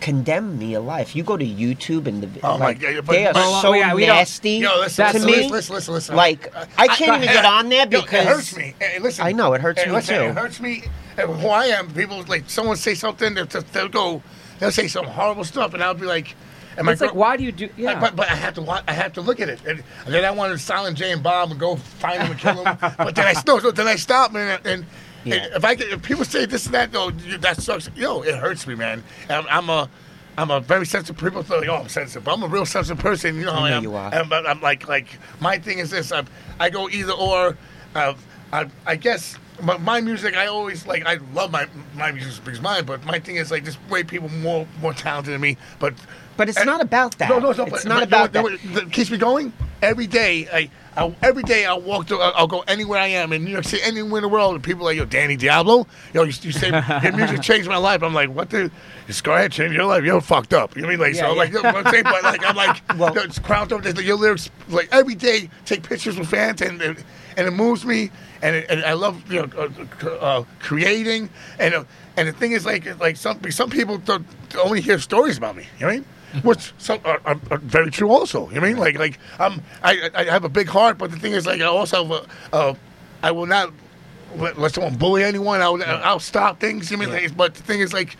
condemn 0.00 0.58
me 0.58 0.74
alive. 0.74 1.12
You 1.14 1.22
go 1.22 1.36
to 1.36 1.44
YouTube 1.44 2.06
and 2.06 2.22
the 2.22 2.46
Oh 2.46 2.58
my 2.58 2.66
like, 2.66 2.80
God, 2.80 3.06
but- 3.06 3.12
they 3.12 3.26
are 3.26 3.32
but- 3.32 3.60
so 3.62 3.72
yeah, 3.74 3.94
we 3.94 4.06
don't- 4.06 4.16
nasty 4.16 4.50
Yo, 4.58 4.78
listen, 4.80 5.06
to 5.06 5.12
listen, 5.12 5.26
me. 5.26 5.32
listen, 5.36 5.50
listen, 5.52 5.74
listen, 5.74 5.94
listen. 5.94 6.16
Like 6.16 6.52
I 6.78 6.88
can't 6.88 7.22
even 7.22 7.34
get 7.34 7.44
on 7.44 7.68
there 7.68 7.86
Yo, 7.88 8.00
because 8.02 8.24
it 8.26 8.28
hurts 8.28 8.56
me. 8.56 8.74
Eh, 8.80 8.98
listen, 9.00 9.26
I 9.26 9.32
know, 9.32 9.52
it 9.54 9.60
hurts 9.60 9.80
eh, 9.82 9.86
me 9.86 9.92
listen, 9.92 10.14
too. 10.16 10.24
It 10.30 10.34
hurts 10.34 10.60
me. 10.60 10.82
Who 11.16 11.46
I 11.48 11.66
am, 11.66 11.92
people 11.92 12.24
like 12.28 12.48
someone 12.50 12.76
say 12.76 12.94
something, 12.94 13.34
they'll, 13.34 13.46
they'll 13.46 13.88
go, 13.88 14.22
they'll 14.58 14.70
say 14.72 14.88
some 14.88 15.06
horrible 15.06 15.44
stuff, 15.44 15.72
and 15.74 15.82
I'll 15.82 15.94
be 15.94 16.06
like, 16.06 16.34
"Am 16.76 16.88
It's 16.88 17.00
I?" 17.00 17.06
like, 17.06 17.14
why 17.14 17.36
do 17.36 17.44
you 17.44 17.52
do? 17.52 17.66
I- 17.66 17.70
Yeah. 17.76 18.00
But, 18.00 18.16
but 18.16 18.28
I 18.28 18.34
have 18.34 18.54
to 18.54 18.62
wa- 18.62 18.82
I 18.88 18.92
have 18.92 19.12
to 19.12 19.20
look 19.20 19.38
at 19.40 19.48
it, 19.48 19.60
and, 19.66 19.82
and 20.06 20.12
then 20.14 20.24
I 20.24 20.32
wanted 20.32 20.54
to 20.54 20.58
silent 20.58 20.98
Jay 20.98 21.12
and 21.12 21.22
Bob 21.22 21.52
and 21.52 21.60
go 21.60 21.76
find 21.76 22.20
them 22.20 22.32
and 22.32 22.40
kill 22.40 22.64
them. 22.64 22.76
but 22.98 23.14
then 23.14 23.26
I 23.26 23.34
no, 23.46 23.60
so 23.60 23.70
then 23.70 23.86
I 23.86 23.94
stop, 23.94 24.32
man, 24.32 24.58
and, 24.64 24.84
Yeah. 25.24 25.46
if 25.56 25.64
I 25.64 25.74
get, 25.74 25.88
if 25.88 26.02
people 26.02 26.24
say 26.24 26.46
this 26.46 26.66
and 26.66 26.74
that, 26.74 26.92
though, 26.92 27.10
that 27.10 27.60
sucks. 27.60 27.90
Yo, 27.96 28.22
it 28.22 28.34
hurts 28.34 28.66
me, 28.66 28.74
man. 28.74 29.02
I'm, 29.28 29.46
I'm 29.48 29.70
a 29.70 29.88
I'm 30.36 30.50
a 30.50 30.60
very 30.60 30.86
sensitive. 30.86 31.16
People 31.16 31.44
like, 31.48 31.68
oh, 31.68 31.76
I'm 31.76 31.88
sensitive, 31.88 32.24
but 32.24 32.34
I'm 32.34 32.42
a 32.42 32.48
real 32.48 32.66
sensitive 32.66 33.02
person. 33.02 33.36
You 33.36 33.46
know, 33.46 33.52
I 33.52 33.70
know 33.70 33.76
am. 33.76 33.82
you 33.82 33.94
are. 33.94 34.12
And, 34.12 34.28
but 34.28 34.46
I'm 34.46 34.60
like, 34.60 34.88
like 34.88 35.18
my 35.40 35.58
thing 35.58 35.78
is 35.78 35.90
this: 35.90 36.12
I, 36.12 36.24
I 36.58 36.70
go 36.70 36.88
either 36.88 37.12
or. 37.12 37.56
Uh, 37.94 38.14
I, 38.52 38.68
I 38.86 38.96
guess 38.96 39.36
my, 39.62 39.76
my 39.78 40.00
music. 40.00 40.36
I 40.36 40.46
always 40.46 40.86
like. 40.86 41.06
I 41.06 41.18
love 41.32 41.50
my 41.50 41.66
my 41.94 42.10
music 42.12 42.44
because 42.44 42.60
mine. 42.60 42.84
But 42.84 43.04
my 43.04 43.18
thing 43.18 43.36
is 43.36 43.50
like 43.50 43.64
just 43.64 43.78
way 43.88 44.02
people 44.02 44.28
more 44.28 44.66
more 44.80 44.92
talented 44.92 45.34
than 45.34 45.40
me. 45.40 45.56
But 45.78 45.94
But 46.36 46.48
it's 46.48 46.58
and- 46.58 46.66
not 46.66 46.80
about 46.80 47.18
that. 47.18 47.28
No, 47.30 47.38
no, 47.38 47.52
no. 47.52 47.64
It's 47.64 47.70
but, 47.70 47.84
not 47.86 47.98
but 48.00 48.08
about 48.08 48.32
that. 48.32 48.58
that 48.74 48.92
keeps 48.92 49.10
me 49.10 49.18
going 49.18 49.52
every 49.82 50.06
day. 50.06 50.48
I, 50.52 50.70
I 50.96 51.14
every 51.22 51.42
day 51.42 51.64
I 51.64 51.74
walk 51.74 52.06
through. 52.08 52.20
I'll, 52.20 52.46
go 52.46 52.60
anywhere 52.68 53.00
I 53.00 53.08
am 53.08 53.32
in 53.32 53.44
New 53.44 53.50
York 53.50 53.64
City, 53.64 53.82
anywhere 53.82 54.18
in 54.18 54.22
the 54.22 54.28
world. 54.28 54.54
And 54.54 54.62
people 54.62 54.82
are 54.82 54.90
like, 54.90 54.96
yo, 54.96 55.04
Danny 55.04 55.36
Diablo. 55.36 55.86
Yo, 56.12 56.22
you, 56.22 56.32
you 56.42 56.52
say 56.52 56.68
your 57.02 57.12
music 57.16 57.42
changed 57.42 57.68
my 57.68 57.76
life. 57.76 58.02
I'm 58.02 58.14
like, 58.14 58.30
what 58.30 58.50
the? 58.50 58.70
Just 59.06 59.22
go 59.24 59.34
ahead, 59.34 59.52
change 59.52 59.74
your 59.74 59.84
life. 59.84 60.04
You're 60.04 60.20
fucked 60.20 60.54
up. 60.54 60.74
You 60.76 60.82
know 60.82 60.88
what 60.88 60.94
I 60.94 60.96
mean? 60.96 61.06
Like, 61.06 61.14
so, 61.16 61.28
Yeah, 61.32 61.36
like, 61.36 61.52
you 61.52 61.62
know 61.62 61.68
I'm 61.68 61.86
saying, 61.90 62.04
but 62.04 62.22
like, 62.22 62.44
I'm 62.44 62.56
like, 62.56 62.82
Well- 62.98 63.16
it's 63.18 63.38
crowned 63.38 63.72
up. 63.72 63.84
like, 63.84 64.00
Your 64.00 64.16
lyrics, 64.16 64.50
like 64.68 64.88
every 64.92 65.14
day, 65.14 65.50
take 65.64 65.82
pictures 65.82 66.18
with 66.18 66.28
fans, 66.28 66.60
and 66.62 66.80
and, 66.80 67.02
and 67.36 67.46
it 67.48 67.50
moves 67.52 67.84
me, 67.84 68.10
and, 68.42 68.54
it, 68.56 68.66
and 68.70 68.84
I 68.84 68.92
love 68.92 69.30
you 69.32 69.46
know 69.46 69.68
uh, 70.02 70.08
uh, 70.08 70.44
creating, 70.60 71.28
and 71.58 71.74
uh, 71.74 71.84
and 72.16 72.28
the 72.28 72.32
thing 72.32 72.52
is 72.52 72.64
like 72.64 72.98
like 73.00 73.16
some 73.16 73.40
some 73.50 73.68
people 73.70 73.98
don't 73.98 74.26
only 74.62 74.80
hear 74.80 74.98
stories 75.00 75.36
about 75.36 75.56
me. 75.56 75.64
You 75.78 75.80
know 75.80 75.86
what 75.88 75.92
I 75.92 75.96
mean? 75.96 76.04
Which 76.42 76.72
some 76.78 77.00
are, 77.04 77.20
are, 77.24 77.38
are 77.50 77.58
very 77.58 77.90
true 77.90 78.10
also. 78.10 78.48
You 78.50 78.60
know 78.60 78.66
I 78.66 78.68
mean? 78.70 78.76
Like 78.76 78.98
like 78.98 79.18
um 79.38 79.62
I 79.82 80.10
I 80.14 80.24
have 80.24 80.44
a 80.44 80.48
big 80.48 80.68
heart, 80.68 80.98
but 80.98 81.10
the 81.10 81.18
thing 81.18 81.32
is 81.32 81.46
like 81.46 81.60
I 81.60 81.66
also 81.66 82.04
have 82.04 82.10
a, 82.52 82.54
uh, 82.54 82.74
I 83.22 83.30
will 83.30 83.46
not 83.46 83.72
let, 84.36 84.58
let 84.58 84.74
someone 84.74 84.96
bully 84.96 85.22
anyone. 85.22 85.60
I'll 85.60 85.82
I'll 85.82 86.20
stop 86.20 86.60
things. 86.60 86.90
You 86.90 86.96
know 86.96 87.08
what 87.08 87.16
I 87.16 87.20
mean? 87.22 87.34
But 87.34 87.54
the 87.54 87.62
thing 87.62 87.80
is 87.80 87.92
like 87.92 88.16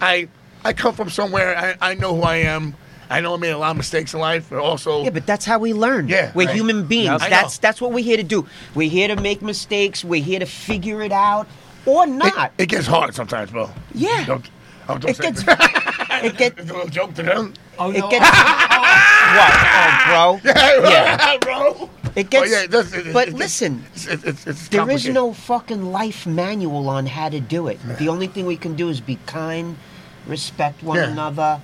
I 0.00 0.28
I 0.64 0.72
come 0.72 0.94
from 0.94 1.10
somewhere. 1.10 1.56
I, 1.56 1.90
I 1.92 1.94
know 1.94 2.14
who 2.14 2.22
I 2.22 2.36
am. 2.36 2.74
I 3.10 3.20
know 3.20 3.34
I 3.34 3.36
made 3.36 3.50
a 3.50 3.58
lot 3.58 3.72
of 3.72 3.76
mistakes 3.76 4.14
in 4.14 4.20
life, 4.20 4.46
but 4.48 4.58
also 4.58 5.04
Yeah, 5.04 5.10
but 5.10 5.26
that's 5.26 5.44
how 5.44 5.58
we 5.58 5.74
learn. 5.74 6.08
Yeah, 6.08 6.32
we're 6.34 6.46
right. 6.46 6.56
human 6.56 6.86
beings. 6.86 7.20
Yep. 7.20 7.30
That's 7.30 7.58
that's 7.58 7.80
what 7.80 7.92
we're 7.92 8.04
here 8.04 8.16
to 8.16 8.22
do. 8.22 8.46
We're 8.74 8.88
here 8.88 9.08
to 9.08 9.20
make 9.20 9.42
mistakes. 9.42 10.04
We're 10.04 10.22
here 10.22 10.38
to 10.38 10.46
figure 10.46 11.02
it 11.02 11.12
out 11.12 11.46
or 11.84 12.04
it, 12.04 12.08
not. 12.08 12.52
it 12.58 12.68
gets 12.68 12.86
hard 12.86 13.14
sometimes, 13.14 13.50
bro. 13.50 13.70
Yeah. 13.94 14.24
Don't, 14.26 14.48
oh, 14.88 14.98
don't 14.98 15.10
It 15.10 15.16
say 15.16 15.22
gets 15.30 15.42
it 16.24 16.36
gets 16.36 16.60
It's 16.60 16.70
a 16.70 16.74
little 16.74 16.88
joke 16.88 17.14
to 17.14 17.22
them. 17.22 17.54
Oh 17.78 17.90
it 17.90 17.98
no! 17.98 18.10
gets 18.10 18.28
what? 19.36 19.52
Oh, 19.54 20.40
bro. 20.42 20.50
Yeah. 20.90 21.36
bro. 21.40 21.90
It 22.14 22.28
gets. 22.30 22.50
Oh, 22.52 22.54
yeah, 22.54 22.62
it 22.64 22.94
it- 23.06 23.12
but 23.12 23.28
it- 23.28 23.34
listen, 23.34 23.84
It's, 23.94 24.06
it's, 24.06 24.24
it's, 24.24 24.46
it's 24.46 24.68
there 24.68 24.90
is 24.90 25.08
no 25.08 25.32
fucking 25.32 25.90
life 25.92 26.26
manual 26.26 26.88
on 26.88 27.06
how 27.06 27.28
to 27.30 27.40
do 27.40 27.68
it. 27.68 27.78
The 27.98 28.08
only 28.08 28.26
thing 28.26 28.44
we 28.46 28.56
can 28.56 28.74
do 28.76 28.88
is 28.90 29.00
be 29.00 29.18
kind, 29.26 29.76
respect 30.26 30.82
one 30.82 30.98
Yeah. 30.98 31.08
another. 31.10 31.60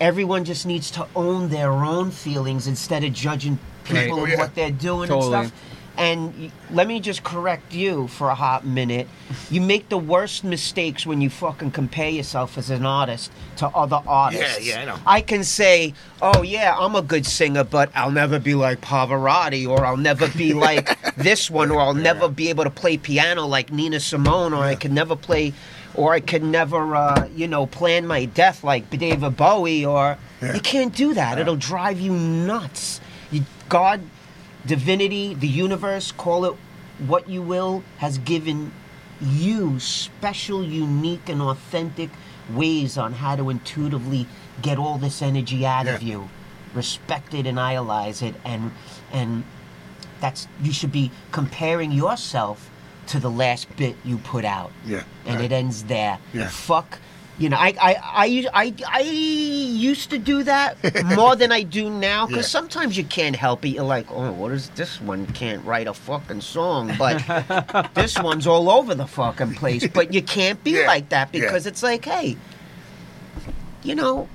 Everyone 0.00 0.44
just 0.44 0.66
needs 0.66 0.90
to 0.92 1.06
own 1.16 1.48
their 1.48 1.70
own 1.72 2.10
feelings 2.10 2.66
instead 2.66 3.02
of 3.04 3.12
judging 3.14 3.58
people 3.84 3.96
Right. 3.96 4.10
Oh, 4.10 4.24
and 4.24 4.38
what 4.38 4.54
they're 4.54 4.70
doing 4.70 5.08
Totally. 5.08 5.34
and 5.34 5.46
stuff. 5.48 5.60
And 5.98 6.34
y- 6.38 6.50
let 6.70 6.86
me 6.86 7.00
just 7.00 7.22
correct 7.24 7.72
you 7.72 8.06
for 8.08 8.28
a 8.28 8.34
hot 8.34 8.66
minute. 8.66 9.08
You 9.50 9.60
make 9.62 9.88
the 9.88 9.96
worst 9.98 10.44
mistakes 10.44 11.06
when 11.06 11.20
you 11.22 11.30
fucking 11.30 11.70
compare 11.70 12.10
yourself 12.10 12.58
as 12.58 12.68
an 12.68 12.84
artist 12.84 13.32
to 13.56 13.68
other 13.68 14.00
artists. 14.06 14.66
yeah, 14.66 14.82
I 14.82 14.84
know. 14.84 14.96
I 15.06 15.20
can 15.22 15.42
say, 15.42 15.94
oh 16.20 16.42
yeah, 16.42 16.76
I'm 16.78 16.94
a 16.94 17.02
good 17.02 17.24
singer, 17.24 17.64
but 17.64 17.90
I'll 17.94 18.10
never 18.10 18.38
be 18.38 18.54
like 18.54 18.80
Pavarotti, 18.82 19.66
or 19.66 19.86
I'll 19.86 19.96
never 19.96 20.28
be 20.28 20.52
like 20.68 20.98
this 21.16 21.50
one, 21.50 21.70
or 21.70 21.80
I'll 21.80 21.94
never 21.94 22.28
be 22.28 22.50
able 22.50 22.64
to 22.64 22.70
play 22.70 22.98
piano 22.98 23.46
like 23.46 23.72
Nina 23.72 23.98
Simone, 24.00 24.52
or 24.52 24.62
I 24.64 24.74
can 24.74 24.92
never 24.92 25.16
play, 25.16 25.54
or 25.94 26.12
I 26.12 26.20
can 26.20 26.50
never, 26.50 26.94
uh, 26.94 27.26
you 27.34 27.48
know, 27.48 27.64
plan 27.66 28.06
my 28.06 28.26
death 28.26 28.62
like 28.62 28.90
David 28.90 29.34
Bowie, 29.36 29.86
or 29.86 30.18
you 30.42 30.60
can't 30.60 30.94
do 30.94 31.14
that. 31.14 31.38
It'll 31.38 31.56
drive 31.56 31.98
you 31.98 32.12
nuts. 32.12 33.00
You, 33.32 33.44
God, 33.70 34.02
divinity, 34.66 35.34
the 35.34 35.48
universe, 35.48 36.12
call 36.12 36.44
it 36.44 36.54
what 36.98 37.28
you 37.28 37.42
will, 37.42 37.82
has 37.98 38.18
given 38.18 38.72
you 39.20 39.78
special, 39.80 40.64
unique, 40.64 41.28
and 41.28 41.40
authentic 41.40 42.10
ways 42.50 42.98
on 42.98 43.12
how 43.12 43.36
to 43.36 43.50
intuitively 43.50 44.26
get 44.62 44.78
all 44.78 44.98
this 44.98 45.22
energy 45.22 45.66
out 45.66 45.86
of 45.86 46.02
you. 46.02 46.28
Respect 46.74 47.34
it 47.34 47.46
and 47.46 47.58
idolize 47.58 48.22
it, 48.22 48.34
and 48.44 48.70
and 49.12 49.44
that's 50.20 50.46
you 50.62 50.72
should 50.72 50.92
be 50.92 51.10
comparing 51.32 51.90
yourself 51.90 52.70
to 53.06 53.18
the 53.18 53.30
last 53.30 53.74
bit 53.76 53.96
you 54.04 54.18
put 54.18 54.44
out. 54.44 54.72
Yeah, 54.84 55.04
and 55.24 55.36
right. 55.36 55.44
it 55.46 55.52
ends 55.52 55.84
there. 55.84 56.18
Yeah. 56.34 56.48
Fuck 56.48 56.98
You 57.38 57.50
know, 57.50 57.58
I 57.58 57.74
I, 57.80 57.96
I, 58.02 58.46
I, 58.54 58.74
I 58.88 59.00
used 59.02 60.08
to 60.10 60.16
do 60.18 60.42
that 60.44 60.78
more 61.16 61.36
than 61.36 61.52
I 61.52 61.62
do 61.64 61.90
now 61.90 62.26
because 62.26 62.46
Yeah. 62.46 62.60
sometimes 62.60 62.96
you 62.96 63.04
can't 63.04 63.36
help 63.36 63.62
it. 63.66 63.70
You're 63.70 63.84
like, 63.84 64.06
oh, 64.10 64.32
what 64.32 64.52
is 64.52 64.70
this 64.70 65.00
one? 65.02 65.26
Can't 65.28 65.62
write 65.64 65.86
a 65.86 65.92
fucking 65.92 66.40
song, 66.40 66.92
but 66.98 67.22
this 67.94 68.18
one's 68.18 68.46
all 68.46 68.70
over 68.70 68.94
the 68.94 69.06
fucking 69.06 69.54
place. 69.54 69.86
But 69.86 70.14
you 70.14 70.22
can't 70.22 70.62
be 70.64 70.70
Yeah. 70.78 70.86
like 70.86 71.10
that 71.10 71.28
Yeah. 71.34 71.42
because 71.42 71.66
it's 71.66 71.82
like, 71.82 72.06
hey, 72.06 72.38
you 73.82 73.94
know, 73.94 74.28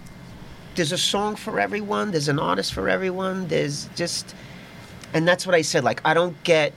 there's 0.75 0.91
a 0.91 0.97
song 0.97 1.35
for 1.35 1.59
everyone. 1.59 2.11
There's 2.11 2.27
an 2.29 2.37
artist 2.39 2.71
for 2.73 2.87
everyone. 2.87 3.47
There's 3.47 3.89
just, 3.95 4.35
and 5.13 5.27
that's 5.27 5.45
what 5.45 5.55
I 5.55 5.63
said. 5.63 5.83
Like, 5.83 6.01
I 6.05 6.13
don't 6.13 6.41
get. 6.43 6.73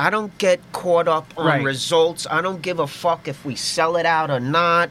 I 0.00 0.10
don't 0.10 0.36
get 0.38 0.58
caught 0.72 1.06
up 1.06 1.32
on 1.36 1.46
Right. 1.46 1.62
results. 1.62 2.26
I 2.28 2.40
don't 2.42 2.60
give 2.60 2.80
a 2.80 2.86
fuck 2.88 3.28
if 3.28 3.44
we 3.44 3.54
sell 3.54 3.96
it 3.96 4.04
out 4.04 4.28
or 4.28 4.40
not. 4.40 4.90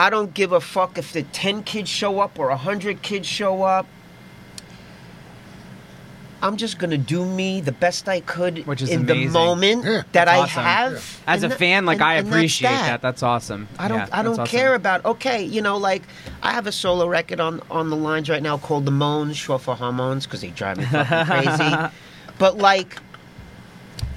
I 0.00 0.08
don't 0.08 0.32
give 0.32 0.52
a 0.52 0.60
fuck 0.60 0.96
if 0.96 1.12
the 1.12 1.22
10 1.24 1.62
kids 1.64 1.90
show 1.90 2.20
up 2.20 2.38
or 2.38 2.48
100 2.48 3.02
kids 3.02 3.28
show 3.28 3.62
up. 3.64 3.86
I'm 6.42 6.56
just 6.56 6.78
going 6.78 6.88
to 6.90 6.96
do 6.96 7.26
me 7.26 7.60
the 7.60 7.72
best 7.72 8.08
I 8.08 8.20
could 8.20 8.66
Which 8.66 8.80
is 8.80 8.88
in 8.88 9.00
amazing. 9.02 9.26
the 9.26 9.32
moment 9.38 9.84
Yeah. 9.84 10.02
that 10.12 10.26
I 10.26 10.38
Awesome. 10.38 10.62
have. 10.64 11.20
As 11.26 11.42
a 11.42 11.46
and 11.46 11.52
tha- 11.52 11.58
fan, 11.58 11.84
like 11.84 11.96
and- 11.96 12.04
I 12.04 12.14
and 12.14 12.26
that's 12.28 12.34
appreciate 12.34 12.70
that. 12.70 13.02
That's 13.02 13.22
awesome. 13.22 13.68
I 13.78 13.88
don't 13.88 13.98
Yeah, 13.98 14.06
I 14.10 14.22
don't 14.22 14.32
awesome. 14.40 14.46
care 14.46 14.74
about 14.74 15.04
okay, 15.04 15.42
you 15.44 15.60
know, 15.60 15.76
like 15.76 16.02
I 16.42 16.52
have 16.52 16.66
a 16.66 16.72
solo 16.72 17.06
record 17.06 17.40
on 17.40 17.60
on 17.70 17.90
the 17.90 17.96
lines 17.96 18.30
right 18.30 18.42
now 18.42 18.56
called 18.56 18.86
The 18.86 18.90
Moans, 18.90 19.36
short 19.36 19.60
for 19.60 19.76
hormones, 19.76 20.24
because 20.24 20.40
they 20.40 20.48
drive 20.48 20.78
me 20.78 20.84
fucking 20.86 21.26
crazy. 21.26 21.76
But 22.38 22.56
like 22.56 22.96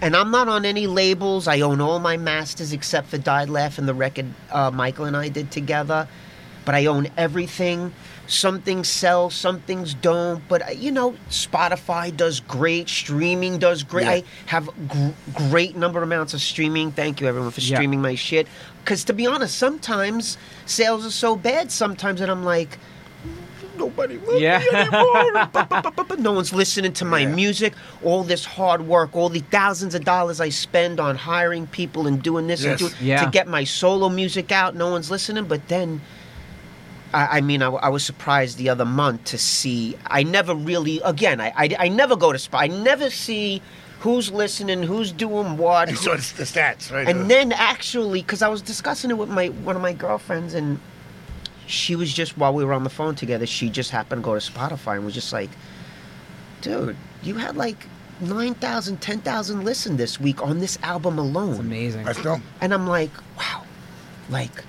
and 0.04 0.18
I'm 0.18 0.32
not 0.32 0.50
on 0.50 0.66
any 0.66 0.86
labels. 0.86 1.48
I 1.48 1.62
own 1.62 1.80
all 1.80 1.98
my 1.98 2.18
masters 2.18 2.74
except 2.74 3.08
for 3.08 3.18
Died 3.18 3.50
Laugh 3.50 3.78
and 3.78 3.88
the 3.88 3.94
record 3.94 4.26
uh, 4.52 4.70
Michael 4.70 5.06
and 5.06 5.16
I 5.16 5.30
did 5.30 5.50
together. 5.50 6.10
But 6.66 6.76
I 6.76 6.88
own 6.88 7.08
everything. 7.16 7.94
Some 8.28 8.62
things 8.62 8.90
sell, 8.90 9.30
some 9.30 9.62
things 9.62 9.94
don't. 9.94 10.46
But 10.50 10.68
uh, 10.68 10.72
you 10.72 10.92
know, 10.92 11.14
Spotify 11.30 12.16
does 12.16 12.42
great. 12.42 12.90
Streaming 12.90 13.60
does 13.60 13.84
great. 13.84 14.04
Yeah. 14.04 14.12
I 14.12 14.24
have 14.48 14.70
gr- 14.90 15.10
great 15.34 15.78
number 15.78 16.04
amounts 16.04 16.34
of 16.34 16.42
streaming. 16.42 16.92
Thank 16.92 17.22
you 17.22 17.28
everyone 17.28 17.52
for 17.52 17.62
Yeah. 17.62 17.78
streaming 17.78 18.02
my 18.02 18.16
shit. 18.16 18.48
Because 18.84 19.06
to 19.06 19.14
be 19.14 19.26
honest, 19.26 19.58
sometimes 19.58 20.38
sales 20.66 21.06
are 21.06 21.12
so 21.12 21.38
bad. 21.38 21.72
Sometimes 21.72 22.20
that 22.20 22.30
I'm 22.30 22.44
like, 22.44 22.78
nobody 23.78 24.18
loves 24.20 24.40
Yeah. 24.42 24.60
me 24.60 24.68
anymore. 24.70 25.32
But- 25.34 25.52
but- 25.54 25.70
but- 25.84 25.96
but- 25.96 26.08
but 26.08 26.20
no 26.20 26.32
one's 26.32 26.54
listening 26.54 26.94
to 26.94 27.06
my 27.06 27.20
Yeah. 27.20 27.28
music. 27.36 27.74
All 28.04 28.24
this 28.24 28.46
hard 28.46 28.88
work, 28.88 29.16
all 29.16 29.30
the 29.30 29.40
thousands 29.52 29.96
of 29.96 30.04
dollars 30.04 30.40
I 30.40 30.50
spend 30.50 31.00
on 31.00 31.16
hiring 31.16 31.68
people 31.68 32.08
and 32.08 32.22
doing 32.22 32.48
this 32.48 32.64
and 32.64 32.78
doing 32.78 32.94
Yeah. 33.02 33.24
to 33.24 33.30
get 33.32 33.48
my 33.48 33.64
solo 33.64 34.10
music 34.10 34.52
out. 34.52 34.76
No 34.76 34.92
one's 34.92 35.10
listening. 35.12 35.46
But 35.46 35.68
then, 35.68 36.02
I, 37.14 37.38
I 37.38 37.42
mean, 37.42 37.62
I, 37.62 37.68
I 37.70 37.90
was 37.90 38.04
surprised 38.04 38.58
the 38.58 38.70
other 38.70 38.86
month 38.86 39.26
to 39.26 39.38
see. 39.38 39.96
I 40.08 40.24
never 40.24 40.56
really, 40.56 41.00
again, 41.06 41.40
I, 41.42 41.54
I, 41.56 41.76
I 41.80 41.88
never 41.90 42.16
go 42.16 42.32
to 42.34 42.40
spot. 42.40 42.64
I 42.64 42.68
never 42.68 43.10
see 43.10 43.62
who's 44.00 44.32
listening, 44.32 44.84
who's 44.84 45.12
doing 45.12 45.58
what. 45.58 45.90
You 45.90 45.96
saw 45.96 46.12
the, 46.16 46.34
the 46.38 46.44
stats, 46.44 46.92
right? 46.92 47.08
And 47.08 47.30
then 47.32 47.52
actually, 47.54 48.22
because 48.22 48.42
I 48.42 48.48
was 48.50 48.62
discussing 48.62 49.12
it 49.12 49.18
with 49.18 49.30
my 49.30 49.48
one 49.48 49.76
of 49.76 49.82
my 49.82 49.94
girlfriends, 49.94 50.54
and 50.56 50.80
she 51.68 51.96
was 51.96 52.14
just 52.14 52.38
while 52.38 52.54
we 52.54 52.64
were 52.66 52.74
on 52.74 52.84
the 52.84 52.90
phone 52.90 53.16
together, 53.16 53.46
she 53.46 53.70
just 53.70 53.92
happened 53.92 54.24
to 54.24 54.26
go 54.26 54.38
to 54.38 54.52
Spotify 54.52 54.96
and 54.96 55.06
was 55.06 55.14
just 55.14 55.34
like, 55.34 55.50
"Dude, 56.62 56.96
you 57.22 57.36
had 57.36 57.56
like 57.56 57.88
9,000, 58.20 59.02
10,000 59.02 59.64
listen 59.64 59.98
this 59.98 60.20
week 60.20 60.42
on 60.42 60.60
this 60.60 60.78
album 60.84 61.18
alone." 61.18 61.52
It's 61.52 61.60
amazing. 61.60 62.06
That's 62.06 62.22
dumb. 62.22 62.44
And 62.62 62.74
I'm 62.74 62.88
like, 62.88 63.12
"Wow, 63.38 63.64
like, 64.30 64.64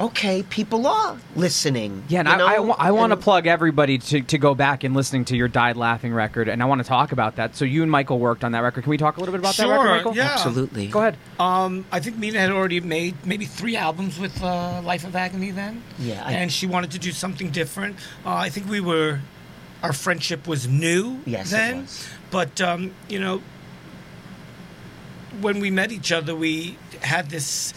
okay, 0.00 0.42
people 0.44 0.86
are 0.86 1.16
listening." 1.36 2.04
Yeah, 2.08 2.20
and 2.20 2.28
you 2.28 2.34
I, 2.44 2.54
I, 2.54 2.88
I 2.88 2.90
want 2.92 3.10
to 3.10 3.16
plug 3.16 3.46
everybody 3.46 3.98
to, 3.98 4.20
to 4.22 4.38
go 4.38 4.54
back 4.54 4.84
and 4.84 4.94
listening 4.94 5.24
to 5.26 5.36
your 5.36 5.48
Died 5.48 5.76
Laughing 5.76 6.12
record, 6.14 6.48
and 6.48 6.62
I 6.62 6.66
want 6.66 6.80
to 6.80 6.86
talk 6.86 7.12
about 7.12 7.36
that. 7.36 7.56
So 7.56 7.64
you 7.64 7.82
and 7.82 7.90
Michael 7.90 8.18
worked 8.18 8.44
on 8.44 8.52
that 8.52 8.60
record. 8.60 8.84
Can 8.84 8.90
we 8.90 8.96
talk 8.98 9.16
a 9.16 9.20
little 9.20 9.32
bit 9.32 9.40
about 9.40 9.56
that 9.56 9.62
Sure, 9.64 9.72
record, 9.72 9.88
Michael? 9.96 10.16
yeah. 10.16 10.32
Absolutely. 10.32 10.86
Go 10.88 11.00
ahead. 11.00 11.16
Um, 11.40 11.84
I 11.92 12.00
think 12.00 12.16
Mina 12.18 12.38
had 12.38 12.50
already 12.50 12.80
made 12.80 13.14
maybe 13.26 13.44
three 13.44 13.76
albums 13.76 14.18
with 14.18 14.42
uh, 14.42 14.80
Life 14.84 15.04
of 15.04 15.16
Agony 15.16 15.50
then. 15.50 15.82
Yeah, 15.98 16.22
I- 16.24 16.32
and 16.34 16.52
she 16.52 16.66
wanted 16.66 16.90
to 16.92 16.98
do 16.98 17.12
something 17.12 17.50
different. 17.50 17.96
Uh, 18.24 18.34
I 18.34 18.48
think 18.50 18.68
we 18.68 18.80
were, 18.80 19.20
our 19.82 19.92
friendship 19.92 20.46
was 20.46 20.66
new 20.68 21.20
Yes, 21.26 21.48
it 21.48 21.56
then. 21.56 21.80
was. 21.82 22.08
But, 22.30 22.60
um, 22.60 22.92
you 23.08 23.18
know, 23.20 23.40
when 25.40 25.60
we 25.60 25.70
met 25.70 25.92
each 25.92 26.12
other, 26.12 26.34
we 26.34 26.76
had 27.00 27.30
this 27.30 27.72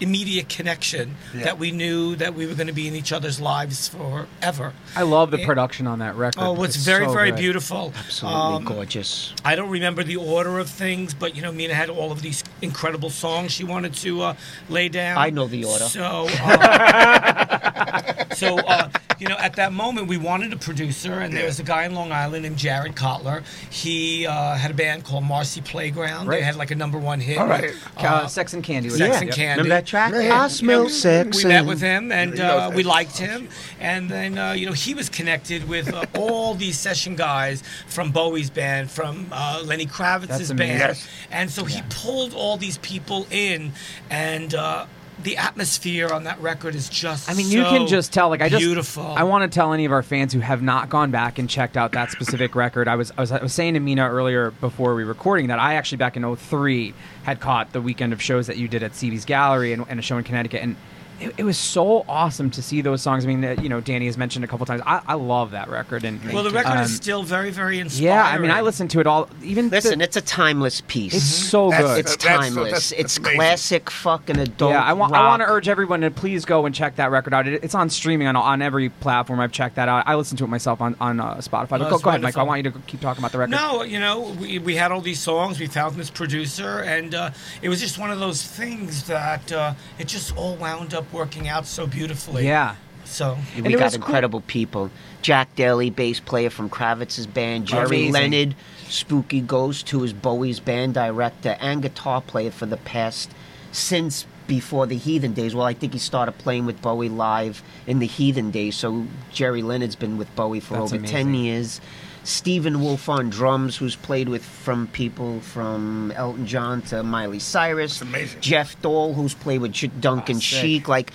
immediate 0.00 0.48
connection 0.48 1.16
Yeah. 1.34 1.44
that 1.44 1.58
we 1.58 1.70
knew 1.70 2.16
that 2.16 2.34
we 2.34 2.46
were 2.46 2.54
going 2.54 2.66
to 2.66 2.72
be 2.72 2.88
in 2.88 2.94
each 2.94 3.12
other's 3.12 3.40
lives 3.40 3.88
forever. 3.88 4.72
I 4.96 5.02
love 5.02 5.30
the 5.30 5.38
Yeah. 5.38 5.46
production 5.46 5.86
on 5.86 5.98
that 6.00 6.16
record. 6.16 6.40
Oh, 6.42 6.62
it's, 6.64 6.76
It's 6.76 6.84
very, 6.84 7.06
so 7.06 7.12
very 7.12 7.30
good. 7.30 7.38
beautiful. 7.40 7.92
Absolutely 7.96 8.40
Um, 8.56 8.64
gorgeous. 8.64 9.32
I 9.44 9.54
don't 9.56 9.70
remember 9.70 10.02
the 10.02 10.16
order 10.16 10.58
of 10.58 10.68
things, 10.68 11.14
but 11.14 11.34
you 11.36 11.42
know, 11.42 11.52
Mina 11.52 11.74
had 11.74 11.90
all 11.90 12.10
of 12.12 12.22
these 12.22 12.42
incredible 12.62 13.10
songs 13.10 13.52
she 13.52 13.64
wanted 13.64 13.94
to 13.94 14.22
uh, 14.22 14.34
lay 14.68 14.88
down. 14.88 15.16
I 15.18 15.30
know 15.30 15.46
the 15.46 15.64
order. 15.64 15.84
So, 15.84 16.26
uh, 16.42 18.24
so 18.34 18.58
uh, 18.58 18.88
you 19.18 19.28
know, 19.28 19.36
at 19.38 19.56
that 19.56 19.72
moment, 19.72 20.08
we 20.08 20.16
wanted 20.16 20.52
a 20.52 20.56
producer, 20.56 21.12
and 21.20 21.32
there 21.34 21.46
was 21.46 21.60
a 21.60 21.62
guy 21.62 21.84
in 21.84 21.94
Long 21.94 22.12
Island 22.12 22.42
named 22.44 22.56
Jared 22.56 22.94
Kotler. 22.94 23.42
He 23.70 24.26
uh, 24.26 24.54
had 24.56 24.70
a 24.70 24.74
band 24.74 25.04
called 25.04 25.24
Marcy 25.24 25.60
Playground. 25.60 26.26
Right. 26.26 26.40
They 26.40 26.42
had 26.44 26.56
like 26.56 26.70
a 26.70 26.74
number 26.74 26.98
one 26.98 27.20
hit. 27.20 27.38
All 27.38 27.46
right. 27.46 27.72
Uh, 27.96 28.26
Sex 28.26 28.52
and 28.54 28.62
Candy. 28.64 28.88
Was 28.88 28.98
Sex 28.98 29.14
that? 29.14 29.20
and 29.22 29.28
Yep. 29.28 29.36
Candy. 29.36 29.62
Remember 29.62 29.74
that 29.80 29.86
track? 29.86 30.12
Yeah. 30.14 30.42
I 30.44 30.48
smell 30.48 30.84
Yeah, 30.84 30.88
sex. 30.90 31.42
We 31.44 31.48
met 31.48 31.64
with 31.66 31.80
him, 31.80 32.12
and 32.12 32.38
uh, 32.40 32.70
we 32.74 32.82
liked 32.82 33.16
him. 33.18 33.48
And 33.80 34.08
then, 34.10 34.38
uh, 34.38 34.52
you 34.52 34.66
know, 34.66 34.72
he 34.72 34.94
was 34.94 35.08
connected 35.08 35.68
with 35.68 35.92
uh, 35.92 36.04
all 36.16 36.54
these 36.54 36.78
session 36.78 37.14
guys 37.16 37.62
from 37.86 38.10
Bowie's 38.10 38.50
band, 38.50 38.90
from 38.90 39.26
uh, 39.32 39.62
Lenny 39.64 39.86
Kravitz's 39.86 40.28
That's 40.28 40.48
band. 40.48 40.60
amazing. 40.60 40.78
Yes. 40.78 41.08
And 41.30 41.50
so 41.50 41.64
he 41.64 41.82
pulled 41.90 42.34
all 42.34 42.56
these 42.56 42.78
people 42.78 43.26
in, 43.30 43.72
and 44.10 44.54
uh, 44.54 44.86
the 45.22 45.36
atmosphere 45.36 46.08
on 46.12 46.24
that 46.24 46.40
record 46.40 46.74
is 46.74 46.88
just. 46.88 47.30
I 47.30 47.34
mean, 47.34 47.48
you 47.48 47.62
can 47.62 47.86
just 47.86 48.12
tell. 48.12 48.28
Like, 48.28 48.42
I 48.42 48.48
just 48.48 48.60
beautiful. 48.60 49.06
I 49.06 49.22
want 49.22 49.50
to 49.50 49.54
tell 49.54 49.72
any 49.72 49.84
of 49.84 49.92
our 49.92 50.02
fans 50.02 50.32
who 50.32 50.40
have 50.40 50.62
not 50.62 50.88
gone 50.88 51.10
back 51.10 51.38
and 51.38 51.48
checked 51.48 51.76
out 51.76 51.92
that 51.92 52.10
specific 52.10 52.54
record. 52.56 52.88
I 52.88 52.96
was, 52.96 53.12
I 53.16 53.20
was 53.20 53.32
I 53.32 53.42
was 53.42 53.52
saying 53.52 53.74
to 53.74 53.80
Mina 53.80 54.08
earlier 54.08 54.50
before 54.50 54.94
we 54.94 55.04
were 55.04 55.08
recording 55.08 55.48
that 55.48 55.58
I 55.58 55.74
actually 55.74 55.98
back 55.98 56.16
in 56.16 56.36
03 56.36 56.94
had 57.22 57.40
caught 57.40 57.72
the 57.72 57.80
weekend 57.80 58.12
of 58.12 58.20
shows 58.20 58.46
that 58.48 58.56
you 58.56 58.68
did 58.68 58.82
at 58.82 58.92
CB's 58.92 59.24
Gallery 59.24 59.72
and, 59.72 59.84
and 59.88 59.98
a 59.98 60.02
show 60.02 60.18
in 60.18 60.24
Connecticut, 60.24 60.62
and 60.62 60.76
it, 61.20 61.34
it 61.38 61.44
was 61.44 61.56
so 61.58 62.04
awesome 62.08 62.50
to 62.50 62.62
see 62.62 62.80
those 62.80 63.02
songs. 63.02 63.24
I 63.24 63.28
mean, 63.28 63.42
you 63.62 63.68
know, 63.68 63.80
Danny 63.80 64.06
has 64.06 64.16
mentioned 64.18 64.44
a 64.44 64.48
couple 64.48 64.66
times. 64.66 64.82
I, 64.84 65.00
I 65.06 65.14
love 65.14 65.52
that 65.52 65.68
record, 65.68 66.04
and 66.04 66.22
Well, 66.32 66.42
the 66.44 66.50
record 66.50 66.72
um, 66.72 66.82
is 66.84 66.94
still 66.94 67.22
very, 67.22 67.50
very 67.50 67.78
inspiring. 67.80 68.06
yeah. 68.06 68.24
I 68.24 68.38
mean, 68.38 68.50
I 68.50 68.60
listened 68.62 68.90
to 68.92 69.00
it 69.00 69.06
all. 69.06 69.28
Even 69.42 69.68
the- 69.70 69.76
Listen, 69.76 70.00
it's 70.00 70.16
a 70.16 70.20
timeless 70.20 70.82
piece. 70.86 71.14
it's 71.14 71.24
so 71.24 71.70
That's- 71.70 71.86
good. 71.88 71.98
It's 72.00 72.16
timeless. 72.16 72.54
that's- 72.54 72.90
that's 72.90 72.92
it's 72.92 73.18
amazing. 73.18 73.36
classic 73.36 73.90
fucking 73.90 74.38
adult. 74.38 74.72
yeah, 74.72 74.82
I 74.82 74.92
want. 74.92 75.12
I 75.14 75.26
want 75.28 75.40
to 75.42 75.48
urge 75.48 75.68
everyone 75.68 76.00
to 76.02 76.10
please 76.10 76.44
go 76.44 76.66
and 76.66 76.74
check 76.74 76.96
that 76.96 77.10
record 77.10 77.32
out. 77.34 77.46
It, 77.46 77.62
it's 77.64 77.74
on 77.74 77.88
streaming 77.90 78.26
on 78.26 78.36
on 78.36 78.62
every 78.62 78.88
platform. 78.88 79.40
I've 79.40 79.52
checked 79.52 79.76
that 79.76 79.88
out. 79.88 80.04
I 80.06 80.14
listen 80.16 80.36
to 80.38 80.44
it 80.44 80.48
myself 80.48 80.80
on 80.80 80.96
on 81.00 81.20
uh, 81.20 81.36
Spotify. 81.36 81.80
Oh, 81.80 81.90
go, 81.90 81.98
go 81.98 82.10
ahead, 82.10 82.22
Mike. 82.22 82.36
I 82.36 82.42
want 82.42 82.64
you 82.64 82.70
to 82.70 82.78
keep 82.86 83.00
talking 83.00 83.20
about 83.22 83.32
the 83.32 83.38
record. 83.38 83.50
No, 83.52 83.82
you 83.82 84.00
know, 84.00 84.34
we, 84.40 84.58
we 84.58 84.74
had 84.76 84.90
all 84.92 85.00
these 85.00 85.20
songs. 85.20 85.58
We 85.60 85.66
found 85.66 85.96
this 85.96 86.10
producer, 86.10 86.80
and 86.80 87.14
uh, 87.14 87.30
it 87.62 87.68
was 87.68 87.80
just 87.80 87.98
one 87.98 88.10
of 88.10 88.18
those 88.18 88.42
things 88.42 89.04
that 89.06 89.50
uh, 89.52 89.74
it 89.98 90.08
just 90.08 90.36
all 90.36 90.56
wound 90.56 90.94
up 90.94 91.03
working 91.12 91.48
out 91.48 91.66
so 91.66 91.86
beautifully. 91.86 92.46
Yeah. 92.46 92.76
So 93.04 93.36
And 93.56 93.66
We 93.66 93.72
got 93.74 93.84
was 93.84 93.96
cool- 93.96 94.04
incredible 94.06 94.40
people. 94.42 94.90
Jack 95.22 95.54
Daley, 95.56 95.90
bass 95.90 96.20
player 96.20 96.50
from 96.50 96.70
Kravitz's 96.70 97.26
band. 97.26 97.66
Gerry 97.66 98.08
Amazing. 98.08 98.12
Leonard, 98.12 98.54
Spooky 98.88 99.40
Ghost, 99.40 99.88
who 99.90 100.02
is 100.04 100.12
Bowie's 100.12 100.60
band 100.60 100.94
director 100.94 101.56
and 101.60 101.82
guitar 101.82 102.20
player 102.20 102.50
for 102.50 102.66
the 102.66 102.76
past 102.78 103.30
since 103.72 104.26
before 104.46 104.86
the 104.86 104.96
Heathen 104.96 105.32
days. 105.32 105.54
Well, 105.54 105.66
I 105.66 105.72
think 105.74 105.92
he 105.94 105.98
started 105.98 106.32
playing 106.38 106.66
with 106.66 106.80
Bowie 106.82 107.08
live 107.08 107.62
in 107.86 107.98
the 107.98 108.06
Heathen 108.06 108.50
days. 108.50 108.76
So 108.76 109.06
Gerry 109.32 109.62
Leonard's 109.62 109.96
been 109.96 110.18
with 110.18 110.34
Bowie 110.36 110.60
for 110.60 110.74
That's 110.78 110.92
over 110.92 111.06
ten 111.06 111.34
years. 111.34 111.80
Stephen 112.24 112.80
Wolf 112.80 113.08
on 113.08 113.30
drums, 113.30 113.76
who's 113.76 113.96
played 113.96 114.28
with 114.28 114.44
from 114.44 114.86
people 114.88 115.40
from 115.40 116.10
Elton 116.16 116.46
John 116.46 116.82
to 116.82 117.02
Miley 117.02 117.38
Cyrus. 117.38 117.98
That's 117.98 118.10
amazing. 118.10 118.40
Jeff 118.40 118.80
Dahl, 118.82 119.14
who's 119.14 119.34
played 119.34 119.60
with 119.60 120.00
Duncan 120.00 120.36
ah, 120.36 120.40
sick. 120.40 120.60
Sheik. 120.60 120.88
Like 120.88 121.12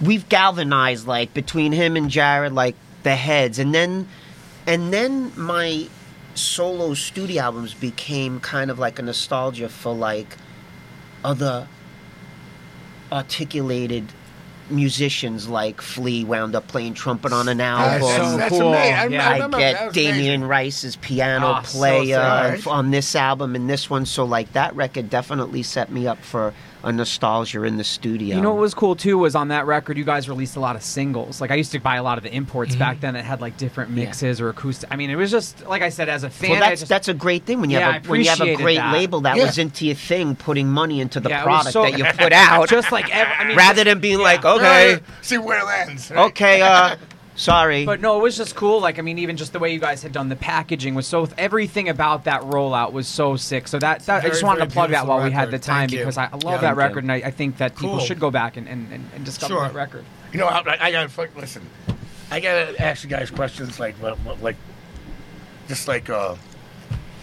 we've 0.00 0.28
galvanized 0.28 1.06
like 1.06 1.34
between 1.34 1.72
him 1.72 1.96
and 1.96 2.10
Jared 2.10 2.52
like 2.52 2.74
the 3.02 3.14
heads 3.14 3.58
and 3.58 3.74
then 3.74 4.08
and 4.66 4.92
then 4.92 5.32
my 5.36 5.88
solo 6.34 6.94
studio 6.94 7.42
albums 7.42 7.74
became 7.74 8.40
kind 8.40 8.70
of 8.70 8.78
like 8.78 8.98
a 8.98 9.02
nostalgia 9.02 9.68
for 9.68 9.94
like 9.94 10.36
other 11.24 11.68
articulated 13.12 14.12
musicians 14.70 15.48
like 15.48 15.80
Flea 15.80 16.24
wound 16.24 16.54
up 16.54 16.66
playing 16.68 16.94
trumpet 16.94 17.32
on 17.32 17.48
an 17.48 17.60
album. 17.60 18.00
that's, 18.00 18.16
so 18.16 18.36
that's 18.36 18.48
cool. 18.50 18.68
amazing. 18.74 18.94
I, 18.94 19.06
Yeah. 19.06 19.28
I 19.28 19.44
I 19.46 19.48
get 19.58 19.84
was 19.86 19.94
Damien 19.94 20.18
amazing. 20.42 20.42
Rice's 20.44 20.96
piano 20.96 21.46
Ah, 21.46 21.62
so 21.62 21.78
player 21.78 22.16
sad. 22.16 22.66
on 22.66 22.90
this 22.90 23.14
album 23.16 23.54
and 23.56 23.68
this 23.68 23.88
one. 23.90 24.06
So 24.06 24.24
like 24.24 24.52
that 24.52 24.74
record 24.76 25.10
definitely 25.10 25.62
set 25.62 25.90
me 25.90 26.06
up 26.06 26.18
for 26.18 26.52
a 26.82 26.90
nostalgia 26.92 27.62
in 27.64 27.76
the 27.76 27.84
studio. 27.84 28.36
You 28.36 28.42
know 28.42 28.52
what 28.54 28.60
was 28.60 28.72
cool 28.74 28.96
too 28.96 29.18
was 29.18 29.34
on 29.34 29.48
that 29.48 29.66
record 29.66 29.98
you 29.98 30.04
guys 30.04 30.28
released 30.28 30.56
a 30.56 30.60
lot 30.60 30.76
of 30.76 30.82
singles. 30.82 31.40
Like 31.40 31.50
I 31.50 31.54
used 31.56 31.72
to 31.72 31.78
buy 31.78 31.96
a 31.96 32.02
lot 32.02 32.16
of 32.18 32.24
the 32.24 32.34
imports 32.34 32.72
Mm-hmm. 32.72 32.78
back 32.78 33.00
then 33.00 33.14
that 33.14 33.24
had 33.24 33.40
like 33.40 33.56
different 33.56 33.90
mixes 33.90 34.40
or 34.40 34.48
acoustic. 34.48 34.90
I 34.92 34.96
mean, 34.96 35.10
it 35.10 35.16
was 35.16 35.30
just 35.30 35.66
like 35.66 35.82
I 35.82 35.88
said 35.90 36.08
as 36.08 36.24
a 36.24 36.30
fan. 36.30 36.50
well, 36.52 36.60
that's 36.60 36.80
just- 36.80 36.88
that's 36.88 37.08
a 37.08 37.14
great 37.14 37.44
thing 37.44 37.60
when 37.60 37.70
you 37.70 37.78
Yeah, 37.78 37.92
have 37.92 38.02
I 38.04 38.06
a, 38.06 38.10
when 38.10 38.20
you 38.22 38.28
have 38.30 38.40
a 38.40 38.54
great 38.56 38.76
that. 38.76 38.92
label 38.92 39.20
that 39.22 39.36
Yeah. 39.36 39.44
was 39.46 39.58
into 39.58 39.84
your 39.86 39.94
thing, 39.94 40.36
putting 40.36 40.68
money 40.68 41.00
into 41.00 41.20
the 41.20 41.28
Yeah, 41.28 41.42
product 41.42 41.72
so- 41.72 41.82
that 41.82 41.98
you 41.98 42.04
put 42.18 42.32
out, 42.32 42.68
just 42.68 42.90
like 42.92 43.14
ev- 43.14 43.28
I 43.38 43.44
mean, 43.44 43.56
rather 43.56 43.76
just- 43.76 43.84
than 43.86 44.00
being 44.00 44.18
yeah. 44.18 44.24
like, 44.24 44.44
okay, 44.44 45.00
See 45.22 45.38
where 45.38 45.58
it 45.60 45.64
lands. 45.64 46.10
right? 46.10 46.26
okay, 46.30 46.62
uh, 46.62 46.96
sorry. 47.40 47.84
But 47.84 48.00
no, 48.00 48.18
it 48.18 48.22
was 48.22 48.36
just 48.36 48.54
cool. 48.54 48.80
Like 48.80 48.98
I 48.98 49.02
mean, 49.02 49.18
even 49.18 49.36
just 49.36 49.52
the 49.52 49.58
way 49.58 49.72
you 49.72 49.80
guys 49.80 50.02
had 50.02 50.12
done 50.12 50.28
the 50.28 50.36
packaging 50.36 50.94
was 50.94 51.06
so. 51.06 51.28
Everything 51.38 51.88
about 51.88 52.24
that 52.24 52.42
rollout 52.42 52.92
was 52.92 53.08
so 53.08 53.36
sick. 53.36 53.68
So 53.68 53.78
that, 53.78 54.00
that 54.06 54.24
I 54.24 54.28
just 54.28 54.42
wanted 54.42 54.60
to 54.60 54.66
plug 54.70 54.90
that 54.90 55.02
beautiful 55.02 55.14
while 55.16 55.24
we 55.24 55.30
had 55.32 55.50
the 55.50 55.58
time 55.58 55.88
Thank 55.88 56.00
because 56.00 56.18
I, 56.18 56.26
I 56.26 56.30
love 56.32 56.42
Yeah. 56.44 56.50
that 56.50 56.60
Thank 56.60 56.76
you. 56.76 56.82
record 56.82 57.04
and 57.04 57.12
I, 57.12 57.16
I 57.16 57.30
think 57.30 57.56
that 57.58 57.74
people 57.74 57.96
Cool. 57.96 58.00
should 58.00 58.20
go 58.20 58.30
back 58.30 58.56
and, 58.56 58.68
and, 58.68 58.92
and, 58.92 59.08
and 59.14 59.24
discover 59.24 59.54
Sure. 59.54 59.62
that 59.62 59.74
record. 59.74 60.04
You 60.32 60.38
know, 60.38 60.46
I, 60.46 60.86
I 60.86 60.92
gotta 60.92 61.08
fuck, 61.08 61.34
listen. 61.36 61.62
I 62.30 62.40
gotta 62.40 62.80
ask 62.80 63.02
you 63.02 63.10
guys 63.10 63.30
questions 63.30 63.80
like, 63.80 63.94
what, 63.96 64.16
what, 64.20 64.42
like, 64.42 64.56
just 65.68 65.88
like 65.88 66.08
uh, 66.10 66.36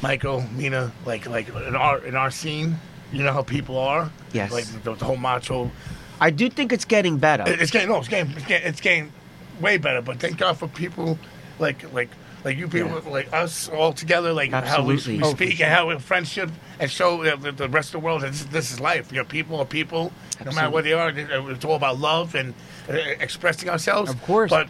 Michael, 0.02 0.44
Mina, 0.56 0.92
like, 1.06 1.28
like 1.28 1.48
in 1.50 1.76
our 1.76 2.00
in 2.04 2.16
our 2.16 2.32
scene. 2.32 2.78
You 3.12 3.24
know 3.24 3.32
how 3.32 3.42
people 3.42 3.78
are. 3.78 4.12
Yes. 4.34 4.52
Like 4.52 4.66
the, 4.84 4.94
the 4.94 5.06
whole 5.06 5.16
macho. 5.16 5.72
I 6.20 6.30
do 6.30 6.50
think 6.50 6.74
it's 6.74 6.84
getting 6.84 7.18
better. 7.20 7.44
It's 7.48 7.72
getting 7.72 7.88
no, 7.88 8.00
it's 8.00 8.10
getting, 8.10 8.32
it's 8.36 8.46
getting, 8.46 8.68
it's 8.68 8.82
getting 8.82 9.12
way 9.60 9.78
better. 9.78 10.02
But 10.02 10.20
thank 10.20 10.38
God 10.38 10.58
for 10.58 10.68
people 10.68 11.18
like, 11.60 11.92
like, 11.94 12.10
like 12.44 12.58
you 12.58 12.68
people, 12.68 13.02
like 13.12 13.34
us 13.34 13.68
all 13.70 13.94
together, 13.94 14.32
like 14.32 14.54
Absolutely. 14.54 15.18
how 15.18 15.24
we, 15.24 15.24
Oh, 15.24 15.28
we 15.32 15.36
for 15.36 15.44
speak 15.44 15.62
and 15.62 15.74
how 15.74 15.90
we 15.90 15.98
friendship 16.00 16.50
and 16.80 16.90
show 16.90 17.24
the, 17.24 17.36
the, 17.36 17.52
the 17.52 17.70
rest 17.70 17.90
of 17.90 18.02
the 18.02 18.06
world 18.06 18.22
that 18.22 18.32
this, 18.32 18.46
this 18.46 18.72
is 18.72 18.80
life. 18.80 19.12
You 19.12 19.20
know, 19.20 19.26
people 19.26 19.60
are 19.60 19.66
people, 19.66 20.12
no 20.46 20.52
matter 20.52 20.70
what 20.70 20.84
they 20.84 20.94
are. 20.94 21.10
It's 21.10 21.66
all 21.66 21.76
about 21.76 22.00
love 22.00 22.36
and 22.36 22.54
uh, 22.90 22.94
expressing 22.94 23.70
ourselves. 23.70 24.12
Of 24.12 24.22
course. 24.24 24.50
But 24.50 24.68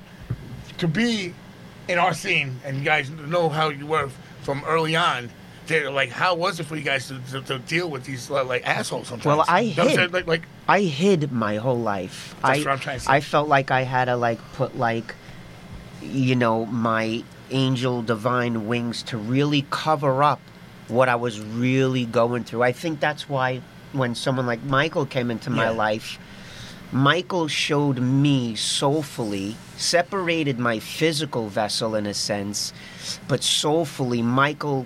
to 0.77 0.88
be 0.88 1.34
in 1.88 1.97
our 1.97 2.14
scene 2.14 2.59
and 2.65 2.77
you 2.77 2.84
guys 2.84 3.09
know 3.09 3.49
how 3.49 3.69
you 3.69 3.85
were 3.85 4.09
from 4.41 4.64
early 4.65 4.95
on. 4.95 5.30
Like, 5.69 6.10
how 6.10 6.35
was 6.35 6.60
it 6.60 6.65
for 6.65 6.76
you 6.76 6.81
guys 6.84 7.07
to, 7.07 7.19
to, 7.31 7.41
to 7.41 7.60
deal 7.60 7.89
with 7.89 8.06
these 8.06 8.30
like 8.30 8.65
assholes 8.68 9.07
sometimes? 9.07 9.26
Well, 9.26 9.45
I 9.48 9.64
hid. 9.65 10.14
like, 10.14 10.27
like 10.27 10.44
I 10.68 10.81
hid 10.81 11.31
my 11.31 11.57
whole 11.57 11.80
life. 11.80 12.35
That's 12.41 12.60
I, 12.60 12.61
what 12.64 12.68
I'm 12.68 12.80
trying 12.80 12.99
to 12.99 13.06
say. 13.06 13.11
I 13.11 13.19
felt 13.22 13.48
like 13.48 13.72
I 13.72 13.81
had 13.81 14.06
to 14.06 14.15
like 14.15 14.39
put 14.53 14.77
like, 14.77 15.15
you 16.02 16.35
know, 16.35 16.65
my 16.65 17.23
angel 17.52 18.02
divine 18.02 18.68
wings 18.68 19.03
to 19.03 19.18
really 19.18 19.65
cover 19.69 20.23
up 20.23 20.41
what 20.88 21.10
I 21.10 21.15
was 21.15 21.39
really 21.41 22.06
going 22.06 22.44
through. 22.44 22.64
I 22.64 22.72
think 22.72 22.99
that's 22.99 23.27
why 23.27 23.61
when 23.94 24.15
someone 24.15 24.45
like 24.45 24.64
Michael 24.64 25.06
came 25.06 25.31
into 25.31 25.49
my 25.49 25.65
Yeah. 25.65 25.69
life, 25.72 26.19
Michael 26.91 27.49
showed 27.49 27.99
me 27.99 28.56
soulfully, 28.56 29.57
separated 29.76 30.57
my 30.57 30.80
physical 30.80 31.49
vessel 31.49 31.95
in 31.95 32.06
a 32.06 32.14
sense, 32.14 32.72
but 33.27 33.44
soulfully, 33.44 34.22
Michael, 34.22 34.85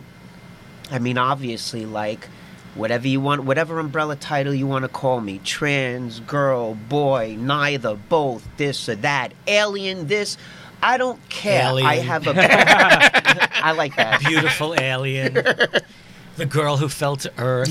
I 0.91 0.99
mean, 0.99 1.17
obviously, 1.17 1.85
like, 1.85 2.27
whatever 2.75 3.07
you 3.07 3.21
want, 3.21 3.43
whatever 3.43 3.79
umbrella 3.79 4.15
title 4.15 4.53
you 4.53 4.67
want 4.67 4.83
to 4.83 4.89
call 4.89 5.21
me 5.21 5.39
trans, 5.43 6.19
girl, 6.19 6.75
boy, 6.75 7.35
neither, 7.39 7.95
both, 7.95 8.47
this 8.57 8.89
or 8.89 8.95
that, 8.95 9.33
alien, 9.47 10.07
this. 10.07 10.37
I 10.83 10.97
don't 10.97 11.19
care. 11.29 11.73
I 11.83 11.97
have 11.97 12.27
a. 12.27 12.33
I 13.63 13.71
like 13.73 13.95
that. 13.95 14.19
Beautiful 14.19 14.79
alien. 14.79 15.33
the 16.37 16.45
girl 16.45 16.75
who 16.77 16.89
fell 16.89 17.15
to 17.17 17.31
earth. 17.37 17.69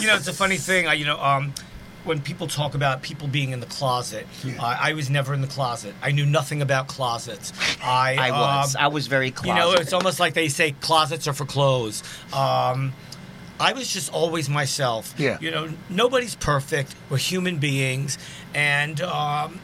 you 0.00 0.06
know, 0.06 0.16
it's 0.16 0.28
a 0.28 0.32
funny 0.32 0.56
thing. 0.56 0.86
I, 0.86 0.94
you 0.94 1.04
know, 1.04 1.20
um, 1.20 1.52
when 2.04 2.20
people 2.20 2.46
talk 2.46 2.74
about 2.74 3.02
people 3.02 3.28
being 3.28 3.50
in 3.52 3.60
the 3.60 3.66
closet, 3.66 4.26
uh, 4.44 4.76
I 4.80 4.92
was 4.94 5.08
never 5.10 5.34
in 5.34 5.40
the 5.40 5.46
closet. 5.46 5.94
I 6.02 6.10
knew 6.12 6.26
nothing 6.26 6.60
about 6.62 6.88
closets. 6.88 7.52
I, 7.82 8.16
I 8.18 8.30
was. 8.30 8.74
um, 8.74 8.82
I 8.82 8.88
was 8.88 9.06
very 9.06 9.30
closet. 9.30 9.48
you 9.48 9.54
know, 9.54 9.72
it's 9.80 9.92
almost 9.92 10.18
like 10.20 10.34
they 10.34 10.48
say 10.48 10.72
closets 10.80 11.28
are 11.28 11.32
for 11.32 11.44
clothes. 11.44 12.02
Um, 12.32 12.92
I 13.60 13.72
was 13.74 13.92
just 13.92 14.12
always 14.12 14.48
myself. 14.48 15.14
Yeah. 15.16 15.38
You 15.40 15.50
know, 15.52 15.68
nobody's 15.88 16.34
perfect. 16.34 16.94
We're 17.08 17.18
human 17.18 17.58
beings, 17.58 18.18
and 18.54 19.00
um, 19.00 19.60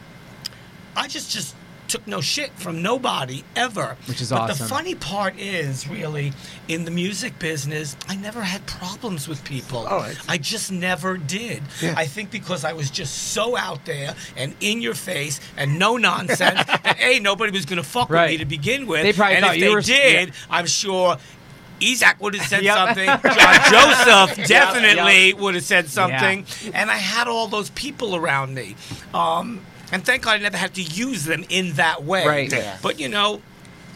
I 0.94 1.08
just 1.08 1.32
just 1.32 1.56
took 1.88 2.06
no 2.06 2.20
shit 2.20 2.50
from 2.52 2.82
nobody 2.82 3.42
ever. 3.56 3.96
Which 4.06 4.20
is 4.20 4.30
but 4.30 4.42
awesome. 4.42 4.58
the 4.58 4.68
funny 4.74 4.94
part 4.94 5.38
is, 5.38 5.88
really, 5.88 6.32
in 6.68 6.84
the 6.84 6.90
music 6.90 7.38
business, 7.38 7.96
I 8.08 8.16
never 8.16 8.42
had 8.42 8.64
problems 8.66 9.26
with 9.26 9.42
people. 9.44 9.86
All 9.86 9.98
right. 9.98 10.16
I 10.28 10.38
just 10.38 10.70
never 10.70 11.16
did. 11.16 11.62
Yeah. 11.80 11.94
I 11.96 12.06
think 12.06 12.30
because 12.30 12.64
I 12.64 12.72
was 12.74 12.90
just 12.90 13.32
so 13.32 13.56
out 13.56 13.84
there 13.84 14.14
and 14.36 14.54
in 14.60 14.80
your 14.80 14.94
face 14.94 15.40
and 15.56 15.78
no 15.78 15.96
nonsense 15.96 16.38
that 16.66 16.96
a 17.00 17.18
nobody 17.20 17.52
was 17.52 17.64
going 17.64 17.82
to 17.82 17.88
fuck 17.88 18.10
with 18.10 18.28
me 18.28 18.36
to 18.38 18.44
begin 18.44 18.86
with. 18.86 19.02
They 19.02 19.12
probably 19.12 19.36
and 19.36 19.44
thought 19.44 19.54
if 19.56 19.60
you 19.62 19.68
they 19.68 19.74
were- 19.74 19.80
did, 19.80 20.28
yeah. 20.28 20.34
I'm 20.50 20.66
sure. 20.66 21.16
Isaac 21.80 22.20
would 22.20 22.34
have 22.34 22.46
said 22.48 22.62
Yep. 22.64 22.76
something. 22.76 23.06
John 23.06 23.70
Joseph 23.70 24.46
definitely 24.48 25.28
yep. 25.28 25.38
would 25.38 25.54
have 25.54 25.62
said 25.64 25.88
something. 25.88 26.44
Yeah. 26.64 26.70
And 26.74 26.90
I 26.90 26.96
had 26.96 27.28
all 27.28 27.46
those 27.46 27.70
people 27.70 28.16
around 28.16 28.54
me. 28.54 28.74
Um, 29.14 29.60
and 29.92 30.04
thank 30.04 30.22
God 30.22 30.32
I 30.32 30.38
never 30.38 30.56
had 30.56 30.74
to 30.74 30.82
use 30.82 31.24
them 31.24 31.44
in 31.48 31.74
that 31.74 32.04
way. 32.04 32.26
Right. 32.26 32.52
Yeah. 32.52 32.78
But 32.82 32.98
you 33.00 33.08
know, 33.08 33.40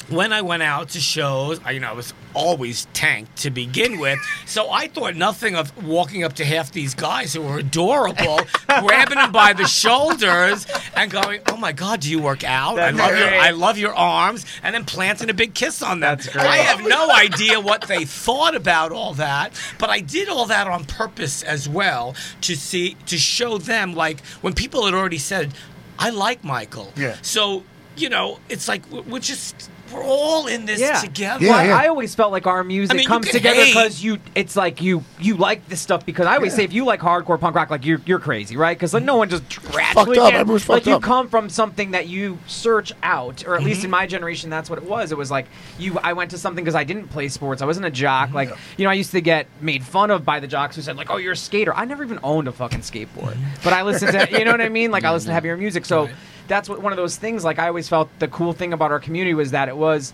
when 0.08 0.32
I 0.32 0.42
went 0.42 0.62
out 0.62 0.90
to 0.90 1.00
shows, 1.00 1.60
I, 1.64 1.72
you 1.72 1.80
know, 1.80 1.88
I 1.88 1.92
was 1.92 2.12
always 2.34 2.86
tanked 2.92 3.36
to 3.38 3.50
begin 3.50 3.98
with. 3.98 4.18
So 4.46 4.70
I 4.70 4.88
thought 4.88 5.16
nothing 5.16 5.54
of 5.54 5.86
walking 5.86 6.24
up 6.24 6.34
to 6.34 6.44
half 6.44 6.72
these 6.72 6.94
guys 6.94 7.32
who 7.32 7.40
were 7.40 7.58
adorable, 7.58 8.40
grabbing 8.66 9.16
them 9.16 9.32
by 9.32 9.54
the 9.54 9.66
shoulders 9.66 10.66
and 10.94 11.10
going, 11.10 11.40
"Oh 11.48 11.56
my 11.56 11.72
God, 11.72 12.00
do 12.00 12.10
you 12.10 12.20
work 12.20 12.44
out? 12.44 12.76
That's 12.76 12.98
I 12.98 13.06
love 13.06 13.18
your. 13.18 13.28
I 13.28 13.50
love 13.50 13.78
your 13.78 13.94
arms," 13.94 14.44
and 14.62 14.74
then 14.74 14.84
planting 14.84 15.30
a 15.30 15.34
big 15.34 15.54
kiss 15.54 15.82
on 15.82 16.00
them. 16.00 16.16
That's 16.18 16.28
great. 16.28 16.44
I 16.44 16.56
have 16.58 16.86
no 16.86 17.10
idea 17.10 17.60
what 17.60 17.82
they 17.82 18.04
thought 18.04 18.54
about 18.54 18.92
all 18.92 19.14
that, 19.14 19.58
but 19.78 19.88
I 19.88 20.00
did 20.00 20.28
all 20.28 20.44
that 20.46 20.66
on 20.66 20.84
purpose 20.84 21.42
as 21.42 21.66
well 21.66 22.14
to 22.42 22.54
see 22.54 22.96
to 23.06 23.16
show 23.16 23.56
them 23.56 23.94
like 23.94 24.20
when 24.42 24.52
people 24.52 24.84
had 24.84 24.92
already 24.92 25.18
said, 25.18 25.54
"I 26.02 26.10
like 26.10 26.44
Michael." 26.44 26.92
Yeah. 26.96 27.16
So 27.22 27.64
you 27.96 28.08
know, 28.08 28.38
it's 28.48 28.68
like 28.68 28.82
we're 28.90 29.02
we're 29.02 29.18
just 29.20 29.70
we're 29.92 30.02
all 30.04 30.46
in 30.46 30.64
this 30.66 30.80
Yeah. 30.80 31.00
together. 31.00 31.44
Yeah, 31.44 31.50
Well, 31.52 31.66
yeah. 31.66 31.76
I 31.76 31.88
always 31.88 32.14
felt 32.14 32.32
like 32.32 32.46
our 32.46 32.64
music 32.64 32.94
I 32.94 32.98
mean, 32.98 33.06
comes 33.06 33.28
together 33.30 33.64
because 33.64 34.02
you. 34.02 34.18
It's 34.34 34.56
like 34.56 34.80
you 34.80 35.04
you 35.18 35.36
like 35.36 35.68
this 35.68 35.80
stuff 35.80 36.04
because 36.06 36.26
I 36.26 36.36
always 36.36 36.54
say 36.54 36.64
if 36.64 36.72
you 36.72 36.84
like 36.84 37.00
hardcore 37.00 37.38
punk 37.38 37.54
rock, 37.56 37.70
like 37.70 37.84
you're 37.84 38.00
you're 38.06 38.18
crazy, 38.18 38.56
right? 38.56 38.76
Because 38.76 38.94
like 38.94 39.02
no 39.04 39.16
one 39.16 39.28
just 39.28 39.48
drastically 39.48 40.18
up, 40.18 40.30
can- 40.30 40.40
everyone's 40.40 40.68
like 40.68 40.78
fucked 40.78 40.86
you 40.86 40.94
up. 40.94 41.02
come 41.02 41.28
from 41.28 41.48
something 41.48 41.90
that 41.92 42.08
you 42.08 42.38
search 42.46 42.92
out, 43.02 43.44
or 43.46 43.54
at 43.54 43.60
Mm-hmm. 43.60 43.66
least 43.68 43.84
in 43.84 43.90
my 43.90 44.06
generation, 44.06 44.50
that's 44.50 44.68
what 44.70 44.78
it 44.78 44.84
was. 44.88 45.12
It 45.12 45.18
was 45.18 45.30
like 45.30 45.46
you. 45.78 45.98
I 46.02 46.12
went 46.14 46.30
to 46.32 46.38
something 46.38 46.64
because 46.64 46.74
I 46.74 46.84
didn't 46.84 47.08
play 47.08 47.28
sports. 47.28 47.62
I 47.62 47.66
wasn't 47.66 47.86
a 47.86 47.90
jock. 47.90 48.32
Like 48.32 48.50
you 48.76 48.84
know, 48.84 48.90
I 48.90 48.94
used 48.94 49.12
to 49.12 49.20
get 49.20 49.46
made 49.60 49.82
fun 49.84 50.10
of 50.10 50.24
by 50.24 50.40
the 50.40 50.46
jocks 50.46 50.76
who 50.76 50.82
said 50.82 50.96
like, 50.96 51.10
"Oh, 51.10 51.16
you're 51.18 51.32
a 51.32 51.36
skater." 51.36 51.74
I 51.74 51.84
never 51.84 52.02
even 52.04 52.18
owned 52.22 52.48
a 52.48 52.52
fucking 52.52 52.80
skateboard, 52.80 53.36
but 53.62 53.72
I 53.72 53.82
listened 53.82 54.12
to 54.12 54.28
you 54.38 54.44
know 54.44 54.52
what 54.52 54.60
I 54.60 54.68
mean. 54.68 54.90
Like 54.90 55.04
I 55.04 55.12
listened 55.12 55.28
to 55.30 55.34
heavier 55.34 55.56
music, 55.56 55.84
so. 55.84 56.04
Right. 56.06 56.14
That's 56.48 56.68
what 56.68 56.82
one 56.82 56.92
of 56.92 56.96
those 56.96 57.16
things. 57.16 57.44
Like 57.44 57.58
I 57.58 57.68
always 57.68 57.88
felt 57.88 58.08
the 58.18 58.28
cool 58.28 58.52
thing 58.52 58.72
about 58.72 58.90
our 58.92 59.00
community 59.00 59.34
was 59.34 59.52
that 59.52 59.68
it 59.68 59.76
was 59.76 60.12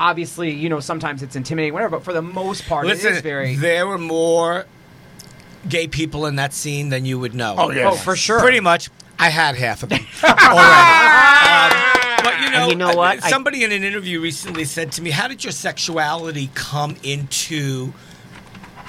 obviously, 0.00 0.50
you 0.52 0.68
know, 0.68 0.80
sometimes 0.80 1.22
it's 1.22 1.36
intimidating, 1.36 1.72
whatever. 1.74 1.96
But 1.96 2.04
for 2.04 2.12
the 2.12 2.22
most 2.22 2.66
part, 2.68 2.86
Listen, 2.86 3.12
it 3.12 3.16
is 3.16 3.22
very. 3.22 3.56
there 3.56 3.86
were 3.86 3.98
more 3.98 4.66
gay 5.68 5.88
people 5.88 6.26
in 6.26 6.36
that 6.36 6.52
scene 6.52 6.88
than 6.88 7.04
you 7.04 7.18
would 7.18 7.34
know. 7.34 7.54
Oh, 7.58 7.70
yeah. 7.70 7.90
oh, 7.90 7.94
for 7.96 8.14
sure. 8.16 8.40
Pretty 8.40 8.60
much, 8.60 8.90
I 9.18 9.28
had 9.30 9.56
half 9.56 9.82
of 9.82 9.88
them 9.88 10.00
already. 10.22 11.74
Um, 11.74 12.24
but 12.24 12.40
you 12.40 12.50
know, 12.50 12.68
you 12.68 12.74
know 12.76 12.94
what? 12.94 13.22
I- 13.24 13.28
Somebody 13.30 13.64
in 13.64 13.72
an 13.72 13.82
interview 13.82 14.20
recently 14.20 14.64
said 14.64 14.92
to 14.92 15.02
me, 15.02 15.10
"How 15.10 15.28
did 15.28 15.42
your 15.44 15.52
sexuality 15.52 16.50
come 16.54 16.96
into 17.02 17.92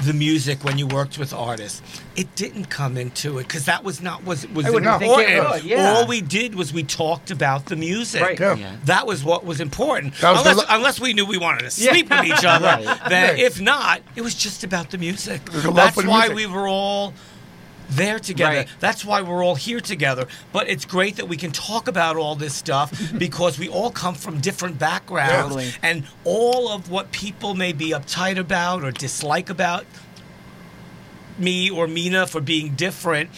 the 0.05 0.13
music 0.13 0.63
when 0.63 0.77
you 0.77 0.87
worked 0.87 1.17
with 1.17 1.33
artists?" 1.33 1.81
It 2.15 2.33
didn't 2.35 2.65
come 2.65 2.97
into 2.97 3.37
it 3.39 3.43
because 3.47 3.65
that 3.65 3.83
was 3.83 4.01
not 4.01 4.25
was 4.25 4.47
was 4.49 4.65
I 4.65 4.69
wouldn't 4.71 4.99
think 4.99 5.17
it 5.19 5.29
important. 5.29 5.51
would, 5.51 5.63
yeah. 5.63 5.89
All 5.93 6.05
we 6.07 6.21
did 6.21 6.55
was 6.55 6.73
we 6.73 6.83
talked 6.83 7.31
about 7.31 7.67
the 7.67 7.75
music. 7.75 8.21
Right. 8.21 8.39
Yeah. 8.39 8.55
Yeah. 8.55 8.75
That 8.85 9.07
was 9.07 9.23
what 9.23 9.45
was 9.45 9.61
important. 9.61 10.15
That 10.15 10.31
was 10.31 10.43
the 10.43 10.49
unless, 10.51 10.67
lo- 10.69 10.75
unless 10.75 10.99
we 10.99 11.13
knew 11.13 11.25
we 11.25 11.37
wanted 11.37 11.61
to 11.61 11.71
sleep 11.71 12.09
with 12.09 12.25
each 12.25 12.43
other. 12.45 12.65
Right. 12.65 12.99
Then, 13.09 13.29
Right. 13.35 13.39
if 13.39 13.61
not, 13.61 14.01
it 14.15 14.21
was 14.21 14.35
just 14.35 14.63
about 14.63 14.89
the 14.91 14.97
music. 14.97 15.41
was 15.53 15.63
a 15.63 15.67
love 15.67 15.75
That's 15.77 15.95
for 15.95 16.01
the 16.03 16.09
why 16.09 16.27
music. 16.27 16.35
we 16.35 16.45
were 16.47 16.67
all 16.67 17.13
there 17.89 18.19
together. 18.19 18.57
Right. 18.57 18.69
That's 18.79 19.03
why 19.03 19.21
we're 19.21 19.43
all 19.43 19.55
here 19.55 19.79
together. 19.79 20.27
But 20.51 20.69
it's 20.69 20.85
great 20.85 21.15
that 21.17 21.27
we 21.27 21.37
can 21.37 21.51
talk 21.51 21.87
about 21.87 22.15
all 22.15 22.35
this 22.35 22.55
stuff 22.55 23.11
because 23.17 23.59
we 23.59 23.67
all 23.69 23.91
come 23.91 24.15
from 24.15 24.39
different 24.39 24.79
backgrounds. 24.79 25.55
Totally. 25.55 25.71
And 25.81 26.05
all 26.23 26.69
of 26.69 26.89
what 26.89 27.11
people 27.11 27.55
may 27.55 27.73
be 27.73 27.91
uptight 27.91 28.37
about 28.37 28.83
or 28.83 28.91
dislike 28.91 29.49
about 29.49 29.85
me 31.37 31.69
or 31.69 31.87
Mina 31.87 32.27
for 32.27 32.41
being 32.41 32.75
different. 32.75 33.29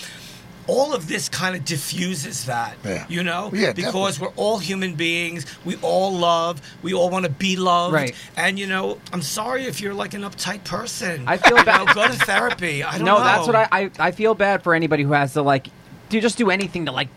All 0.73 0.93
of 0.93 1.07
this 1.07 1.27
kind 1.27 1.53
of 1.55 1.65
diffuses 1.65 2.45
that. 2.45 2.77
Yeah. 2.85 3.05
You 3.09 3.23
know? 3.23 3.51
Yeah, 3.53 3.73
Because 3.73 4.19
we're 4.21 4.35
all 4.37 4.57
human 4.57 4.95
beings. 4.95 5.45
We 5.65 5.75
all 5.81 6.13
love. 6.13 6.61
We 6.81 6.93
all 6.93 7.09
want 7.09 7.25
to 7.25 7.31
be 7.31 7.55
loved. 7.57 7.93
Right. 7.93 8.15
And 8.37 8.57
you 8.57 8.67
know, 8.67 8.97
I'm 9.11 9.21
sorry 9.21 9.65
if 9.65 9.81
you're 9.81 9.93
like 9.93 10.13
an 10.13 10.21
uptight 10.21 10.63
person. 10.63 11.27
I 11.27 11.37
feel 11.37 11.57
You 11.57 11.65
bad- 11.65 11.85
know, 11.87 11.93
go 11.93 12.07
to 12.07 12.13
therapy. 12.13 12.83
I 12.83 12.97
don't 12.97 13.05
no, 13.05 13.17
know. 13.17 13.23
that's 13.23 13.47
what 13.47 13.55
I, 13.55 13.67
I 13.71 13.91
I 14.07 14.11
feel 14.11 14.33
bad 14.33 14.63
for 14.63 14.73
anybody 14.73 15.03
who 15.03 15.11
has 15.13 15.33
to 15.33 15.41
like 15.41 15.67
do 16.09 16.21
just 16.21 16.37
do 16.37 16.49
anything 16.49 16.85
to 16.85 16.91
like 16.91 17.09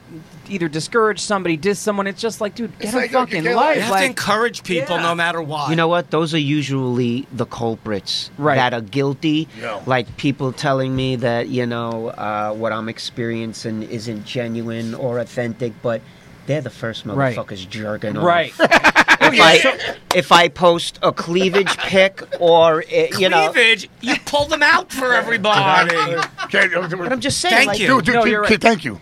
either 0.51 0.69
discourage 0.69 1.21
somebody, 1.21 1.57
diss 1.57 1.79
someone. 1.79 2.07
It's 2.07 2.21
just 2.21 2.41
like, 2.41 2.55
dude, 2.55 2.73
get 2.79 2.85
It's 2.87 2.95
a 2.95 2.97
like, 2.99 3.11
fucking 3.11 3.43
get 3.45 3.57
life. 3.57 3.77
You 3.77 3.83
have 3.83 3.91
like, 3.91 4.01
to 4.03 4.07
encourage 4.07 4.63
people 4.63 4.97
Yeah. 4.97 5.03
no 5.03 5.15
matter 5.15 5.41
what. 5.43 5.71
You 5.71 5.77
know 5.77 5.89
what? 5.89 6.11
Those 6.11 6.35
are 6.35 6.39
usually 6.39 7.27
the 7.33 7.47
culprits 7.47 8.31
Right. 8.39 8.57
that 8.57 8.75
are 8.75 8.81
guilty. 8.81 9.49
Yeah. 9.61 9.81
Like 9.87 10.17
people 10.17 10.53
telling 10.53 10.95
me 10.95 11.17
that 11.17 11.49
you 11.49 11.67
know 11.67 12.09
uh, 12.09 12.53
what 12.53 12.73
I'm 12.73 12.89
experiencing 12.89 13.83
isn't 13.85 14.25
genuine 14.25 14.95
or 14.95 15.19
authentic, 15.19 15.73
but 15.83 16.01
they're 16.47 16.61
the 16.61 16.71
first 16.71 17.07
Right. 17.07 17.37
motherfuckers 17.37 17.69
jerking 17.69 18.17
off. 18.17 18.25
right. 18.25 18.53
If 19.21 19.41
I 19.41 19.97
if 20.15 20.33
I 20.33 20.49
post 20.49 20.99
a 21.01 21.11
cleavage 21.13 21.75
pic 21.79 22.21
or 22.41 22.81
uh, 22.83 23.07
you 23.19 23.29
know, 23.31 23.51
Cleavage, 23.53 23.89
you 24.03 24.17
pull 24.27 24.45
them 24.47 24.63
out 24.63 24.93
for 24.93 25.15
everybody. 25.23 25.95
Okay, 26.45 26.69
but 26.69 27.11
I'm 27.11 27.21
just 27.21 27.41
saying, 27.41 27.55
Thank 27.55 27.69
like, 27.69 27.79
you. 27.79 27.87
Dude, 27.87 28.05
dude, 28.05 28.15
No, 28.17 28.23
dude, 28.25 28.31
you're 28.33 28.43
right. 28.43 28.61
thank 28.61 28.85
you. 28.85 29.01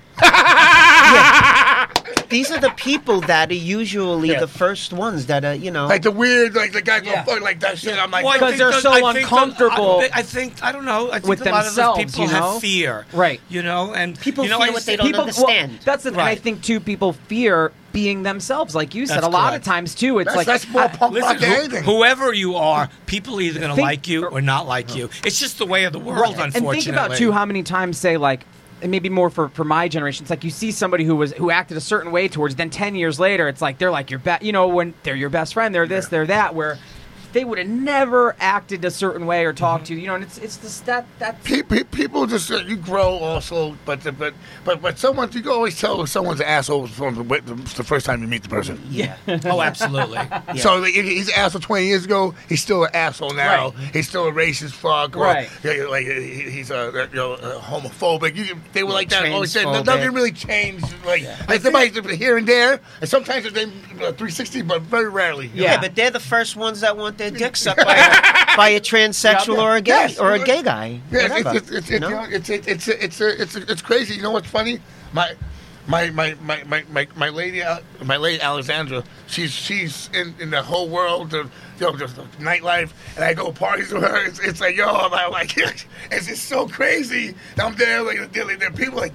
These 2.28 2.50
are 2.50 2.58
the 2.58 2.70
people 2.76 3.20
that 3.22 3.50
are 3.50 3.54
usually 3.54 4.30
Yeah. 4.30 4.40
the 4.40 4.46
first 4.48 4.92
ones 4.92 5.26
that 5.26 5.44
are 5.44 5.54
you 5.54 5.70
know. 5.70 5.86
Like 5.86 6.02
the 6.02 6.10
weird, 6.10 6.54
like 6.54 6.72
the 6.72 6.80
guy 6.82 7.00
go 7.00 7.10
Yeah. 7.10 7.24
fuck 7.24 7.40
like 7.42 7.60
that 7.60 7.78
shit. 7.78 7.98
I'm 7.98 8.10
like, 8.10 8.24
Well, 8.24 8.34
Because 8.34 8.50
think 8.52 8.58
they're 8.58 8.70
those- 8.72 8.82
so 8.82 8.90
I 8.92 8.94
think 9.12 9.14
those- 9.14 9.22
uncomfortable 9.24 10.00
I, 10.00 10.10
I 10.14 10.22
think 10.22 10.54
I 10.62 10.72
don't 10.72 10.84
know. 10.84 11.08
I 11.10 11.14
think 11.18 11.26
with 11.26 11.46
a 11.46 11.50
lot 11.50 11.60
of 11.60 11.64
themselves, 11.66 11.98
those 11.98 12.04
people 12.12 12.26
you 12.26 12.32
know? 12.40 12.52
have 12.52 12.60
fear, 12.60 13.06
Right. 13.12 13.40
You 13.48 13.62
know, 13.62 13.92
and 13.94 14.18
People 14.18 14.44
you 14.44 14.50
know, 14.50 14.60
fear 14.60 14.72
what 14.72 14.84
they 14.86 14.92
to- 14.92 14.96
don't 14.98 15.06
people, 15.08 15.20
understand. 15.22 15.72
Well, 15.72 15.80
that's 15.84 16.04
the 16.04 16.10
thing. 16.12 16.20
I 16.20 16.34
think 16.36 16.62
too. 16.62 16.80
People 16.80 17.12
fear 17.28 17.72
being 17.92 18.22
themselves, 18.22 18.74
like 18.74 18.94
you 18.94 19.06
said. 19.06 19.16
That's 19.16 19.26
a 19.26 19.30
lot 19.30 19.50
correct. 19.50 19.66
of 19.66 19.72
times 19.72 19.94
too, 19.94 20.18
it's 20.18 20.26
that's, 20.28 20.36
like 20.36 20.46
that's 20.46 20.66
more 20.68 20.88
punk 20.88 21.18
rock 21.18 21.38
than 21.38 21.50
who- 21.50 21.56
anything. 21.56 21.84
whoever 21.84 22.32
you 22.32 22.56
are, 22.56 22.88
people 23.04 23.36
are 23.38 23.42
either 23.42 23.60
going 23.60 23.74
to 23.74 23.80
like 23.82 24.08
you 24.08 24.24
or 24.26 24.40
not 24.40 24.66
like 24.66 24.96
you. 24.96 25.10
It's 25.26 25.38
just 25.38 25.58
the 25.58 25.66
way 25.66 25.84
of 25.84 25.92
the 25.92 25.98
world, 25.98 26.34
and 26.36 26.54
unfortunately. 26.54 26.80
think 26.80 26.96
about 26.96 27.16
too 27.16 27.32
how 27.32 27.44
many 27.44 27.62
times 27.62 27.98
say 27.98 28.16
like 28.16 28.46
and 28.82 28.90
maybe 28.90 29.09
more 29.09 29.30
for, 29.30 29.48
for 29.48 29.64
my 29.64 29.88
generation. 29.88 30.24
It's 30.24 30.30
like 30.30 30.44
you 30.44 30.50
see 30.50 30.72
somebody 30.72 31.04
who 31.04 31.16
was 31.16 31.32
who 31.32 31.50
acted 31.50 31.76
a 31.76 31.80
certain 31.80 32.12
way 32.12 32.28
towards 32.28 32.56
then 32.56 32.70
10 32.70 32.94
years 32.94 33.18
later 33.18 33.48
it's 33.48 33.62
like 33.62 33.78
they're 33.78 33.90
like 33.90 34.10
your 34.10 34.18
best 34.18 34.42
you 34.42 34.52
know 34.52 34.68
when 34.68 34.94
they're 35.02 35.16
your 35.16 35.30
best 35.30 35.54
friend 35.54 35.74
they're 35.74 35.86
this 35.86 36.09
they're 36.09 36.26
that 36.26 36.54
where 36.54 36.78
they 37.32 37.44
would 37.44 37.59
have 37.59 37.68
never 37.68 38.36
acted 38.40 38.84
a 38.84 38.90
certain 38.90 39.26
way 39.26 39.44
or 39.44 39.52
talked 39.52 39.86
to 39.86 39.94
you 39.94 40.00
you 40.00 40.06
know 40.06 40.14
and 40.14 40.24
it's 40.24 40.38
it's 40.38 40.56
just 40.59 40.84
that 40.86 41.06
that's 41.18 41.46
Pe- 41.46 41.62
pe- 41.62 41.84
people 41.84 42.26
just 42.26 42.50
uh, 42.50 42.56
you 42.56 42.76
grow 42.76 43.10
also, 43.18 43.76
but 43.84 44.02
but 44.18 44.34
but 44.64 44.80
but 44.82 44.98
someone 44.98 45.30
you 45.32 45.40
can 45.42 45.50
always 45.50 45.78
tell 45.80 46.02
if 46.02 46.09
someone's 46.09 46.40
an 46.40 46.46
asshole 46.46 46.86
from 46.86 47.14
the, 47.16 47.22
the, 47.40 47.54
the 47.54 47.84
first 47.84 48.06
time 48.06 48.20
you 48.22 48.28
meet 48.28 48.42
the 48.42 48.48
person. 48.48 48.80
yeah. 48.90 49.16
oh, 49.46 49.60
absolutely. 49.62 50.18
So 50.59 50.76
like, 50.76 50.92
he's 50.94 51.28
an 51.28 51.34
asshole 51.36 51.60
twenty 51.60 51.86
years 51.86 52.04
ago. 52.04 52.34
He's 52.48 52.62
still 52.62 52.84
an 52.84 52.90
asshole 52.94 53.32
now. 53.34 53.70
Right. 53.70 53.90
He's 53.94 54.09
still 54.09 54.28
a 54.28 54.32
racist 54.32 54.72
fuck. 54.72 55.16
Or, 55.16 55.20
Right. 55.24 55.48
yeah, 55.64 55.72
yeah, 55.72 55.84
like 55.84 56.06
he's 56.06 56.70
a 56.70 57.09
you 57.10 57.16
know 57.16 57.32
a 57.34 57.59
homophobic. 57.59 58.36
You, 58.36 58.56
they 58.72 58.82
were 58.82 58.90
Yeah, 58.90 58.94
like 58.94 59.09
that. 59.10 59.32
Always 59.32 59.52
said 59.52 59.64
nothing 59.64 60.12
really 60.12 60.32
changed. 60.32 60.84
Like 61.06 61.24
like 61.48 61.60
somebody 61.62 62.16
here 62.16 62.36
and 62.36 62.46
there, 62.46 62.80
and 63.00 63.09
sometimes 63.09 63.50
they 63.52 63.64
uh, 64.04 64.12
three 64.12 64.30
sixty, 64.30 64.62
but 64.62 64.82
very 64.82 65.09
rarely. 65.09 65.46
you 65.48 65.62
Yeah, 65.62 65.80
but 65.80 65.94
they're 65.94 66.10
the 66.10 66.20
first 66.20 66.56
ones 66.56 66.80
that 66.80 66.96
want 66.96 67.18
their 67.30 67.38
dick 67.38 67.56
sucked 67.56 67.84
by, 67.84 67.96
a, 67.96 68.56
by 68.56 68.68
a 68.70 68.80
transsexual 68.80 69.58
or 69.58 69.76
a 69.76 69.80
gay 69.80 69.92
Yes. 69.92 70.18
or 70.18 70.32
a 70.32 70.38
gay 70.38 70.62
guy. 70.62 71.00
Yeah, 71.10 71.28
whatever, 71.28 71.56
it's 71.56 71.70
it's 71.70 71.70
it's 71.70 71.90
you 71.90 72.00
know? 72.00 72.08
you 72.08 72.14
know, 72.14 72.26
it's 72.30 72.48
it's 72.50 72.88
it's 72.88 73.20
it's 73.20 73.56
it's 73.56 73.82
crazy. 73.82 74.14
You 74.14 74.22
know 74.22 74.30
what's 74.32 74.48
funny? 74.48 74.80
My 75.12 75.34
my 75.86 76.10
my 76.10 76.34
my 76.42 76.62
my 76.64 76.84
my, 76.90 77.08
my 77.16 77.28
lady 77.28 77.62
my 78.04 78.16
lady 78.16 78.40
Alexandra. 78.40 79.04
She's 79.26 79.50
she's 79.52 80.08
in, 80.14 80.34
in 80.38 80.50
the 80.50 80.62
whole 80.62 80.88
world 80.88 81.34
of 81.34 81.50
you 81.78 81.86
know 81.86 81.96
just 81.96 82.16
nightlife, 82.38 82.90
and 83.16 83.24
I 83.24 83.34
go 83.34 83.52
parties 83.52 83.92
with 83.92 84.02
her. 84.02 84.26
It's, 84.26 84.38
it's 84.38 84.60
like 84.60 84.76
yo, 84.76 84.86
I'm 84.86 85.30
like 85.32 85.56
it's 86.10 86.26
just 86.26 86.44
so 86.48 86.66
crazy. 86.68 87.34
I'm 87.58 87.74
there 87.76 88.02
like 88.02 88.32
there, 88.32 88.56
there 88.56 88.70
people 88.70 88.98
like. 88.98 89.12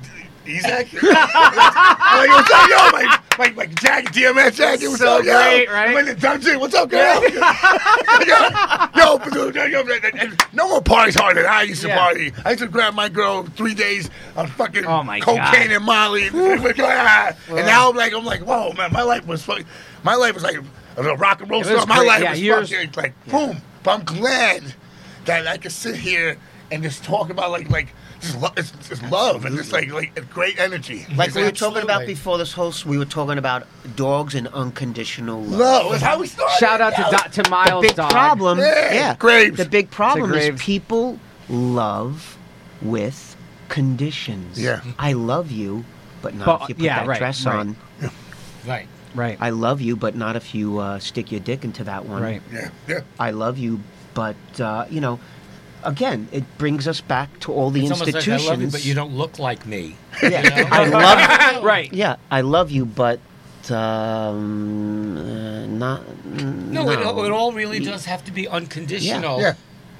He's 0.47 0.63
I'm 0.65 0.71
like, 0.81 0.93
what's 0.93 2.51
up, 2.51 2.69
yo? 2.69 2.77
My, 2.91 3.19
my, 3.37 3.51
my 3.51 3.65
jacket, 3.65 4.13
DMS 4.13 4.55
jacket, 4.55 4.87
what's 4.87 4.99
So 4.99 5.17
up, 5.19 5.25
yo? 5.25 5.33
great, 5.33 5.67
right? 5.69 5.89
I'm 5.89 5.97
in 5.97 6.05
the 6.05 6.15
dungeon, 6.15 6.59
what's 6.61 6.73
up, 6.73 6.89
girl? 6.89 7.21
yo, 8.95 9.19
yo, 9.53 9.65
yo, 9.65 9.83
yo, 9.83 10.29
no 10.53 10.67
one 10.67 10.83
parties 10.83 11.15
harder 11.15 11.41
than 11.43 11.51
I 11.51 11.63
used 11.63 11.81
to 11.81 11.89
Yeah. 11.89 11.97
party. 11.97 12.33
I 12.45 12.51
used 12.51 12.63
to 12.63 12.69
grab 12.69 12.93
my 12.93 13.09
girl 13.09 13.43
three 13.43 13.73
days 13.73 14.09
on 14.35 14.47
fucking 14.47 14.85
Oh, 14.85 15.03
my 15.03 15.19
cocaine 15.19 15.67
God. 15.67 15.71
and 15.71 15.83
Molly, 15.83 16.27
and, 16.27 16.35
now 16.35 17.89
I'm 17.89 17.95
like, 17.95 18.13
I'm 18.13 18.25
like, 18.25 18.41
whoa, 18.41 18.71
man, 18.73 18.91
my 18.93 19.03
life 19.03 19.27
was 19.27 19.43
fucking, 19.43 19.65
my 20.03 20.15
life 20.15 20.33
was 20.33 20.43
like 20.43 20.55
a 20.95 21.01
rock 21.17 21.41
and 21.41 21.49
roll 21.49 21.63
star. 21.63 21.85
My 21.85 21.99
life 21.99 22.21
Yeah, 22.23 22.31
was 22.31 22.41
yours- 22.41 22.71
fucking 22.71 22.91
like 22.95 23.25
boom. 23.27 23.61
But 23.83 23.91
I'm 23.99 24.03
glad 24.05 24.73
that 25.25 25.45
I 25.47 25.57
could 25.57 25.71
sit 25.71 25.95
here 25.95 26.37
and 26.71 26.83
just 26.83 27.03
talk 27.03 27.29
about 27.29 27.51
like 27.51 27.69
like 27.69 27.87
just, 28.21 28.41
lo- 28.41 28.49
it's, 28.57 28.71
just 28.89 29.03
love 29.11 29.45
and 29.45 29.55
just 29.57 29.71
like 29.71 29.91
like 29.91 30.29
great 30.29 30.59
energy. 30.59 31.05
Like 31.15 31.27
It's 31.29 31.35
we 31.37 31.43
were 31.43 31.51
talking 31.51 31.83
about 31.83 32.05
before 32.05 32.37
this 32.37 32.53
whole, 32.53 32.73
we 32.85 32.97
were 32.97 33.05
talking 33.05 33.37
about 33.37 33.67
dogs 33.95 34.35
and 34.35 34.47
unconditional 34.49 35.41
love. 35.41 35.59
love. 35.59 35.91
That's 35.91 36.03
how 36.03 36.19
we 36.19 36.27
started. 36.27 36.57
shout 36.59 36.81
out 36.81 36.95
to 36.95 37.01
Yeah. 37.01 37.27
Do- 37.27 37.43
to 37.43 37.49
Miles 37.49 37.81
big 37.85 37.95
dog. 37.95 38.11
problem, 38.11 38.59
Yeah, 38.59 38.93
yeah, 38.93 39.15
Graves. 39.15 39.57
The 39.57 39.65
big 39.65 39.89
problem 39.91 40.33
is 40.33 40.47
Graves. 40.47 40.61
people 40.63 41.19
love 41.49 42.37
with 42.81 43.35
conditions. 43.69 44.59
Yeah. 44.61 44.81
I 44.97 45.13
love 45.13 45.51
you, 45.51 45.85
but 46.21 46.33
not 46.35 46.45
But- 46.45 46.61
if 46.63 46.69
you 46.69 46.75
put 46.75 46.83
yeah, 46.83 46.99
that 46.99 47.07
right, 47.07 47.19
dress 47.19 47.45
right. 47.45 47.55
on. 47.55 47.75
Right. 48.65 48.87
right 49.15 49.37
I 49.39 49.51
love 49.51 49.79
you, 49.81 49.95
but 49.95 50.15
not 50.15 50.35
if 50.35 50.53
you 50.53 50.79
uh, 50.79 50.99
stick 50.99 51.31
your 51.31 51.39
dick 51.39 51.63
into 51.63 51.83
that 51.85 52.05
one. 52.05 52.21
right 52.21 52.41
Yeah, 52.51 52.69
yeah. 52.87 52.99
I 53.19 53.31
love 53.31 53.57
you, 53.57 53.79
but 54.13 54.35
uh, 54.59 54.85
you 54.89 54.99
know, 54.99 55.19
again, 55.87 56.27
it 56.31 56.43
brings 56.57 56.87
us 56.87 57.01
back 57.01 57.39
to 57.39 57.51
all 57.53 57.71
the 57.71 57.81
It's 57.81 57.91
almost 57.91 58.13
like 58.13 58.15
I 58.15 58.17
institutions. 58.19 58.49
love 58.49 58.61
you, 58.61 58.67
but 58.69 58.85
you 58.85 58.93
don't 58.93 59.13
look 59.15 59.39
like 59.39 59.65
me. 59.65 59.95
Yeah, 60.21 60.67
I 60.71 60.85
love. 60.87 61.63
right 61.63 61.91
Yeah, 61.93 62.15
I 62.29 62.41
love 62.41 62.69
you, 62.71 62.85
but 62.85 63.19
um, 63.71 65.17
uh, 65.17 65.65
not. 65.67 66.25
No, 66.25 66.89
It, 66.89 66.99
it 66.99 67.31
all 67.31 67.51
really 67.51 67.79
does 67.79 68.05
have 68.05 68.23
to 68.25 68.31
be 68.31 68.47
unconditional. 68.47 69.39
Yeah. 69.39 69.47
Yeah. 69.47 69.53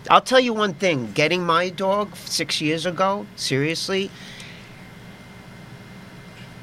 I'll 0.10 0.22
tell 0.22 0.40
you 0.40 0.54
one 0.54 0.74
thing. 0.74 1.12
Getting 1.14 1.46
my 1.46 1.70
dog 1.70 2.16
six 2.16 2.62
years 2.62 2.86
ago, 2.86 3.26
seriously, 3.36 4.10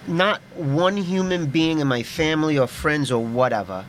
not 0.07 0.41
one 0.57 0.97
human 0.97 1.47
being 1.47 1.79
in 1.79 1.87
my 1.87 2.03
family 2.03 2.59
or 2.59 2.67
friends 2.67 3.11
or 3.13 3.23
whatever, 3.25 3.85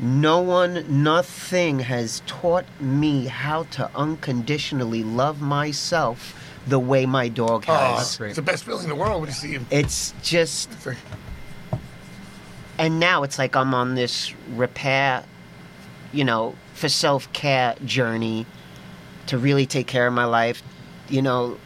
no 0.00 0.40
one, 0.40 0.84
nothing 1.02 1.80
has 1.80 2.22
taught 2.26 2.64
me 2.80 3.26
how 3.26 3.64
to 3.64 3.90
unconditionally 3.96 5.02
love 5.02 5.40
myself 5.40 6.34
the 6.66 6.78
way 6.78 7.06
my 7.06 7.28
dog 7.28 7.64
Oh, 7.68 7.74
has. 7.74 8.16
great. 8.16 8.28
it's 8.28 8.36
the 8.36 8.42
best 8.42 8.64
feeling 8.64 8.84
in 8.84 8.90
the 8.90 8.94
world 8.94 9.20
when 9.20 9.28
you 9.28 9.34
see 9.34 9.52
him. 9.52 9.66
It's 9.70 10.12
just 10.22 10.70
It's 10.72 10.86
like, 10.86 10.96
and 12.78 13.00
now 13.00 13.22
it's 13.22 13.38
like 13.38 13.56
I'm 13.56 13.74
on 13.74 13.94
this 13.94 14.32
repair, 14.50 15.24
you 16.12 16.24
know, 16.24 16.54
for 16.74 16.88
self 16.88 17.32
care 17.32 17.74
journey 17.84 18.46
to 19.26 19.36
really 19.38 19.66
take 19.66 19.86
care 19.86 20.06
of 20.06 20.12
my 20.12 20.24
life, 20.24 20.62
you 21.08 21.22
know, 21.22 21.58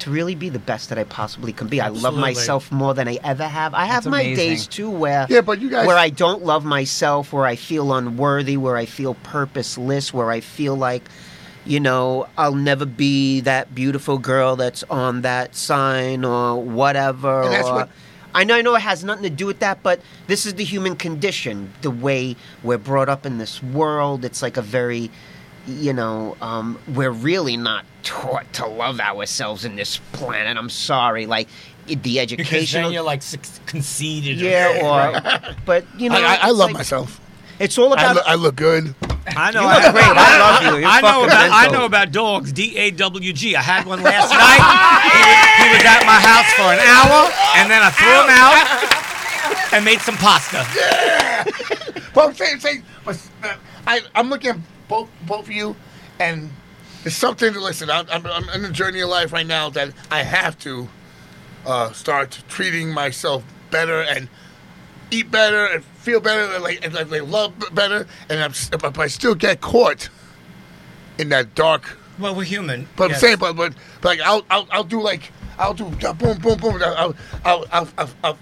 to 0.00 0.10
really 0.10 0.34
be 0.34 0.48
the 0.48 0.58
best 0.58 0.88
that 0.88 0.98
I 0.98 1.04
possibly 1.04 1.52
can 1.52 1.68
be. 1.68 1.80
I 1.80 1.88
love 1.88 2.14
myself 2.16 2.70
more 2.72 2.94
than 2.94 3.08
I 3.08 3.18
ever 3.24 3.46
have. 3.46 3.74
I 3.74 3.84
have 3.86 4.04
That's 4.04 4.10
my 4.12 4.22
amazing. 4.22 4.48
days 4.48 4.66
too 4.66 4.90
where 4.90 5.26
Yeah, 5.28 5.40
but 5.40 5.60
you 5.60 5.70
guys- 5.70 5.86
where 5.86 5.96
I 5.98 6.10
don't 6.10 6.44
love 6.44 6.64
myself, 6.64 7.32
where 7.32 7.46
I 7.46 7.56
feel 7.56 7.92
unworthy, 7.94 8.56
where 8.56 8.76
I 8.76 8.86
feel 8.86 9.14
purposeless, 9.22 10.12
where 10.14 10.30
I 10.30 10.40
feel 10.40 10.76
like 10.76 11.02
you 11.66 11.78
know, 11.78 12.26
I'll 12.38 12.54
never 12.54 12.86
be 12.86 13.40
that 13.42 13.74
beautiful 13.74 14.16
girl 14.16 14.56
that's 14.56 14.82
on 14.90 15.20
that 15.22 15.54
sign 15.54 16.24
or 16.24 16.60
whatever. 16.62 17.42
And 17.42 17.52
that's 17.52 17.68
or- 17.68 17.74
what- 17.74 17.88
I 18.34 18.44
know, 18.44 18.54
I 18.54 18.62
know 18.62 18.74
it 18.76 18.80
has 18.82 19.04
nothing 19.04 19.24
to 19.24 19.30
do 19.30 19.44
with 19.44 19.58
that, 19.58 19.82
but 19.82 20.00
this 20.26 20.46
is 20.46 20.54
the 20.54 20.64
human 20.64 20.96
condition, 20.96 21.72
the 21.82 21.90
way 21.90 22.34
we're 22.62 22.78
brought 22.78 23.08
up 23.10 23.26
in 23.26 23.36
this 23.38 23.62
world. 23.62 24.24
It's 24.24 24.40
like 24.40 24.56
a 24.56 24.62
very, 24.62 25.10
you 25.70 25.92
know, 25.92 26.36
um, 26.40 26.78
we're 26.94 27.10
really 27.10 27.56
not 27.56 27.84
taught 28.02 28.50
to 28.54 28.66
love 28.66 29.00
ourselves 29.00 29.64
in 29.64 29.76
this 29.76 29.98
planet. 30.12 30.56
I'm 30.56 30.70
sorry, 30.70 31.26
like 31.26 31.48
i- 31.88 31.94
the 31.94 31.96
Because 31.96 32.14
then 32.14 32.22
educational, 32.40 32.92
you're 32.92 33.02
like 33.02 33.22
suc- 33.22 33.66
conceited. 33.66 34.38
yeah, 34.40 34.80
or, 34.82 35.54
but 35.64 35.84
you 35.98 36.08
know, 36.10 36.16
I, 36.16 36.34
I, 36.34 36.38
I 36.42 36.50
love 36.50 36.68
like- 36.70 36.74
myself. 36.74 37.20
It's 37.58 37.76
all 37.76 37.92
I, 37.92 38.00
about. 38.02 38.14
look, 38.16 38.24
I 38.26 38.34
look 38.36 38.56
good. 38.56 38.94
I 39.26 39.50
know. 39.50 39.60
You 39.60 39.68
look 39.68 39.92
great. 39.92 40.04
I 40.06 40.38
love 40.40 40.62
you. 40.74 40.80
You're 40.80 40.88
I 40.88 41.00
know 41.02 41.08
fucking 41.08 41.24
about 41.26 41.50
I 41.52 41.68
know 41.68 41.84
about 41.84 42.10
dogs. 42.10 42.52
D 42.54 42.74
A 42.78 42.90
W 42.92 43.32
G. 43.34 43.54
I 43.54 43.60
had 43.60 43.84
one 43.84 44.02
last 44.02 44.30
night. 44.32 44.64
He 45.04 45.20
was, 45.20 45.68
he 45.68 45.76
was 45.76 45.84
at 45.84 46.02
my 46.06 46.16
house 46.18 46.50
for 46.56 46.72
an 46.72 46.80
hour, 46.80 47.30
and 47.60 47.70
then 47.70 47.82
I 47.82 47.90
threw 47.90 48.16
him 48.16 48.30
out 48.32 49.74
and 49.74 49.84
made 49.84 50.00
some 50.00 50.16
pasta. 50.16 50.64
But 52.14 52.28
I'm 52.28 52.34
saying, 52.34 52.60
saying 52.60 52.82
but, 53.04 53.20
uh, 53.44 53.54
I, 53.86 54.00
I'm 54.14 54.30
looking 54.30 54.50
at 54.52 54.56
both 54.90 55.08
both 55.26 55.46
of 55.46 55.50
you, 55.50 55.74
and 56.18 56.50
it's 57.04 57.16
something 57.16 57.54
to 57.54 57.60
listen. 57.60 57.88
I'm, 57.88 58.06
I'm, 58.10 58.26
I'm 58.26 58.48
in 58.50 58.64
a 58.66 58.70
journey 58.70 59.00
of 59.00 59.08
life 59.08 59.32
right 59.32 59.46
now 59.46 59.70
that 59.70 59.94
I 60.10 60.22
have 60.22 60.58
to 60.58 60.88
uh, 61.64 61.92
start 61.92 62.42
treating 62.48 62.92
myself 62.92 63.42
better 63.70 64.02
and 64.02 64.28
eat 65.10 65.30
better 65.30 65.64
and 65.64 65.82
feel 65.84 66.20
better 66.20 66.52
and 66.52 66.62
like, 66.62 66.84
and 66.84 66.92
like, 67.10 67.22
love 67.22 67.54
better. 67.72 68.06
And 68.28 68.40
I'm, 68.40 68.52
but 68.70 68.98
I 68.98 69.06
still 69.06 69.34
get 69.34 69.62
caught 69.62 70.10
in 71.18 71.30
that 71.30 71.54
dark 71.54 71.96
Well, 72.18 72.34
we're 72.34 72.44
human. 72.44 72.86
But 72.96 73.10
yes. 73.10 73.16
I'm 73.16 73.20
saying, 73.20 73.38
but, 73.38 73.54
but 73.54 73.72
but 74.00 74.08
like 74.08 74.20
I'll 74.20 74.44
I'll, 74.50 74.68
I'll 74.70 74.84
do 74.84 75.00
like 75.00 75.32
I'll 75.58 75.74
do 75.74 75.84
boom 75.84 76.38
boom 76.38 76.58
boom. 76.58 76.82
I'll 76.82 77.14
I'll, 77.44 77.64
I'll, 77.72 77.88
I'll, 77.98 78.10
I'll 78.24 78.38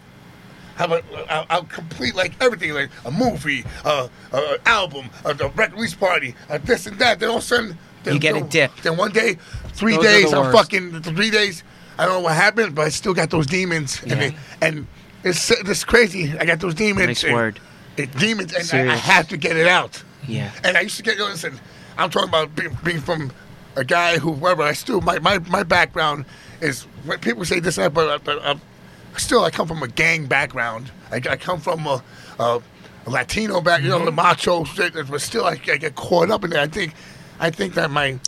have 0.79 0.93
a 0.93 1.03
I'll, 1.31 1.47
I'll 1.51 1.65
complete 1.65 2.15
like 2.15 2.33
everything 2.41 2.73
like 2.73 2.91
a 3.05 3.11
movie, 3.11 3.65
uh, 3.85 4.09
uh 4.33 4.57
album, 4.65 5.11
a, 5.25 5.31
a 5.31 5.49
record 5.49 5.75
release 5.75 5.95
party, 5.95 6.35
a 6.49 6.59
this 6.59 6.87
and 6.87 6.99
that. 7.01 7.21
Then 7.21 7.29
all 7.29 7.37
of 7.37 7.43
a 7.43 7.47
sudden 7.47 7.79
then, 8.05 8.15
You 8.15 8.21
get 8.21 8.37
a 8.37 8.43
dip. 8.43 8.75
Then 8.83 8.97
one 8.97 9.13
day, 9.13 9.37
three 9.73 9.97
Those 9.97 10.05
days, 10.05 10.33
I'm 10.33 10.53
fucking 10.53 11.03
three 11.03 11.31
days. 11.31 11.65
I 11.99 12.05
don't 12.05 12.15
know 12.15 12.21
what 12.21 12.35
happened, 12.35 12.75
but 12.75 12.83
I 12.87 12.89
still 12.91 13.15
got 13.15 13.31
those 13.31 13.47
demons, 13.47 14.01
and 14.03 14.13
they, 14.13 14.37
and 14.63 14.87
it's 15.25 15.51
it's 15.51 15.85
crazy. 15.85 16.37
I 16.39 16.45
got 16.45 16.61
those 16.61 16.75
demons. 16.75 17.07
Nice 17.07 17.25
and- 17.25 17.35
word. 17.35 17.61
It, 17.97 18.17
demons, 18.17 18.53
and 18.55 18.89
I, 18.89 18.93
I 18.93 18.97
have 18.97 19.27
to 19.31 19.37
get 19.37 19.57
it 19.57 19.67
out. 19.67 20.05
Yeah. 20.29 20.53
And 20.63 20.77
I 20.77 20.83
used 20.83 20.97
to 20.99 21.03
get 21.03 21.19
listen. 21.19 21.59
I'm 21.97 22.11
talking 22.11 22.29
about 22.29 22.55
being, 22.55 22.79
being 22.85 23.01
from 23.01 23.33
a 23.75 23.83
guy 23.83 24.19
who, 24.19 24.31
whatever. 24.31 24.63
I 24.63 24.73
still 24.75 25.01
my 25.01 25.19
my, 25.19 25.41
my 25.41 25.65
background 25.65 26.25
is 26.61 26.85
when 27.05 27.19
people 27.19 27.45
say 27.45 27.59
this, 27.59 27.77
and 27.77 27.87
that, 27.87 27.95
but, 27.95 28.23
but 28.23 28.39
uh, 28.39 28.55
still 29.17 29.45
I 29.45 29.51
come 29.51 29.67
from 29.69 29.83
a 29.83 29.89
gang 29.89 30.27
background. 30.27 30.91
I, 31.11 31.17
I 31.17 31.37
come 31.37 31.61
from 31.61 31.87
a, 31.87 32.03
a, 32.39 32.61
a 33.07 33.11
Latino 33.11 33.61
back, 33.61 33.83
you 33.83 33.89
know, 33.89 33.97
mm-hmm. 33.97 34.07
the 34.07 34.13
macho 34.13 34.65
shit. 34.65 34.95
But 34.95 35.21
still, 35.21 35.45
I, 35.45 35.53
I 35.53 35.77
get 35.77 35.95
caught 35.95 36.31
up 36.31 36.45
in 36.45 36.53
it. 36.53 36.59
I 36.59 36.67
think 36.67 36.95
I 37.41 37.51
think 37.51 37.75
that 37.75 37.91
my 37.91 38.19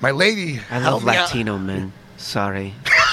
my 0.00 0.10
lady. 0.10 0.60
I 0.70 0.76
love 0.76 0.84
helped 0.84 1.06
me 1.06 1.16
out. 1.16 1.28
Latino 1.28 1.58
men. 1.58 1.92
Sorry. 2.16 2.74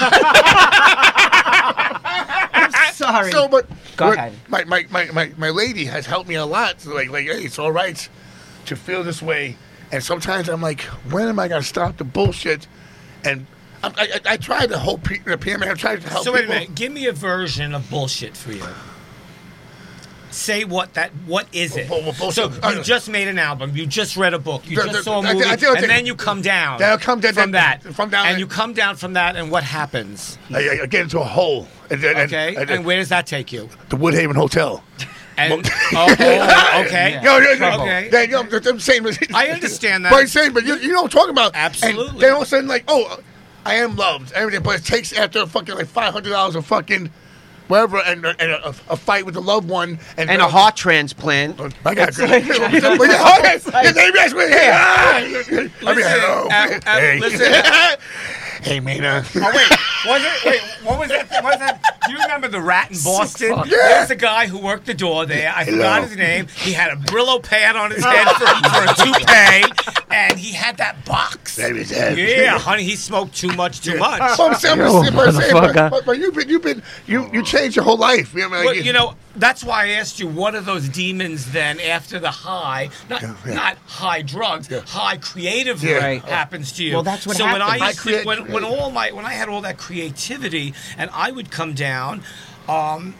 sorry. 2.92 3.32
So, 3.32 3.48
but 3.48 3.66
Go 3.96 4.12
ahead. 4.12 4.32
My, 4.48 4.64
my, 4.64 4.86
my, 4.90 5.10
my, 5.10 5.32
my 5.36 5.50
lady 5.50 5.84
has 5.84 6.06
helped 6.06 6.28
me 6.28 6.36
a 6.36 6.46
lot. 6.46 6.80
So 6.80 6.94
like, 6.94 7.10
like, 7.10 7.26
hey, 7.26 7.42
it's 7.42 7.58
all 7.58 7.72
right 7.72 8.08
to 8.66 8.76
feel 8.76 9.02
this 9.02 9.20
way. 9.20 9.56
And 9.92 10.02
sometimes 10.02 10.48
I'm 10.48 10.62
like, 10.62 10.82
when 11.10 11.28
am 11.28 11.38
I 11.38 11.48
gonna 11.48 11.62
stop 11.62 11.96
the 11.96 12.04
bullshit? 12.04 12.66
And 13.24 13.46
I, 13.82 13.88
I, 13.98 14.20
I 14.32 14.36
tried 14.36 14.68
the 14.68 14.78
whole 14.78 14.98
P, 14.98 15.18
the 15.18 15.36
PMA. 15.38 15.70
I 15.70 15.74
tried 15.74 16.02
to 16.02 16.08
help 16.08 16.24
So 16.24 16.32
wait 16.32 16.40
a 16.40 16.42
people. 16.42 16.54
minute. 16.54 16.74
Give 16.74 16.92
me 16.92 17.06
a 17.06 17.12
version 17.12 17.74
of 17.74 17.88
bullshit 17.90 18.36
for 18.36 18.52
you. 18.52 18.62
Say 20.30 20.62
what 20.64 20.94
that. 20.94 21.10
What 21.26 21.48
is 21.52 21.76
it? 21.76 21.90
Well, 21.90 22.02
well, 22.20 22.30
So 22.30 22.52
I- 22.62 22.74
you 22.74 22.82
just 22.84 23.08
made 23.08 23.26
an 23.26 23.38
album. 23.38 23.72
You 23.74 23.84
just 23.84 24.16
read 24.16 24.32
a 24.32 24.38
book. 24.38 24.62
You 24.68 24.76
The- 24.76 24.82
just 24.84 24.96
the- 24.98 25.02
saw 25.02 25.18
a 25.18 25.22
movie, 25.22 25.38
you 25.38 25.44
what, 25.68 25.78
and 25.80 25.90
then 25.90 26.06
you 26.06 26.14
come 26.14 26.40
down. 26.40 26.78
Then 26.78 26.96
come 26.98 27.18
down- 27.20 27.32
from 27.34 27.50
that. 27.52 27.82
from 27.82 28.10
down 28.10 28.26
and 28.26 28.30
and- 28.34 28.38
you 28.40 28.46
come 28.46 28.72
down 28.72 28.94
from 28.96 29.14
that, 29.14 29.34
and 29.34 29.50
what 29.50 29.64
happens? 29.64 30.38
I, 30.54 30.80
I 30.82 30.86
get 30.86 31.02
into 31.02 31.18
a 31.18 31.24
hole. 31.24 31.66
And, 31.90 32.02
and, 32.04 32.18
Okay. 32.32 32.54
And, 32.56 32.84
where 32.84 32.98
does 32.98 33.08
that 33.08 33.26
take 33.26 33.50
you? 33.52 33.68
the 33.88 33.96
Woodhaven 33.96 34.36
Hotel. 34.36 34.84
And 35.36 35.52
oh, 35.52 35.70
oh, 35.94 36.12
okay. 36.12 37.18
Okay. 37.18 37.20
Yeah, 38.12 38.22
yo, 38.22 38.38
I'm- 38.42 38.48
I'm 38.66 38.78
saying, 38.78 39.06
I 39.34 39.48
understand 39.48 40.04
that. 40.04 40.10
But 40.10 40.20
I'm 40.20 40.26
saying, 40.28 40.52
but 40.52 40.64
you, 40.64 40.76
you 40.76 40.88
know 40.92 41.02
what 41.02 41.12
I'm 41.14 41.18
talking 41.18 41.30
about. 41.30 41.52
Absolutely. 41.56 42.08
And 42.10 42.20
then 42.20 42.30
all 42.34 42.42
of 42.42 42.46
a 42.46 42.50
sudden, 42.50 42.68
like, 42.68 42.84
oh, 42.86 43.18
I 43.64 43.74
am 43.76 43.96
loved, 43.96 44.32
everything. 44.32 44.62
But 44.62 44.80
it 44.80 44.84
takes 44.84 45.12
after 45.12 45.46
fucking 45.46 45.74
like 45.74 45.86
five 45.86 46.12
hundred 46.12 46.30
dollars 46.30 46.54
of 46.54 46.66
fucking 46.66 47.10
wherever, 47.68 47.98
and, 47.98 48.24
and 48.24 48.40
a, 48.50 48.68
a 48.88 48.96
fight 48.96 49.24
with 49.26 49.36
a 49.36 49.40
loved 49.40 49.68
one, 49.68 49.98
and, 50.16 50.28
and 50.30 50.42
a 50.42 50.48
heart 50.48 50.76
transplant. 50.76 51.60
I 51.84 51.94
got 51.94 52.14
good. 52.14 52.28
But 52.28 52.56
your 52.56 53.16
heart- 53.16 53.42
yeah, 53.44 53.92
maybe 53.94 54.18
that's 54.18 54.34
what- 54.34 54.50
hey, 54.50 54.70
ah, 54.72 55.20
Listen, 55.22 55.70
hello. 55.82 56.48
hey. 56.50 57.96
hey, 58.62 58.80
Mina. 58.80 59.24
Oh 59.36 59.52
wait, 59.54 59.70
was 60.06 60.22
it? 60.24 60.44
Wait, 60.44 60.60
what 60.84 60.98
was 60.98 61.08
that? 61.10 61.30
What 61.30 61.44
was 61.44 61.58
that? 61.58 61.80
Do 62.06 62.12
you 62.12 62.18
remember 62.18 62.48
the 62.48 62.60
rat 62.60 62.90
in 62.90 62.98
Boston? 63.04 63.50
Yeah. 63.66 63.76
There's 63.76 64.10
a 64.10 64.16
guy 64.16 64.46
who 64.46 64.58
worked 64.58 64.86
the 64.86 64.94
door 64.94 65.26
there. 65.26 65.52
I 65.54 65.64
forgot 65.64 66.02
his 66.04 66.16
name. 66.16 66.48
He 66.48 66.72
had 66.72 66.92
a 66.92 66.96
Brillo 66.96 67.40
pad 67.42 67.76
on 67.76 67.90
his 67.92 68.02
head 68.04 68.26
for, 68.34 68.46
for 68.46 68.84
a 68.84 68.94
toupee, 68.96 69.99
and 70.10 70.38
he 70.38 70.52
had 70.52 70.76
that 70.78 71.04
box. 71.04 71.56
Baby, 71.56 71.84
Dad. 71.84 72.18
Yeah, 72.18 72.58
honey, 72.58 72.82
he 72.82 72.96
smoked 72.96 73.34
too 73.36 73.52
much, 73.52 73.80
too 73.80 73.96
much. 73.98 74.18
But 74.20 74.40
I'm 74.40 74.54
saying, 74.54 74.78
Yo, 74.78 75.02
but, 75.12 75.28
I'm 75.28 75.34
saying, 75.34 75.52
but, 75.52 75.74
motherfucker. 75.74 75.90
but, 75.90 76.04
but 76.06 76.18
you've 76.18 76.34
been, 76.34 76.48
you've 76.48 76.62
been, 76.62 76.82
you, 77.06 77.30
you 77.32 77.44
changed 77.44 77.76
your 77.76 77.84
whole 77.84 77.96
life. 77.96 78.34
You 78.34 78.40
know, 78.40 78.48
what 78.50 78.54
I 78.54 78.58
mean? 78.58 78.64
Well, 78.66 78.76
you 78.76 78.92
know, 78.92 79.14
that's 79.36 79.62
why 79.62 79.84
I 79.86 79.88
asked 79.90 80.18
you, 80.18 80.26
what 80.26 80.54
are 80.54 80.60
those 80.60 80.88
demons 80.88 81.52
then 81.52 81.78
after 81.80 82.18
the 82.18 82.30
high, 82.30 82.90
not 83.08 83.22
Yeah, 83.22 83.36
yeah. 83.46 83.54
not 83.54 83.76
high 83.86 84.22
drugs, 84.22 84.68
high 84.88 85.16
creative 85.18 85.82
Yeah. 85.82 85.98
Right. 85.98 86.22
happens 86.24 86.72
to 86.72 86.84
you. 86.84 86.94
Well, 86.94 87.02
that's 87.04 87.26
what 87.26 87.36
so 87.36 87.44
when 87.44 87.62
I 87.62 87.76
used 87.76 87.82
I 87.84 87.92
create- 88.02 88.22
to, 88.22 88.26
when, 88.26 88.50
when 88.52 88.64
all 88.64 88.90
my 88.90 89.12
when 89.12 89.24
I 89.24 89.32
had 89.32 89.48
all 89.48 89.60
that 89.62 89.78
creativity 89.78 90.74
and 90.98 91.08
I 91.12 91.30
would 91.30 91.50
come 91.50 91.74
down, 91.74 92.22
um, 92.68 93.14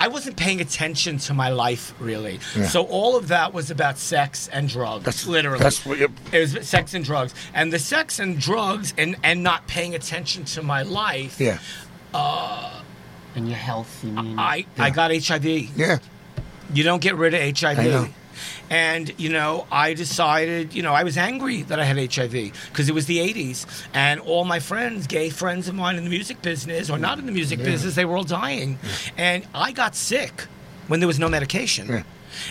I 0.00 0.08
wasn't 0.08 0.36
paying 0.36 0.60
attention 0.60 1.18
to 1.18 1.34
my 1.34 1.48
life 1.50 1.94
really. 2.00 2.40
Yeah. 2.56 2.66
So 2.68 2.82
all 2.84 3.16
of 3.16 3.28
that 3.28 3.52
was 3.54 3.70
about 3.70 3.98
sex 3.98 4.48
and 4.52 4.68
drugs, 4.68 5.04
That's- 5.04 5.26
literally. 5.26 5.58
that's 5.60 5.84
what 5.86 5.98
you- 5.98 6.12
it 6.32 6.38
was 6.38 6.68
sex 6.68 6.94
and 6.94 7.04
drugs, 7.04 7.34
and 7.54 7.72
the 7.72 7.78
sex 7.78 8.18
and 8.18 8.38
drugs 8.38 8.92
and 8.98 9.16
and 9.22 9.42
not 9.42 9.66
paying 9.66 9.94
attention 9.94 10.44
to 10.46 10.62
my 10.62 10.82
life. 10.82 11.40
yeah, 11.40 11.58
uh, 12.12 12.80
And 13.36 13.48
your 13.48 13.56
health, 13.58 14.02
you 14.04 14.10
mean? 14.12 14.38
I, 14.38 14.64
I 14.78 14.90
got 14.90 15.10
HIV. 15.10 15.44
yeah. 15.76 15.98
You 16.72 16.82
don't 16.84 17.00
get 17.02 17.16
rid 17.16 17.34
of 17.34 17.40
HIV. 17.58 18.10
And, 18.70 19.12
you 19.18 19.28
know, 19.28 19.66
I 19.70 19.94
decided, 19.94 20.74
you 20.74 20.82
know, 20.82 20.92
I 20.92 21.02
was 21.04 21.16
angry 21.16 21.62
that 21.62 21.78
I 21.78 21.84
had 21.84 21.96
HIV 21.96 22.32
because 22.70 22.88
it 22.88 22.94
was 22.94 23.06
the 23.06 23.18
80s. 23.18 23.66
And 23.92 24.20
all 24.20 24.44
my 24.44 24.58
friends, 24.60 25.06
gay 25.06 25.30
friends 25.30 25.68
of 25.68 25.74
mine 25.74 25.96
in 25.96 26.04
the 26.04 26.10
music 26.10 26.42
business 26.42 26.90
or 26.90 26.98
not 26.98 27.18
in 27.18 27.26
the 27.26 27.32
music 27.32 27.58
business, 27.58 27.94
they 27.94 28.04
were 28.04 28.16
all 28.16 28.24
dying. 28.24 28.78
And 29.16 29.46
I 29.54 29.72
got 29.72 29.94
sick 29.94 30.42
when 30.88 31.00
there 31.00 31.06
was 31.06 31.18
no 31.18 31.28
medication. 31.28 31.88
Yeah. 31.88 32.02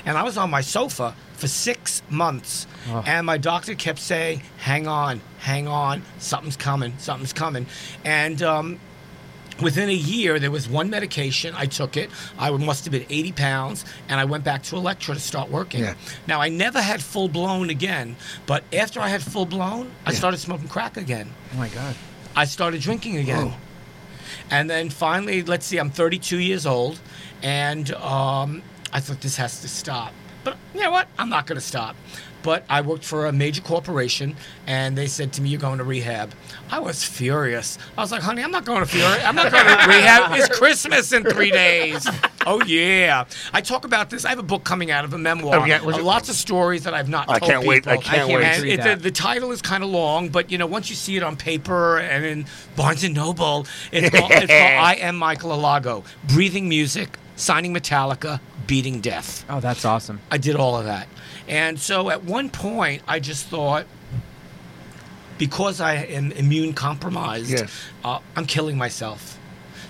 And 0.05 0.17
I 0.17 0.23
was 0.23 0.37
on 0.37 0.49
my 0.49 0.61
sofa 0.61 1.13
for 1.33 1.47
six 1.47 2.01
months. 2.09 2.67
And 3.05 3.25
my 3.25 3.37
doctor 3.37 3.75
kept 3.75 3.99
saying, 3.99 4.41
hang 4.57 4.87
on, 4.87 5.19
hang 5.39 5.67
on, 5.67 6.03
something's 6.19 6.55
coming, 6.57 6.93
something's 6.99 7.33
coming. 7.33 7.65
And, 8.05 8.41
um, 8.41 8.79
Within 9.61 9.89
a 9.89 9.93
year, 9.93 10.39
there 10.39 10.51
was 10.51 10.67
one 10.67 10.89
medication. 10.89 11.53
I 11.55 11.65
took 11.65 11.97
it. 11.97 12.09
I 12.39 12.49
must 12.51 12.85
have 12.85 12.91
been 12.91 13.05
80 13.09 13.31
pounds, 13.33 13.85
and 14.09 14.19
I 14.19 14.25
went 14.25 14.43
back 14.43 14.63
to 14.63 14.75
Elektra 14.75 15.13
to 15.15 15.19
start 15.21 15.49
working. 15.49 15.81
Yeah. 15.81 15.95
Now, 16.27 16.41
I 16.41 16.49
never 16.49 16.81
had 16.81 17.01
full 17.01 17.27
blown 17.27 17.69
again, 17.69 18.15
but 18.45 18.63
after 18.73 18.99
I 18.99 19.09
had 19.09 19.21
full 19.21 19.45
blown, 19.45 19.91
I 20.05 20.13
started 20.13 20.37
smoking 20.37 20.67
crack 20.67 20.97
again. 20.97 21.29
Oh 21.53 21.57
my 21.57 21.69
god. 21.69 21.95
I 22.35 22.45
started 22.45 22.81
drinking 22.81 23.17
again. 23.17 23.49
Whoa. 23.49 23.57
And 24.49 24.69
then 24.69 24.89
finally, 24.89 25.43
let's 25.43 25.65
see, 25.65 25.77
I'm 25.77 25.89
32 25.91 26.39
years 26.39 26.65
old, 26.65 26.99
and 27.41 27.91
um, 27.93 28.63
I 28.91 28.99
thought 28.99 29.21
this 29.21 29.37
has 29.37 29.61
to 29.61 29.67
stop. 29.67 30.13
But 30.43 30.57
you 30.73 30.81
know 30.81 30.91
what? 30.91 31.07
I'm 31.17 31.29
not 31.29 31.45
going 31.47 31.57
to 31.59 31.65
stop. 31.65 31.95
But 32.43 32.65
I 32.69 32.81
worked 32.81 33.05
for 33.05 33.25
a 33.27 33.31
major 33.31 33.61
corporation, 33.61 34.35
and 34.67 34.97
they 34.97 35.07
said 35.07 35.31
to 35.33 35.41
me, 35.41 35.49
"You're 35.49 35.61
going 35.61 35.77
to 35.79 35.83
rehab." 35.83 36.33
I 36.69 36.79
was 36.79 37.03
furious. 37.03 37.77
I 37.97 38.01
was 38.01 38.11
like, 38.11 38.21
"Honey, 38.21 38.43
I'm 38.43 38.51
not 38.51 38.65
going 38.65 38.81
to 38.81 38.85
fury. 38.85 39.19
I'm 39.21 39.35
not 39.35 39.51
going 39.51 39.65
to 39.65 39.71
rehab. 39.87 40.31
It's 40.33 40.57
Christmas 40.57 41.11
in 41.13 41.23
three 41.23 41.51
days." 41.51 42.07
Oh 42.45 42.61
yeah, 42.65 43.23
I 43.53 43.61
talk 43.61 43.85
about 43.85 44.09
this. 44.09 44.25
I 44.25 44.29
have 44.29 44.39
a 44.39 44.43
book 44.43 44.65
coming 44.65 44.91
out 44.91 45.05
of 45.05 45.13
a 45.13 45.17
memoir. 45.17 45.61
Oh, 45.61 45.65
yeah, 45.65 45.79
Uh, 45.81 46.03
lots 46.03 46.27
of 46.27 46.35
stories 46.35 46.83
that 46.83 46.93
I've 46.93 47.07
not. 47.07 47.29
I 47.29 47.39
can't 47.39 47.65
wait, 47.65 47.87
I 47.87 47.95
people. 47.97 48.03
can't 48.11 48.27
wait. 48.27 48.43
And 48.43 48.63
read 48.63 48.79
it- 48.79 48.83
the, 48.83 49.03
the 49.03 49.11
title 49.11 49.51
is 49.51 49.61
kind 49.61 49.81
of 49.83 49.89
long, 49.89 50.27
but 50.29 50.51
you 50.51 50.57
know, 50.57 50.65
once 50.67 50.89
you 50.89 50.95
see 50.97 51.15
it 51.15 51.23
on 51.23 51.37
paper 51.37 51.99
and 51.99 52.25
in 52.25 52.45
Barnes 52.75 53.03
and 53.05 53.15
Noble, 53.15 53.65
it's 53.93 54.09
called, 54.09 54.31
it's 54.31 54.39
called 54.41 54.51
"I 54.51 54.95
Am 54.99 55.15
Michael 55.15 55.51
Alago: 55.51 56.03
Breathing 56.27 56.67
Music, 56.67 57.17
Signing 57.37 57.73
Metallica, 57.73 58.41
Beating 58.67 58.99
Death." 58.99 59.45
Oh, 59.49 59.61
that's 59.61 59.85
awesome. 59.85 60.19
I 60.29 60.37
did 60.37 60.57
all 60.57 60.75
of 60.77 60.83
that, 60.85 61.07
and 61.47 61.79
so 61.79 62.09
at 62.09 62.23
one 62.23 62.49
point, 62.49 63.01
I 63.07 63.19
just 63.19 63.45
thought, 63.47 63.85
because 65.37 65.81
I 65.81 65.95
am 65.95 66.31
immune 66.33 66.73
compromised, 66.73 67.49
Yes. 67.49 67.71
uh, 68.03 68.19
I'm 68.35 68.45
killing 68.45 68.77
myself. 68.77 69.37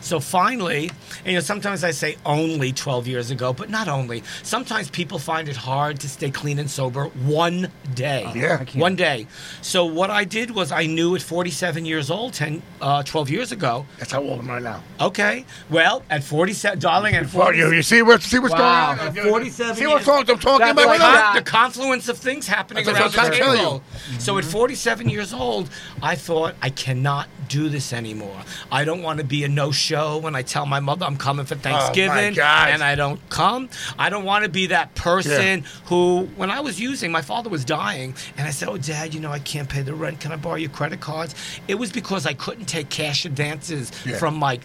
So 0.04 0.20
finally, 0.20 0.92
and, 1.20 1.28
you 1.28 1.34
know, 1.36 1.40
sometimes 1.40 1.84
I 1.84 1.92
say 1.92 2.18
only 2.26 2.74
12 2.74 3.08
years 3.08 3.32
ago, 3.32 3.54
but 3.54 3.70
not 3.70 3.88
only. 3.88 4.22
Sometimes 4.44 4.90
people 4.90 5.18
find 5.18 5.48
it 5.48 5.56
hard 5.56 6.00
to 6.02 6.10
stay 6.10 6.30
clean 6.30 6.60
and 6.60 6.70
sober 6.70 7.06
one 7.06 7.72
day. 7.96 8.30
Yeah. 8.36 8.66
One 8.76 8.98
day. 8.98 9.28
So 9.62 9.86
what 9.86 10.10
I 10.10 10.26
did 10.26 10.52
was 10.52 10.74
I 10.74 10.88
knew 10.88 11.16
at 11.16 11.22
47 11.22 11.86
years 11.86 12.12
old, 12.12 12.34
10, 12.34 12.62
uh, 12.82 13.04
12 13.04 13.30
years 13.30 13.52
ago, 13.54 13.86
That's 13.98 14.12
how 14.12 14.22
old 14.22 14.42
I'm 14.42 14.50
right 14.50 14.62
now. 14.62 14.84
okay, 15.00 15.46
well, 15.70 16.04
at 16.10 16.22
47, 16.24 16.80
darling, 16.80 17.16
at 17.16 17.34
Well, 17.34 17.56
you, 17.56 17.72
you 17.72 17.82
see 17.82 18.02
what 18.02 18.22
see 18.24 18.40
what's 18.40 18.52
Wow. 18.54 18.96
going 18.96 19.08
on? 19.08 19.18
At 19.18 19.24
47 19.30 19.76
See 19.78 19.88
what 19.88 20.06
years- 20.06 20.08
I'm 20.30 20.38
talking 20.38 20.70
about? 20.70 21.00
like 21.00 21.36
the 21.46 21.50
confluence 21.50 22.10
of 22.10 22.18
things 22.18 22.46
happening 22.46 22.84
That's 22.84 22.98
around 23.00 23.12
the 23.12 23.18
trying 23.18 23.32
to 23.32 23.38
tell 23.38 23.56
table. 23.56 23.84
So 24.20 24.38
at 24.38 24.44
47 24.44 25.08
years 25.08 25.32
old, 25.34 25.70
I 26.02 26.16
thought 26.16 26.56
I 26.62 26.72
cannot 26.72 27.30
do 27.48 27.70
this 27.70 27.94
anymore. 27.94 28.42
I 28.70 28.84
don't 28.84 29.02
want 29.02 29.20
to 29.20 29.24
be 29.24 29.44
a 29.46 29.48
no-show 29.48 29.93
show 29.94 30.18
when 30.18 30.36
I 30.36 30.42
tell 30.42 30.66
my 30.66 30.80
mother 30.80 31.06
I'm 31.06 31.18
coming 31.18 31.46
for 31.46 31.56
Thanksgiving 31.56 32.34
God. 32.34 32.70
and 32.70 32.84
I 32.84 32.96
don't 32.96 33.20
come. 33.30 33.70
I 34.00 34.10
don't 34.10 34.26
want 34.26 34.44
to 34.44 34.50
be 34.50 34.68
that 34.68 34.96
person 34.96 35.66
who, 35.86 36.28
when 36.36 36.50
I 36.50 36.62
was 36.62 36.80
using, 36.80 37.12
my 37.12 37.22
father 37.22 37.50
was 37.50 37.64
dying, 37.64 38.16
and 38.38 38.48
I 38.48 38.52
said, 38.52 38.70
"Oh, 38.70 38.78
Dad, 38.78 39.14
you 39.14 39.20
know 39.20 39.32
I 39.32 39.40
can't 39.40 39.70
pay 39.70 39.82
the 39.84 39.94
rent. 39.94 40.20
Can 40.20 40.32
I 40.32 40.36
borrow 40.38 40.56
your 40.56 40.72
credit 40.72 41.00
cards?" 41.00 41.36
It 41.68 41.76
was 41.76 41.92
because 41.92 42.26
I 42.26 42.34
couldn't 42.34 42.66
take 42.66 42.90
cash 42.90 43.26
advances 43.26 43.92
Yeah. 44.06 44.18
from 44.18 44.36
my 44.36 44.60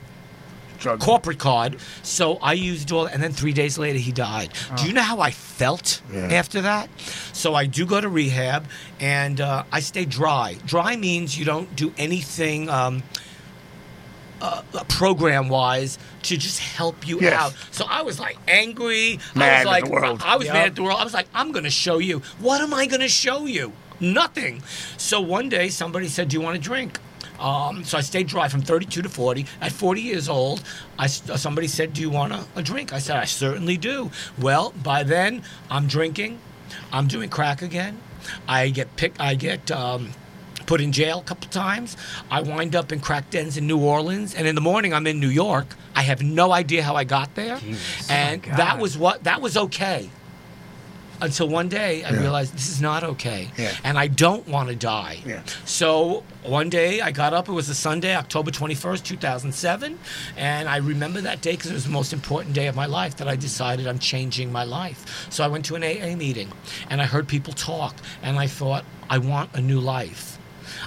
Drug. 0.79 1.01
corporate 1.01 1.39
card. 1.39 1.77
So 2.03 2.37
I 2.37 2.53
used 2.55 2.91
all, 2.93 3.07
and 3.07 3.23
then 3.23 3.33
three 3.33 3.53
days 3.53 3.77
later 3.79 3.99
he 3.99 4.13
died. 4.13 4.51
Do 4.77 4.87
you 4.87 4.93
know 4.95 5.03
how 5.03 5.21
I 5.21 5.31
felt 5.33 6.01
Yeah. 6.13 6.33
after 6.41 6.61
that? 6.63 6.89
So 7.33 7.55
I 7.55 7.67
do 7.67 7.85
go 7.85 8.01
to 8.01 8.09
rehab, 8.09 8.67
and 9.01 9.41
uh, 9.41 9.65
I 9.73 9.81
stay 9.81 10.05
dry. 10.07 10.57
Dry 10.65 10.97
means 10.97 11.37
you 11.39 11.45
don't 11.45 11.75
do 11.77 11.93
anything. 11.99 12.71
Um, 12.71 13.03
uh, 14.41 14.63
program 14.89 15.49
wise 15.49 15.99
to 16.23 16.37
just 16.37 16.61
help 16.61 17.07
you 17.09 17.21
Yes. 17.21 17.33
out. 17.35 17.55
So 17.71 17.85
I 17.89 18.03
was 18.03 18.19
like 18.21 18.37
angry. 18.47 19.19
I 19.35 19.39
Mad 19.39 19.67
was 19.67 19.77
at 19.77 19.85
the 19.85 19.91
world. 19.91 20.23
I 20.25 20.37
was 20.37 20.47
Yep. 20.47 20.55
mad 20.55 20.67
at 20.67 20.75
the 20.77 20.83
world. 20.83 21.01
I 21.01 21.05
was 21.05 21.15
like 21.15 21.29
I'm 21.35 21.53
going 21.53 21.65
to 21.65 21.71
show 21.71 21.99
you. 21.99 22.21
What 22.39 22.61
am 22.61 22.73
I 22.75 22.87
going 22.87 23.01
to 23.01 23.09
show 23.09 23.47
you? 23.47 23.73
Nothing. 24.01 24.63
So 24.97 25.21
one 25.21 25.49
day 25.49 25.69
somebody 25.71 26.09
said, 26.09 26.29
"Do 26.29 26.37
you 26.37 26.41
want 26.41 26.57
a 26.57 26.61
drink?" 26.61 26.99
Um, 27.41 27.85
so 27.85 27.99
I 27.99 28.01
stayed 28.01 28.27
dry 28.27 28.49
from 28.49 28.63
32 28.63 29.03
to 29.03 29.09
40. 29.09 29.47
At 29.61 29.71
40 29.73 30.01
years 30.01 30.29
old, 30.29 30.63
I 30.99 31.05
s 31.05 31.23
somebody 31.37 31.69
said, 31.69 31.93
"Do 31.95 32.01
you 32.01 32.11
want 32.11 32.33
a, 32.33 32.45
a 32.57 32.63
drink?" 32.63 32.93
I 32.93 32.99
said, 33.01 33.17
"I 33.17 33.25
certainly 33.27 33.77
do." 33.77 34.11
Well, 34.39 34.73
by 34.83 35.03
then 35.05 35.43
I'm 35.71 35.87
drinking. 35.87 36.39
I'm 36.93 37.07
doing 37.07 37.29
crack 37.29 37.63
again. 37.63 37.99
I 38.47 38.69
get 38.71 38.95
picked. 38.97 39.21
I 39.21 39.35
get. 39.35 39.71
Um, 39.71 40.11
put 40.69 40.81
in 40.83 40.93
jail 40.93 41.19
a 41.19 41.23
couple 41.25 41.49
times. 41.51 41.97
I 42.31 42.43
wind 42.43 42.77
up 42.77 42.93
in 42.93 43.01
crack 43.01 43.31
dens 43.31 43.57
in 43.57 43.67
New 43.67 43.79
Orleans, 43.81 44.35
and 44.35 44.47
in 44.47 44.55
the 44.55 44.61
morning 44.61 44.93
I'm 44.95 45.07
in 45.07 45.19
New 45.19 45.31
York. 45.31 45.67
I 45.97 46.03
have 46.03 46.23
no 46.23 46.53
idea 46.53 46.83
how 46.85 46.95
I 46.95 47.05
got 47.05 47.35
there, 47.35 47.59
and 48.09 48.43
God. 48.43 48.57
that 48.59 48.79
was 48.79 48.97
what 48.97 49.25
that 49.25 49.41
was 49.41 49.57
okay. 49.57 50.11
Until 51.21 51.49
one 51.49 51.69
day 51.69 52.05
I 52.05 52.11
Yeah. 52.11 52.21
realized 52.21 52.55
this 52.55 52.69
is 52.69 52.81
not 52.81 53.03
okay, 53.03 53.51
Yeah. 53.57 53.73
and 53.83 53.99
I 53.99 54.07
don't 54.07 54.47
want 54.47 54.69
to 54.69 54.77
die. 54.77 55.19
Yeah. 55.27 55.41
So 55.65 56.23
one 56.45 56.69
day 56.71 57.01
I 57.01 57.11
got 57.11 57.33
up. 57.35 57.49
It 57.49 57.53
was 57.53 57.69
a 57.69 57.75
Sunday, 57.75 58.15
October 58.15 58.53
twenty 58.53 58.77
first, 58.77 59.05
two 59.05 59.17
thousand 59.17 59.53
seven, 59.53 59.99
and 60.37 60.69
I 60.69 60.77
remember 60.77 61.21
that 61.23 61.41
day 61.41 61.53
because 61.53 61.73
it 61.73 61.75
was 61.75 61.83
the 61.85 61.91
most 61.91 62.13
important 62.13 62.55
day 62.55 62.69
of 62.69 62.77
my 62.77 62.87
life. 62.87 63.17
That 63.17 63.27
I 63.27 63.35
decided 63.35 63.89
I'm 63.89 63.99
changing 63.99 64.53
my 64.53 64.63
life. 64.63 65.27
So 65.31 65.43
I 65.43 65.49
went 65.49 65.65
to 65.65 65.75
an 65.75 65.83
AA 65.83 66.15
meeting, 66.15 66.53
and 66.89 67.03
I 67.03 67.07
heard 67.07 67.27
people 67.27 67.53
talk, 67.53 67.97
and 68.23 68.39
I 68.39 68.47
thought 68.47 68.85
I 69.11 69.19
want 69.19 69.51
a 69.55 69.61
new 69.61 69.81
life. 69.81 70.38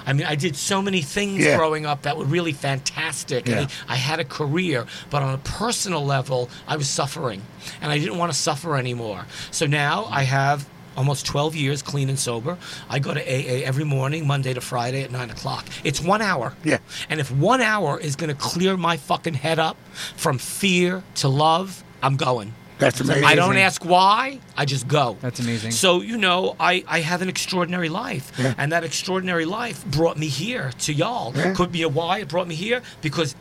I 0.06 0.12
mean, 0.12 0.26
I 0.26 0.34
did 0.34 0.56
so 0.56 0.80
many 0.82 1.02
things 1.02 1.44
Yeah. 1.44 1.56
growing 1.56 1.86
up 1.86 2.02
that 2.02 2.16
were 2.16 2.24
really 2.24 2.52
fantastic. 2.52 3.46
Yeah. 3.48 3.66
I, 3.88 3.94
I 3.94 3.96
had 3.96 4.20
a 4.20 4.24
career, 4.24 4.86
but 5.10 5.22
on 5.22 5.34
a 5.34 5.38
personal 5.38 6.04
level, 6.04 6.50
I 6.68 6.76
was 6.76 6.88
suffering, 6.88 7.42
and 7.80 7.90
I 7.92 7.98
didn't 7.98 8.18
want 8.18 8.32
to 8.32 8.38
suffer 8.38 8.76
anymore. 8.76 9.26
So 9.50 9.66
now 9.66 10.06
I 10.10 10.22
have 10.24 10.68
almost 10.96 11.24
12 11.26 11.56
years 11.56 11.80
clean 11.80 12.10
and 12.10 12.18
sober. 12.18 12.58
I 12.90 12.98
go 12.98 13.14
to 13.14 13.20
AA 13.20 13.64
every 13.64 13.84
morning, 13.84 14.26
Monday 14.26 14.52
to 14.52 14.60
Friday 14.60 15.02
at 15.02 15.10
9 15.10 15.30
o'clock. 15.30 15.66
It's 15.84 16.00
one 16.02 16.20
hour. 16.20 16.54
Yeah. 16.64 16.78
And 17.08 17.18
if 17.18 17.30
one 17.30 17.62
hour 17.62 17.98
is 17.98 18.14
going 18.14 18.28
to 18.28 18.36
clear 18.36 18.76
my 18.76 18.98
fucking 18.98 19.34
head 19.34 19.58
up 19.58 19.78
from 20.16 20.36
fear 20.36 21.02
to 21.16 21.28
love, 21.28 21.82
I'm 22.02 22.16
going. 22.16 22.52
That's 22.82 23.00
amazing. 23.00 23.24
I 23.24 23.34
don't 23.34 23.56
ask 23.56 23.84
why. 23.84 24.40
I 24.56 24.64
just 24.64 24.86
go. 24.88 25.16
That's 25.20 25.40
amazing. 25.40 25.70
So 25.70 26.00
you 26.00 26.16
know, 26.18 26.56
I, 26.58 26.84
I 26.86 27.00
have 27.00 27.22
an 27.22 27.28
extraordinary 27.28 27.88
life, 27.88 28.32
Yeah. 28.38 28.54
and 28.58 28.72
that 28.72 28.84
extraordinary 28.84 29.44
life 29.44 29.84
brought 29.86 30.18
me 30.18 30.28
here 30.28 30.72
to 30.80 30.92
y'all. 30.92 31.32
Yeah. 31.36 31.54
Could 31.54 31.72
be 31.72 31.82
a 31.82 31.88
why 31.88 32.18
it 32.18 32.28
brought 32.28 32.48
me 32.48 32.54
here 32.54 32.82
because 33.00 33.34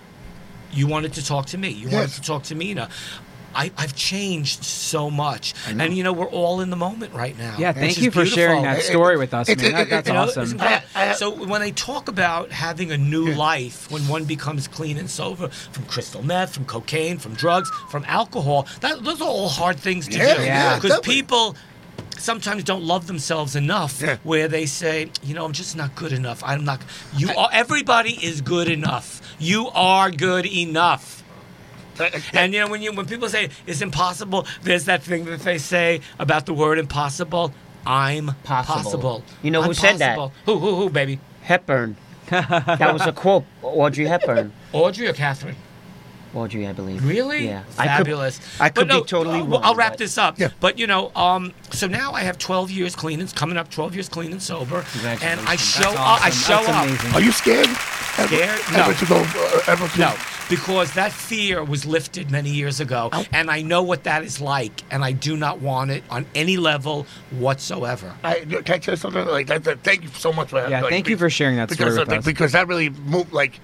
you 0.72 0.88
wanted 0.88 1.14
to 1.14 1.26
talk 1.26 1.48
to 1.48 1.58
me. 1.58 1.70
You 1.70 1.90
wanted 1.90 2.12
to 2.12 2.22
talk 2.22 2.44
to 2.44 2.56
Mina. 2.56 2.90
I, 3.56 3.72
I've 3.78 3.96
changed 3.96 4.64
so 4.64 5.10
much, 5.10 5.54
and 5.68 5.96
you 5.96 6.04
know 6.04 6.14
we're 6.14 6.30
all 6.30 6.62
in 6.62 6.70
the 6.70 6.76
moment 6.76 7.14
right 7.14 7.38
now. 7.38 7.56
Yeah, 7.58 7.74
thank 7.74 7.98
you 8.02 8.12
for 8.12 8.26
sharing 8.26 8.64
that 8.64 8.82
story 8.82 9.18
with 9.18 9.34
us, 9.34 9.50
it- 9.50 9.58
man. 9.62 9.68
it- 9.68 9.74
That, 9.74 9.90
that's 9.90 10.08
You 10.08 10.14
know, 10.14 10.22
awesome. 10.24 10.58
I- 10.62 10.84
I- 10.96 11.14
so 11.14 11.32
when 11.46 11.62
they 11.62 11.72
talk 11.72 12.08
about 12.08 12.52
having 12.52 12.92
a 12.92 12.98
new 12.98 13.26
life, 13.34 13.90
when 13.92 14.08
one 14.08 14.26
becomes 14.26 14.68
clean 14.68 14.98
and 14.98 15.10
sober 15.10 15.50
from 15.50 15.86
crystal 15.86 16.24
meth, 16.24 16.54
from 16.54 16.66
cocaine, 16.66 17.18
from 17.18 17.34
drugs, 17.34 17.70
from 17.90 18.04
alcohol, 18.08 18.68
that, 18.82 19.04
those 19.04 19.22
are 19.22 19.28
all 19.28 19.50
hard 19.50 19.80
things 19.80 20.08
to 20.08 20.18
Yeah, 20.18 20.38
do. 20.38 20.44
yeah, 20.44 20.76
Because 20.76 20.92
definitely. 20.92 21.14
people 21.16 21.56
sometimes 22.18 22.64
don't 22.64 22.84
love 22.84 23.08
themselves 23.08 23.56
enough 23.56 24.00
Yeah. 24.02 24.18
where 24.24 24.48
they 24.48 24.66
say, 24.66 25.10
you 25.24 25.34
know, 25.34 25.44
I'm 25.44 25.54
just 25.54 25.76
not 25.76 25.96
good 25.96 26.14
enough. 26.14 26.44
I'm 26.46 26.64
not. 26.64 26.82
You 27.18 27.30
are. 27.36 27.50
Everybody 27.52 28.12
is 28.24 28.42
good 28.42 28.70
enough. 28.70 29.22
You 29.40 29.70
are 29.70 30.12
good 30.12 30.46
enough. 30.46 31.21
And 32.34 32.54
you 32.54 32.60
know 32.62 32.68
when 32.70 32.82
you 32.82 32.92
when 32.94 33.06
people 33.06 33.30
say 33.30 33.50
it's 33.68 33.82
impossible, 33.82 34.48
there's 34.64 34.86
that 34.86 35.04
thing 35.04 35.26
that 35.26 35.42
they 35.42 35.58
say 35.58 36.02
about 36.20 36.46
the 36.46 36.54
word 36.54 36.78
impossible. 36.80 37.54
I'm 37.86 38.28
Possible. 38.44 38.84
possible. 38.84 39.24
You 39.42 39.52
know 39.52 39.62
who 39.62 39.70
I'm 39.70 39.74
said 39.74 39.98
that? 39.98 40.18
Who 40.46 40.60
who 40.60 40.76
who 40.76 40.90
baby? 40.90 41.20
Hepburn. 41.42 41.96
that 42.30 42.94
was 42.94 43.06
a 43.06 43.12
quote. 43.12 43.44
Audrey 43.62 44.06
Hepburn. 44.06 44.54
Audrey 44.72 45.08
or 45.08 45.14
Catherine? 45.14 45.56
Audrey, 46.34 46.68
I 46.68 46.74
believe. 46.74 47.04
Really? 47.06 47.46
Yeah. 47.48 47.64
I 47.78 47.84
could- 47.84 47.98
Fabulous. 47.98 48.40
I 48.60 48.70
could 48.70 48.88
But 48.88 49.04
be 49.04 49.08
totally 49.10 49.40
I'll- 49.40 49.46
wrong, 49.48 49.62
I'll 49.64 49.76
wrap 49.76 49.94
but- 49.94 50.00
this 50.00 50.18
up. 50.18 50.40
Yeah. 50.40 50.50
But 50.60 50.80
you 50.80 50.88
know, 50.88 51.12
um, 51.16 51.54
so 51.72 51.88
now 51.88 52.14
I 52.14 52.22
have 52.22 52.38
12 52.38 52.72
years 52.72 52.96
clean 52.96 53.20
and 53.20 53.34
coming 53.36 53.58
up 53.58 53.70
12 53.70 53.94
years 53.96 54.08
clean 54.10 54.32
and 54.32 54.42
sober, 54.42 54.86
and 55.04 55.40
I 55.42 55.56
show 55.58 55.84
That's 55.84 55.98
up. 55.98 56.24
I 56.26 56.30
show 56.30 56.64
That's 56.66 57.06
up. 57.06 57.16
Are 57.16 57.22
you 57.22 57.32
scared? 57.32 57.68
Ever, 58.18 58.28
Scared? 58.36 58.60
Ever 58.74 58.78
No. 58.92 58.94
to 58.94 59.06
go? 59.06 59.16
Uh, 59.16 59.60
ever 59.68 59.88
to? 59.88 60.00
No, 60.00 60.14
because 60.50 60.92
that 60.94 61.14
fear 61.14 61.64
was 61.64 61.86
lifted 61.86 62.30
many 62.30 62.50
years 62.50 62.80
ago, 62.82 63.10
and 63.32 63.50
I 63.50 63.62
know 63.62 63.82
what 63.84 64.04
that 64.04 64.24
is 64.24 64.42
like, 64.42 64.84
and 64.92 65.04
I 65.04 65.14
do 65.14 65.38
not 65.38 65.62
want 65.62 65.92
it 65.92 66.04
on 66.10 66.26
any 66.36 66.58
level 66.58 67.08
whatsoever. 67.32 68.14
I, 68.24 68.36
can 68.40 68.58
I 68.76 68.78
tell 68.80 68.94
you 68.94 68.98
something 68.98 69.26
like 69.28 69.48
that? 69.48 69.64
that- 69.64 69.84
Thank 69.84 70.04
you 70.04 70.10
so 70.10 70.32
much 70.34 70.50
for 70.50 70.56
that. 70.62 70.70
Yeah, 70.70 70.82
like, 70.82 70.92
thank 70.92 71.08
you 71.08 71.18
for 71.18 71.30
sharing 71.30 71.56
that 71.58 71.70
because, 71.70 71.94
story 71.94 72.00
with 72.00 72.10
like, 72.10 72.20
us. 72.20 72.26
Because 72.26 72.52
that 72.52 72.68
really 72.68 72.90
moved. 72.90 73.32
Like, 73.34 73.60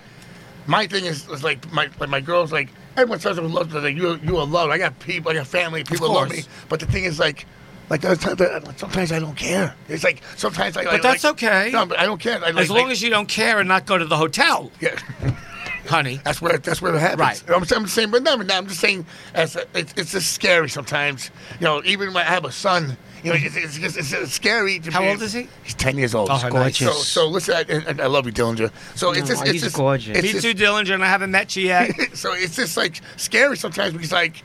my 0.67 0.85
thing 0.87 1.05
is, 1.05 1.27
is 1.29 1.43
like 1.43 1.71
my 1.71 1.89
like 1.99 2.09
my 2.09 2.21
girls 2.21 2.51
like 2.51 2.69
everyone 2.95 3.19
says 3.19 3.37
I'm 3.37 3.51
loved. 3.51 3.73
Like 3.73 3.95
you 3.95 4.19
you 4.23 4.37
are 4.37 4.45
loved. 4.45 4.71
I 4.71 4.77
got 4.77 4.99
people. 4.99 5.31
I 5.31 5.35
got 5.35 5.47
family. 5.47 5.83
People 5.83 6.13
love 6.13 6.29
me. 6.29 6.43
But 6.69 6.79
the 6.79 6.85
thing 6.85 7.03
is 7.05 7.19
like. 7.19 7.45
Like 7.89 8.01
there's 8.01 8.17
times 8.19 8.35
that- 8.39 8.77
sometimes 8.77 9.13
I 9.13 9.19
don't 9.19 9.37
care. 9.37 9.73
It's 9.87 10.03
like 10.03 10.21
sometimes 10.35 10.75
I. 10.75 10.83
But 10.83 11.01
that's 11.01 11.23
okay. 11.23 11.69
No, 11.71 11.85
but 11.85 11.97
I 11.97 12.05
don't 12.05 12.19
care. 12.19 12.35
I, 12.43 12.49
like, 12.49 12.57
As 12.57 12.69
long 12.69 12.83
like- 12.83 12.91
as 12.91 13.01
you 13.01 13.09
don't 13.09 13.29
care 13.29 13.59
and 13.59 13.69
not 13.69 13.85
go 13.85 13.97
to 13.97 14.03
the 14.03 14.17
hotel, 14.17 14.73
yeah, 14.81 14.99
honey. 15.87 16.19
that's 16.23 16.41
where 16.41 16.57
that's 16.57 16.81
where 16.81 16.95
it 16.95 16.99
happens. 16.99 17.19
Right. 17.19 17.43
I'm, 17.49 17.55
I'm 17.61 17.83
just 17.83 17.93
saying, 17.93 18.11
but 18.11 18.23
no, 18.23 18.35
no, 18.35 18.55
I'm 18.55 18.67
just 18.67 18.79
saying, 18.79 19.05
as 19.33 19.55
a, 19.55 19.65
it's, 19.75 19.93
it's 19.97 20.11
just 20.11 20.33
scary 20.33 20.69
sometimes. 20.69 21.29
You 21.59 21.65
know, 21.65 21.81
even 21.85 22.13
when 22.13 22.25
I 22.25 22.29
have 22.29 22.45
a 22.45 22.51
son, 22.51 22.97
you 23.23 23.31
know, 23.31 23.37
it's, 23.41 23.55
it's, 23.55 23.77
just 23.77 23.97
it's, 23.97 24.11
it's 24.13 24.33
scary. 24.33 24.79
To 24.79 24.91
How 24.91 25.01
be, 25.01 25.09
old 25.09 25.21
is 25.21 25.33
he? 25.33 25.47
He's 25.63 25.73
ten 25.75 25.97
years 25.97 26.13
old. 26.15 26.29
Oh, 26.31 26.37
So- 26.37 26.49
nice. 26.49 26.77
So, 26.77 26.91
so 26.91 27.27
listen, 27.27 27.55
I, 27.55 27.61
and 27.61 28.01
I 28.01 28.07
love 28.07 28.25
you, 28.25 28.31
Dillinger. 28.31 28.71
So 28.95 29.11
it's 29.11 29.21
No, 29.21 29.25
just, 29.27 29.41
it's 29.43 29.51
he's 29.51 29.63
just, 29.63 29.75
gorgeous. 29.75 30.17
It's 30.17 30.23
Me 30.25 30.31
just, 30.33 30.43
too, 30.43 30.53
Dillinger, 30.53 30.93
and 30.93 31.03
I 31.03 31.07
haven't 31.07 31.31
met 31.31 31.55
you 31.55 31.63
yet. 31.67 31.91
so 32.17 32.33
it's 32.33 32.55
just 32.55 32.77
like 32.77 33.01
scary 33.17 33.57
sometimes 33.57 33.93
because 33.93 34.11
like 34.11 34.43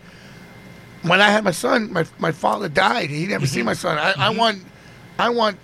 when 1.02 1.20
I 1.20 1.30
had 1.30 1.44
my 1.44 1.50
son, 1.50 1.92
my 1.92 2.04
my 2.18 2.32
father 2.32 2.68
died. 2.68 3.10
He 3.10 3.26
never 3.26 3.44
Mm-hmm. 3.44 3.54
seen 3.54 3.64
my 3.64 3.74
son. 3.74 3.98
I, 3.98 4.14
I 4.16 4.30
want, 4.30 4.62
I 5.18 5.30
want 5.30 5.58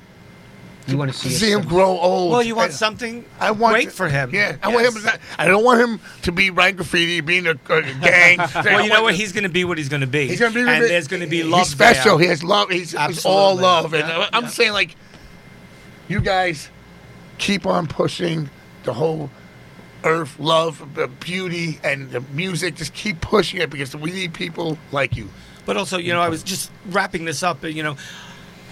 You 0.89 0.97
want 0.99 1.13
to 1.13 1.19
to 1.19 1.29
see, 1.29 1.35
see 1.35 1.51
him 1.53 1.63
grow 1.63 1.99
old. 1.99 2.33
well, 2.33 2.43
you 2.43 2.55
want 2.55 2.71
And- 2.71 2.79
something 2.79 3.25
I 3.39 3.51
want 3.51 3.75
great 3.75 3.85
to- 3.91 3.95
for 3.95 4.09
him. 4.09 4.31
Yeah, 4.33 4.57
I 4.63 4.69
want 4.69 4.87
him. 4.87 4.95
Yes. 5.03 5.13
To, 5.15 5.21
I 5.39 5.47
don't 5.47 5.63
want 5.65 5.81
him 5.81 6.01
to 6.23 6.33
be 6.33 6.51
writing 6.51 6.77
graffiti, 6.77 7.21
being 7.21 7.47
a, 7.47 7.51
a 7.51 7.83
gang. 7.83 8.39
Well, 8.55 8.83
you 8.83 8.89
know 8.91 9.03
what? 9.03 9.15
He's 9.15 9.33
going 9.33 9.43
to 9.45 9.49
be 9.51 9.65
what 9.65 9.77
he's 9.79 9.89
going 9.89 10.01
to 10.01 10.07
be. 10.07 10.27
He's 10.29 10.41
gonna 10.41 10.55
be. 10.55 10.61
and 10.61 10.83
there's 10.85 11.07
going 11.09 11.23
to 11.23 11.29
be 11.29 11.43
love. 11.43 11.61
He's 11.61 11.71
special. 11.71 12.17
there. 12.17 12.25
He 12.25 12.31
has 12.31 12.43
love. 12.43 12.71
He's, 12.71 12.93
he's 13.07 13.25
all 13.27 13.57
love. 13.57 13.93
And 13.95 14.07
Yeah, 14.09 14.29
I'm 14.33 14.45
yeah. 14.45 14.49
saying 14.51 14.73
like, 14.73 14.97
you 16.09 16.21
guys 16.21 16.71
keep 17.39 17.67
on 17.67 17.87
pushing 17.87 18.49
the 18.85 18.95
whole 18.95 19.31
earth, 20.05 20.39
love, 20.39 20.95
the 20.95 21.09
beauty, 21.09 21.79
and 21.85 22.11
the 22.11 22.21
music. 22.33 22.77
Just 22.77 22.95
keep 22.95 23.21
pushing 23.21 23.61
it 23.61 23.69
because 23.69 23.95
we 23.95 24.11
need 24.11 24.33
people 24.33 24.79
like 24.93 25.17
you. 25.17 25.29
But 25.67 25.77
also, 25.77 25.99
you 25.99 26.13
know, 26.15 26.21
I 26.21 26.31
was 26.31 26.43
just 26.43 26.71
wrapping 26.87 27.27
this 27.27 27.43
up. 27.43 27.61
but, 27.61 27.75
You 27.75 27.83
know, 27.83 27.97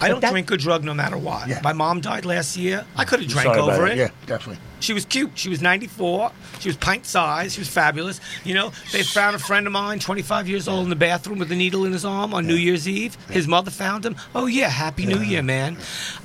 I 0.00 0.08
don't 0.08 0.20
that- 0.20 0.30
drink 0.30 0.50
or 0.52 0.56
drug 0.56 0.84
no 0.84 0.94
matter 0.94 1.16
what. 1.16 1.48
Yeah. 1.48 1.60
My 1.62 1.72
mom 1.72 2.00
died 2.00 2.24
last 2.24 2.56
year. 2.56 2.84
I 2.96 3.04
could 3.04 3.20
have 3.20 3.28
drank 3.28 3.56
over 3.56 3.86
it. 3.86 3.96
Yeah, 3.96 4.10
definitely. 4.26 4.58
She 4.78 4.92
was 4.92 5.06
cute. 5.06 5.30
She 5.34 5.48
was 5.48 5.62
94. 5.62 6.30
She 6.60 6.68
was 6.68 6.76
pint 6.76 7.06
size. 7.06 7.54
She 7.54 7.60
was 7.60 7.68
fabulous. 7.68 8.20
You 8.44 8.54
know, 8.54 8.72
they 8.92 9.02
found 9.02 9.34
a 9.34 9.38
friend 9.38 9.66
of 9.66 9.72
mine, 9.72 9.98
25 10.00 10.48
years 10.48 10.68
old, 10.68 10.84
in 10.84 10.90
the 10.90 10.96
bathroom 10.96 11.38
with 11.38 11.50
a 11.50 11.56
needle 11.56 11.86
in 11.86 11.92
his 11.92 12.04
arm 12.04 12.34
on 12.34 12.46
New 12.46 12.54
Year's 12.56 12.86
Eve. 12.86 13.16
His 13.30 13.48
mother 13.48 13.70
found 13.70 14.04
him. 14.04 14.16
Oh 14.34 14.46
yeah, 14.46 14.68
Happy 14.68 15.06
New 15.06 15.20
Year, 15.20 15.42
man. 15.42 15.78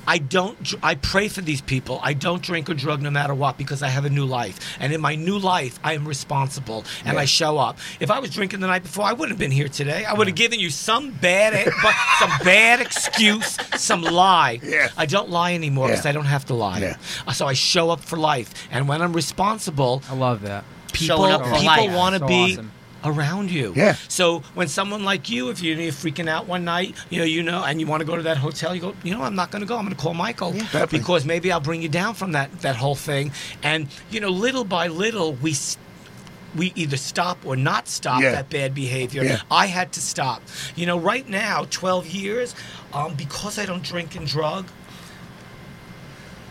I 0.07 0.18
don't. 0.18 0.73
I 0.84 0.95
pray 0.95 1.28
for 1.28 1.41
these 1.41 1.61
people. 1.61 1.99
I 2.03 2.14
don't 2.14 2.41
drink 2.41 2.69
or 2.69 2.73
drug 2.73 3.02
no 3.02 3.10
matter 3.11 3.34
what 3.36 3.57
because 3.57 3.84
I 3.84 3.88
have 3.88 4.03
a 4.06 4.10
new 4.10 4.26
life, 4.26 4.60
and 4.80 4.91
in 4.94 4.99
my 5.02 5.15
new 5.15 5.38
life, 5.38 5.80
I 5.84 5.94
am 5.94 6.07
responsible 6.07 6.84
and 7.06 7.18
I 7.19 7.26
show 7.26 7.57
up. 7.57 7.78
If 7.99 8.10
I 8.11 8.19
was 8.19 8.32
drinking 8.32 8.60
the 8.61 8.68
night 8.68 8.84
before, 8.84 9.06
I 9.06 9.14
wouldn't 9.14 9.30
have 9.32 9.40
been 9.40 9.52
here 9.52 9.68
today. 9.69 10.03
I 10.06 10.14
would 10.14 10.28
have 10.28 10.36
given 10.36 10.60
you 10.60 10.69
some 10.72 11.11
bad, 11.11 11.53
e- 11.68 11.72
but 11.84 11.94
some 12.19 12.32
bad 12.44 12.82
excuse, 12.82 13.57
some 13.76 14.02
lie. 14.02 14.60
Yeah. 14.64 14.90
I 14.98 15.06
don't 15.06 15.30
lie 15.30 15.53
anymore 15.53 15.88
because 15.88 16.03
Yeah. 16.06 16.10
I 16.10 16.14
don't 16.14 16.26
have 16.26 16.45
to 16.45 16.53
lie. 16.56 16.80
Yeah. 16.80 16.98
Uh, 17.28 17.32
So 17.34 17.48
I 17.48 17.53
show 17.53 17.90
up 17.91 18.02
for 18.02 18.18
life, 18.18 18.53
and 18.72 18.88
when 18.88 19.02
I'm 19.02 19.14
responsible, 19.14 20.02
I 20.10 20.15
love 20.15 20.41
that. 20.41 20.64
people 20.94 21.23
up 21.26 21.44
people 21.60 21.90
want 21.95 22.14
to 22.15 22.19
So 22.19 22.28
be 22.28 22.53
awesome. 22.53 22.72
Around 23.03 23.49
you. 23.52 23.73
Yeah. 23.76 23.95
So 24.07 24.40
when 24.53 24.68
someone 24.68 25.03
like 25.03 25.30
you, 25.30 25.49
if 25.49 25.61
you're, 25.61 25.78
you're 25.78 25.91
freaking 25.91 26.28
out 26.30 26.48
one 26.48 26.64
night, 26.65 26.95
you 27.10 27.19
know, 27.19 27.26
you 27.26 27.44
know, 27.44 27.64
and 27.64 27.80
you 27.80 27.88
want 27.88 28.02
to 28.02 28.06
go 28.06 28.15
to 28.15 28.23
that 28.23 28.38
hotel, 28.38 28.76
you 28.76 28.82
go, 28.82 28.95
you 29.03 29.11
know, 29.14 29.22
I'm 29.23 29.36
not 29.36 29.52
going 29.52 29.61
to 29.61 29.68
go. 29.68 29.76
I'm 29.78 29.86
going 29.86 29.95
to 29.95 30.02
call 30.02 30.14
Michael 30.14 30.52
Definitely. 30.52 30.99
because 30.99 31.26
maybe 31.26 31.52
I'll 31.52 31.60
bring 31.60 31.82
you 31.82 31.90
down 31.90 32.14
from 32.14 32.34
that 32.34 32.61
that 32.61 32.76
whole 32.76 32.95
thing. 32.95 33.32
And 33.64 33.88
you 34.10 34.19
know, 34.19 34.30
little 34.30 34.64
by 34.64 34.88
little, 34.88 35.34
we. 35.34 35.56
We 36.53 36.73
either 36.76 36.98
stop 36.98 37.45
or 37.45 37.56
not 37.56 37.88
stop 37.88 38.22
Yeah. 38.22 38.34
that 38.34 38.49
bad 38.49 38.76
behavior. 38.76 39.23
Yeah. 39.23 39.40
I 39.49 39.68
had 39.68 39.94
to 39.94 40.02
stop. 40.02 40.41
You 40.76 40.86
know, 40.86 40.99
right 40.99 41.26
now, 41.30 41.65
12 41.69 42.07
years, 42.07 42.56
um, 42.91 43.14
because 43.14 43.57
I 43.57 43.65
don't 43.65 43.82
drink 43.82 44.18
and 44.18 44.28
drug, 44.28 44.65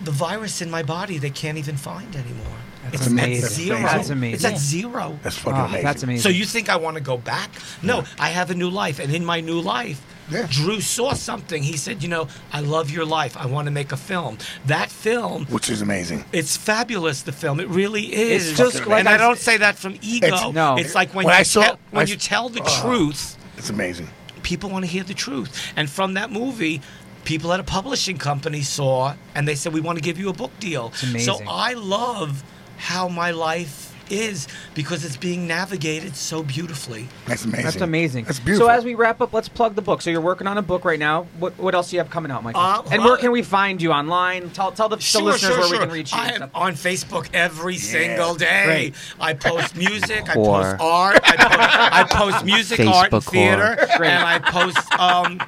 the 0.03 0.11
virus 0.11 0.63
in 0.63 0.71
my 0.71 0.83
body 0.83 1.19
they 1.19 1.29
can't 1.29 1.59
even 1.59 1.77
find 1.77 2.17
anymore. 2.17 2.57
That's 2.85 2.95
it's 2.95 3.07
amazing. 3.09 3.45
at 3.45 3.51
zero. 3.51 3.79
That's 3.83 4.11
amazing. 4.11 4.35
It's 4.35 4.45
at 4.45 4.59
zero. 4.59 5.19
That's 5.23 5.37
fucking 5.37 5.61
Oh, 5.61 5.65
amazing. 5.65 5.85
that's 5.85 6.03
amazing. 6.03 6.23
So 6.23 6.29
you 6.31 6.45
think 6.45 6.69
I 6.69 6.77
want 6.77 6.97
to 6.97 7.03
go 7.03 7.19
back? 7.19 7.51
No, 7.83 8.05
I 8.19 8.31
have 8.31 8.51
a 8.51 8.55
new 8.55 8.71
life, 8.71 8.99
and 8.99 9.15
in 9.15 9.25
my 9.25 9.41
new 9.41 9.61
life, 9.61 10.01
Yeah. 10.31 10.47
Drew 10.49 10.81
saw 10.81 11.13
something. 11.13 11.63
He 11.63 11.77
said, 11.77 12.03
"You 12.05 12.09
know, 12.09 12.29
I 12.53 12.61
love 12.61 12.89
your 12.91 13.05
life. 13.05 13.37
I 13.37 13.47
want 13.47 13.67
to 13.67 13.73
make 13.73 13.91
a 13.93 13.97
film." 13.97 14.39
That 14.67 14.89
film, 14.91 15.45
Which 15.47 15.69
is 15.69 15.83
amazing. 15.83 16.25
it's 16.33 16.57
fabulous. 16.57 17.23
The 17.23 17.33
film, 17.33 17.59
it 17.61 17.69
really 17.69 18.05
is. 18.15 18.51
It's 18.51 18.59
just 18.59 18.87
like 18.87 19.01
and 19.01 19.09
I 19.09 19.15
I 19.15 19.17
don't 19.19 19.39
say 19.41 19.57
that 19.59 19.77
from 19.77 19.97
ego. 20.01 20.29
It's- 20.29 20.53
No. 20.55 20.77
it's 20.77 20.95
like 20.95 21.13
when, 21.15 21.27
When 21.27 21.35
you 21.35 21.41
I 21.41 21.43
saw- 21.43 21.63
tell, 21.63 21.79
when 21.91 22.07
I 22.07 22.11
you 22.11 22.17
tell 22.17 22.49
the 22.49 22.63
Oh. 22.65 22.81
truth, 22.81 23.37
It's 23.59 23.71
amazing. 23.71 24.09
people 24.45 24.71
want 24.71 24.85
to 24.85 24.91
hear 24.91 25.03
the 25.03 25.15
truth. 25.15 25.51
And 25.77 25.91
from 25.91 26.15
that 26.15 26.31
movie, 26.31 26.81
people 27.25 27.53
at 27.53 27.59
a 27.61 27.65
publishing 27.65 28.17
company 28.17 28.63
saw 28.63 29.15
and 29.35 29.47
they 29.49 29.57
said, 29.57 29.73
We 29.75 29.81
want 29.81 29.99
to 29.99 30.03
give 30.03 30.17
you 30.19 30.29
a 30.29 30.33
book 30.33 30.53
deal. 30.61 30.93
So 30.95 31.09
amazing. 31.09 31.47
I 31.49 31.73
love 31.75 32.45
how 32.81 33.09
my 33.09 33.31
life 33.31 33.91
is 34.11 34.49
because 34.75 35.05
it's 35.05 35.17
being 35.17 35.47
navigated 35.47 36.17
so 36.17 36.43
beautifully. 36.43 37.09
That's 37.27 37.45
amazing. 37.45 37.65
That's 37.65 37.81
amazing. 37.81 38.25
That's 38.25 38.41
beautiful. 38.41 38.67
So 38.67 38.73
as 38.73 38.85
we 38.85 38.95
wrap 38.95 39.21
up, 39.21 39.33
let's 39.33 39.49
plug 39.49 39.75
the 39.75 39.83
book. 39.83 40.03
So 40.03 40.11
you're 40.11 40.21
working 40.21 40.47
on 40.47 40.59
a 40.59 40.63
book 40.63 40.85
right 40.85 40.99
now. 40.99 41.25
What 41.39 41.57
what 41.59 41.75
else 41.75 41.91
do 41.91 41.97
you 41.97 42.01
have 42.01 42.11
coming 42.11 42.31
out, 42.33 42.43
Michael? 42.43 42.61
Uh, 42.61 42.83
and 42.91 43.05
where 43.05 43.15
uh, 43.15 43.19
can 43.19 43.31
we 43.31 43.43
find 43.43 43.81
you 43.81 43.93
online? 43.93 44.51
Tell 44.51 44.73
tell 44.73 44.89
the, 44.89 44.97
the 44.97 45.21
listeners 45.21 45.57
where 45.57 45.71
we 45.71 45.79
can 45.79 45.91
reach 45.91 46.13
you. 46.13 46.19
I 46.19 46.29
am 46.31 46.51
on 46.55 46.73
Facebook 46.75 47.29
every 47.33 47.77
single 47.77 48.35
day. 48.35 48.65
Great. 48.65 48.95
I 49.21 49.35
post 49.35 49.77
music, 49.77 50.29
I 50.29 50.35
post 50.35 50.81
art, 50.81 51.21
I 51.23 51.37
post, 51.37 51.93
I 51.93 52.05
post 52.11 52.45
music, 52.45 52.81
art, 52.81 53.13
and 53.13 53.25
theater. 53.25 53.77
Great. 53.97 54.11
and 54.11 54.25
I 54.25 54.39
post. 54.39 54.93
Um, 54.99 55.41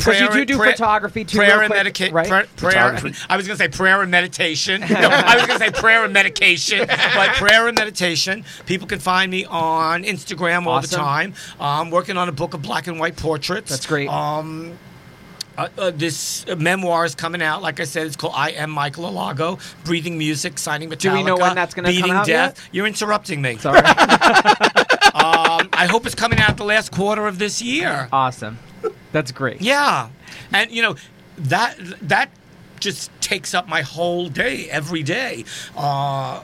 'Cause 0.00 0.20
you 0.20 0.26
prayer- 0.28 0.44
do 0.44 0.52
do 0.54 0.58
prayer- 0.58 0.72
photography 0.72 1.24
too, 1.24 1.38
Prayer 1.38 1.60
and 1.60 1.68
quick, 1.70 1.78
medication. 1.78 2.14
right? 2.14 2.56
prayer. 2.56 2.98
I 3.28 3.36
was 3.36 3.46
going 3.46 3.56
to 3.58 3.64
say 3.64 3.68
prayer 3.68 4.02
and 4.02 4.10
meditation. 4.10 4.80
No, 4.90 5.08
I 5.08 5.36
was 5.36 5.46
going 5.46 5.58
to 5.60 5.64
say 5.66 5.70
prayer 5.70 6.04
and 6.04 6.12
medication, 6.12 6.86
but 6.88 7.30
prayer 7.36 7.68
and 7.68 7.78
meditation. 7.78 8.44
People 8.66 8.86
can 8.86 8.98
find 8.98 9.30
me 9.30 9.44
on 9.44 10.04
Instagram 10.04 10.66
all 10.66 10.80
the 10.80 10.86
time. 10.88 11.34
I'm 11.60 11.90
working 11.90 12.16
on 12.16 12.28
a 12.28 12.32
book 12.32 12.54
of 12.54 12.62
black 12.62 12.86
and 12.86 12.98
white 12.98 13.16
portraits. 13.16 13.70
That's 13.70 13.86
great. 13.86 14.08
Um, 14.08 14.78
uh, 15.58 15.68
uh, 15.76 15.90
this 15.90 16.46
uh, 16.48 16.56
memoir 16.56 17.04
is 17.04 17.14
coming 17.14 17.42
out. 17.42 17.60
Like 17.60 17.80
I 17.80 17.84
said, 17.84 18.06
it's 18.06 18.16
called 18.16 18.32
"I 18.36 18.50
Am 18.52 18.70
Michael 18.70 19.04
Alago." 19.04 19.58
Breathing 19.84 20.16
music, 20.16 20.58
signing 20.58 20.88
Metallica. 20.88 21.00
Do 21.00 21.12
we 21.12 21.22
know 21.22 21.36
when 21.36 21.54
that's 21.54 21.74
gonna 21.74 21.88
come 21.88 21.96
beating 21.96 22.12
out 22.12 22.26
death. 22.26 22.58
yet? 22.58 22.68
You're 22.72 22.86
interrupting 22.86 23.42
me. 23.42 23.58
Sorry. 23.58 23.80
Um, 25.12 25.68
I 25.72 25.86
hope 25.90 26.06
it's 26.06 26.14
coming 26.14 26.38
out 26.38 26.56
the 26.56 26.64
last 26.64 26.92
quarter 26.92 27.26
of 27.26 27.38
this 27.38 27.60
year. 27.60 28.08
awesome. 28.12 28.58
That's 29.12 29.32
great. 29.32 29.60
Yeah, 29.60 30.08
and 30.52 30.70
you 30.70 30.82
know 30.82 30.96
that 31.38 31.76
that 32.02 32.30
just 32.80 33.10
takes 33.20 33.52
up 33.52 33.68
my 33.68 33.82
whole 33.82 34.28
day 34.30 34.68
every 34.70 35.02
day. 35.02 35.44
Uh, 35.76 35.80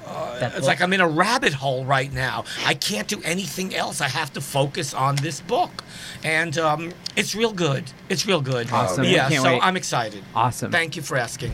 uh, 0.06 0.38
That 0.38 0.54
it's 0.56 0.66
like? 0.66 0.82
I'm 0.82 0.92
in 0.92 1.00
a 1.00 1.08
rabbit 1.08 1.54
hole 1.54 1.84
right 1.86 2.12
now. 2.12 2.44
I 2.66 2.74
can't 2.74 3.08
do 3.08 3.20
anything 3.24 3.74
else. 3.74 4.00
I 4.02 4.08
have 4.08 4.32
to 4.34 4.40
focus 4.42 4.92
on 4.92 5.16
this 5.16 5.40
book, 5.40 5.82
and 6.22 6.56
um, 6.58 6.92
it's 7.16 7.34
real 7.34 7.52
good. 7.52 7.84
It's 8.10 8.26
real 8.26 8.42
good. 8.42 8.70
Awesome. 8.70 9.04
Yeah, 9.04 9.28
so 9.30 9.44
wait. 9.44 9.60
I'm 9.62 9.76
excited. 9.76 10.22
Awesome. 10.34 10.70
Thank 10.70 10.94
you 10.96 11.02
for 11.02 11.16
asking. 11.16 11.52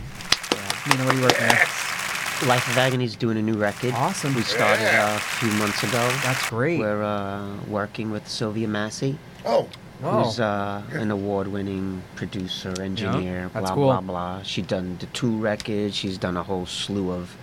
Nina, 0.91 1.05
what 1.05 1.15
are 1.15 1.19
you 1.19 1.23
working 1.25 1.45
on? 1.45 2.49
Life 2.49 2.67
of 2.69 2.77
Agony's 2.77 3.15
doing 3.15 3.37
a 3.39 3.43
new 3.43 3.55
record. 3.55 3.95
Awesome. 3.95 4.35
We 4.35 4.43
started 4.43 4.85
uh, 4.85 5.15
a 5.17 5.21
few 5.21 5.53
months 5.53 5.81
ago. 5.85 6.11
That's 6.25 6.51
great. 6.51 6.81
We're 6.81 7.05
uh, 7.05 7.57
working 7.69 8.11
with 8.11 8.27
Sylvia 8.27 8.67
Massy, 8.67 9.17
Oh, 9.47 9.69
Whoa. 10.03 10.25
who's 10.25 10.41
uh, 10.41 10.83
an 10.93 11.11
award-winning 11.13 12.03
producer, 12.17 12.75
engineer, 12.83 13.51
that's 13.55 13.67
blah 13.67 13.75
cool. 13.75 13.85
blah 13.85 14.01
blah. 14.01 14.43
She's 14.43 14.67
done 14.67 14.97
the 14.99 15.07
two 15.07 15.37
records. 15.39 15.95
She's 15.95 16.19
done 16.19 16.37
a 16.37 16.43
whole 16.43 16.67
slew 16.67 17.13
of, 17.13 17.35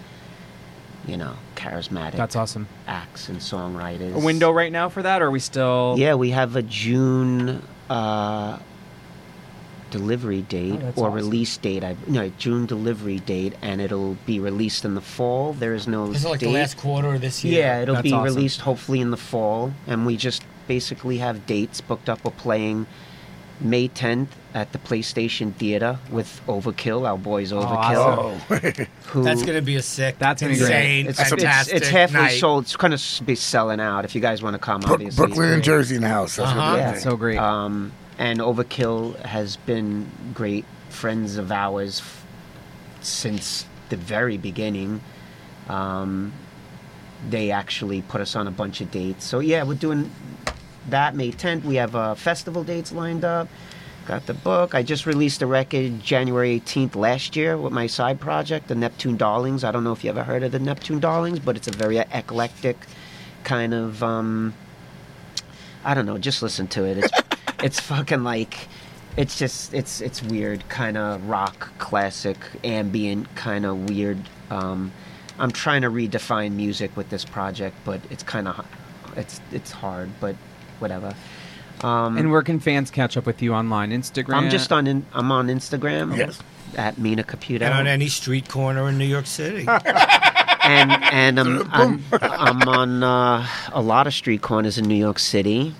you 1.08 1.16
know, 1.18 1.36
charismatic 1.56 2.16
That's 2.18 2.36
awesome. 2.36 2.68
acts 2.86 3.30
and 3.30 3.40
songwriters. 3.40 4.14
A 4.14 4.20
window 4.20 4.52
right 4.52 4.72
now 4.72 4.90
for 4.90 5.02
that, 5.04 5.22
or 5.22 5.28
are 5.28 5.32
we 5.32 5.40
still? 5.40 5.96
Yeah, 5.98 6.16
we 6.16 6.32
have 6.32 6.56
a 6.58 6.62
June 6.62 7.62
uh, 7.90 8.60
delivery 9.92 10.42
date 10.44 10.80
Oh, 10.82 10.86
or 11.02 11.08
awesome. 11.08 11.14
release 11.14 11.58
date. 11.58 11.84
I 11.84 11.96
no 12.08 12.30
June 12.38 12.66
delivery 12.66 13.20
date, 13.20 13.54
and 13.62 13.82
it'll 13.82 14.18
be 14.26 14.40
released 14.40 14.86
in 14.86 14.94
the 14.96 15.02
fall. 15.02 15.54
There 15.54 15.74
is 15.74 15.88
no 15.88 16.12
Is 16.12 16.26
it 16.26 16.30
like 16.30 16.40
date. 16.42 16.48
the 16.48 16.52
last 16.54 16.78
quarter 16.78 17.16
of 17.16 17.22
this 17.22 17.44
year? 17.44 17.60
Yeah, 17.62 17.82
it'll 17.82 17.96
That's 17.96 18.04
be 18.04 18.12
awesome. 18.14 18.24
released 18.36 18.62
hopefully 18.62 19.00
in 19.00 19.12
the 19.12 19.18
fall, 19.18 19.74
and 19.88 20.06
we 20.06 20.16
just 20.18 20.44
basically 20.74 21.18
have 21.18 21.46
dates 21.48 21.82
booked 21.82 22.08
up. 22.08 22.24
We're 22.24 22.30
playing 22.32 22.86
May 23.60 23.90
10th 23.90 24.28
at 24.54 24.72
the 24.72 24.78
PlayStation 24.78 25.54
Theater 25.56 25.98
with 26.12 26.40
Overkill, 26.48 27.06
our 27.10 27.18
boys 27.18 27.52
Overkill. 27.52 27.66
awesome. 27.66 28.42
oh. 28.50 28.86
Who 29.10 29.24
That's 29.24 29.42
gonna 29.44 29.62
be 29.64 29.76
a 29.76 29.82
sick, 29.82 30.18
That's 30.20 30.42
gonna 30.42 30.54
be 30.54 30.60
great. 30.60 30.70
insane, 30.70 31.08
it's, 31.08 31.20
it's, 31.20 31.30
fantastic 31.32 31.76
it's 31.76 31.90
halfway 31.90 32.20
night. 32.22 32.40
sold. 32.40 32.64
It's 32.66 32.76
going 32.78 32.96
to 32.96 33.24
be 33.24 33.34
selling 33.36 33.80
out. 33.80 34.06
If 34.06 34.14
you 34.16 34.22
guys 34.22 34.42
want 34.44 34.54
to 34.54 34.60
come, 34.60 34.82
Brook- 34.82 34.92
obviously. 34.94 35.26
Brooklyn 35.26 35.50
and 35.54 35.64
Jersey 35.64 35.96
in 35.96 36.02
the 36.04 36.08
house. 36.08 36.36
That's 36.38 36.52
Uh-huh. 36.52 36.72
what 36.72 36.78
Yeah. 36.78 36.92
That's 36.92 37.04
so 37.04 37.18
great. 37.18 37.38
Um, 37.40 37.92
and 38.20 38.40
Overkill 38.40 39.18
has 39.26 39.58
been 39.58 40.08
great 40.36 40.66
friends 40.90 41.38
of 41.38 41.52
ours 41.52 42.00
f- 42.00 42.26
since 43.02 43.66
the 43.90 43.98
very 43.98 44.38
beginning. 44.38 45.02
Um, 45.68 46.32
they 47.30 47.52
actually 47.52 48.02
put 48.04 48.22
us 48.22 48.36
on 48.36 48.48
a 48.48 48.52
bunch 48.52 48.80
of 48.80 48.90
dates. 48.92 49.26
So 49.26 49.40
yeah, 49.40 49.64
we're 49.64 49.74
doing 49.74 50.10
that 50.90 51.16
May 51.16 51.32
10th. 51.32 51.64
We 51.64 51.76
have 51.76 51.96
uh, 51.96 52.16
festival 52.16 52.64
dates 52.64 52.92
lined 52.92 53.26
up. 53.26 53.48
Got 54.06 54.26
the 54.26 54.34
book. 54.34 54.74
I 54.74 54.82
just 54.82 55.06
released 55.06 55.42
a 55.42 55.46
record 55.46 56.02
January 56.02 56.60
18th 56.60 56.96
last 56.96 57.36
year 57.36 57.58
with 57.58 57.72
my 57.72 57.86
side 57.86 58.20
project, 58.20 58.68
the 58.68 58.76
Neptune 58.76 59.18
Darlings. 59.18 59.64
I 59.64 59.72
don't 59.72 59.84
know 59.84 59.92
if 59.92 60.04
you 60.04 60.10
ever 60.10 60.24
heard 60.24 60.42
of 60.44 60.52
the 60.52 60.60
Neptune 60.60 61.00
Darlings, 61.00 61.40
but 61.40 61.56
it's 61.56 61.68
a 61.68 61.72
very 61.72 61.98
eclectic 61.98 62.78
kind 63.44 63.74
of 63.74 64.02
um, 64.04 64.54
I 65.84 65.94
don't 65.94 66.06
know. 66.06 66.18
Just 66.18 66.42
listen 66.42 66.68
to 66.70 66.86
it. 66.86 66.98
It's 66.98 67.12
it's 67.64 67.80
fucking 67.80 68.24
like 68.24 68.68
it's 69.18 69.38
just 69.38 69.74
it's 69.74 70.02
it's 70.02 70.22
weird 70.24 70.68
kind 70.70 70.98
of 70.98 71.28
rock 71.28 71.72
classic 71.78 72.38
ambient 72.64 73.34
kind 73.36 73.66
of 73.66 73.90
weird. 73.90 74.18
Um, 74.50 74.92
I'm 75.38 75.52
trying 75.52 75.84
to 75.84 75.90
redefine 75.90 76.54
music 76.54 76.96
with 76.98 77.10
this 77.10 77.24
project, 77.24 77.76
but 77.86 78.02
it's 78.10 78.24
kind 78.24 78.48
of 78.48 78.66
it's 79.16 79.40
it's 79.52 79.72
hard, 79.72 80.10
but 80.20 80.36
whatever. 80.82 81.14
Um, 81.82 82.18
and 82.18 82.30
where 82.32 82.42
can 82.42 82.60
fans 82.60 82.92
catch 82.92 83.16
up 83.18 83.26
with 83.26 83.42
you 83.42 83.54
online? 83.54 83.92
Instagram. 83.92 84.34
I'm 84.36 84.50
just 84.50 84.72
on 84.72 84.86
in, 84.88 85.06
I'm 85.14 85.32
on 85.32 85.48
Instagram 85.48 86.18
Yes. 86.18 86.40
at 86.78 86.98
Mina 86.98 87.24
Caputo 87.24 87.62
and 87.62 87.74
on 87.74 87.88
any 87.88 88.08
street 88.10 88.50
corner 88.50 88.90
in 88.90 88.98
New 88.98 89.06
York 89.06 89.26
City. 89.26 89.66
and 90.64 90.92
and 90.92 91.40
I'm 91.40 91.70
I'm, 91.72 92.04
I'm 92.22 92.62
on 92.68 93.04
uh, 93.04 93.48
a 93.72 93.82
lot 93.82 94.08
of 94.08 94.14
street 94.14 94.42
corners 94.42 94.78
in 94.78 94.86
New 94.90 94.96
York 94.96 95.20
City. 95.20 95.74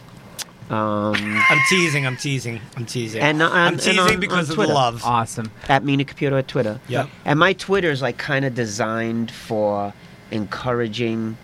Um, 0.70 1.16
I'm 1.50 1.60
teasing. 1.68 2.06
I'm 2.06 2.16
teasing. 2.16 2.62
I'm 2.78 2.86
teasing. 2.86 3.22
And, 3.22 3.42
uh, 3.42 3.50
I'm 3.52 3.74
and 3.74 3.82
teasing 3.82 4.00
on- 4.00 4.20
because 4.20 4.50
on 4.50 4.52
of 4.52 4.56
Twitter. 4.56 4.68
the 4.68 4.74
love. 4.76 5.04
awesome. 5.04 5.52
at 5.68 5.84
Mina 5.84 6.06
Caputo 6.06 6.38
at 6.38 6.48
Twitter. 6.48 6.80
Yep. 6.88 7.10
And 7.26 7.40
my 7.40 7.54
Twitter 7.54 7.90
is 7.90 8.02
like 8.04 8.18
kind 8.20 8.46
of 8.46 8.54
designed 8.54 9.32
for 9.32 9.94
encouraging 10.32 11.38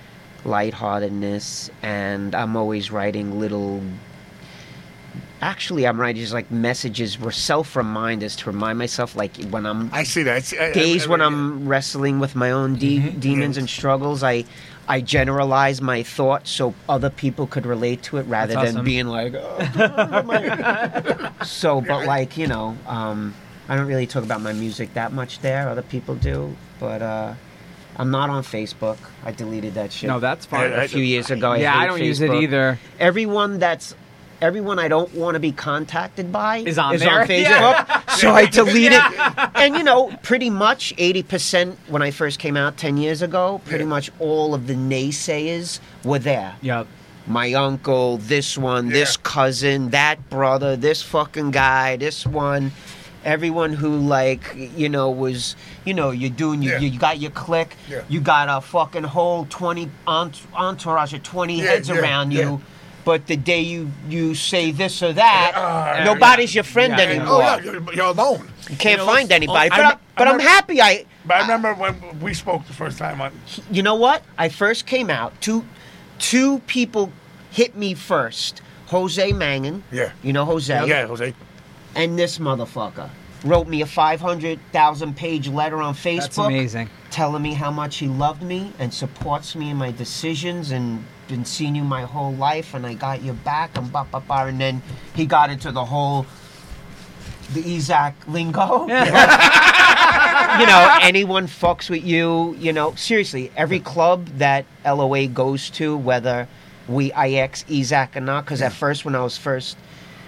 lightheartedness, 0.45 1.69
and 1.81 2.34
I'm 2.35 2.55
always 2.55 2.91
writing 2.91 3.39
little. 3.39 3.81
Actually, 5.41 5.85
I'm 5.85 5.99
writing 5.99 6.22
just 6.22 6.34
like 6.34 6.49
messages 6.49 7.17
or 7.22 7.31
self 7.31 7.76
reminders 7.76 8.35
to 8.38 8.49
remind 8.49 8.77
myself, 8.80 9.15
like 9.15 9.35
when 9.49 9.65
I'm 9.65 9.89
I 9.93 10.03
see 10.03 10.23
that. 10.23 10.38
It's, 10.38 10.53
I- 10.53 10.67
I- 10.67 10.72
days 10.73 11.07
when 11.07 11.22
I- 11.22 11.26
I'm 11.26 11.67
wrestling 11.67 12.19
with 12.19 12.35
my 12.35 12.51
own 12.51 12.76
de- 12.76 12.99
Mm-hmm. 12.99 13.19
demons 13.19 13.57
and 13.57 13.69
struggles, 13.69 14.23
I 14.23 14.45
I 14.88 15.01
generalize 15.01 15.81
my 15.81 16.03
thoughts 16.03 16.51
so 16.51 16.73
other 16.88 17.09
people 17.09 17.47
could 17.47 17.65
relate 17.65 18.01
to 18.03 18.17
it 18.17 18.23
rather 18.23 18.53
That's 18.53 18.67
than 18.67 18.76
awesome. 18.77 18.85
being 18.85 19.07
like, 19.07 19.34
"Oh, 19.35 21.31
so. 21.43 21.81
But 21.81 22.05
like 22.05 22.38
you 22.38 22.47
know, 22.47 22.77
um, 22.88 23.34
I 23.67 23.76
don't 23.76 23.88
really 23.88 24.07
talk 24.07 24.23
about 24.23 24.41
my 24.41 24.53
music 24.53 24.93
that 24.93 25.11
much 25.11 25.39
there. 25.39 25.67
Other 25.69 25.81
people 25.81 26.15
do, 26.15 26.55
but 26.80 27.01
uh, 27.01 27.34
I'm 27.97 28.11
not 28.11 28.30
on 28.30 28.43
Facebook. 28.43 28.97
I 29.23 29.31
deleted 29.31 29.73
that 29.76 29.91
shit. 29.91 30.07
No, 30.09 30.19
that's 30.19 30.45
fine. 30.45 30.72
a 30.73 30.88
few 30.88 31.03
years 31.03 31.31
ago. 31.31 31.51
I 31.51 31.57
yeah, 31.57 31.72
hate 31.73 31.80
I 31.80 31.88
don't 31.88 32.01
use 32.03 32.22
it 32.22 32.31
either. 32.31 32.77
Everyone 32.99 33.57
that's 33.59 33.95
everyone 34.41 34.80
I 34.80 34.89
don't 34.89 35.13
want 35.15 35.35
to 35.35 35.39
be 35.39 35.53
contacted 35.53 36.31
by 36.31 36.57
Is 36.57 36.77
on 36.77 36.97
there. 36.97 37.09
Facebook. 37.26 37.41
Yeah. 37.43 38.01
so 38.07 38.31
I 38.31 38.45
delete 38.45 38.91
it. 38.91 39.01
And 39.55 39.76
you 39.76 39.84
know, 39.84 40.15
pretty 40.23 40.49
much 40.49 40.93
80% 40.97 41.76
when 41.88 42.01
I 42.01 42.11
first 42.11 42.38
came 42.39 42.57
out 42.57 42.76
10 42.77 42.97
years 42.97 43.22
ago, 43.22 43.61
pretty 43.65 43.85
Yeah. 43.85 43.89
much 43.89 44.11
all 44.19 44.53
of 44.53 44.67
the 44.67 44.76
naysayers 44.76 45.80
were 46.03 46.19
there. 46.19 46.55
Yep. 46.61 46.88
My 47.27 47.53
uncle, 47.53 48.17
this 48.17 48.55
one, 48.57 48.89
this 48.89 49.17
cousin, 49.17 49.89
that 49.91 50.30
brother, 50.30 50.76
this 50.76 51.01
fucking 51.01 51.51
guy, 51.51 51.95
this 51.95 52.26
one. 52.27 52.72
Everyone 53.26 53.73
who 53.73 53.97
like 53.97 54.43
you 54.56 54.88
know 54.88 55.10
was 55.10 55.56
you 55.84 55.93
know 55.95 56.11
you're 56.11 56.30
doing 56.30 56.61
you, 56.61 56.72
Yeah. 56.72 56.77
you 56.80 56.99
got 56.99 57.19
your 57.19 57.31
clique 57.31 57.76
Yeah. 57.89 58.03
you 58.07 58.22
got 58.22 58.47
a 58.49 58.61
fucking 58.61 59.03
whole 59.03 59.45
20 59.49 59.89
entourage 60.07 61.14
of 61.14 61.23
20 61.23 61.57
Yeah, 61.57 61.64
heads 61.64 61.89
yeah, 61.89 61.95
around 61.99 62.31
you 62.31 62.39
yeah. 62.39 62.57
but 63.03 63.26
the 63.26 63.35
day 63.35 63.61
you 63.61 63.91
you 64.07 64.35
say 64.35 64.69
this 64.72 65.02
or 65.02 65.11
that 65.14 65.52
Ah, 65.56 66.03
nobody's 66.06 66.53
your 66.53 66.64
friend 66.64 66.93
Yeah. 66.97 67.06
anymore 67.06 67.27
Oh 67.27 67.39
yeah, 67.39 67.64
you're, 67.64 67.93
you're 67.93 68.06
alone. 68.06 68.47
you 68.69 68.76
can't 68.77 68.99
You 69.02 69.06
know, 69.07 69.11
find 69.14 69.31
anybody. 69.31 69.69
I 69.69 69.69
but 69.69 69.80
rem- 69.80 69.91
I, 69.91 69.97
but 70.18 70.27
I 70.27 70.31
I'm 70.31 70.39
happy. 70.39 70.81
I, 70.81 71.06
But 71.26 71.38
I 71.38 71.41
remember 71.41 71.73
when 71.73 71.95
we 72.22 72.34
spoke 72.35 72.65
the 72.68 72.73
first 72.73 72.97
time 72.99 73.19
on. 73.22 73.31
you 73.72 73.81
know 73.81 73.95
what? 73.95 74.22
I 74.38 74.49
first 74.49 74.85
came 74.85 75.10
out. 75.10 75.34
Two, 75.41 75.65
two 76.19 76.60
people 76.68 77.11
hit 77.52 77.76
me 77.76 77.95
first. 77.95 78.61
Jose 78.88 79.31
Mangin. 79.31 79.81
Yeah. 79.91 80.11
You 80.22 80.31
know 80.34 80.45
Jose. 80.45 80.72
Yeah, 80.88 81.07
Jose. 81.07 81.34
And 81.95 82.19
this 82.19 82.38
motherfucker 82.38 83.09
wrote 83.45 83.67
me 83.67 83.81
a 83.81 83.85
500,000 83.85 85.15
page 85.15 85.47
letter 85.47 85.77
on 85.77 85.93
Facebook. 85.93 86.19
That's 86.22 86.38
amazing. 86.38 86.89
Telling 87.11 87.41
me 87.41 87.53
how 87.53 87.72
much 87.72 87.97
he 87.97 88.07
loved 88.07 88.41
me 88.41 88.73
and 88.80 88.93
supports 88.93 89.55
me 89.55 89.69
in 89.69 89.77
my 89.77 89.91
decisions 89.91 90.72
and 90.72 91.05
been 91.27 91.45
seeing 91.45 91.76
you 91.76 91.84
my 91.84 92.01
whole 92.01 92.34
life 92.34 92.73
and 92.73 92.85
I 92.85 92.93
got 92.93 93.23
your 93.23 93.34
back 93.35 93.77
and 93.77 93.91
blah 93.91 94.03
blah 94.03 94.19
blah. 94.19 94.45
And 94.45 94.59
then 94.59 94.81
he 95.15 95.26
got 95.26 95.49
into 95.49 95.72
the 95.72 95.85
whole 95.85 96.26
the 97.53 97.63
Isaac 97.76 98.13
lingo. 98.27 98.81
you 98.88 98.88
know, 100.65 100.97
anyone 101.01 101.47
fucks 101.47 101.89
with 101.89 102.03
you, 102.03 102.55
you 102.55 102.73
know, 102.73 102.95
seriously, 102.95 103.51
every 103.55 103.80
club 103.80 104.26
that 104.38 104.65
LOA 104.84 105.27
goes 105.27 105.69
to, 105.72 105.95
whether 105.95 106.47
we 106.88 107.13
IX 107.13 107.65
Isaac 107.72 108.17
or 108.17 108.22
not, 108.22 108.45
because 108.45 108.61
at 108.61 108.73
first 108.73 109.05
when 109.05 109.15
I 109.15 109.22
was 109.22 109.38
first, 109.38 109.77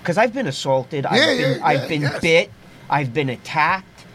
because 0.07 0.17
I've 0.17 0.33
been 0.33 0.47
assaulted, 0.47 1.03
Yeah, 1.03 1.09
I've 1.11 1.37
been, 1.37 1.39
yeah, 1.51 1.55
yeah, 1.57 1.65
I've 1.65 1.89
been 1.89 2.01
yes. 2.03 2.21
bit, 2.21 2.51
I've 2.89 3.13
been 3.13 3.27
attacked. 3.29 4.05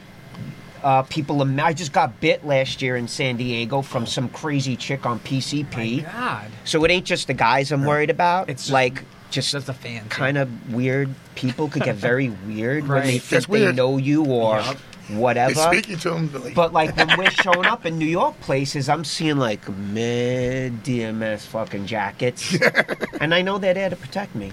Uh, 0.83 1.03
people, 1.03 1.43
am- 1.43 1.61
I 1.61 1.75
just 1.75 1.93
got 1.93 2.19
bit 2.19 2.47
last 2.47 2.81
year 2.81 2.97
in 2.97 3.07
San 3.07 3.37
Diego 3.37 3.83
from 3.83 4.07
some 4.07 4.31
crazy 4.31 4.75
chick 4.75 5.05
on 5.05 5.21
PCP. 5.21 6.03
My 6.03 6.11
God. 6.11 6.51
So 6.65 6.83
it 6.87 6.91
ain't 6.91 7.05
just 7.05 7.27
the 7.27 7.35
guys 7.35 7.71
I'm 7.73 7.85
worried 7.85 8.09
about. 8.09 8.49
It's 8.49 8.71
like 8.71 9.05
just 9.31 9.53
Just 9.53 9.69
a 9.69 9.75
fan, 9.75 10.09
kind 10.09 10.39
of 10.39 10.73
weird 10.75 11.11
people 11.35 11.69
could 11.69 11.83
get 11.83 11.97
very 11.97 12.31
weird 12.47 12.89
when 12.89 13.03
they 13.03 13.19
think 13.19 13.29
That's 13.29 13.47
they 13.47 13.53
weird. 13.65 13.77
know 13.77 13.99
you 13.99 14.25
or 14.25 14.57
Yup. 14.61 14.77
whatever. 15.11 15.53
They're 15.55 15.73
speaking 15.73 15.99
to 15.99 16.15
him. 16.17 16.33
Like, 16.43 16.55
But 16.55 16.73
like 16.73 16.97
when 16.97 17.17
we're 17.19 17.31
showing 17.45 17.67
up 17.67 17.85
in 17.87 17.99
New 17.99 18.07
York 18.07 18.41
places, 18.41 18.89
I'm 18.89 19.05
seeing 19.05 19.37
like 19.37 19.69
mid 19.69 20.83
DMS 20.85 21.47
fucking 21.47 21.85
jackets, 21.87 22.57
and 23.21 23.35
I 23.35 23.43
know 23.43 23.59
they're 23.59 23.75
there 23.75 23.91
to 23.91 23.97
protect 23.97 24.35
me. 24.35 24.53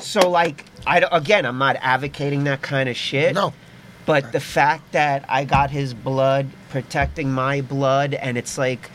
So 0.00 0.30
like, 0.30 0.64
I 0.86 1.04
again, 1.12 1.46
I'm 1.46 1.58
not 1.58 1.76
advocating 1.80 2.44
that 2.44 2.62
kind 2.62 2.88
of 2.88 2.96
shit. 2.96 3.34
no. 3.34 3.52
But 4.06 4.32
the 4.32 4.40
fact 4.40 4.92
that 4.92 5.24
I 5.28 5.44
got 5.44 5.70
his 5.70 5.94
blood 5.94 6.48
protecting 6.70 7.30
my 7.30 7.60
blood, 7.60 8.14
and 8.14 8.36
it's 8.36 8.58
like 8.58 8.90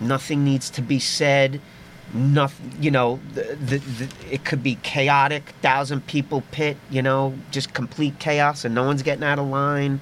nothing 0.00 0.42
needs 0.44 0.70
to 0.70 0.82
be 0.82 0.98
said. 0.98 1.60
Nothing, 2.14 2.72
you 2.80 2.90
know, 2.90 3.20
the, 3.34 3.42
the, 3.60 3.78
the, 3.78 4.08
it 4.30 4.44
could 4.46 4.62
be 4.62 4.76
chaotic, 4.82 5.50
thousand 5.60 6.06
people 6.06 6.42
pit, 6.50 6.78
you 6.88 7.02
know, 7.02 7.34
just 7.50 7.74
complete 7.74 8.18
chaos, 8.18 8.64
and 8.64 8.74
no 8.74 8.84
one's 8.84 9.02
getting 9.02 9.24
out 9.24 9.38
of 9.38 9.46
line. 9.46 10.00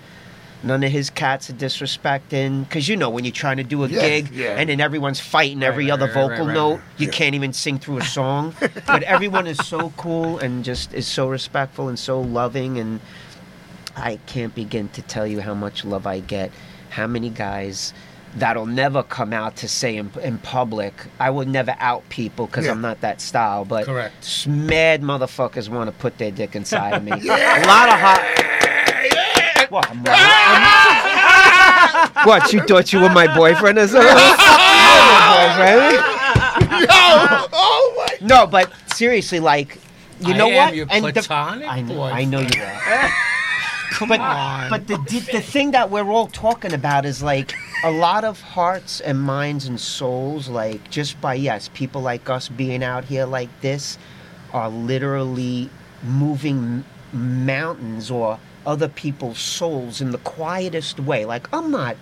None 0.62 0.82
of 0.82 0.90
his 0.90 1.10
cats 1.10 1.48
are 1.50 1.52
disrespecting, 1.52 2.64
because 2.64 2.88
you 2.88 2.96
know 2.96 3.10
when 3.10 3.24
you're 3.24 3.32
trying 3.32 3.58
to 3.58 3.62
do 3.62 3.84
a 3.84 3.88
Yeah, 3.88 4.00
gig 4.00 4.30
yeah. 4.32 4.56
and 4.58 4.68
then 4.68 4.80
everyone's 4.80 5.20
fighting 5.20 5.62
every 5.62 5.84
right, 5.84 5.92
other 5.92 6.06
right, 6.06 6.14
right, 6.16 6.28
vocal 6.30 6.46
right, 6.46 6.54
note, 6.54 6.80
you 6.96 7.08
can't 7.08 7.34
even 7.34 7.52
sing 7.52 7.78
through 7.78 7.98
a 7.98 8.04
song. 8.18 8.54
but 8.86 9.02
everyone 9.04 9.46
is 9.46 9.58
so 9.58 9.90
cool 9.96 10.38
and 10.38 10.64
just 10.64 10.92
is 10.94 11.06
so 11.06 11.28
respectful 11.28 11.88
and 11.88 11.98
so 11.98 12.20
loving 12.20 12.78
and 12.78 13.00
I 13.96 14.16
can't 14.26 14.54
begin 14.54 14.88
to 14.90 15.02
tell 15.02 15.26
you 15.26 15.40
how 15.40 15.54
much 15.54 15.84
love 15.84 16.06
I 16.06 16.20
get. 16.20 16.50
How 16.90 17.06
many 17.06 17.30
guys 17.30 17.92
that'll 18.34 18.66
never 18.66 19.02
come 19.02 19.32
out 19.32 19.56
to 19.56 19.66
say 19.68 19.96
in, 19.96 20.10
in 20.22 20.36
public. 20.38 20.92
I 21.18 21.30
would 21.30 21.48
never 21.48 21.74
out 21.78 22.06
people 22.10 22.46
because 22.46 22.66
Yeah. 22.66 22.72
I'm 22.72 22.82
not 22.82 23.00
that 23.00 23.22
style. 23.22 23.64
But 23.64 23.86
Correct. 23.86 24.14
s- 24.20 24.46
mad 24.46 25.00
motherfuckers 25.02 25.70
want 25.70 25.88
to 25.88 25.92
put 25.96 26.18
their 26.18 26.30
dick 26.30 26.54
inside 26.54 26.92
of 26.94 27.02
me. 27.04 27.12
A 27.30 27.66
lot 27.66 27.88
of 27.88 27.98
hot. 27.98 28.20
What? 29.76 29.90
I'm- 29.90 30.02
I'm- 30.06 32.10
what? 32.26 32.50
You 32.52 32.62
thought 32.62 32.92
you 32.94 33.00
were 33.00 33.10
my 33.10 33.26
boyfriend 33.36 33.76
or 33.78 33.86
something? 33.88 34.08
You 34.08 35.02
were 35.02 35.12
my 35.12 35.36
boyfriend. 35.36 36.86
oh 37.52 38.06
my! 38.20 38.26
No, 38.26 38.46
but 38.46 38.72
seriously, 38.94 39.38
like, 39.40 39.78
you 40.20 40.32
I 40.32 40.36
know 40.38 40.48
am 40.48 40.54
what? 40.56 40.74
your 40.76 40.86
And 40.90 41.04
the- 41.04 41.66
I 41.68 41.82
know, 41.82 41.94
boyfriend. 41.94 42.16
I 42.18 42.24
know 42.24 42.40
you 42.40 42.62
are. 42.62 43.10
Come 43.90 44.08
but 44.08 44.20
on. 44.20 44.70
but 44.70 44.86
the 44.88 44.96
the 45.32 45.40
thing 45.40 45.70
that 45.72 45.90
we're 45.90 46.08
all 46.10 46.26
talking 46.28 46.72
about 46.72 47.04
is 47.04 47.22
like 47.22 47.54
a 47.84 47.90
lot 47.90 48.24
of 48.24 48.40
hearts 48.40 49.00
and 49.00 49.20
minds 49.20 49.66
and 49.66 49.78
souls 49.80 50.48
like 50.48 50.90
just 50.90 51.20
by 51.20 51.34
yes 51.34 51.70
people 51.72 52.02
like 52.02 52.28
us 52.28 52.48
being 52.48 52.82
out 52.82 53.04
here 53.04 53.24
like 53.26 53.48
this 53.62 53.96
are 54.52 54.68
literally 54.68 55.70
moving 56.02 56.84
mountains 57.12 58.10
or 58.10 58.38
other 58.66 58.88
people's 58.88 59.38
souls 59.38 60.00
in 60.00 60.10
the 60.10 60.18
quietest 60.18 61.00
way 61.00 61.24
like 61.24 61.48
i'm 61.52 61.70
not 61.70 61.96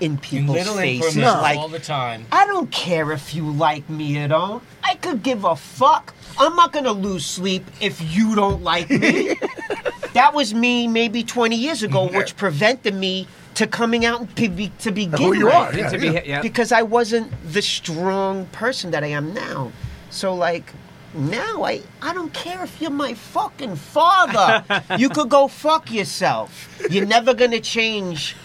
in 0.00 0.12
in 0.12 0.18
people's 0.18 0.58
little 0.58 0.76
faces 0.76 1.16
increments 1.16 1.42
like 1.42 1.58
all 1.58 1.68
the 1.68 1.78
time. 1.78 2.26
I 2.30 2.46
don't 2.46 2.70
care 2.70 3.12
if 3.12 3.34
you 3.34 3.50
like 3.50 3.88
me 3.88 4.22
or 4.22 4.28
don't. 4.28 4.62
I 4.84 4.94
could 4.94 5.22
give 5.22 5.44
a 5.44 5.56
fuck. 5.56 6.14
I'm 6.38 6.54
not 6.56 6.72
gonna 6.72 6.92
lose 6.92 7.26
sleep 7.26 7.64
if 7.80 8.00
you 8.14 8.34
don't 8.34 8.62
like 8.62 8.88
me. 8.90 9.34
that 10.14 10.32
was 10.34 10.54
me 10.54 10.86
maybe 10.86 11.22
20 11.22 11.56
years 11.56 11.82
ago, 11.82 12.08
which 12.08 12.36
prevented 12.36 12.94
me 12.94 13.26
to 13.54 13.66
coming 13.66 14.04
out 14.04 14.20
and 14.20 14.56
be, 14.56 14.68
to 14.78 14.92
begin 14.92 15.18
Who 15.18 15.34
you 15.34 15.46
with. 15.46 15.54
are? 15.54 15.76
Yeah, 15.76 15.90
to 15.90 15.98
be 15.98 16.06
yeah. 16.06 16.12
hit, 16.12 16.26
yeah. 16.26 16.42
Because 16.42 16.70
I 16.70 16.82
wasn't 16.82 17.32
the 17.52 17.62
strong 17.62 18.46
person 18.46 18.92
that 18.92 19.02
I 19.02 19.08
am 19.08 19.34
now. 19.34 19.72
So 20.10 20.34
like 20.34 20.72
now 21.14 21.62
I 21.64 21.80
I 22.02 22.12
don't 22.14 22.32
care 22.32 22.62
if 22.64 22.80
you're 22.80 22.90
my 22.90 23.14
fucking 23.14 23.76
father. 23.76 24.64
you 24.98 25.08
could 25.08 25.28
go 25.28 25.48
fuck 25.48 25.90
yourself. 25.90 26.68
You're 26.90 27.06
never 27.06 27.34
gonna 27.34 27.60
change 27.60 28.36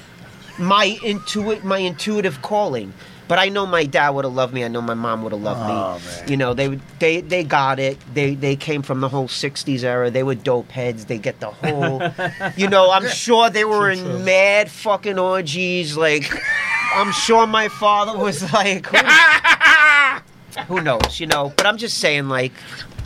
my 0.58 0.98
intuit 1.04 1.64
my 1.64 1.80
intuitive 1.80 2.42
calling. 2.42 2.94
But 3.26 3.40
I 3.40 3.48
know 3.48 3.66
my 3.66 3.86
dad 3.86 4.10
would 4.10 4.26
have 4.26 4.34
loved 4.34 4.54
me. 4.54 4.66
I 4.66 4.68
know 4.68 4.82
my 4.82 4.94
mom 4.94 5.24
would 5.24 5.32
have 5.32 5.42
loved 5.42 5.62
Oh, 5.64 5.98
me. 5.98 6.06
man. 6.22 6.30
You 6.30 6.38
know, 6.38 6.54
they 6.54 6.68
they 7.00 7.22
they 7.22 7.44
got 7.46 7.80
it. 7.80 7.98
They 8.14 8.36
they 8.36 8.56
came 8.58 8.82
from 8.82 9.00
the 9.00 9.08
whole 9.08 9.28
'60s 9.30 9.84
era. 9.84 10.12
They 10.12 10.24
were 10.24 10.36
dope 10.36 10.70
heads. 10.72 11.06
They 11.06 11.18
get 11.18 11.40
the 11.40 11.50
whole. 11.50 12.02
you 12.58 12.68
know, 12.68 12.92
I'm 12.92 13.08
sure 13.08 13.50
they 13.50 13.64
were 13.66 13.90
in 13.90 14.00
true. 14.00 14.20
mad 14.20 14.70
fucking 14.70 15.18
orgies. 15.18 15.96
Like, 15.96 16.30
I'm 16.96 17.14
sure 17.14 17.48
my 17.48 17.70
father 17.70 18.18
was 18.20 18.52
like, 18.54 18.88
who, 20.68 20.82
knows? 20.82 21.20
You 21.20 21.28
know. 21.28 21.54
But 21.56 21.66
I'm 21.66 21.78
just 21.78 21.98
saying, 21.98 22.30
like, 22.30 22.54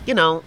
you 0.06 0.14
know, 0.14 0.44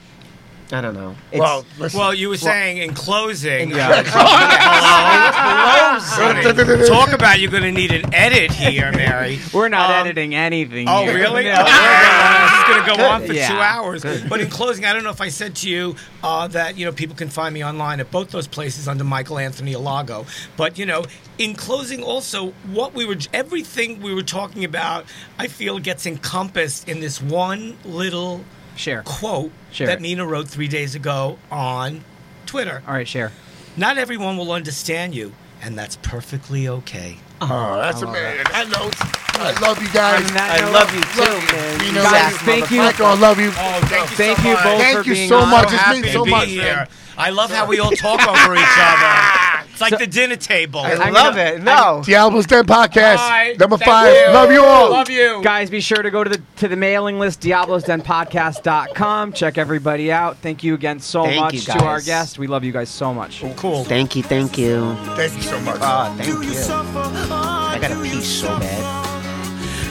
I 0.72 0.80
don't 0.80 0.94
know. 0.94 1.16
It's, 1.32 1.40
Well, 1.40 1.64
listen. 1.78 1.98
Well, 1.98 2.14
you 2.14 2.28
were 2.28 2.36
saying 2.36 2.78
in 2.78 2.94
closing. 2.94 3.70
yeah. 3.70 4.02
Talk 6.86 7.12
about 7.12 7.40
you're 7.40 7.50
going 7.50 7.62
to 7.64 7.72
need 7.72 7.92
an 7.92 8.12
edit 8.14 8.52
here, 8.52 8.92
Mary. 8.92 9.38
We're 9.52 9.68
not 9.68 9.90
Um, 9.90 10.06
editing 10.06 10.34
anything. 10.34 10.88
Oh, 10.88 11.02
here. 11.02 11.14
really? 11.14 11.44
No, 11.44 11.56
this 11.64 12.52
is 12.52 12.64
going 12.68 12.84
to 12.84 12.96
go 12.96 13.04
on 13.08 13.26
for 13.26 13.32
Yeah. 13.32 13.48
two 13.48 13.58
hours. 13.58 14.02
But 14.28 14.40
in 14.40 14.48
closing, 14.48 14.84
I 14.84 14.92
don't 14.92 15.04
know 15.04 15.10
if 15.10 15.20
I 15.20 15.28
said 15.28 15.54
to 15.56 15.68
you 15.68 15.96
uh, 16.22 16.46
that 16.48 16.76
you 16.78 16.84
know 16.84 16.92
people 16.92 17.16
can 17.16 17.28
find 17.28 17.52
me 17.54 17.64
online 17.64 18.00
at 18.00 18.10
both 18.10 18.30
those 18.30 18.46
places 18.46 18.88
under 18.88 19.04
Michael 19.04 19.38
Anthony 19.38 19.74
Alago. 19.74 20.26
But 20.56 20.78
you 20.78 20.86
know, 20.86 21.04
in 21.38 21.54
closing, 21.54 22.02
also 22.02 22.52
what 22.72 22.94
we 22.94 23.04
were 23.04 23.16
everything 23.32 24.00
we 24.02 24.14
were 24.14 24.22
talking 24.22 24.64
about, 24.64 25.06
I 25.38 25.46
feel 25.48 25.78
gets 25.78 26.06
encompassed 26.06 26.88
in 26.88 27.00
this 27.00 27.20
one 27.20 27.76
little 27.84 28.44
Share. 28.80 29.02
quote 29.04 29.52
Share 29.72 29.86
that 29.88 29.98
it. 29.98 30.00
Mina 30.00 30.26
wrote 30.26 30.48
three 30.48 30.68
days 30.68 30.94
ago 30.94 31.38
on 31.50 32.02
Twitter. 32.46 32.82
All 32.88 32.94
right, 32.94 33.06
share. 33.06 33.30
Not 33.76 33.98
everyone 33.98 34.36
will 34.36 34.52
understand 34.52 35.14
you, 35.14 35.32
and 35.62 35.78
that's 35.78 35.96
perfectly 35.96 36.66
okay. 36.66 37.18
Oh, 37.42 37.76
that's 37.76 38.02
amazing. 38.02 38.44
That 38.52 38.68
note. 38.68 38.94
I 39.40 39.58
love 39.60 39.80
you 39.80 39.88
guys. 39.92 40.26
On 40.28 40.34
that 40.34 40.60
I 40.60 40.64
note, 40.64 40.72
love 40.72 40.92
you 40.92 41.00
too, 41.16 41.24
you. 41.24 41.52
man. 41.56 41.80
You 41.86 41.92
know, 41.92 42.02
Guys, 42.04 42.12
that- 42.32 42.42
thank 42.44 42.70
you. 42.70 42.78
Michael, 42.78 43.06
I 43.06 43.14
love 43.14 43.38
you. 43.38 43.48
Oh, 43.56 43.80
thank 43.88 44.10
you 44.10 44.16
Thank 44.16 44.38
so 44.38 44.48
you 44.48 44.54
much. 44.54 44.64
both 44.64 44.80
Thank 44.80 44.98
for 44.98 45.04
you 45.08 45.14
being 45.14 45.28
so 45.28 45.38
on. 45.38 45.48
much. 45.50 45.68
So 45.68 45.74
It 45.74 45.78
happy 45.78 45.94
means 46.00 46.06
to 46.08 46.12
so 46.12 46.24
be 46.24 46.30
much, 46.30 46.48
here. 46.48 46.62
man. 46.76 46.88
I 47.16 47.30
love 47.30 47.50
how 47.50 47.66
we 47.66 47.78
all 47.80 47.92
talk 47.92 48.20
over 48.26 48.54
each 48.56 48.76
other. 48.76 49.49
It's 49.80 49.90
like 49.90 49.98
the 50.00 50.06
dinner 50.06 50.36
table. 50.36 50.80
I 50.80 50.92
I'm 50.92 51.12
love 51.12 51.34
gonna- 51.36 51.50
it. 51.56 51.62
No. 51.62 52.02
Diablo's 52.04 52.46
Den 52.46 52.64
podcast. 52.66 53.16
Bye. 53.16 53.56
Number 53.58 53.76
Thank 53.78 53.90
five. 53.90 54.14
you. 54.14 54.26
Love 54.32 54.52
you 54.52 54.64
all. 54.64 54.90
Love 54.90 55.08
you. 55.10 55.40
Guys, 55.42 55.70
be 55.70 55.80
sure 55.80 56.02
to 56.02 56.10
go 56.10 56.22
to 56.24 56.30
the 56.30 56.40
to 56.56 56.68
the 56.68 56.76
mailing 56.76 57.18
list, 57.18 57.40
diablosdenpodcast.com. 57.40 59.32
Check 59.32 59.58
everybody 59.58 60.12
out. 60.12 60.36
Thank 60.38 60.62
you 60.64 60.74
again 60.74 61.00
so 61.00 61.24
Thank 61.24 61.40
much 61.40 61.64
to 61.66 61.72
our 61.84 61.96
guys. 61.96 62.06
guest. 62.06 62.38
We 62.38 62.46
love 62.46 62.64
you 62.64 62.72
guys 62.72 62.88
so 62.88 63.12
much. 63.14 63.42
Cool. 63.56 63.84
Thank 63.84 64.16
you, 64.16 64.22
thank 64.22 64.58
you. 64.58 64.94
Thank 65.16 65.36
you 65.36 65.42
so 65.42 65.58
much. 65.60 65.78
Ah, 65.80 66.14
thank 66.16 66.28
Do 66.30 66.42
you 66.42 66.48
you. 66.50 66.54
suffer? 66.54 66.98
I 67.32 67.78
got 67.80 67.92
a 67.92 68.02
piece 68.02 68.26
so 68.26 68.48
bad. 68.58 69.06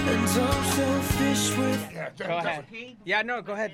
And 0.10 0.20
I'm 0.20 0.28
selfish 0.28 1.57
with 1.57 1.90
Yeah, 1.94 2.10
Go 2.18 2.38
ahead. 2.38 2.66
Yeah, 3.06 3.22
no, 3.22 3.41
go 3.41 3.53
ahead. 3.53 3.74